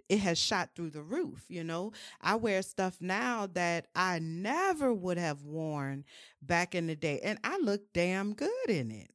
it 0.10 0.20
has 0.20 0.38
shot 0.38 0.72
through 0.76 0.90
the 0.90 1.04
roof. 1.04 1.46
You 1.48 1.64
know, 1.64 1.94
I 2.22 2.36
wear 2.36 2.62
stuff 2.62 2.98
now 3.00 3.48
that 3.54 3.88
I 3.96 4.20
never 4.20 4.94
would 4.94 5.18
have 5.18 5.44
worn 5.44 6.04
back 6.42 6.76
in 6.76 6.88
the 6.88 6.96
day, 6.96 7.20
and 7.24 7.40
I 7.44 7.58
look 7.60 7.82
damn 7.94 8.34
good 8.34 8.50
in 8.68 8.92
it. 8.92 9.12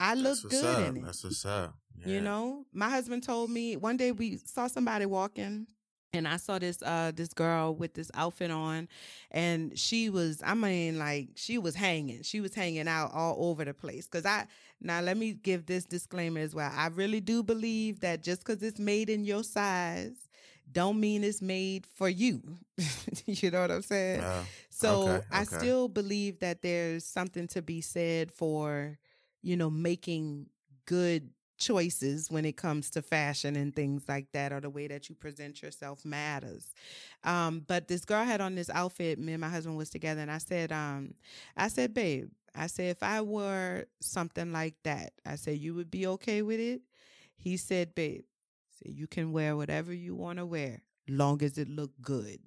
I 0.00 0.14
look 0.14 0.38
good 0.48 0.64
up. 0.64 0.88
in 0.88 0.96
it. 0.98 1.04
That's 1.04 1.22
what's 1.24 1.44
up. 1.44 1.74
Yeah. 1.98 2.14
You 2.14 2.20
know, 2.20 2.66
my 2.72 2.90
husband 2.90 3.22
told 3.22 3.50
me 3.50 3.76
one 3.76 3.96
day 3.96 4.12
we 4.12 4.38
saw 4.38 4.66
somebody 4.66 5.06
walking 5.06 5.66
and 6.16 6.26
I 6.28 6.36
saw 6.38 6.58
this 6.58 6.82
uh 6.82 7.12
this 7.14 7.32
girl 7.32 7.74
with 7.74 7.94
this 7.94 8.10
outfit 8.14 8.50
on 8.50 8.88
and 9.30 9.78
she 9.78 10.10
was 10.10 10.42
I 10.44 10.54
mean 10.54 10.98
like 10.98 11.28
she 11.36 11.58
was 11.58 11.74
hanging. 11.74 12.22
She 12.22 12.40
was 12.40 12.54
hanging 12.54 12.88
out 12.88 13.12
all 13.14 13.36
over 13.50 13.64
the 13.64 13.74
place 13.74 14.06
cuz 14.06 14.26
I 14.26 14.46
now 14.80 15.00
let 15.00 15.16
me 15.16 15.34
give 15.34 15.66
this 15.66 15.84
disclaimer 15.84 16.40
as 16.40 16.54
well. 16.54 16.72
I 16.74 16.88
really 16.88 17.20
do 17.20 17.42
believe 17.42 18.00
that 18.00 18.22
just 18.22 18.44
cuz 18.44 18.62
it's 18.62 18.78
made 18.80 19.10
in 19.10 19.24
your 19.24 19.44
size 19.44 20.14
don't 20.72 20.98
mean 21.00 21.24
it's 21.24 21.42
made 21.42 21.86
for 21.86 22.08
you. 22.08 22.42
you 23.26 23.50
know 23.50 23.60
what 23.60 23.70
I'm 23.70 23.82
saying? 23.82 24.20
Uh, 24.20 24.44
so 24.70 25.02
okay, 25.02 25.10
okay. 25.12 25.26
I 25.30 25.44
still 25.44 25.88
believe 25.88 26.40
that 26.40 26.62
there's 26.62 27.04
something 27.04 27.46
to 27.48 27.62
be 27.62 27.80
said 27.80 28.32
for 28.32 28.98
you 29.42 29.56
know 29.56 29.70
making 29.70 30.46
good 30.86 31.30
choices 31.58 32.30
when 32.30 32.44
it 32.44 32.56
comes 32.56 32.90
to 32.90 33.02
fashion 33.02 33.56
and 33.56 33.74
things 33.74 34.04
like 34.08 34.26
that 34.32 34.52
or 34.52 34.60
the 34.60 34.70
way 34.70 34.86
that 34.86 35.08
you 35.08 35.14
present 35.14 35.62
yourself 35.62 36.04
matters. 36.04 36.72
Um, 37.24 37.62
but 37.66 37.88
this 37.88 38.04
girl 38.04 38.24
had 38.24 38.40
on 38.40 38.54
this 38.54 38.70
outfit 38.70 39.18
me 39.18 39.32
and 39.32 39.40
my 39.40 39.48
husband 39.48 39.76
was 39.76 39.90
together 39.90 40.20
and 40.20 40.30
i 40.30 40.38
said 40.38 40.72
um, 40.72 41.14
i 41.56 41.68
said 41.68 41.94
babe 41.94 42.30
i 42.54 42.66
said 42.66 42.90
if 42.90 43.02
i 43.02 43.20
were 43.20 43.84
something 44.00 44.52
like 44.52 44.74
that 44.84 45.12
i 45.26 45.34
said 45.34 45.58
you 45.58 45.74
would 45.74 45.90
be 45.90 46.06
okay 46.06 46.42
with 46.42 46.60
it? 46.60 46.82
He 47.36 47.56
said 47.56 47.94
babe 47.94 48.24
said 48.70 48.92
you 48.92 49.06
can 49.06 49.32
wear 49.32 49.56
whatever 49.56 49.92
you 49.92 50.14
want 50.14 50.38
to 50.38 50.46
wear 50.46 50.82
long 51.08 51.42
as 51.42 51.56
it 51.56 51.68
look 51.68 51.92
good. 52.02 52.38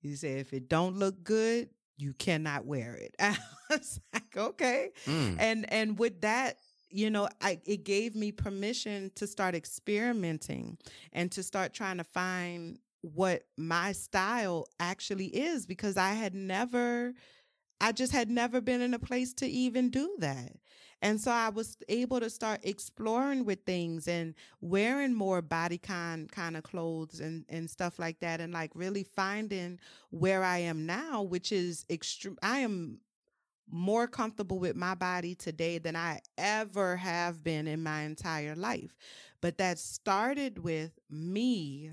He 0.00 0.16
said 0.16 0.38
if 0.38 0.52
it 0.52 0.68
don't 0.68 0.96
look 0.96 1.22
good 1.22 1.68
you 1.96 2.14
cannot 2.14 2.64
wear 2.64 2.94
it. 2.94 3.14
I 3.20 3.36
was 3.70 4.00
like 4.12 4.36
okay. 4.36 4.90
Mm. 5.06 5.36
and 5.38 5.72
and 5.72 5.98
with 5.98 6.22
that 6.22 6.58
you 6.92 7.10
know, 7.10 7.28
I, 7.40 7.60
it 7.64 7.84
gave 7.84 8.14
me 8.14 8.32
permission 8.32 9.10
to 9.16 9.26
start 9.26 9.54
experimenting 9.54 10.78
and 11.12 11.30
to 11.32 11.42
start 11.42 11.72
trying 11.72 11.98
to 11.98 12.04
find 12.04 12.78
what 13.00 13.42
my 13.56 13.92
style 13.92 14.66
actually 14.78 15.26
is 15.26 15.66
because 15.66 15.96
I 15.96 16.10
had 16.12 16.34
never, 16.34 17.14
I 17.80 17.92
just 17.92 18.12
had 18.12 18.30
never 18.30 18.60
been 18.60 18.80
in 18.80 18.94
a 18.94 18.98
place 18.98 19.32
to 19.34 19.46
even 19.46 19.90
do 19.90 20.14
that. 20.18 20.52
And 21.02 21.20
so 21.20 21.32
I 21.32 21.48
was 21.48 21.76
able 21.88 22.20
to 22.20 22.30
start 22.30 22.60
exploring 22.62 23.44
with 23.44 23.64
things 23.66 24.06
and 24.06 24.34
wearing 24.60 25.12
more 25.12 25.42
bodycon 25.42 26.30
kind 26.30 26.56
of 26.56 26.62
clothes 26.62 27.18
and, 27.18 27.44
and 27.48 27.68
stuff 27.68 27.98
like 27.98 28.20
that. 28.20 28.40
And 28.40 28.52
like 28.52 28.70
really 28.74 29.02
finding 29.02 29.80
where 30.10 30.44
I 30.44 30.58
am 30.58 30.86
now, 30.86 31.22
which 31.22 31.50
is 31.50 31.84
extreme. 31.90 32.38
I 32.40 32.60
am 32.60 33.00
more 33.70 34.06
comfortable 34.06 34.58
with 34.58 34.76
my 34.76 34.94
body 34.94 35.34
today 35.34 35.78
than 35.78 35.96
I 35.96 36.20
ever 36.36 36.96
have 36.96 37.42
been 37.42 37.66
in 37.66 37.82
my 37.82 38.02
entire 38.02 38.54
life. 38.54 38.96
But 39.40 39.58
that 39.58 39.78
started 39.78 40.58
with 40.58 40.92
me 41.10 41.92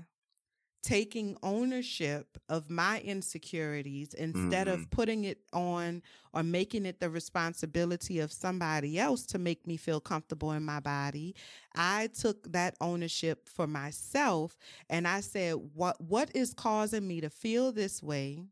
taking 0.82 1.36
ownership 1.42 2.38
of 2.48 2.70
my 2.70 3.00
insecurities 3.00 4.14
instead 4.14 4.66
mm-hmm. 4.66 4.80
of 4.80 4.90
putting 4.90 5.24
it 5.24 5.38
on 5.52 6.02
or 6.32 6.42
making 6.42 6.86
it 6.86 7.00
the 7.00 7.10
responsibility 7.10 8.18
of 8.18 8.32
somebody 8.32 8.98
else 8.98 9.26
to 9.26 9.38
make 9.38 9.66
me 9.66 9.76
feel 9.76 10.00
comfortable 10.00 10.52
in 10.52 10.62
my 10.62 10.80
body 10.80 11.34
i 11.74 12.08
took 12.18 12.50
that 12.50 12.74
ownership 12.80 13.46
for 13.46 13.66
myself 13.66 14.56
and 14.88 15.06
i 15.06 15.20
said 15.20 15.54
what 15.74 16.00
what 16.00 16.30
is 16.34 16.54
causing 16.54 17.06
me 17.06 17.20
to 17.20 17.28
feel 17.28 17.72
this 17.72 18.02
way 18.02 18.42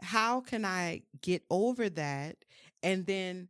how 0.00 0.40
can 0.40 0.64
I 0.64 1.02
get 1.20 1.42
over 1.50 1.88
that? 1.90 2.36
And 2.82 3.06
then 3.06 3.48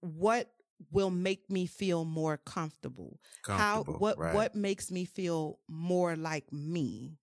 what 0.00 0.50
will 0.90 1.10
make 1.10 1.48
me 1.50 1.66
feel 1.66 2.04
more 2.04 2.36
comfortable? 2.36 3.20
comfortable 3.42 3.94
how 3.94 3.98
what 3.98 4.18
right. 4.18 4.34
what 4.34 4.54
makes 4.54 4.90
me 4.90 5.04
feel 5.04 5.58
more 5.68 6.16
like 6.16 6.52
me? 6.52 7.18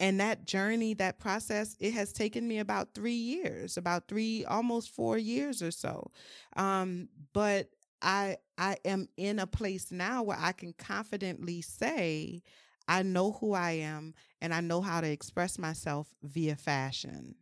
And 0.00 0.18
that 0.18 0.44
journey, 0.44 0.94
that 0.94 1.20
process, 1.20 1.76
it 1.78 1.94
has 1.94 2.12
taken 2.12 2.48
me 2.48 2.58
about 2.58 2.94
three 2.94 3.12
years, 3.12 3.76
about 3.76 4.08
three, 4.08 4.44
almost 4.44 4.90
four 4.90 5.16
years 5.16 5.62
or 5.62 5.70
so. 5.70 6.10
Um, 6.56 7.08
but 7.32 7.68
I 8.02 8.38
I 8.58 8.76
am 8.84 9.08
in 9.16 9.38
a 9.38 9.46
place 9.46 9.90
now 9.92 10.22
where 10.22 10.38
I 10.38 10.52
can 10.52 10.72
confidently 10.72 11.62
say 11.62 12.42
I 12.86 13.02
know 13.02 13.32
who 13.32 13.54
I 13.54 13.72
am 13.72 14.14
and 14.40 14.52
I 14.52 14.60
know 14.60 14.80
how 14.80 15.00
to 15.00 15.08
express 15.08 15.58
myself 15.58 16.08
via 16.22 16.56
fashion. 16.56 17.34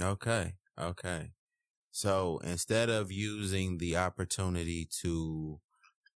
Okay. 0.00 0.54
Okay. 0.80 1.32
So 1.90 2.40
instead 2.42 2.88
of 2.88 3.12
using 3.12 3.78
the 3.78 3.96
opportunity 3.96 4.88
to, 5.02 5.60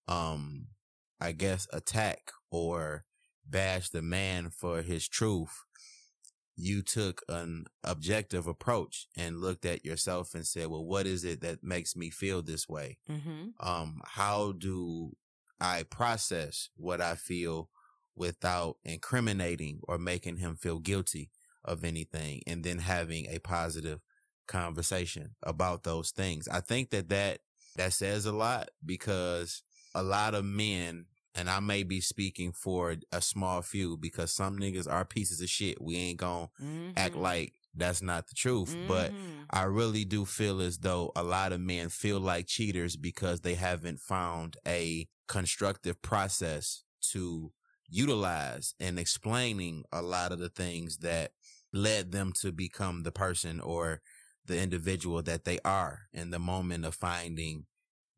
um, 0.08 0.68
I 1.20 1.32
guess 1.32 1.66
attack 1.72 2.30
or 2.50 3.04
bash 3.46 3.90
the 3.90 4.02
man 4.02 4.50
for 4.50 4.82
his 4.82 5.06
truth, 5.06 5.64
you 6.56 6.80
took 6.80 7.20
an 7.28 7.66
objective 7.84 8.46
approach 8.46 9.08
and 9.16 9.40
looked 9.40 9.66
at 9.66 9.84
yourself 9.84 10.34
and 10.34 10.46
said, 10.46 10.68
well, 10.68 10.84
what 10.84 11.06
is 11.06 11.22
it 11.22 11.42
that 11.42 11.62
makes 11.62 11.94
me 11.94 12.08
feel 12.08 12.40
this 12.40 12.66
way? 12.66 12.96
Mm-hmm. 13.10 13.48
Um, 13.60 14.00
how 14.04 14.52
do 14.52 15.12
I 15.60 15.82
process 15.82 16.70
what 16.76 17.02
I 17.02 17.14
feel 17.14 17.68
without 18.14 18.76
incriminating 18.84 19.80
or 19.82 19.98
making 19.98 20.38
him 20.38 20.56
feel 20.56 20.78
guilty 20.78 21.30
of 21.66 21.84
anything 21.84 22.42
and 22.46 22.64
then 22.64 22.78
having 22.78 23.26
a 23.26 23.38
positive 23.40 24.00
conversation 24.46 25.34
about 25.42 25.82
those 25.82 26.10
things. 26.10 26.48
I 26.48 26.60
think 26.60 26.90
that 26.90 27.08
that, 27.10 27.40
that 27.76 27.92
says 27.92 28.26
a 28.26 28.32
lot 28.32 28.70
because 28.84 29.62
a 29.94 30.02
lot 30.02 30.34
of 30.34 30.44
men, 30.44 31.06
and 31.34 31.50
I 31.50 31.60
may 31.60 31.82
be 31.82 32.00
speaking 32.00 32.52
for 32.52 32.96
a 33.12 33.20
small 33.20 33.62
few 33.62 33.96
because 33.96 34.32
some 34.32 34.58
niggas 34.58 34.90
are 34.90 35.04
pieces 35.04 35.40
of 35.40 35.48
shit. 35.48 35.80
We 35.80 35.96
ain't 35.96 36.18
gonna 36.18 36.48
Mm-hmm. 36.62 36.90
act 36.96 37.16
like 37.16 37.52
that's 37.74 38.02
not 38.02 38.28
the 38.28 38.34
truth, 38.34 38.76
but 38.86 39.12
Mhm. 39.12 39.46
I 39.50 39.62
really 39.64 40.04
do 40.04 40.24
feel 40.24 40.60
as 40.60 40.78
though 40.78 41.12
a 41.14 41.22
lot 41.22 41.52
of 41.52 41.60
men 41.60 41.90
feel 41.90 42.20
like 42.20 42.46
cheaters 42.46 42.96
because 42.96 43.40
they 43.42 43.54
haven't 43.54 44.00
found 44.00 44.56
a 44.66 45.08
constructive 45.28 46.00
process 46.00 46.84
to 47.12 47.52
utilize 47.88 48.74
in 48.80 48.98
explaining 48.98 49.84
a 49.92 50.02
lot 50.02 50.32
of 50.32 50.38
the 50.38 50.48
things 50.48 50.98
that 50.98 51.32
led 51.76 52.12
them 52.12 52.32
to 52.40 52.52
become 52.52 53.02
the 53.02 53.12
person 53.12 53.60
or 53.60 54.00
the 54.44 54.60
individual 54.60 55.22
that 55.22 55.44
they 55.44 55.58
are 55.64 56.02
in 56.12 56.30
the 56.30 56.38
moment 56.38 56.84
of 56.84 56.94
finding 56.94 57.66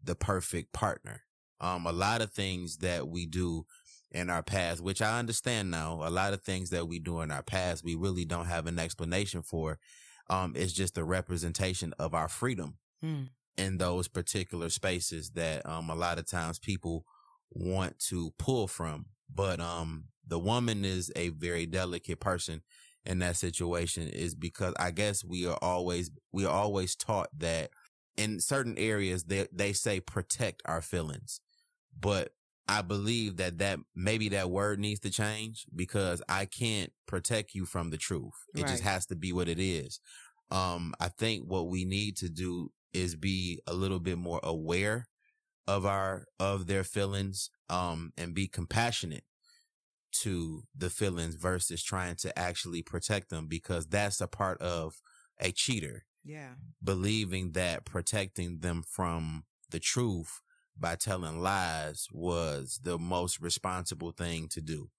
the 0.02 0.14
perfect 0.14 0.72
partner. 0.72 1.22
Um, 1.60 1.86
a 1.86 1.93
lot 1.93 2.20
of 2.20 2.32
things 2.32 2.78
that 2.78 3.09
we 3.09 3.26
do 3.26 3.64
in 4.10 4.30
our 4.30 4.43
past, 4.43 4.80
which 4.80 5.02
I 5.02 5.18
understand 5.18 5.70
now, 5.70 6.01
a 6.02 6.10
lot 6.10 6.32
of 6.32 6.43
things 6.43 6.70
that 6.70 6.86
we 6.86 6.98
do 6.98 7.20
in 7.20 7.30
our 7.30 7.43
past, 7.43 7.85
we 7.85 7.94
really 7.94 8.24
don't 8.24 8.47
have 8.47 8.66
an 8.66 8.78
explanation 8.78 9.43
for. 9.43 9.78
Um, 10.30 10.52
it's 10.56 10.72
just 10.72 10.97
a 10.98 11.05
representation 11.05 11.94
of 11.98 12.14
our 12.14 12.28
freedom 12.28 12.78
Mm. 13.02 13.28
in 13.56 13.78
those 13.78 14.09
particular 14.09 14.68
spaces 14.70 15.30
that, 15.30 15.64
um, 15.66 15.89
a 15.90 15.94
lot 15.94 16.18
of 16.18 16.26
times 16.26 16.59
people 16.59 17.05
want 17.51 17.98
to 18.10 18.32
pull 18.39 18.66
from. 18.66 19.06
But, 19.32 19.60
um, 19.60 20.09
the 20.26 20.39
woman 20.39 20.85
is 20.85 21.10
a 21.16 21.30
very 21.30 21.64
delicate 21.66 22.20
person 22.20 22.62
in 23.04 23.20
that 23.20 23.36
situation 23.36 24.08
is 24.08 24.34
because 24.34 24.74
I 24.78 24.90
guess 24.90 25.24
we 25.24 25.46
are 25.46 25.58
always, 25.62 26.10
we 26.32 26.44
are 26.44 26.52
always 26.52 26.94
taught 26.96 27.28
that 27.38 27.70
in 28.16 28.40
certain 28.40 28.76
areas 28.78 29.24
they, 29.24 29.46
they 29.52 29.72
say 29.72 30.00
protect 30.00 30.62
our 30.66 30.82
feelings, 30.82 31.40
but 31.98 32.32
I 32.68 32.82
believe 32.82 33.36
that 33.38 33.58
that 33.58 33.78
maybe 33.96 34.28
that 34.30 34.50
word 34.50 34.78
needs 34.78 35.00
to 35.00 35.10
change 35.10 35.64
because 35.74 36.20
I 36.28 36.44
can't 36.44 36.92
protect 37.06 37.54
you 37.54 37.64
from 37.64 37.88
the 37.90 37.96
truth. 37.96 38.34
It 38.54 38.66
just 38.66 38.82
has 38.82 39.06
to 39.06 39.16
be 39.16 39.32
what 39.32 39.48
it 39.48 39.58
is. 39.58 40.00
Um, 40.50 40.94
I 41.00 41.08
think 41.08 41.44
what 41.46 41.68
we 41.68 41.86
need 41.86 42.16
to 42.18 42.28
do 42.28 42.70
is 42.92 43.16
be 43.16 43.60
a 43.66 43.72
little 43.72 44.00
bit 44.00 44.18
more 44.18 44.40
aware 44.42 45.06
of 45.66 45.86
our, 45.86 46.26
of 46.38 46.66
their 46.66 46.84
feelings, 46.84 47.50
um, 47.70 48.12
and 48.16 48.34
be 48.34 48.48
compassionate 48.48 49.24
to 50.12 50.62
the 50.76 50.90
feelings 50.90 51.35
versus 51.35 51.82
trying 51.82 52.16
to 52.16 52.36
actually 52.39 52.82
protect 52.82 53.30
them 53.30 53.47
because 53.47 53.86
that's 53.86 54.20
a 54.20 54.26
part 54.26 54.60
of 54.60 55.01
a 55.40 55.52
cheater 55.52 56.05
Yeah. 56.24 56.55
believing 56.82 57.52
that 57.52 57.85
protecting 57.85 58.60
them 58.60 58.82
from 58.82 59.44
the 59.70 59.78
truth 59.80 60.40
by 60.76 60.97
telling 60.97 61.40
lies 61.40 62.06
was 62.12 62.80
the 62.82 62.98
most 62.98 63.40
responsible 63.40 64.12
thing 64.12 64.48
to 64.48 64.60
do. 64.60 64.90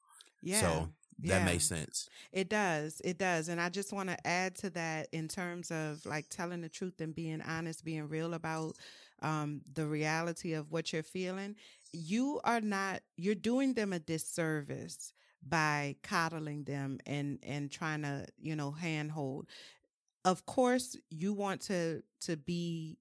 Yeah. 0.41 0.61
So 0.61 0.89
that 1.23 1.39
yeah. 1.39 1.45
makes 1.45 1.65
sense. 1.65 2.07
It 2.31 2.49
does. 2.49 3.01
It 3.03 3.17
does. 3.17 3.49
And 3.49 3.59
I 3.59 3.69
just 3.69 3.91
want 3.91 4.09
to 4.09 4.27
add 4.27 4.55
to 4.57 4.69
that 4.71 5.07
in 5.11 5.27
terms 5.27 5.71
of 5.71 6.05
like 6.05 6.29
telling 6.29 6.61
the 6.61 6.69
truth 6.69 7.01
and 7.01 7.13
being 7.13 7.41
honest, 7.41 7.83
being 7.83 8.07
real 8.07 8.33
about 8.33 8.75
um, 9.21 9.61
the 9.73 9.85
reality 9.85 10.53
of 10.53 10.71
what 10.71 10.93
you're 10.93 11.03
feeling. 11.03 11.55
You 11.91 12.39
are 12.43 12.61
not, 12.61 13.01
you're 13.17 13.35
doing 13.35 13.73
them 13.73 13.93
a 13.93 13.99
disservice 13.99 15.13
by 15.47 15.95
coddling 16.03 16.63
them 16.63 16.99
and, 17.05 17.39
and 17.43 17.71
trying 17.71 18.03
to, 18.03 18.25
you 18.37 18.55
know, 18.55 18.71
handhold. 18.71 19.47
Of 20.25 20.45
course, 20.45 20.97
you 21.09 21.33
want 21.33 21.61
to, 21.61 22.03
to 22.21 22.37
be 22.37 22.97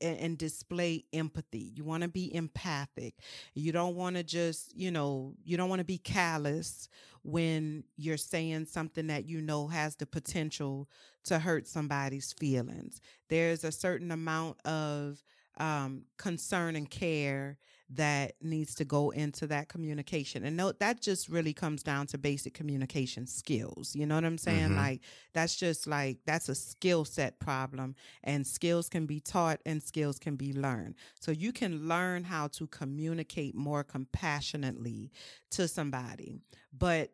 and, 0.00 0.18
and 0.18 0.38
display 0.38 1.04
empathy. 1.12 1.72
You 1.74 1.84
want 1.84 2.02
to 2.02 2.08
be 2.08 2.34
empathic. 2.34 3.14
You 3.54 3.72
don't 3.72 3.94
want 3.94 4.16
to 4.16 4.22
just, 4.22 4.76
you 4.76 4.90
know, 4.90 5.34
you 5.44 5.56
don't 5.56 5.68
want 5.68 5.80
to 5.80 5.84
be 5.84 5.98
callous 5.98 6.88
when 7.22 7.84
you're 7.96 8.16
saying 8.16 8.66
something 8.66 9.08
that 9.08 9.26
you 9.26 9.40
know 9.40 9.68
has 9.68 9.96
the 9.96 10.06
potential 10.06 10.88
to 11.24 11.38
hurt 11.38 11.66
somebody's 11.66 12.32
feelings. 12.32 13.00
There's 13.28 13.64
a 13.64 13.72
certain 13.72 14.10
amount 14.10 14.58
of 14.64 15.22
um, 15.58 16.04
concern 16.18 16.76
and 16.76 16.88
care 16.88 17.58
that 17.88 18.32
needs 18.42 18.74
to 18.74 18.84
go 18.84 19.10
into 19.10 19.46
that 19.46 19.68
communication. 19.68 20.44
And 20.44 20.56
no, 20.56 20.72
that 20.72 21.00
just 21.00 21.28
really 21.28 21.52
comes 21.52 21.82
down 21.84 22.08
to 22.08 22.18
basic 22.18 22.52
communication 22.52 23.26
skills. 23.26 23.94
You 23.94 24.06
know 24.06 24.16
what 24.16 24.24
I'm 24.24 24.38
saying? 24.38 24.70
Mhm. 24.70 24.76
Like, 24.76 25.02
that's 25.32 25.54
just 25.54 25.86
like, 25.86 26.18
that's 26.26 26.48
a 26.48 26.54
skill 26.56 27.04
set 27.04 27.38
problem. 27.38 27.94
And 28.24 28.44
skills 28.46 28.88
can 28.88 29.06
be 29.06 29.20
taught 29.20 29.60
and 29.64 29.80
skills 29.82 30.18
can 30.18 30.34
be 30.36 30.52
learned. 30.52 30.96
So 31.20 31.30
you 31.30 31.52
can 31.52 31.86
learn 31.88 32.24
how 32.24 32.48
to 32.48 32.66
communicate 32.66 33.54
more 33.54 33.84
compassionately 33.84 35.12
to 35.50 35.68
somebody. 35.68 36.40
But 36.72 37.12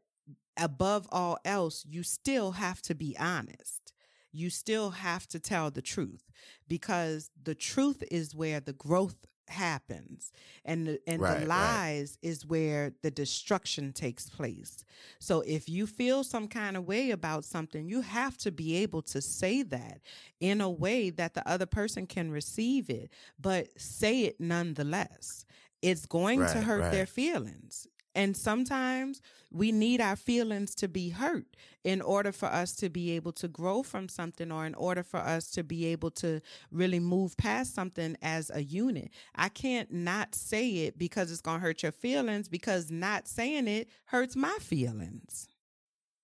above 0.57 1.07
all 1.13 1.39
else, 1.45 1.85
you 1.89 2.03
still 2.03 2.53
have 2.53 2.81
to 2.83 2.95
be 2.95 3.17
honest. 3.19 3.93
You 4.33 4.49
still 4.49 4.91
have 4.91 5.27
to 5.29 5.39
tell 5.39 5.71
the 5.71 5.83
truth 5.83 6.31
because 6.67 7.31
the 7.43 7.55
truth 7.55 8.03
is 8.11 8.35
where 8.35 8.61
the 8.61 8.73
growth 8.73 9.27
happens 9.49 10.33
and 10.65 10.87
the, 10.87 11.01
and 11.07 11.21
Right, 11.21 11.41
the 11.41 11.47
right. 11.47 11.47
lies 11.47 12.19
is 12.23 12.47
where 12.47 12.93
the 13.03 13.11
destruction 13.11 13.93
takes 13.93 14.29
place. 14.29 14.85
So 15.19 15.41
if 15.43 15.69
you 15.69 15.87
feel 15.87 16.25
some 16.25 16.49
kind 16.49 16.77
of 16.77 16.87
way 16.87 17.11
about 17.11 17.45
something, 17.45 17.89
you 17.89 18.01
have 18.03 18.37
to 18.39 18.51
be 18.53 18.77
able 18.77 19.03
to 19.03 19.21
say 19.21 19.63
that 19.63 20.01
in 20.41 20.61
a 20.61 20.71
way 20.71 21.11
that 21.11 21.35
the 21.35 21.47
other 21.49 21.67
person 21.67 22.07
can 22.07 22.31
receive 22.31 22.91
it, 22.91 23.11
but 23.41 23.69
say 23.81 24.23
it 24.23 24.41
nonetheless. 24.41 25.45
It's 25.83 26.07
going 26.07 26.47
to 26.47 26.61
Right, 26.61 26.63
hurt 26.63 26.91
their 26.91 27.07
feelings. 27.07 27.87
And 28.15 28.37
sometimes 28.37 29.23
we 29.51 29.73
need 29.73 30.01
our 30.01 30.17
feelings 30.17 30.75
to 30.77 30.89
be 30.89 31.11
hurt 31.11 31.57
in 31.83 32.01
order 32.03 32.31
for 32.33 32.47
us 32.47 32.75
to 32.77 32.89
be 32.91 33.13
able 33.13 33.33
to 33.33 33.49
grow 33.49 33.83
from 33.83 34.09
something 34.09 34.53
or 34.53 34.67
in 34.67 34.75
order 34.75 35.03
for 35.03 35.19
us 35.19 35.51
to 35.53 35.63
be 35.65 35.87
able 35.87 36.11
to 36.13 36.41
really 36.71 37.01
move 37.01 37.37
past 37.37 37.75
something 37.75 38.17
as 38.23 38.51
a 38.53 38.63
unit. 38.63 39.11
I 39.35 39.49
can't 39.49 39.91
not 39.91 40.35
say 40.35 40.69
it 40.87 40.99
because 40.99 41.33
it's 41.33 41.41
going 41.41 41.61
to 41.61 41.67
hurt 41.67 41.83
your 41.83 41.93
feelings 41.93 42.49
because 42.49 42.91
not 42.91 43.27
saying 43.29 43.67
it 43.67 43.89
hurts 44.07 44.37
my 44.37 44.57
feelings. 44.61 45.49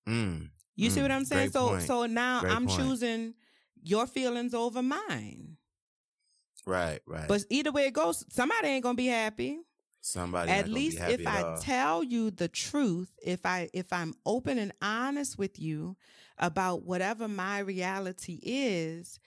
Mm, 0.06 0.50
You 0.76 0.90
see 0.90 1.00
Mm, 1.00 1.02
what 1.04 1.12
I'm 1.12 1.24
saying? 1.24 1.50
So 1.50 1.68
point. 1.70 1.82
so 1.82 2.06
now 2.06 2.40
Great 2.40 2.52
I'm 2.52 2.66
point. 2.66 2.78
choosing 2.80 3.34
your 3.82 4.06
feelings 4.06 4.54
over 4.54 4.82
mine. 4.82 5.56
right, 6.66 7.00
right. 7.06 7.28
But 7.28 7.44
either 7.50 7.72
way 7.72 7.86
it 7.86 7.92
goes, 7.94 8.24
somebody 8.30 8.68
ain't 8.68 8.82
going 8.82 8.96
to 8.96 9.02
be 9.02 9.06
happy. 9.06 9.58
Somebody 10.00 10.50
at 10.50 10.68
least 10.68 10.98
if 11.00 11.26
at 11.26 11.26
I 11.26 11.42
all. 11.42 11.58
tell 11.58 12.02
you 12.02 12.30
the 12.30 12.48
truth, 12.48 13.12
if 13.22 13.44
I 13.44 13.68
if 13.72 13.92
I'm 13.92 14.14
open 14.24 14.58
and 14.58 14.72
honest 14.80 15.38
with 15.38 15.58
you 15.58 15.96
about 16.38 16.84
whatever 16.84 17.28
my 17.28 17.58
reality 17.58 18.38
is, 18.42 19.18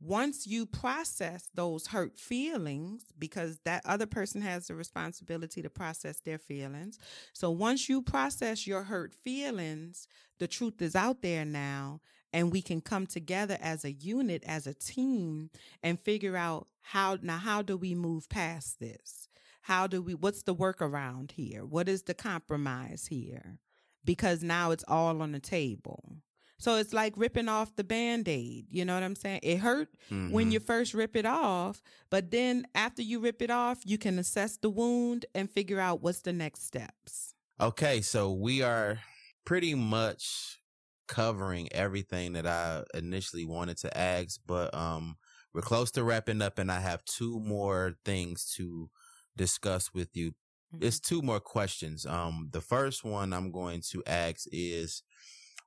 once 0.00 0.46
you 0.46 0.66
process 0.66 1.50
those 1.54 1.88
hurt 1.88 2.18
feelings 2.18 3.04
because 3.18 3.58
that 3.64 3.82
other 3.84 4.06
person 4.06 4.40
has 4.40 4.66
the 4.66 4.74
responsibility 4.74 5.60
to 5.62 5.70
process 5.70 6.20
their 6.20 6.38
feelings. 6.38 6.98
So 7.32 7.50
once 7.50 7.88
you 7.88 8.02
process 8.02 8.66
your 8.66 8.84
hurt 8.84 9.14
feelings, 9.14 10.08
the 10.38 10.48
truth 10.48 10.80
is 10.80 10.96
out 10.96 11.20
there 11.22 11.44
now 11.44 12.00
and 12.32 12.50
we 12.52 12.62
can 12.62 12.80
come 12.80 13.06
together 13.06 13.58
as 13.60 13.84
a 13.84 13.92
unit 13.92 14.42
as 14.46 14.66
a 14.66 14.74
team 14.74 15.50
and 15.82 16.00
figure 16.00 16.36
out 16.36 16.66
how 16.80 17.18
now 17.20 17.38
how 17.38 17.62
do 17.62 17.76
we 17.76 17.94
move 17.94 18.28
past 18.28 18.80
this? 18.80 19.28
How 19.70 19.86
do 19.86 20.02
we, 20.02 20.16
what's 20.16 20.42
the 20.42 20.52
workaround 20.52 21.30
here? 21.30 21.64
What 21.64 21.88
is 21.88 22.02
the 22.02 22.12
compromise 22.12 23.06
here? 23.08 23.60
Because 24.04 24.42
now 24.42 24.72
it's 24.72 24.82
all 24.88 25.22
on 25.22 25.30
the 25.30 25.38
table. 25.38 26.16
So 26.58 26.74
it's 26.74 26.92
like 26.92 27.12
ripping 27.16 27.48
off 27.48 27.76
the 27.76 27.84
band 27.84 28.26
aid. 28.28 28.66
You 28.68 28.84
know 28.84 28.94
what 28.94 29.04
I'm 29.04 29.14
saying? 29.14 29.38
It 29.44 29.58
hurt 29.58 29.90
mm-hmm. 30.10 30.32
when 30.32 30.50
you 30.50 30.58
first 30.58 30.92
rip 30.92 31.14
it 31.14 31.24
off, 31.24 31.82
but 32.10 32.32
then 32.32 32.66
after 32.74 33.00
you 33.00 33.20
rip 33.20 33.40
it 33.42 33.50
off, 33.52 33.78
you 33.84 33.96
can 33.96 34.18
assess 34.18 34.56
the 34.56 34.70
wound 34.70 35.26
and 35.36 35.48
figure 35.48 35.78
out 35.78 36.02
what's 36.02 36.22
the 36.22 36.32
next 36.32 36.66
steps. 36.66 37.36
Okay, 37.60 38.00
so 38.00 38.32
we 38.32 38.62
are 38.62 38.98
pretty 39.44 39.76
much 39.76 40.58
covering 41.06 41.68
everything 41.70 42.32
that 42.32 42.44
I 42.44 42.82
initially 42.92 43.44
wanted 43.44 43.76
to 43.78 43.96
ask, 43.96 44.40
but 44.44 44.74
um 44.74 45.16
we're 45.52 45.62
close 45.62 45.90
to 45.92 46.04
wrapping 46.04 46.42
up 46.42 46.58
and 46.58 46.70
I 46.70 46.80
have 46.80 47.04
two 47.04 47.40
more 47.40 47.94
things 48.04 48.52
to 48.56 48.88
discuss 49.36 49.92
with 49.94 50.08
you. 50.14 50.32
Mm-hmm. 50.74 50.84
It's 50.84 51.00
two 51.00 51.22
more 51.22 51.40
questions. 51.40 52.06
Um 52.06 52.48
the 52.52 52.60
first 52.60 53.04
one 53.04 53.32
I'm 53.32 53.50
going 53.50 53.82
to 53.90 54.02
ask 54.06 54.46
is 54.52 55.02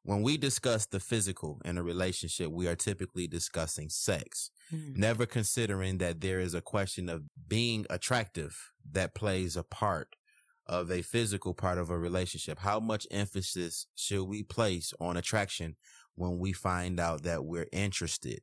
when 0.03 0.21
we 0.21 0.37
discuss 0.37 0.85
the 0.85 0.99
physical 0.99 1.61
in 1.63 1.77
a 1.77 1.83
relationship, 1.83 2.51
we 2.51 2.67
are 2.67 2.75
typically 2.75 3.25
discussing 3.25 3.89
sex, 3.89 4.51
mm-hmm. 4.71 4.99
never 4.99 5.25
considering 5.25 5.97
that 5.99 6.19
there 6.19 6.41
is 6.41 6.53
a 6.53 6.61
question 6.61 7.07
of 7.07 7.23
being 7.47 7.85
attractive 7.89 8.71
that 8.91 9.15
plays 9.15 9.55
a 9.55 9.63
part 9.63 10.15
of 10.67 10.91
a 10.91 11.01
physical 11.01 11.53
part 11.53 11.77
of 11.77 11.89
a 11.89 11.97
relationship. 11.97 12.59
How 12.59 12.79
much 12.79 13.07
emphasis 13.11 13.87
should 13.95 14.23
we 14.23 14.43
place 14.43 14.93
on 14.99 15.15
attraction 15.15 15.75
when 16.15 16.37
we 16.37 16.51
find 16.51 16.99
out 16.99 17.23
that 17.23 17.45
we're 17.45 17.67
interested 17.71 18.41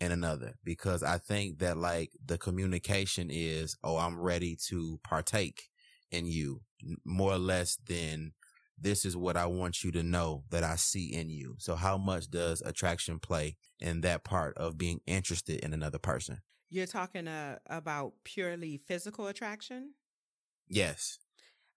in 0.00 0.12
another? 0.12 0.54
Because 0.64 1.02
I 1.02 1.18
think 1.18 1.58
that 1.58 1.76
like 1.76 2.12
the 2.24 2.38
communication 2.38 3.28
is, 3.30 3.76
oh, 3.82 3.96
I'm 3.96 4.18
ready 4.18 4.56
to 4.68 5.00
partake 5.02 5.68
in 6.10 6.26
you 6.26 6.60
more 7.04 7.32
or 7.32 7.38
less 7.38 7.76
than 7.86 8.32
this 8.78 9.04
is 9.04 9.16
what 9.16 9.36
I 9.36 9.46
want 9.46 9.82
you 9.82 9.90
to 9.92 10.02
know 10.02 10.44
that 10.50 10.62
I 10.62 10.76
see 10.76 11.14
in 11.14 11.30
you. 11.30 11.56
So 11.58 11.76
how 11.76 11.96
much 11.96 12.30
does 12.30 12.60
attraction 12.60 13.18
play 13.18 13.56
in 13.80 14.02
that 14.02 14.22
part 14.22 14.56
of 14.58 14.76
being 14.76 15.00
interested 15.06 15.60
in 15.60 15.72
another 15.72 15.98
person? 15.98 16.42
You're 16.68 16.86
talking 16.86 17.26
uh, 17.26 17.58
about 17.68 18.12
purely 18.24 18.76
physical 18.86 19.28
attraction? 19.28 19.94
Yes. 20.68 21.18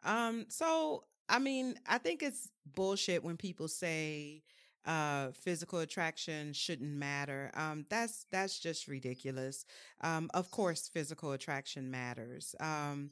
Um, 0.03 0.45
so 0.49 1.03
I 1.29 1.37
mean, 1.39 1.75
I 1.87 1.99
think 1.99 2.23
it's 2.23 2.49
bullshit 2.65 3.23
when 3.23 3.37
people 3.37 3.67
say 3.67 4.41
uh 4.89 5.31
physical 5.33 5.79
attraction 5.79 6.53
shouldn't 6.53 6.91
matter. 6.91 7.51
Um 7.55 7.85
that's 7.89 8.25
that's 8.31 8.59
just 8.59 8.89
ridiculous. 8.89 9.65
Um 10.01 10.31
of 10.33 10.51
course 10.51 10.89
physical 10.89 11.33
attraction 11.33 11.91
matters. 11.91 12.55
Um 12.59 13.11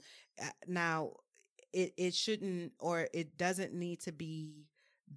now 0.68 1.14
it 1.74 1.94
it 1.98 2.14
shouldn't 2.14 2.74
or 2.80 3.08
it 3.14 3.38
doesn't 3.38 3.74
need 3.74 4.02
to 4.02 4.12
be 4.12 4.66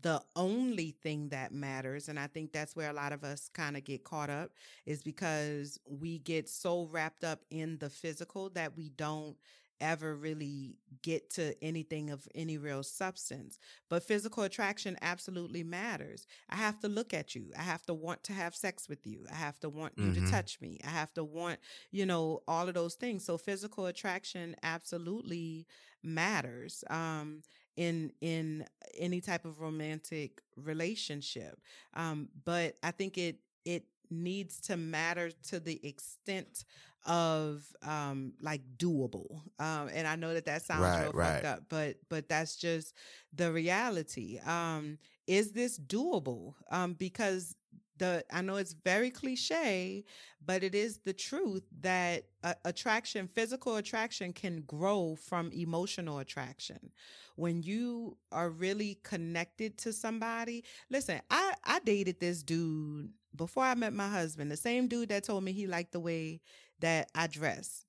the 0.02 0.22
only 0.36 0.92
thing 1.02 1.28
that 1.30 1.52
matters 1.52 2.08
and 2.08 2.18
i 2.18 2.26
think 2.28 2.52
that's 2.52 2.76
where 2.76 2.90
a 2.90 2.94
lot 2.94 3.12
of 3.12 3.24
us 3.24 3.50
kind 3.52 3.76
of 3.76 3.84
get 3.84 4.04
caught 4.04 4.30
up 4.30 4.50
is 4.86 5.02
because 5.02 5.78
we 5.88 6.18
get 6.20 6.48
so 6.48 6.86
wrapped 6.92 7.24
up 7.24 7.40
in 7.50 7.76
the 7.78 7.90
physical 7.90 8.50
that 8.50 8.76
we 8.76 8.90
don't 8.90 9.36
ever 9.80 10.14
really 10.14 10.76
get 11.02 11.30
to 11.30 11.54
anything 11.62 12.10
of 12.10 12.26
any 12.34 12.58
real 12.58 12.82
substance. 12.82 13.58
But 13.88 14.02
physical 14.02 14.42
attraction 14.42 14.96
absolutely 15.02 15.62
matters. 15.62 16.26
I 16.48 16.56
have 16.56 16.80
to 16.80 16.88
look 16.88 17.14
at 17.14 17.34
you. 17.34 17.50
I 17.58 17.62
have 17.62 17.84
to 17.86 17.94
want 17.94 18.24
to 18.24 18.32
have 18.32 18.54
sex 18.54 18.88
with 18.88 19.06
you. 19.06 19.26
I 19.30 19.36
have 19.36 19.58
to 19.60 19.68
want 19.68 19.96
mm-hmm. 19.96 20.08
you 20.08 20.14
to 20.14 20.20
mm-hmm. 20.20 20.30
touch 20.30 20.60
me. 20.60 20.78
I 20.84 20.90
have 20.90 21.12
to 21.14 21.24
want, 21.24 21.58
you 21.90 22.06
know, 22.06 22.42
all 22.46 22.68
of 22.68 22.74
those 22.74 22.94
things. 22.94 23.24
So 23.24 23.38
physical 23.38 23.86
attraction 23.86 24.56
absolutely 24.62 25.66
matters. 26.02 26.84
Um, 26.90 27.42
in 27.76 28.12
in 28.20 28.66
any 28.98 29.20
type 29.20 29.44
of 29.44 29.60
romantic 29.60 30.42
relationship 30.56 31.58
um 31.94 32.28
but 32.44 32.76
i 32.82 32.90
think 32.90 33.16
it 33.16 33.38
it 33.64 33.84
needs 34.10 34.60
to 34.60 34.76
matter 34.76 35.30
to 35.48 35.60
the 35.60 35.80
extent 35.86 36.64
of 37.06 37.64
um 37.82 38.32
like 38.42 38.60
doable 38.76 39.40
um 39.58 39.88
and 39.94 40.06
i 40.06 40.16
know 40.16 40.34
that 40.34 40.44
that 40.44 40.60
sounds 40.60 40.82
right, 40.82 41.02
real 41.04 41.12
right. 41.12 41.32
fucked 41.32 41.46
up 41.46 41.62
but 41.70 41.96
but 42.10 42.28
that's 42.28 42.56
just 42.56 42.94
the 43.34 43.50
reality 43.50 44.38
um 44.44 44.98
is 45.26 45.52
this 45.52 45.78
doable 45.78 46.54
um 46.70 46.92
because 46.92 47.56
the 48.00 48.24
I 48.32 48.40
know 48.40 48.56
it's 48.56 48.72
very 48.72 49.10
cliche, 49.10 50.04
but 50.44 50.64
it 50.64 50.74
is 50.74 50.98
the 50.98 51.12
truth 51.12 51.62
that 51.82 52.24
uh, 52.42 52.54
attraction, 52.64 53.28
physical 53.28 53.76
attraction 53.76 54.32
can 54.32 54.62
grow 54.62 55.14
from 55.14 55.52
emotional 55.52 56.18
attraction. 56.18 56.90
When 57.36 57.62
you 57.62 58.16
are 58.32 58.50
really 58.50 58.98
connected 59.04 59.78
to 59.78 59.92
somebody, 59.92 60.64
listen, 60.90 61.20
I 61.30 61.52
I 61.62 61.78
dated 61.80 62.18
this 62.18 62.42
dude 62.42 63.12
before 63.34 63.64
I 63.64 63.74
met 63.74 63.92
my 63.92 64.08
husband, 64.08 64.50
the 64.50 64.56
same 64.56 64.88
dude 64.88 65.10
that 65.10 65.24
told 65.24 65.44
me 65.44 65.52
he 65.52 65.66
liked 65.66 65.92
the 65.92 66.00
way 66.00 66.40
that 66.80 67.10
I 67.14 67.26
dress. 67.26 67.84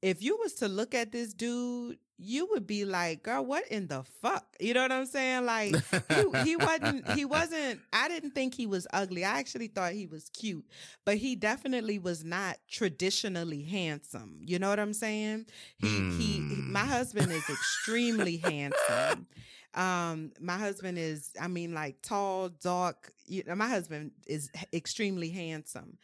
If 0.00 0.22
you 0.22 0.36
was 0.36 0.54
to 0.54 0.68
look 0.68 0.94
at 0.94 1.10
this 1.10 1.34
dude, 1.34 1.98
you 2.20 2.48
would 2.50 2.66
be 2.66 2.84
like, 2.84 3.22
girl, 3.22 3.44
what 3.44 3.66
in 3.68 3.86
the 3.86 4.02
fuck? 4.20 4.44
You 4.58 4.74
know 4.74 4.82
what 4.82 4.90
I'm 4.90 5.06
saying? 5.06 5.46
Like 5.46 5.74
he, 6.08 6.42
he 6.44 6.56
wasn't, 6.56 7.10
he 7.12 7.24
wasn't, 7.24 7.80
I 7.92 8.08
didn't 8.08 8.32
think 8.32 8.54
he 8.54 8.66
was 8.66 8.86
ugly. 8.92 9.24
I 9.24 9.38
actually 9.38 9.68
thought 9.68 9.92
he 9.92 10.06
was 10.06 10.28
cute, 10.30 10.64
but 11.04 11.16
he 11.16 11.36
definitely 11.36 11.98
was 11.98 12.24
not 12.24 12.56
traditionally 12.68 13.62
handsome. 13.62 14.40
You 14.44 14.58
know 14.58 14.68
what 14.68 14.80
I'm 14.80 14.92
saying? 14.92 15.46
He, 15.78 15.86
mm. 15.86 16.18
he, 16.18 16.40
my 16.40 16.80
hmm. 16.80 16.88
husband 16.88 17.30
is 17.30 17.48
extremely 17.48 18.36
handsome. 18.38 19.28
Um, 19.74 20.32
my 20.40 20.56
husband 20.56 20.98
is, 20.98 21.32
I 21.40 21.48
mean, 21.48 21.74
like 21.74 22.02
tall, 22.02 22.48
dark. 22.48 23.12
You 23.26 23.44
know, 23.46 23.54
my 23.54 23.68
husband 23.68 24.12
is 24.26 24.50
extremely 24.72 25.28
handsome. 25.30 25.98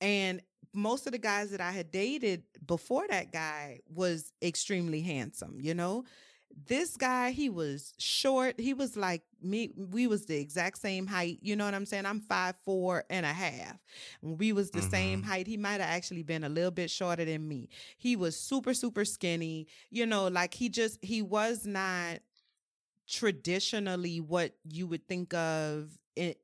And 0.00 0.40
most 0.72 1.06
of 1.06 1.12
the 1.12 1.18
guys 1.18 1.50
that 1.50 1.60
I 1.60 1.72
had 1.72 1.90
dated 1.90 2.42
before 2.66 3.06
that 3.08 3.32
guy 3.32 3.80
was 3.92 4.32
extremely 4.42 5.00
handsome, 5.00 5.58
you 5.60 5.74
know? 5.74 6.04
This 6.66 6.96
guy, 6.96 7.30
he 7.30 7.50
was 7.50 7.94
short. 7.98 8.58
He 8.58 8.74
was 8.74 8.96
like 8.96 9.22
me. 9.40 9.70
We 9.76 10.08
was 10.08 10.26
the 10.26 10.36
exact 10.36 10.78
same 10.78 11.06
height. 11.06 11.38
You 11.40 11.54
know 11.54 11.64
what 11.64 11.74
I'm 11.74 11.86
saying? 11.86 12.04
I'm 12.04 12.20
five 12.20 12.56
four 12.64 13.04
and 13.10 13.24
a 13.24 13.32
half. 13.32 13.76
We 14.22 14.52
was 14.52 14.72
the 14.72 14.80
mm-hmm. 14.80 14.90
same 14.90 15.22
height. 15.22 15.46
He 15.46 15.56
might 15.56 15.80
have 15.80 15.82
actually 15.82 16.24
been 16.24 16.42
a 16.42 16.48
little 16.48 16.72
bit 16.72 16.90
shorter 16.90 17.24
than 17.24 17.46
me. 17.46 17.68
He 17.96 18.16
was 18.16 18.36
super, 18.36 18.74
super 18.74 19.04
skinny. 19.04 19.68
You 19.90 20.06
know, 20.06 20.26
like 20.26 20.52
he 20.52 20.68
just 20.68 20.98
he 21.00 21.22
was 21.22 21.64
not 21.64 22.18
traditionally 23.08 24.20
what 24.20 24.52
you 24.64 24.86
would 24.86 25.06
think 25.08 25.32
of 25.34 25.98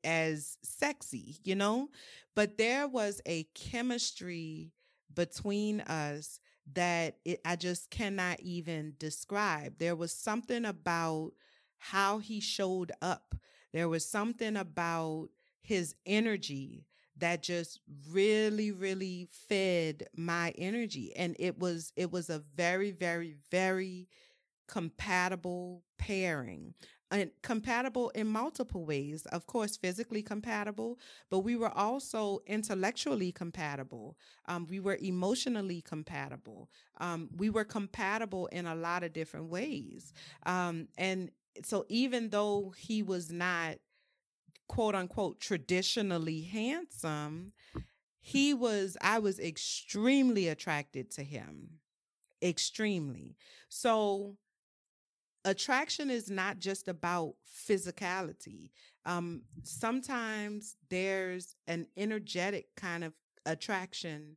as 0.05 0.57
sexy, 0.63 1.37
you 1.45 1.55
know? 1.55 1.89
But 2.35 2.59
there 2.59 2.89
was 2.89 3.21
a 3.27 3.45
chemistry 3.55 4.73
between 5.15 5.81
us 5.83 6.41
that 6.73 7.19
it, 7.25 7.41
I 7.45 7.57
just 7.57 7.91
cannot 7.91 8.41
even 8.41 8.95
describe. 8.99 9.79
There 9.79 9.97
was 9.97 10.13
something 10.13 10.65
about 10.65 11.33
how 11.79 12.19
he 12.19 12.41
showed 12.41 12.93
up. 13.03 13.35
There 13.73 13.89
was 13.89 14.09
something 14.09 14.57
about 14.57 15.29
his 15.61 15.95
energy 16.07 16.87
that 17.17 17.43
just 17.43 17.79
really 18.11 18.73
really 18.73 19.29
fed 19.49 20.05
my 20.17 20.53
energy 20.59 21.15
and 21.15 21.37
it 21.39 21.59
was 21.59 21.93
it 21.97 22.11
was 22.11 22.29
a 22.29 22.43
very 22.57 22.91
very 22.91 23.37
very 23.53 24.09
compatible 24.67 25.83
pairing 25.99 26.75
and 27.11 27.31
compatible 27.43 28.11
in 28.11 28.27
multiple 28.27 28.85
ways. 28.85 29.27
Of 29.27 29.47
course, 29.47 29.77
physically 29.77 30.23
compatible, 30.23 30.99
but 31.31 31.41
we 31.41 31.57
were 31.57 31.71
also 31.71 32.41
intellectually 32.47 33.31
compatible. 33.31 34.17
Um, 34.47 34.67
we 34.69 34.81
were 34.81 34.99
emotionally 35.01 35.81
compatible. 35.81 36.71
Um, 36.99 37.29
we 37.37 37.51
were 37.51 37.65
compatible 37.65 38.47
in 38.47 38.67
a 38.67 38.75
lot 38.75 39.05
of 39.05 39.13
different 39.13 39.49
ways. 39.49 40.13
Um, 40.45 40.89
and 40.99 41.31
so 41.63 41.85
even 41.89 42.31
though 42.31 42.75
he 42.77 43.03
was 43.03 43.31
not 43.31 43.77
quote 44.67 44.95
unquote 44.95 45.41
traditionally 45.41 46.43
handsome, 46.43 47.53
he 48.21 48.55
was, 48.55 48.97
I 49.01 49.19
was 49.19 49.39
extremely 49.39 50.49
attracted 50.49 51.11
to 51.13 51.23
him. 51.23 51.81
Extremely. 52.43 53.37
So 53.69 54.37
attraction 55.45 56.11
is 56.11 56.31
not 56.31 56.59
just 56.59 56.89
about 56.89 57.35
physicality. 57.69 58.71
Um, 59.05 59.43
sometimes 59.63 60.77
there's 60.89 61.55
an 61.67 61.87
energetic 61.97 62.67
kind 62.77 63.05
of 63.05 63.13
attraction 63.47 64.37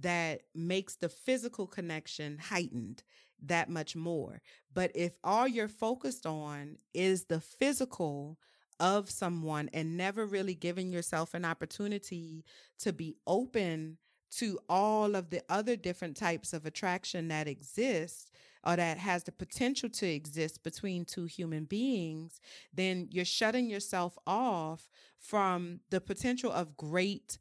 that 0.00 0.42
makes 0.54 0.96
the 0.96 1.08
physical 1.08 1.66
connection 1.66 2.38
heightened 2.38 3.02
that 3.44 3.68
much 3.68 3.94
more. 3.94 4.42
But 4.74 4.90
if 4.94 5.12
all 5.22 5.46
you're 5.46 5.68
focused 5.68 6.26
on 6.26 6.78
is 6.92 7.24
the 7.24 7.40
physical 7.40 8.38
of 8.80 9.10
someone 9.10 9.68
and 9.72 9.96
never 9.96 10.24
really 10.26 10.54
giving 10.54 10.92
yourself 10.92 11.34
an 11.34 11.44
opportunity 11.44 12.44
to 12.78 12.92
be 12.92 13.16
open 13.26 13.98
to 14.30 14.58
all 14.68 15.14
of 15.14 15.30
the 15.30 15.42
other 15.48 15.74
different 15.74 16.16
types 16.16 16.52
of 16.52 16.66
attraction 16.66 17.28
that 17.28 17.48
exist, 17.48 18.30
or 18.68 18.76
that 18.76 18.98
has 18.98 19.24
the 19.24 19.32
potential 19.32 19.88
to 19.88 20.06
exist 20.06 20.62
between 20.62 21.06
two 21.06 21.24
human 21.24 21.64
beings, 21.64 22.38
then 22.72 23.08
you're 23.10 23.24
shutting 23.24 23.70
yourself 23.70 24.18
off 24.26 24.90
from 25.18 25.80
the 25.90 26.00
potential 26.00 26.52
of 26.52 26.76
great 26.76 27.38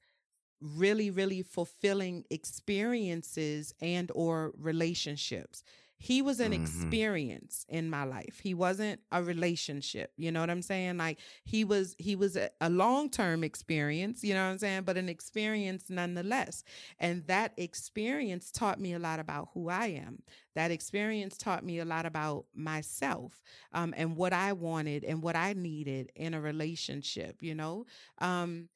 really 0.59 1.11
really 1.11 1.43
fulfilling 1.43 2.23
experiences 2.31 3.75
and 3.79 4.11
or 4.15 4.53
relationships 4.57 5.63
he 5.99 6.21
was 6.21 6.39
an 6.39 6.51
mm-hmm. 6.51 6.61
experience 6.61 7.65
in 7.69 7.89
my 7.89 8.03
life. 8.03 8.39
He 8.41 8.53
wasn't 8.53 9.01
a 9.11 9.23
relationship 9.23 10.11
you 10.17 10.31
know 10.31 10.39
what 10.39 10.49
i'm 10.49 10.61
saying? 10.61 10.97
Like 10.97 11.19
he 11.43 11.63
was 11.63 11.95
he 11.97 12.15
was 12.15 12.35
a, 12.35 12.49
a 12.61 12.69
long-term 12.69 13.43
experience 13.43 14.23
you 14.23 14.33
know 14.33 14.43
what 14.43 14.51
i'm 14.51 14.57
saying? 14.57 14.83
But 14.83 14.97
an 14.97 15.09
experience 15.09 15.85
nonetheless. 15.89 16.63
And 16.99 17.25
that 17.27 17.53
experience 17.57 18.51
taught 18.51 18.79
me 18.79 18.93
a 18.93 18.99
lot 18.99 19.19
about 19.19 19.49
who 19.53 19.69
i 19.69 19.87
am. 19.87 20.21
That 20.55 20.71
experience 20.71 21.37
taught 21.37 21.63
me 21.63 21.79
a 21.79 21.85
lot 21.85 22.05
about 22.05 22.45
myself 22.55 23.41
um, 23.73 23.93
and 23.97 24.15
what 24.15 24.33
i 24.33 24.53
wanted 24.53 25.03
and 25.03 25.21
what 25.21 25.35
i 25.35 25.53
needed 25.53 26.11
in 26.15 26.33
a 26.33 26.41
relationship 26.41 27.41
you 27.41 27.55
know? 27.55 27.85
Um, 28.19 28.69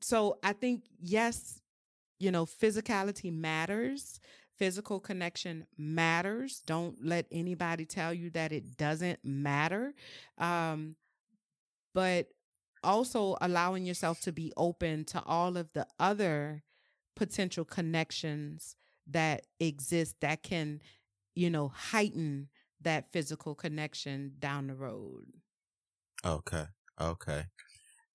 so 0.00 0.38
i 0.42 0.52
think 0.52 0.84
yes 1.00 1.60
you 2.18 2.30
know 2.30 2.44
physicality 2.44 3.32
matters 3.32 4.20
Physical 4.58 5.00
connection 5.00 5.66
matters. 5.76 6.62
Don't 6.66 7.04
let 7.04 7.26
anybody 7.30 7.84
tell 7.84 8.14
you 8.14 8.30
that 8.30 8.52
it 8.52 8.76
doesn't 8.76 9.18
matter. 9.22 9.94
Um, 10.38 10.96
but 11.94 12.28
also 12.82 13.36
allowing 13.40 13.84
yourself 13.84 14.20
to 14.22 14.32
be 14.32 14.52
open 14.56 15.04
to 15.06 15.22
all 15.24 15.56
of 15.56 15.72
the 15.72 15.86
other 15.98 16.62
potential 17.14 17.64
connections 17.64 18.76
that 19.06 19.46
exist 19.60 20.16
that 20.20 20.42
can, 20.42 20.80
you 21.34 21.50
know, 21.50 21.68
heighten 21.68 22.48
that 22.80 23.12
physical 23.12 23.54
connection 23.54 24.32
down 24.38 24.66
the 24.66 24.74
road. 24.74 25.26
Okay. 26.24 26.64
Okay. 27.00 27.44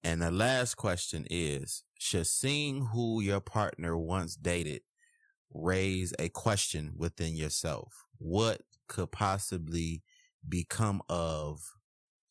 And 0.03 0.21
the 0.21 0.31
last 0.31 0.75
question 0.75 1.27
is 1.29 1.83
Should 1.99 2.27
seeing 2.27 2.87
who 2.87 3.21
your 3.21 3.39
partner 3.39 3.97
once 3.97 4.35
dated 4.35 4.81
raise 5.53 6.13
a 6.19 6.29
question 6.29 6.93
within 6.97 7.35
yourself. 7.35 8.05
What 8.17 8.61
could 8.87 9.11
possibly 9.11 10.03
become 10.47 11.01
of 11.09 11.61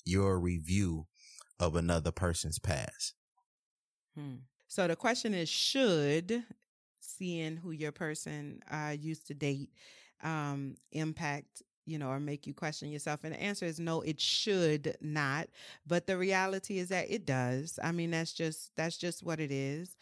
your 0.05 0.38
review 0.38 1.06
of 1.59 1.76
another 1.76 2.10
person's 2.10 2.59
past? 2.59 3.14
Hmm. 4.16 4.36
So 4.68 4.86
the 4.86 4.97
question 4.97 5.34
is 5.34 5.48
should 5.48 6.44
seeing 7.01 7.56
who 7.56 7.72
your 7.72 7.92
person 7.92 8.60
uh, 8.70 8.94
used 8.98 9.26
to 9.28 9.34
date 9.34 9.70
um, 10.22 10.76
impact 10.92 11.62
you 11.86 11.98
know, 11.98 12.09
or 12.09 12.20
make 12.20 12.47
you 12.47 12.55
question 12.55 12.88
yourself? 12.88 13.24
And 13.24 13.34
the 13.34 13.42
answer 13.42 13.66
is 13.66 13.80
no, 13.80 14.01
it 14.02 14.20
should 14.20 14.97
not. 15.01 15.48
But 15.86 16.06
the 16.06 16.16
reality 16.16 16.78
is 16.78 16.88
that 16.90 17.10
it 17.10 17.26
does. 17.26 17.80
I 17.82 17.90
mean, 17.90 18.12
that's 18.12 18.32
just 18.32 18.70
that's 18.76 18.97
just 18.97 19.24
what 19.24 19.40
it 19.40 19.51
is. 19.51 19.97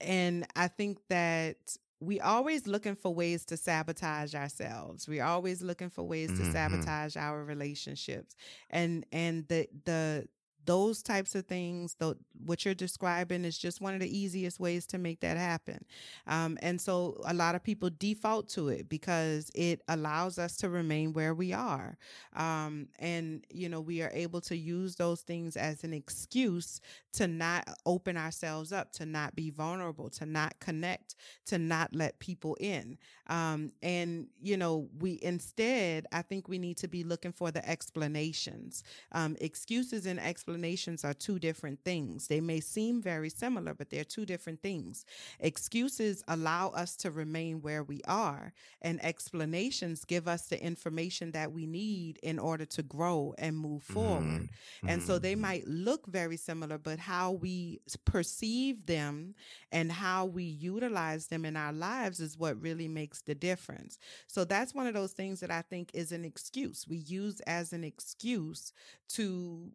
And 0.00 0.46
I 0.56 0.68
think 0.68 0.98
that 1.10 1.56
we 2.04 2.20
always 2.20 2.66
looking 2.66 2.94
for 2.94 3.14
ways 3.14 3.44
to 3.46 3.56
sabotage 3.56 4.34
ourselves. 4.34 5.08
We're 5.08 5.24
always 5.24 5.62
looking 5.62 5.90
for 5.90 6.02
ways 6.02 6.30
mm-hmm. 6.30 6.44
to 6.44 6.52
sabotage 6.52 7.16
our 7.16 7.44
relationships. 7.44 8.34
And 8.70 9.06
and 9.12 9.46
the 9.48 9.68
the 9.84 10.28
those 10.66 11.02
types 11.02 11.34
of 11.34 11.46
things, 11.46 11.96
what 12.44 12.64
you're 12.64 12.74
describing 12.74 13.44
is 13.44 13.58
just 13.58 13.80
one 13.80 13.94
of 13.94 14.00
the 14.00 14.18
easiest 14.18 14.58
ways 14.60 14.86
to 14.86 14.98
make 14.98 15.20
that 15.20 15.36
happen. 15.36 15.84
Um, 16.26 16.58
and 16.62 16.80
so 16.80 17.20
a 17.24 17.34
lot 17.34 17.54
of 17.54 17.62
people 17.62 17.90
default 17.98 18.48
to 18.50 18.68
it 18.68 18.88
because 18.88 19.50
it 19.54 19.82
allows 19.88 20.38
us 20.38 20.56
to 20.58 20.68
remain 20.68 21.12
where 21.12 21.34
we 21.34 21.52
are. 21.52 21.96
Um, 22.34 22.88
and, 22.98 23.44
you 23.50 23.68
know, 23.68 23.80
we 23.80 24.02
are 24.02 24.10
able 24.12 24.40
to 24.42 24.56
use 24.56 24.96
those 24.96 25.20
things 25.22 25.56
as 25.56 25.84
an 25.84 25.92
excuse 25.92 26.80
to 27.14 27.28
not 27.28 27.68
open 27.86 28.16
ourselves 28.16 28.72
up, 28.72 28.92
to 28.92 29.06
not 29.06 29.36
be 29.36 29.50
vulnerable, 29.50 30.10
to 30.10 30.26
not 30.26 30.58
connect, 30.60 31.14
to 31.46 31.58
not 31.58 31.94
let 31.94 32.18
people 32.18 32.56
in. 32.60 32.98
Um, 33.28 33.72
and, 33.82 34.26
you 34.42 34.56
know, 34.56 34.88
we 34.98 35.18
instead, 35.22 36.06
I 36.12 36.22
think 36.22 36.48
we 36.48 36.58
need 36.58 36.76
to 36.78 36.88
be 36.88 37.04
looking 37.04 37.32
for 37.32 37.50
the 37.50 37.66
explanations. 37.68 38.82
Um, 39.12 39.36
excuses 39.40 40.06
and 40.06 40.18
explanations 40.18 40.53
explanations 40.54 41.04
are 41.04 41.14
two 41.14 41.40
different 41.40 41.80
things. 41.84 42.28
They 42.28 42.40
may 42.40 42.60
seem 42.60 43.02
very 43.02 43.28
similar, 43.28 43.74
but 43.74 43.90
they're 43.90 44.04
two 44.04 44.24
different 44.24 44.62
things. 44.62 45.04
Excuses 45.40 46.22
allow 46.28 46.68
us 46.68 46.94
to 46.98 47.10
remain 47.10 47.60
where 47.60 47.82
we 47.82 48.00
are, 48.06 48.52
and 48.80 49.04
explanations 49.04 50.04
give 50.04 50.28
us 50.28 50.46
the 50.46 50.62
information 50.62 51.32
that 51.32 51.50
we 51.50 51.66
need 51.66 52.18
in 52.22 52.38
order 52.38 52.64
to 52.66 52.82
grow 52.84 53.34
and 53.36 53.58
move 53.58 53.82
mm-hmm. 53.82 53.94
forward. 53.94 54.22
Mm-hmm. 54.22 54.88
And 54.88 55.02
so 55.02 55.18
they 55.18 55.32
mm-hmm. 55.32 55.42
might 55.42 55.66
look 55.66 56.06
very 56.06 56.36
similar, 56.36 56.78
but 56.78 57.00
how 57.00 57.32
we 57.32 57.80
perceive 58.04 58.86
them 58.86 59.34
and 59.72 59.90
how 59.90 60.26
we 60.26 60.44
utilize 60.44 61.26
them 61.26 61.44
in 61.44 61.56
our 61.56 61.72
lives 61.72 62.20
is 62.20 62.38
what 62.38 62.62
really 62.62 62.86
makes 62.86 63.22
the 63.22 63.34
difference. 63.34 63.98
So 64.28 64.44
that's 64.44 64.72
one 64.72 64.86
of 64.86 64.94
those 64.94 65.12
things 65.14 65.40
that 65.40 65.50
I 65.50 65.62
think 65.62 65.90
is 65.94 66.12
an 66.12 66.24
excuse. 66.24 66.86
We 66.88 66.98
use 66.98 67.40
as 67.40 67.72
an 67.72 67.82
excuse 67.82 68.72
to 69.08 69.72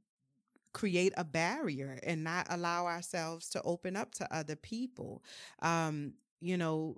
create 0.74 1.14
a 1.18 1.24
barrier 1.24 2.00
and 2.04 2.24
not 2.24 2.48
allow 2.50 2.86
ourselves 2.86 3.50
to 3.50 3.62
open 3.64 3.96
up 3.96 4.14
to 4.16 4.36
other 4.36 4.56
people. 4.56 5.24
Um, 5.62 6.14
you 6.42 6.58
know, 6.58 6.98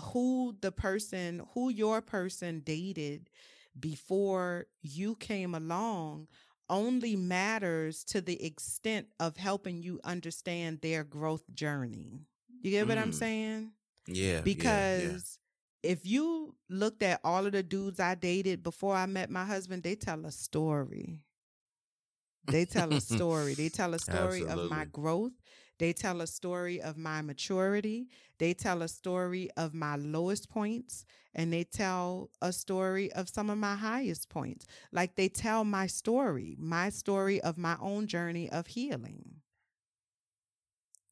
who 0.00 0.56
the 0.60 0.72
person, 0.72 1.42
who 1.54 1.70
your 1.70 2.00
person 2.00 2.60
dated 2.60 3.30
before 3.78 4.66
you 4.82 5.14
came 5.16 5.54
along 5.54 6.28
only 6.70 7.16
matters 7.16 8.04
to 8.04 8.20
the 8.20 8.44
extent 8.44 9.06
of 9.20 9.36
helping 9.36 9.82
you 9.82 10.00
understand 10.04 10.80
their 10.80 11.04
growth 11.04 11.44
journey. 11.54 12.26
You 12.60 12.70
get 12.70 12.88
what 12.88 12.98
mm. 12.98 13.02
I'm 13.02 13.12
saying? 13.12 13.72
Yeah. 14.06 14.40
Because 14.40 15.38
yeah, 15.82 15.88
yeah. 15.88 15.92
if 15.92 16.06
you 16.06 16.54
looked 16.68 17.02
at 17.02 17.20
all 17.24 17.46
of 17.46 17.52
the 17.52 17.62
dudes 17.62 18.00
I 18.00 18.14
dated 18.14 18.62
before 18.62 18.94
I 18.94 19.06
met 19.06 19.30
my 19.30 19.44
husband, 19.44 19.82
they 19.82 19.94
tell 19.94 20.26
a 20.26 20.32
story. 20.32 21.22
They 22.50 22.64
tell 22.64 22.92
a 22.92 23.00
story. 23.00 23.54
They 23.54 23.68
tell 23.68 23.94
a 23.94 23.98
story 24.08 24.42
Absolutely. 24.42 24.64
of 24.64 24.70
my 24.70 24.84
growth. 24.86 25.32
They 25.78 25.92
tell 25.92 26.20
a 26.20 26.26
story 26.26 26.80
of 26.80 26.96
my 26.96 27.22
maturity. 27.22 28.08
They 28.38 28.52
tell 28.54 28.82
a 28.82 28.88
story 28.88 29.48
of 29.56 29.74
my 29.74 29.96
lowest 29.96 30.50
points 30.50 31.04
and 31.34 31.52
they 31.52 31.64
tell 31.64 32.30
a 32.42 32.52
story 32.52 33.12
of 33.12 33.28
some 33.28 33.48
of 33.48 33.58
my 33.58 33.76
highest 33.76 34.28
points. 34.28 34.66
Like 34.90 35.14
they 35.14 35.28
tell 35.28 35.64
my 35.64 35.86
story, 35.86 36.56
my 36.58 36.90
story 36.90 37.40
of 37.40 37.58
my 37.58 37.76
own 37.80 38.08
journey 38.08 38.50
of 38.50 38.66
healing. 38.66 39.36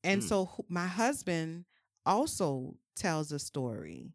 And 0.02 0.22
mm. 0.22 0.28
so 0.28 0.64
my 0.68 0.86
husband 0.86 1.64
also 2.04 2.74
tells 2.96 3.30
a 3.30 3.38
story. 3.38 4.12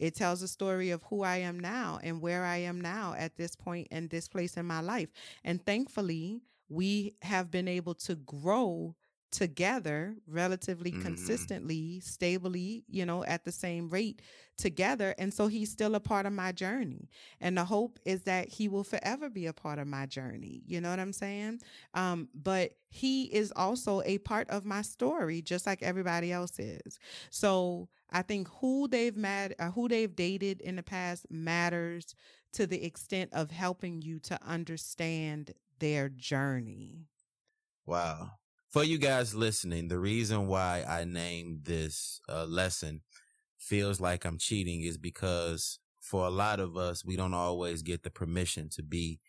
It 0.00 0.16
tells 0.16 0.42
a 0.42 0.48
story 0.48 0.90
of 0.90 1.04
who 1.04 1.22
I 1.22 1.36
am 1.36 1.58
now 1.60 2.00
and 2.02 2.20
where 2.20 2.44
I 2.44 2.58
am 2.58 2.80
now 2.80 3.14
at 3.16 3.36
this 3.36 3.54
point 3.54 3.88
and 3.92 4.10
this 4.10 4.26
place 4.28 4.56
in 4.56 4.66
my 4.66 4.80
life. 4.80 5.08
And 5.44 5.64
thankfully, 5.64 6.42
we 6.68 7.14
have 7.22 7.50
been 7.50 7.68
able 7.68 7.94
to 7.94 8.16
grow 8.16 8.94
together 9.34 10.14
relatively 10.28 10.92
mm-hmm. 10.92 11.02
consistently, 11.02 11.98
stably, 11.98 12.84
you 12.88 13.04
know, 13.04 13.24
at 13.24 13.44
the 13.44 13.50
same 13.50 13.88
rate 13.88 14.22
together. 14.56 15.12
And 15.18 15.34
so 15.34 15.48
he's 15.48 15.72
still 15.72 15.96
a 15.96 16.00
part 16.00 16.24
of 16.24 16.32
my 16.32 16.52
journey. 16.52 17.10
And 17.40 17.58
the 17.58 17.64
hope 17.64 17.98
is 18.04 18.22
that 18.22 18.48
he 18.48 18.68
will 18.68 18.84
forever 18.84 19.28
be 19.28 19.46
a 19.46 19.52
part 19.52 19.80
of 19.80 19.88
my 19.88 20.06
journey. 20.06 20.62
You 20.66 20.80
know 20.80 20.88
what 20.88 21.00
I'm 21.00 21.12
saying? 21.12 21.62
Um, 21.94 22.28
but 22.32 22.74
he 22.90 23.24
is 23.24 23.52
also 23.56 24.02
a 24.04 24.18
part 24.18 24.48
of 24.50 24.64
my 24.64 24.82
story, 24.82 25.42
just 25.42 25.66
like 25.66 25.82
everybody 25.82 26.30
else 26.30 26.60
is. 26.60 27.00
So 27.30 27.88
I 28.12 28.22
think 28.22 28.48
who 28.60 28.86
they've 28.86 29.16
met, 29.16 29.54
uh, 29.58 29.72
who 29.72 29.88
they've 29.88 30.14
dated 30.14 30.60
in 30.60 30.76
the 30.76 30.84
past 30.84 31.26
matters 31.28 32.14
to 32.52 32.68
the 32.68 32.84
extent 32.84 33.30
of 33.32 33.50
helping 33.50 34.00
you 34.00 34.20
to 34.20 34.38
understand 34.46 35.52
their 35.78 36.08
journey. 36.08 37.06
Wow. 37.86 38.30
For 38.70 38.82
you 38.82 38.98
guys 38.98 39.34
listening, 39.34 39.88
the 39.88 39.98
reason 39.98 40.46
why 40.46 40.84
I 40.88 41.04
named 41.04 41.64
this 41.64 42.20
uh, 42.28 42.44
lesson 42.44 43.02
feels 43.56 44.00
like 44.00 44.24
I'm 44.24 44.38
cheating 44.38 44.82
is 44.82 44.98
because 44.98 45.78
for 46.00 46.26
a 46.26 46.30
lot 46.30 46.60
of 46.60 46.76
us, 46.76 47.04
we 47.04 47.16
don't 47.16 47.34
always 47.34 47.82
get 47.82 48.02
the 48.02 48.10
permission 48.10 48.68
to 48.70 48.82
be 48.82 49.20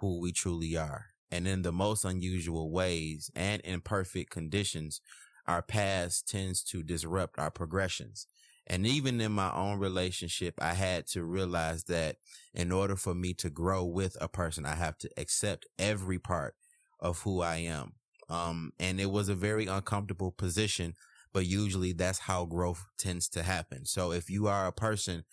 who 0.00 0.20
we 0.20 0.32
truly 0.32 0.76
are. 0.76 1.06
And 1.30 1.48
in 1.48 1.62
the 1.62 1.72
most 1.72 2.04
unusual 2.04 2.70
ways 2.70 3.30
and 3.34 3.60
in 3.62 3.80
perfect 3.80 4.30
conditions, 4.30 5.00
our 5.46 5.62
past 5.62 6.28
tends 6.28 6.62
to 6.64 6.82
disrupt 6.82 7.38
our 7.38 7.50
progressions. 7.50 8.26
And 8.72 8.86
even 8.86 9.20
in 9.20 9.32
my 9.32 9.52
own 9.52 9.78
relationship, 9.80 10.54
I 10.58 10.72
had 10.72 11.06
to 11.08 11.24
realize 11.24 11.84
that 11.84 12.16
in 12.54 12.72
order 12.72 12.96
for 12.96 13.14
me 13.14 13.34
to 13.34 13.50
grow 13.50 13.84
with 13.84 14.16
a 14.18 14.28
person, 14.28 14.64
I 14.64 14.76
have 14.76 14.96
to 14.98 15.10
accept 15.18 15.66
every 15.78 16.18
part 16.18 16.54
of 16.98 17.20
who 17.20 17.42
I 17.42 17.56
am. 17.56 17.92
Um, 18.30 18.72
and 18.80 18.98
it 18.98 19.10
was 19.10 19.28
a 19.28 19.34
very 19.34 19.66
uncomfortable 19.66 20.32
position, 20.32 20.94
but 21.34 21.44
usually 21.44 21.92
that's 21.92 22.20
how 22.20 22.46
growth 22.46 22.86
tends 22.96 23.28
to 23.30 23.42
happen. 23.42 23.84
So 23.84 24.10
if 24.10 24.30
you 24.30 24.46
are 24.46 24.66
a 24.66 24.72
person 24.72 25.24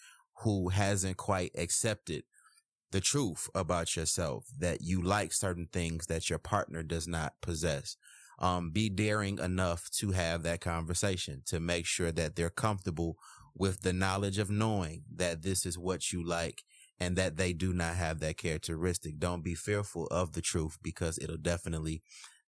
who 0.43 0.67
hasn't 0.67 1.15
quite 1.15 1.51
accepted 1.57 2.23
the 2.91 2.99
truth 2.99 3.49
about 3.55 3.95
yourself, 3.95 4.47
that 4.57 4.81
you 4.81 5.01
like 5.01 5.31
certain 5.31 5.69
things 5.71 6.07
that 6.07 6.29
your 6.29 6.39
partner 6.39 6.83
does 6.83 7.07
not 7.07 7.35
possess. 7.41 7.95
Um, 8.39 8.71
be 8.71 8.89
daring 8.89 9.37
enough 9.39 9.89
to 9.97 10.11
have 10.11 10.43
that 10.43 10.61
conversation 10.61 11.41
to 11.47 11.59
make 11.59 11.85
sure 11.85 12.11
that 12.13 12.37
they're 12.37 12.49
comfortable 12.49 13.17
with 13.53 13.81
the 13.81 13.91
knowledge 13.91 14.37
of 14.37 14.49
knowing 14.49 15.03
that 15.13 15.41
this 15.41 15.65
is 15.65 15.77
what 15.77 16.13
you 16.13 16.25
like 16.25 16.63
and 16.99 17.15
that 17.15 17.37
they 17.37 17.53
do 17.53 17.73
not 17.73 17.95
have 17.95 18.19
that 18.19 18.37
characteristic. 18.37 19.19
Don't 19.19 19.43
be 19.43 19.55
fearful 19.55 20.07
of 20.07 20.33
the 20.33 20.41
truth 20.41 20.77
because 20.81 21.17
it'll 21.17 21.37
definitely 21.37 22.01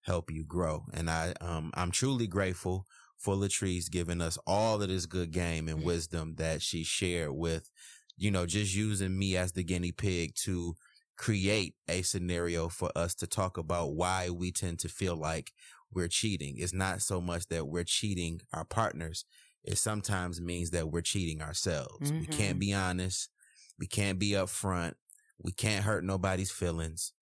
help 0.03 0.31
you 0.31 0.45
grow. 0.45 0.85
And 0.93 1.09
I, 1.11 1.35
um, 1.41 1.71
I'm 1.75 1.91
truly 1.91 2.27
grateful 2.27 2.87
for 3.17 3.35
Latrice 3.35 3.91
giving 3.91 4.21
us 4.21 4.39
all 4.47 4.81
of 4.81 4.89
this 4.89 5.07
good 5.07 5.33
game 5.33 5.69
and 5.69 5.79
mm-hmm. 5.79 5.87
wisdom 5.87 6.35
that 6.37 6.63
she 6.63 6.85
shared 6.85 7.33
with, 7.33 7.71
you 8.17 8.31
know, 8.31 8.47
just 8.47 8.75
using 8.75 9.19
me 9.19 9.37
as 9.37 9.53
the 9.53 9.65
guinea 9.65 9.93
pig 9.93 10.35
to 10.45 10.77
create 11.17 11.75
a 11.89 12.03
scenario 12.03 12.69
for 12.69 12.91
us 12.97 13.15
to 13.17 13.27
talk 13.27 13.59
about 13.59 13.95
why 13.95 14.31
we 14.31 14.53
tend 14.53 14.79
to 14.79 14.89
feel 14.89 15.17
like 15.17 15.53
we're 15.93 16.09
cheating. 16.09 16.57
It's 16.59 16.75
not 16.75 17.03
so 17.03 17.21
much 17.21 17.47
that 17.49 17.67
we're 17.67 17.85
cheating 17.85 18.41
our 18.53 18.65
partners. 18.65 19.25
It 19.65 19.79
sometimes 19.79 20.41
means 20.41 20.71
that 20.71 20.91
we're 20.91 21.01
cheating 21.01 21.43
ourselves. 21.43 22.11
Mm-hmm. 22.11 22.21
We 22.21 22.27
can't 22.27 22.51
mm-hmm. 22.51 22.59
be 22.59 22.75
honest. 22.75 23.31
We 23.79 23.87
can't 23.87 24.19
be 24.19 24.31
upfront. 24.31 24.95
We 25.43 25.53
can't 25.53 25.85
hurt 25.85 26.05
nobody's 26.05 26.51
feelings. 26.51 27.13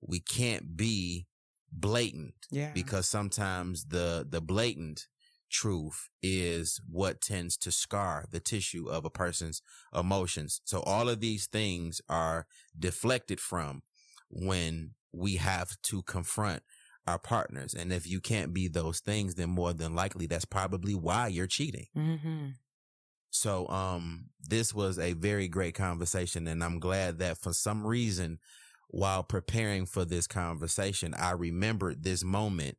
We 0.00 0.20
can't 0.20 0.76
be 0.76 1.26
blatant. 1.72 2.34
Yeah. 2.50 2.70
Because 2.72 3.08
sometimes 3.08 3.86
the, 3.86 4.26
the 4.28 4.40
blatant 4.40 5.06
truth 5.50 6.08
is 6.22 6.80
what 6.90 7.20
tends 7.20 7.56
to 7.56 7.70
scar 7.70 8.24
the 8.30 8.40
tissue 8.40 8.88
of 8.88 9.04
a 9.04 9.10
person's 9.10 9.62
emotions. 9.94 10.60
So 10.64 10.80
all 10.80 11.08
of 11.08 11.20
these 11.20 11.46
things 11.46 12.00
are 12.08 12.46
deflected 12.78 13.40
from 13.40 13.82
when 14.30 14.92
we 15.12 15.36
have 15.36 15.80
to 15.82 16.02
confront 16.02 16.62
our 17.06 17.18
partners. 17.18 17.74
And 17.74 17.92
if 17.92 18.06
you 18.06 18.20
can't 18.20 18.52
be 18.52 18.68
those 18.68 19.00
things, 19.00 19.34
then 19.34 19.50
more 19.50 19.72
than 19.72 19.94
likely 19.94 20.26
that's 20.26 20.44
probably 20.44 20.94
why 20.94 21.28
you're 21.28 21.46
cheating. 21.46 21.86
Mm-hmm. 21.96 22.46
So, 23.30 23.68
um, 23.68 24.30
this 24.40 24.74
was 24.74 24.98
a 24.98 25.12
very 25.12 25.48
great 25.48 25.74
conversation. 25.74 26.46
And 26.46 26.64
I'm 26.64 26.80
glad 26.80 27.18
that 27.18 27.38
for 27.38 27.52
some 27.52 27.86
reason, 27.86 28.38
while 28.88 29.22
preparing 29.22 29.86
for 29.86 30.04
this 30.04 30.26
conversation, 30.26 31.14
I 31.14 31.32
remembered 31.32 32.02
this 32.02 32.24
moment 32.24 32.78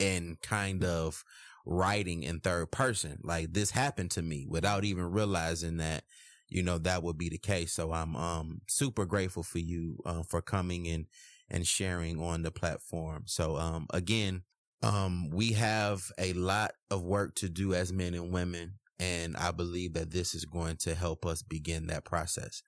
and 0.00 0.40
kind 0.40 0.84
of 0.84 1.24
writing 1.64 2.24
in 2.24 2.40
third 2.40 2.72
person. 2.72 3.20
Like 3.22 3.52
this 3.52 3.70
happened 3.70 4.10
to 4.12 4.22
me 4.22 4.46
without 4.48 4.84
even 4.84 5.12
realizing 5.12 5.76
that, 5.76 6.04
you 6.48 6.62
know, 6.62 6.78
that 6.78 7.02
would 7.02 7.16
be 7.16 7.28
the 7.28 7.38
case. 7.38 7.72
So 7.72 7.92
I'm, 7.92 8.16
um, 8.16 8.62
super 8.68 9.04
grateful 9.04 9.42
for 9.42 9.58
you, 9.58 9.98
uh, 10.04 10.22
for 10.24 10.42
coming 10.42 10.88
and, 10.88 11.06
and 11.52 11.64
sharing 11.64 12.20
on 12.20 12.42
the 12.42 12.50
platform. 12.50 13.22
So, 13.26 13.56
um, 13.56 13.86
again, 13.90 14.42
um, 14.82 15.30
we 15.30 15.52
have 15.52 16.10
a 16.18 16.32
lot 16.32 16.72
of 16.90 17.04
work 17.04 17.36
to 17.36 17.48
do 17.48 17.74
as 17.74 17.92
men 17.92 18.14
and 18.14 18.32
women 18.32 18.80
and 19.02 19.36
I 19.36 19.50
believe 19.50 19.94
that 19.94 20.12
this 20.12 20.32
is 20.32 20.44
going 20.44 20.76
to 20.78 20.94
help 20.94 21.26
us 21.26 21.42
begin 21.42 21.88
that 21.88 22.04
process. 22.04 22.62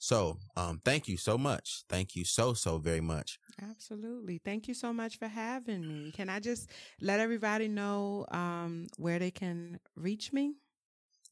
So, 0.00 0.38
um, 0.56 0.80
thank 0.84 1.06
you 1.06 1.16
so 1.16 1.38
much. 1.38 1.84
Thank 1.88 2.16
you 2.16 2.24
so, 2.24 2.52
so 2.54 2.78
very 2.78 3.00
much. 3.00 3.38
Absolutely. 3.62 4.40
Thank 4.44 4.66
you 4.66 4.74
so 4.74 4.92
much 4.92 5.18
for 5.18 5.28
having 5.28 5.86
me. 5.86 6.12
Can 6.12 6.28
I 6.28 6.40
just 6.40 6.68
let 7.00 7.20
everybody 7.20 7.68
know, 7.68 8.26
um, 8.30 8.86
where 8.96 9.18
they 9.18 9.30
can 9.30 9.78
reach 9.96 10.32
me? 10.32 10.54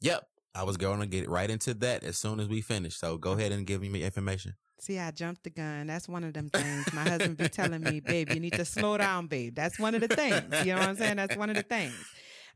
Yep. 0.00 0.28
I 0.56 0.62
was 0.62 0.78
going 0.78 1.00
to 1.00 1.06
get 1.06 1.28
right 1.28 1.50
into 1.50 1.74
that 1.74 2.02
as 2.02 2.16
soon 2.16 2.40
as 2.40 2.48
we 2.48 2.62
finish. 2.62 2.96
So 2.96 3.18
go 3.18 3.32
ahead 3.32 3.52
and 3.52 3.66
give 3.66 3.82
me 3.82 4.02
information. 4.02 4.54
See, 4.78 4.98
I 4.98 5.10
jumped 5.10 5.44
the 5.44 5.50
gun. 5.50 5.86
That's 5.86 6.08
one 6.08 6.24
of 6.24 6.32
them 6.32 6.48
things. 6.48 6.92
My 6.92 7.02
husband 7.02 7.36
be 7.36 7.48
telling 7.48 7.82
me, 7.82 8.00
babe, 8.00 8.30
you 8.30 8.40
need 8.40 8.54
to 8.54 8.64
slow 8.64 8.96
down, 8.96 9.26
babe. 9.26 9.54
That's 9.54 9.78
one 9.78 9.94
of 9.94 10.00
the 10.00 10.08
things. 10.08 10.44
You 10.64 10.74
know 10.74 10.80
what 10.80 10.88
I'm 10.88 10.96
saying? 10.96 11.16
That's 11.16 11.36
one 11.36 11.50
of 11.50 11.56
the 11.56 11.62
things. 11.62 11.94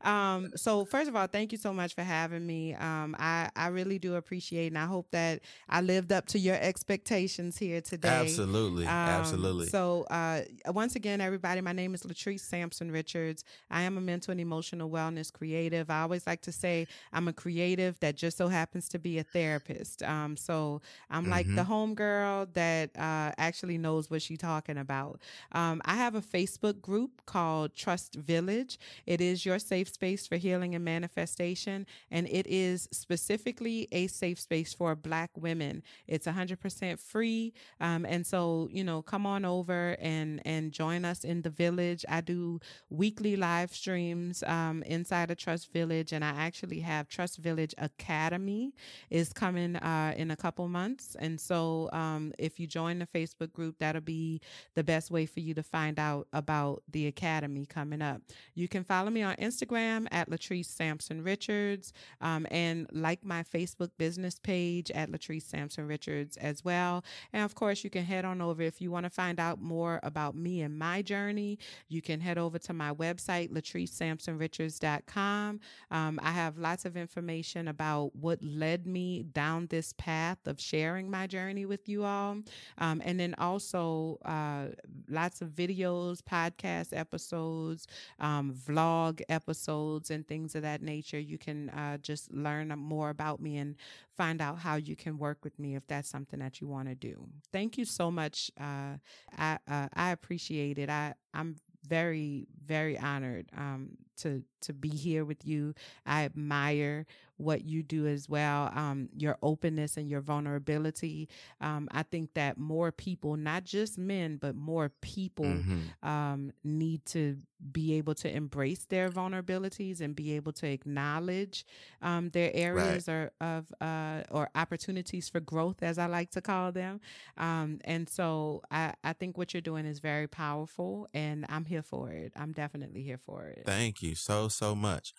Um, 0.03 0.51
so 0.55 0.85
first 0.85 1.09
of 1.09 1.15
all, 1.15 1.27
thank 1.27 1.51
you 1.51 1.57
so 1.57 1.73
much 1.73 1.93
for 1.93 2.01
having 2.01 2.45
me. 2.45 2.73
Um, 2.73 3.15
I, 3.19 3.49
I 3.55 3.67
really 3.67 3.99
do 3.99 4.15
appreciate 4.15 4.67
and 4.67 4.77
I 4.77 4.85
hope 4.85 5.07
that 5.11 5.41
I 5.69 5.81
lived 5.81 6.11
up 6.11 6.25
to 6.27 6.39
your 6.39 6.55
expectations 6.55 7.57
here 7.57 7.81
today. 7.81 8.09
Absolutely. 8.09 8.85
Um, 8.85 8.91
Absolutely. 8.91 9.67
So 9.67 10.05
uh, 10.09 10.41
once 10.67 10.95
again, 10.95 11.21
everybody, 11.21 11.61
my 11.61 11.73
name 11.73 11.93
is 11.93 12.03
Latrice 12.03 12.41
Sampson 12.41 12.91
Richards. 12.91 13.43
I 13.69 13.83
am 13.83 13.97
a 13.97 14.01
mental 14.01 14.31
and 14.31 14.41
emotional 14.41 14.89
wellness 14.89 15.31
creative. 15.31 15.89
I 15.89 16.01
always 16.01 16.25
like 16.25 16.41
to 16.43 16.51
say 16.51 16.87
I'm 17.13 17.27
a 17.27 17.33
creative 17.33 17.99
that 17.99 18.15
just 18.15 18.37
so 18.37 18.47
happens 18.47 18.89
to 18.89 18.99
be 18.99 19.19
a 19.19 19.23
therapist. 19.23 20.03
Um, 20.03 20.35
so 20.37 20.81
I'm 21.09 21.23
mm-hmm. 21.23 21.31
like 21.31 21.47
the 21.47 21.61
mm-hmm. 21.61 21.71
homegirl 21.71 22.53
that 22.53 22.89
uh, 22.97 23.31
actually 23.37 23.77
knows 23.77 24.09
what 24.09 24.21
she's 24.21 24.39
talking 24.39 24.77
about. 24.77 25.21
Um, 25.51 25.81
I 25.85 25.95
have 25.95 26.15
a 26.15 26.21
Facebook 26.21 26.81
group 26.81 27.21
called 27.25 27.75
Trust 27.75 28.15
Village. 28.15 28.79
It 29.05 29.21
is 29.21 29.45
your 29.45 29.59
safe 29.59 29.90
space 29.91 30.27
for 30.27 30.37
healing 30.37 30.75
and 30.75 30.83
manifestation, 30.83 31.85
and 32.09 32.27
it 32.27 32.47
is 32.47 32.87
specifically 32.91 33.87
a 33.91 34.07
safe 34.07 34.39
space 34.39 34.73
for 34.73 34.95
Black 34.95 35.29
women. 35.35 35.83
It's 36.07 36.27
100% 36.27 36.99
free, 36.99 37.53
um, 37.79 38.05
and 38.05 38.25
so 38.25 38.69
you 38.71 38.83
know, 38.83 39.01
come 39.01 39.25
on 39.25 39.45
over 39.45 39.95
and 39.99 40.41
and 40.45 40.71
join 40.71 41.05
us 41.05 41.23
in 41.23 41.41
the 41.41 41.49
village. 41.49 42.05
I 42.07 42.21
do 42.21 42.59
weekly 42.89 43.35
live 43.35 43.73
streams 43.73 44.43
um, 44.43 44.83
inside 44.83 45.31
of 45.31 45.37
Trust 45.37 45.71
Village, 45.73 46.13
and 46.13 46.23
I 46.23 46.29
actually 46.29 46.79
have 46.79 47.07
Trust 47.07 47.37
Village 47.37 47.73
Academy 47.77 48.73
is 49.09 49.33
coming 49.33 49.75
uh, 49.77 50.13
in 50.15 50.31
a 50.31 50.35
couple 50.35 50.67
months, 50.67 51.15
and 51.19 51.39
so 51.39 51.89
um, 51.93 52.33
if 52.37 52.59
you 52.59 52.67
join 52.67 52.99
the 52.99 53.07
Facebook 53.07 53.51
group, 53.51 53.75
that'll 53.79 54.01
be 54.01 54.41
the 54.75 54.83
best 54.83 55.11
way 55.11 55.25
for 55.25 55.39
you 55.39 55.53
to 55.53 55.63
find 55.63 55.99
out 55.99 56.27
about 56.33 56.83
the 56.91 57.07
academy 57.07 57.65
coming 57.65 58.01
up. 58.01 58.21
You 58.53 58.67
can 58.67 58.83
follow 58.83 59.09
me 59.09 59.21
on 59.23 59.35
Instagram 59.35 59.80
Instagram 59.81 60.07
at 60.11 60.29
Latrice 60.29 60.65
Sampson 60.65 61.23
Richards 61.23 61.93
um, 62.21 62.45
and 62.51 62.87
like 62.91 63.23
my 63.23 63.43
Facebook 63.43 63.89
business 63.97 64.39
page 64.39 64.91
at 64.91 65.11
Latrice 65.11 65.43
Sampson 65.43 65.87
Richards 65.87 66.37
as 66.37 66.63
well. 66.63 67.03
And 67.33 67.43
of 67.43 67.55
course, 67.55 67.83
you 67.83 67.89
can 67.89 68.05
head 68.05 68.25
on 68.25 68.41
over 68.41 68.61
if 68.61 68.81
you 68.81 68.91
want 68.91 69.05
to 69.05 69.09
find 69.09 69.39
out 69.39 69.61
more 69.61 69.99
about 70.03 70.35
me 70.35 70.61
and 70.61 70.77
my 70.77 71.01
journey. 71.01 71.57
You 71.87 72.01
can 72.01 72.19
head 72.19 72.37
over 72.37 72.59
to 72.59 72.73
my 72.73 72.93
website, 72.93 73.51
latricesampsonrichards.com. 73.51 75.59
Um, 75.91 76.19
I 76.23 76.31
have 76.31 76.57
lots 76.57 76.85
of 76.85 76.97
information 76.97 77.67
about 77.67 78.15
what 78.15 78.43
led 78.43 78.87
me 78.87 79.23
down 79.23 79.67
this 79.67 79.93
path 79.97 80.39
of 80.45 80.59
sharing 80.59 81.09
my 81.09 81.27
journey 81.27 81.65
with 81.65 81.87
you 81.87 82.03
all. 82.03 82.37
Um, 82.77 83.01
and 83.03 83.19
then 83.19 83.35
also 83.37 84.19
uh, 84.25 84.67
lots 85.09 85.41
of 85.41 85.49
videos, 85.49 86.21
podcast 86.21 86.97
episodes, 86.97 87.87
um, 88.19 88.53
vlog 88.53 89.21
episodes 89.29 89.70
episodes 89.71 90.11
and 90.11 90.27
things 90.27 90.55
of 90.55 90.61
that 90.63 90.81
nature, 90.81 91.19
you 91.19 91.37
can 91.37 91.69
uh, 91.69 91.97
just 91.97 92.31
learn 92.33 92.69
more 92.77 93.09
about 93.09 93.41
me 93.41 93.57
and 93.57 93.75
find 94.15 94.41
out 94.41 94.59
how 94.59 94.75
you 94.75 94.95
can 94.95 95.17
work 95.17 95.39
with 95.43 95.57
me 95.59 95.75
if 95.75 95.85
that's 95.87 96.09
something 96.09 96.39
that 96.39 96.61
you 96.61 96.67
want 96.67 96.87
to 96.87 96.95
do. 96.95 97.27
Thank 97.51 97.77
you 97.77 97.85
so 97.85 98.11
much. 98.11 98.51
Uh, 98.59 98.97
I 99.37 99.57
uh, 99.67 99.87
I 99.93 100.11
appreciate 100.11 100.77
it. 100.77 100.89
I 100.89 101.13
I'm 101.33 101.55
very 101.87 102.47
very 102.63 102.97
honored 102.97 103.49
um, 103.57 103.97
to 104.17 104.43
to 104.61 104.73
be 104.73 104.89
here 104.89 105.25
with 105.25 105.45
you. 105.45 105.73
I 106.05 106.25
admire 106.25 107.05
what 107.41 107.65
you 107.65 107.83
do 107.83 108.07
as 108.07 108.29
well, 108.29 108.71
um, 108.75 109.09
your 109.17 109.37
openness 109.41 109.97
and 109.97 110.09
your 110.09 110.21
vulnerability. 110.21 111.29
Um, 111.59 111.87
I 111.91 112.03
think 112.03 112.33
that 112.35 112.57
more 112.57 112.91
people, 112.91 113.35
not 113.37 113.63
just 113.63 113.97
men, 113.97 114.37
but 114.37 114.55
more 114.55 114.91
people 115.01 115.45
mm-hmm. 115.45 116.07
um, 116.07 116.51
need 116.63 117.05
to 117.07 117.37
be 117.71 117.93
able 117.93 118.15
to 118.15 118.33
embrace 118.33 118.85
their 118.85 119.09
vulnerabilities 119.09 120.01
and 120.01 120.15
be 120.15 120.35
able 120.35 120.51
to 120.51 120.67
acknowledge 120.67 121.65
um, 122.01 122.29
their 122.29 122.51
areas 122.53 123.07
right. 123.07 123.13
or, 123.13 123.31
of 123.39 123.65
uh, 123.79 124.23
or 124.31 124.49
opportunities 124.55 125.29
for 125.29 125.39
growth, 125.39 125.83
as 125.83 125.97
I 125.97 126.07
like 126.07 126.31
to 126.31 126.41
call 126.41 126.71
them. 126.71 126.99
Um, 127.37 127.79
and 127.83 128.09
so 128.09 128.63
I, 128.71 128.93
I 129.03 129.13
think 129.13 129.37
what 129.37 129.53
you're 129.53 129.61
doing 129.61 129.85
is 129.85 129.99
very 129.99 130.27
powerful, 130.27 131.07
and 131.13 131.45
I'm 131.49 131.65
here 131.65 131.83
for 131.83 132.11
it. 132.11 132.33
I'm 132.35 132.51
definitely 132.51 133.03
here 133.03 133.19
for 133.19 133.45
it. 133.45 133.63
Thank 133.65 134.01
you 134.01 134.15
so 134.15 134.47
so 134.47 134.75
much. 134.75 135.13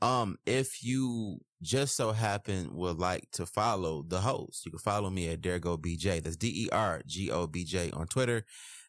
Um, 0.00 0.36
if 0.46 0.84
you 0.84 1.38
just 1.60 1.96
so 1.96 2.12
happen 2.12 2.70
would 2.72 2.98
like 2.98 3.28
to 3.32 3.46
follow 3.46 4.04
the 4.06 4.20
host, 4.20 4.64
you 4.64 4.70
can 4.70 4.78
follow 4.78 5.10
me 5.10 5.28
at 5.28 5.40
Dergo 5.40 5.76
BJ. 5.78 6.22
That's 6.22 6.36
D-E-R-G-O-B-J 6.36 7.90
on 7.90 8.06
Twitter. 8.06 8.44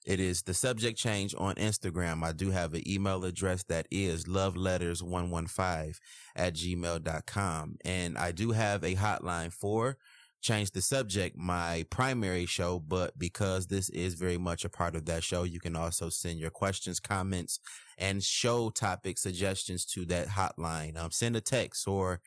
It 0.05 0.19
is 0.19 0.43
the 0.43 0.53
subject 0.53 0.97
change 0.97 1.35
on 1.37 1.55
Instagram. 1.55 2.23
I 2.23 2.31
do 2.31 2.51
have 2.51 2.73
an 2.73 2.87
email 2.87 3.25
address 3.25 3.63
that 3.65 3.87
is 3.91 4.25
loveletters115 4.25 5.95
at 6.35 6.53
gmail.com. 6.53 7.75
And 7.83 8.17
I 8.17 8.31
do 8.31 8.51
have 8.51 8.83
a 8.83 8.95
hotline 8.95 9.51
for 9.51 9.97
change 10.41 10.71
the 10.71 10.81
subject, 10.81 11.37
my 11.37 11.85
primary 11.89 12.45
show, 12.45 12.79
but 12.79 13.17
because 13.19 13.67
this 13.67 13.89
is 13.89 14.13
very 14.13 14.37
much 14.37 14.63
a 14.63 14.69
part 14.69 14.95
of 14.95 15.05
that 15.05 15.23
show, 15.23 15.43
you 15.43 15.59
can 15.59 15.75
also 15.75 16.09
send 16.09 16.39
your 16.39 16.49
questions, 16.49 16.99
comments, 16.99 17.59
and 17.97 18.23
show 18.23 18.69
topic 18.69 19.17
suggestions 19.17 19.85
to 19.85 20.05
that 20.05 20.29
hotline. 20.29 20.97
Um, 20.97 21.11
send 21.11 21.35
a 21.35 21.41
text 21.41 21.87
or 21.87 22.21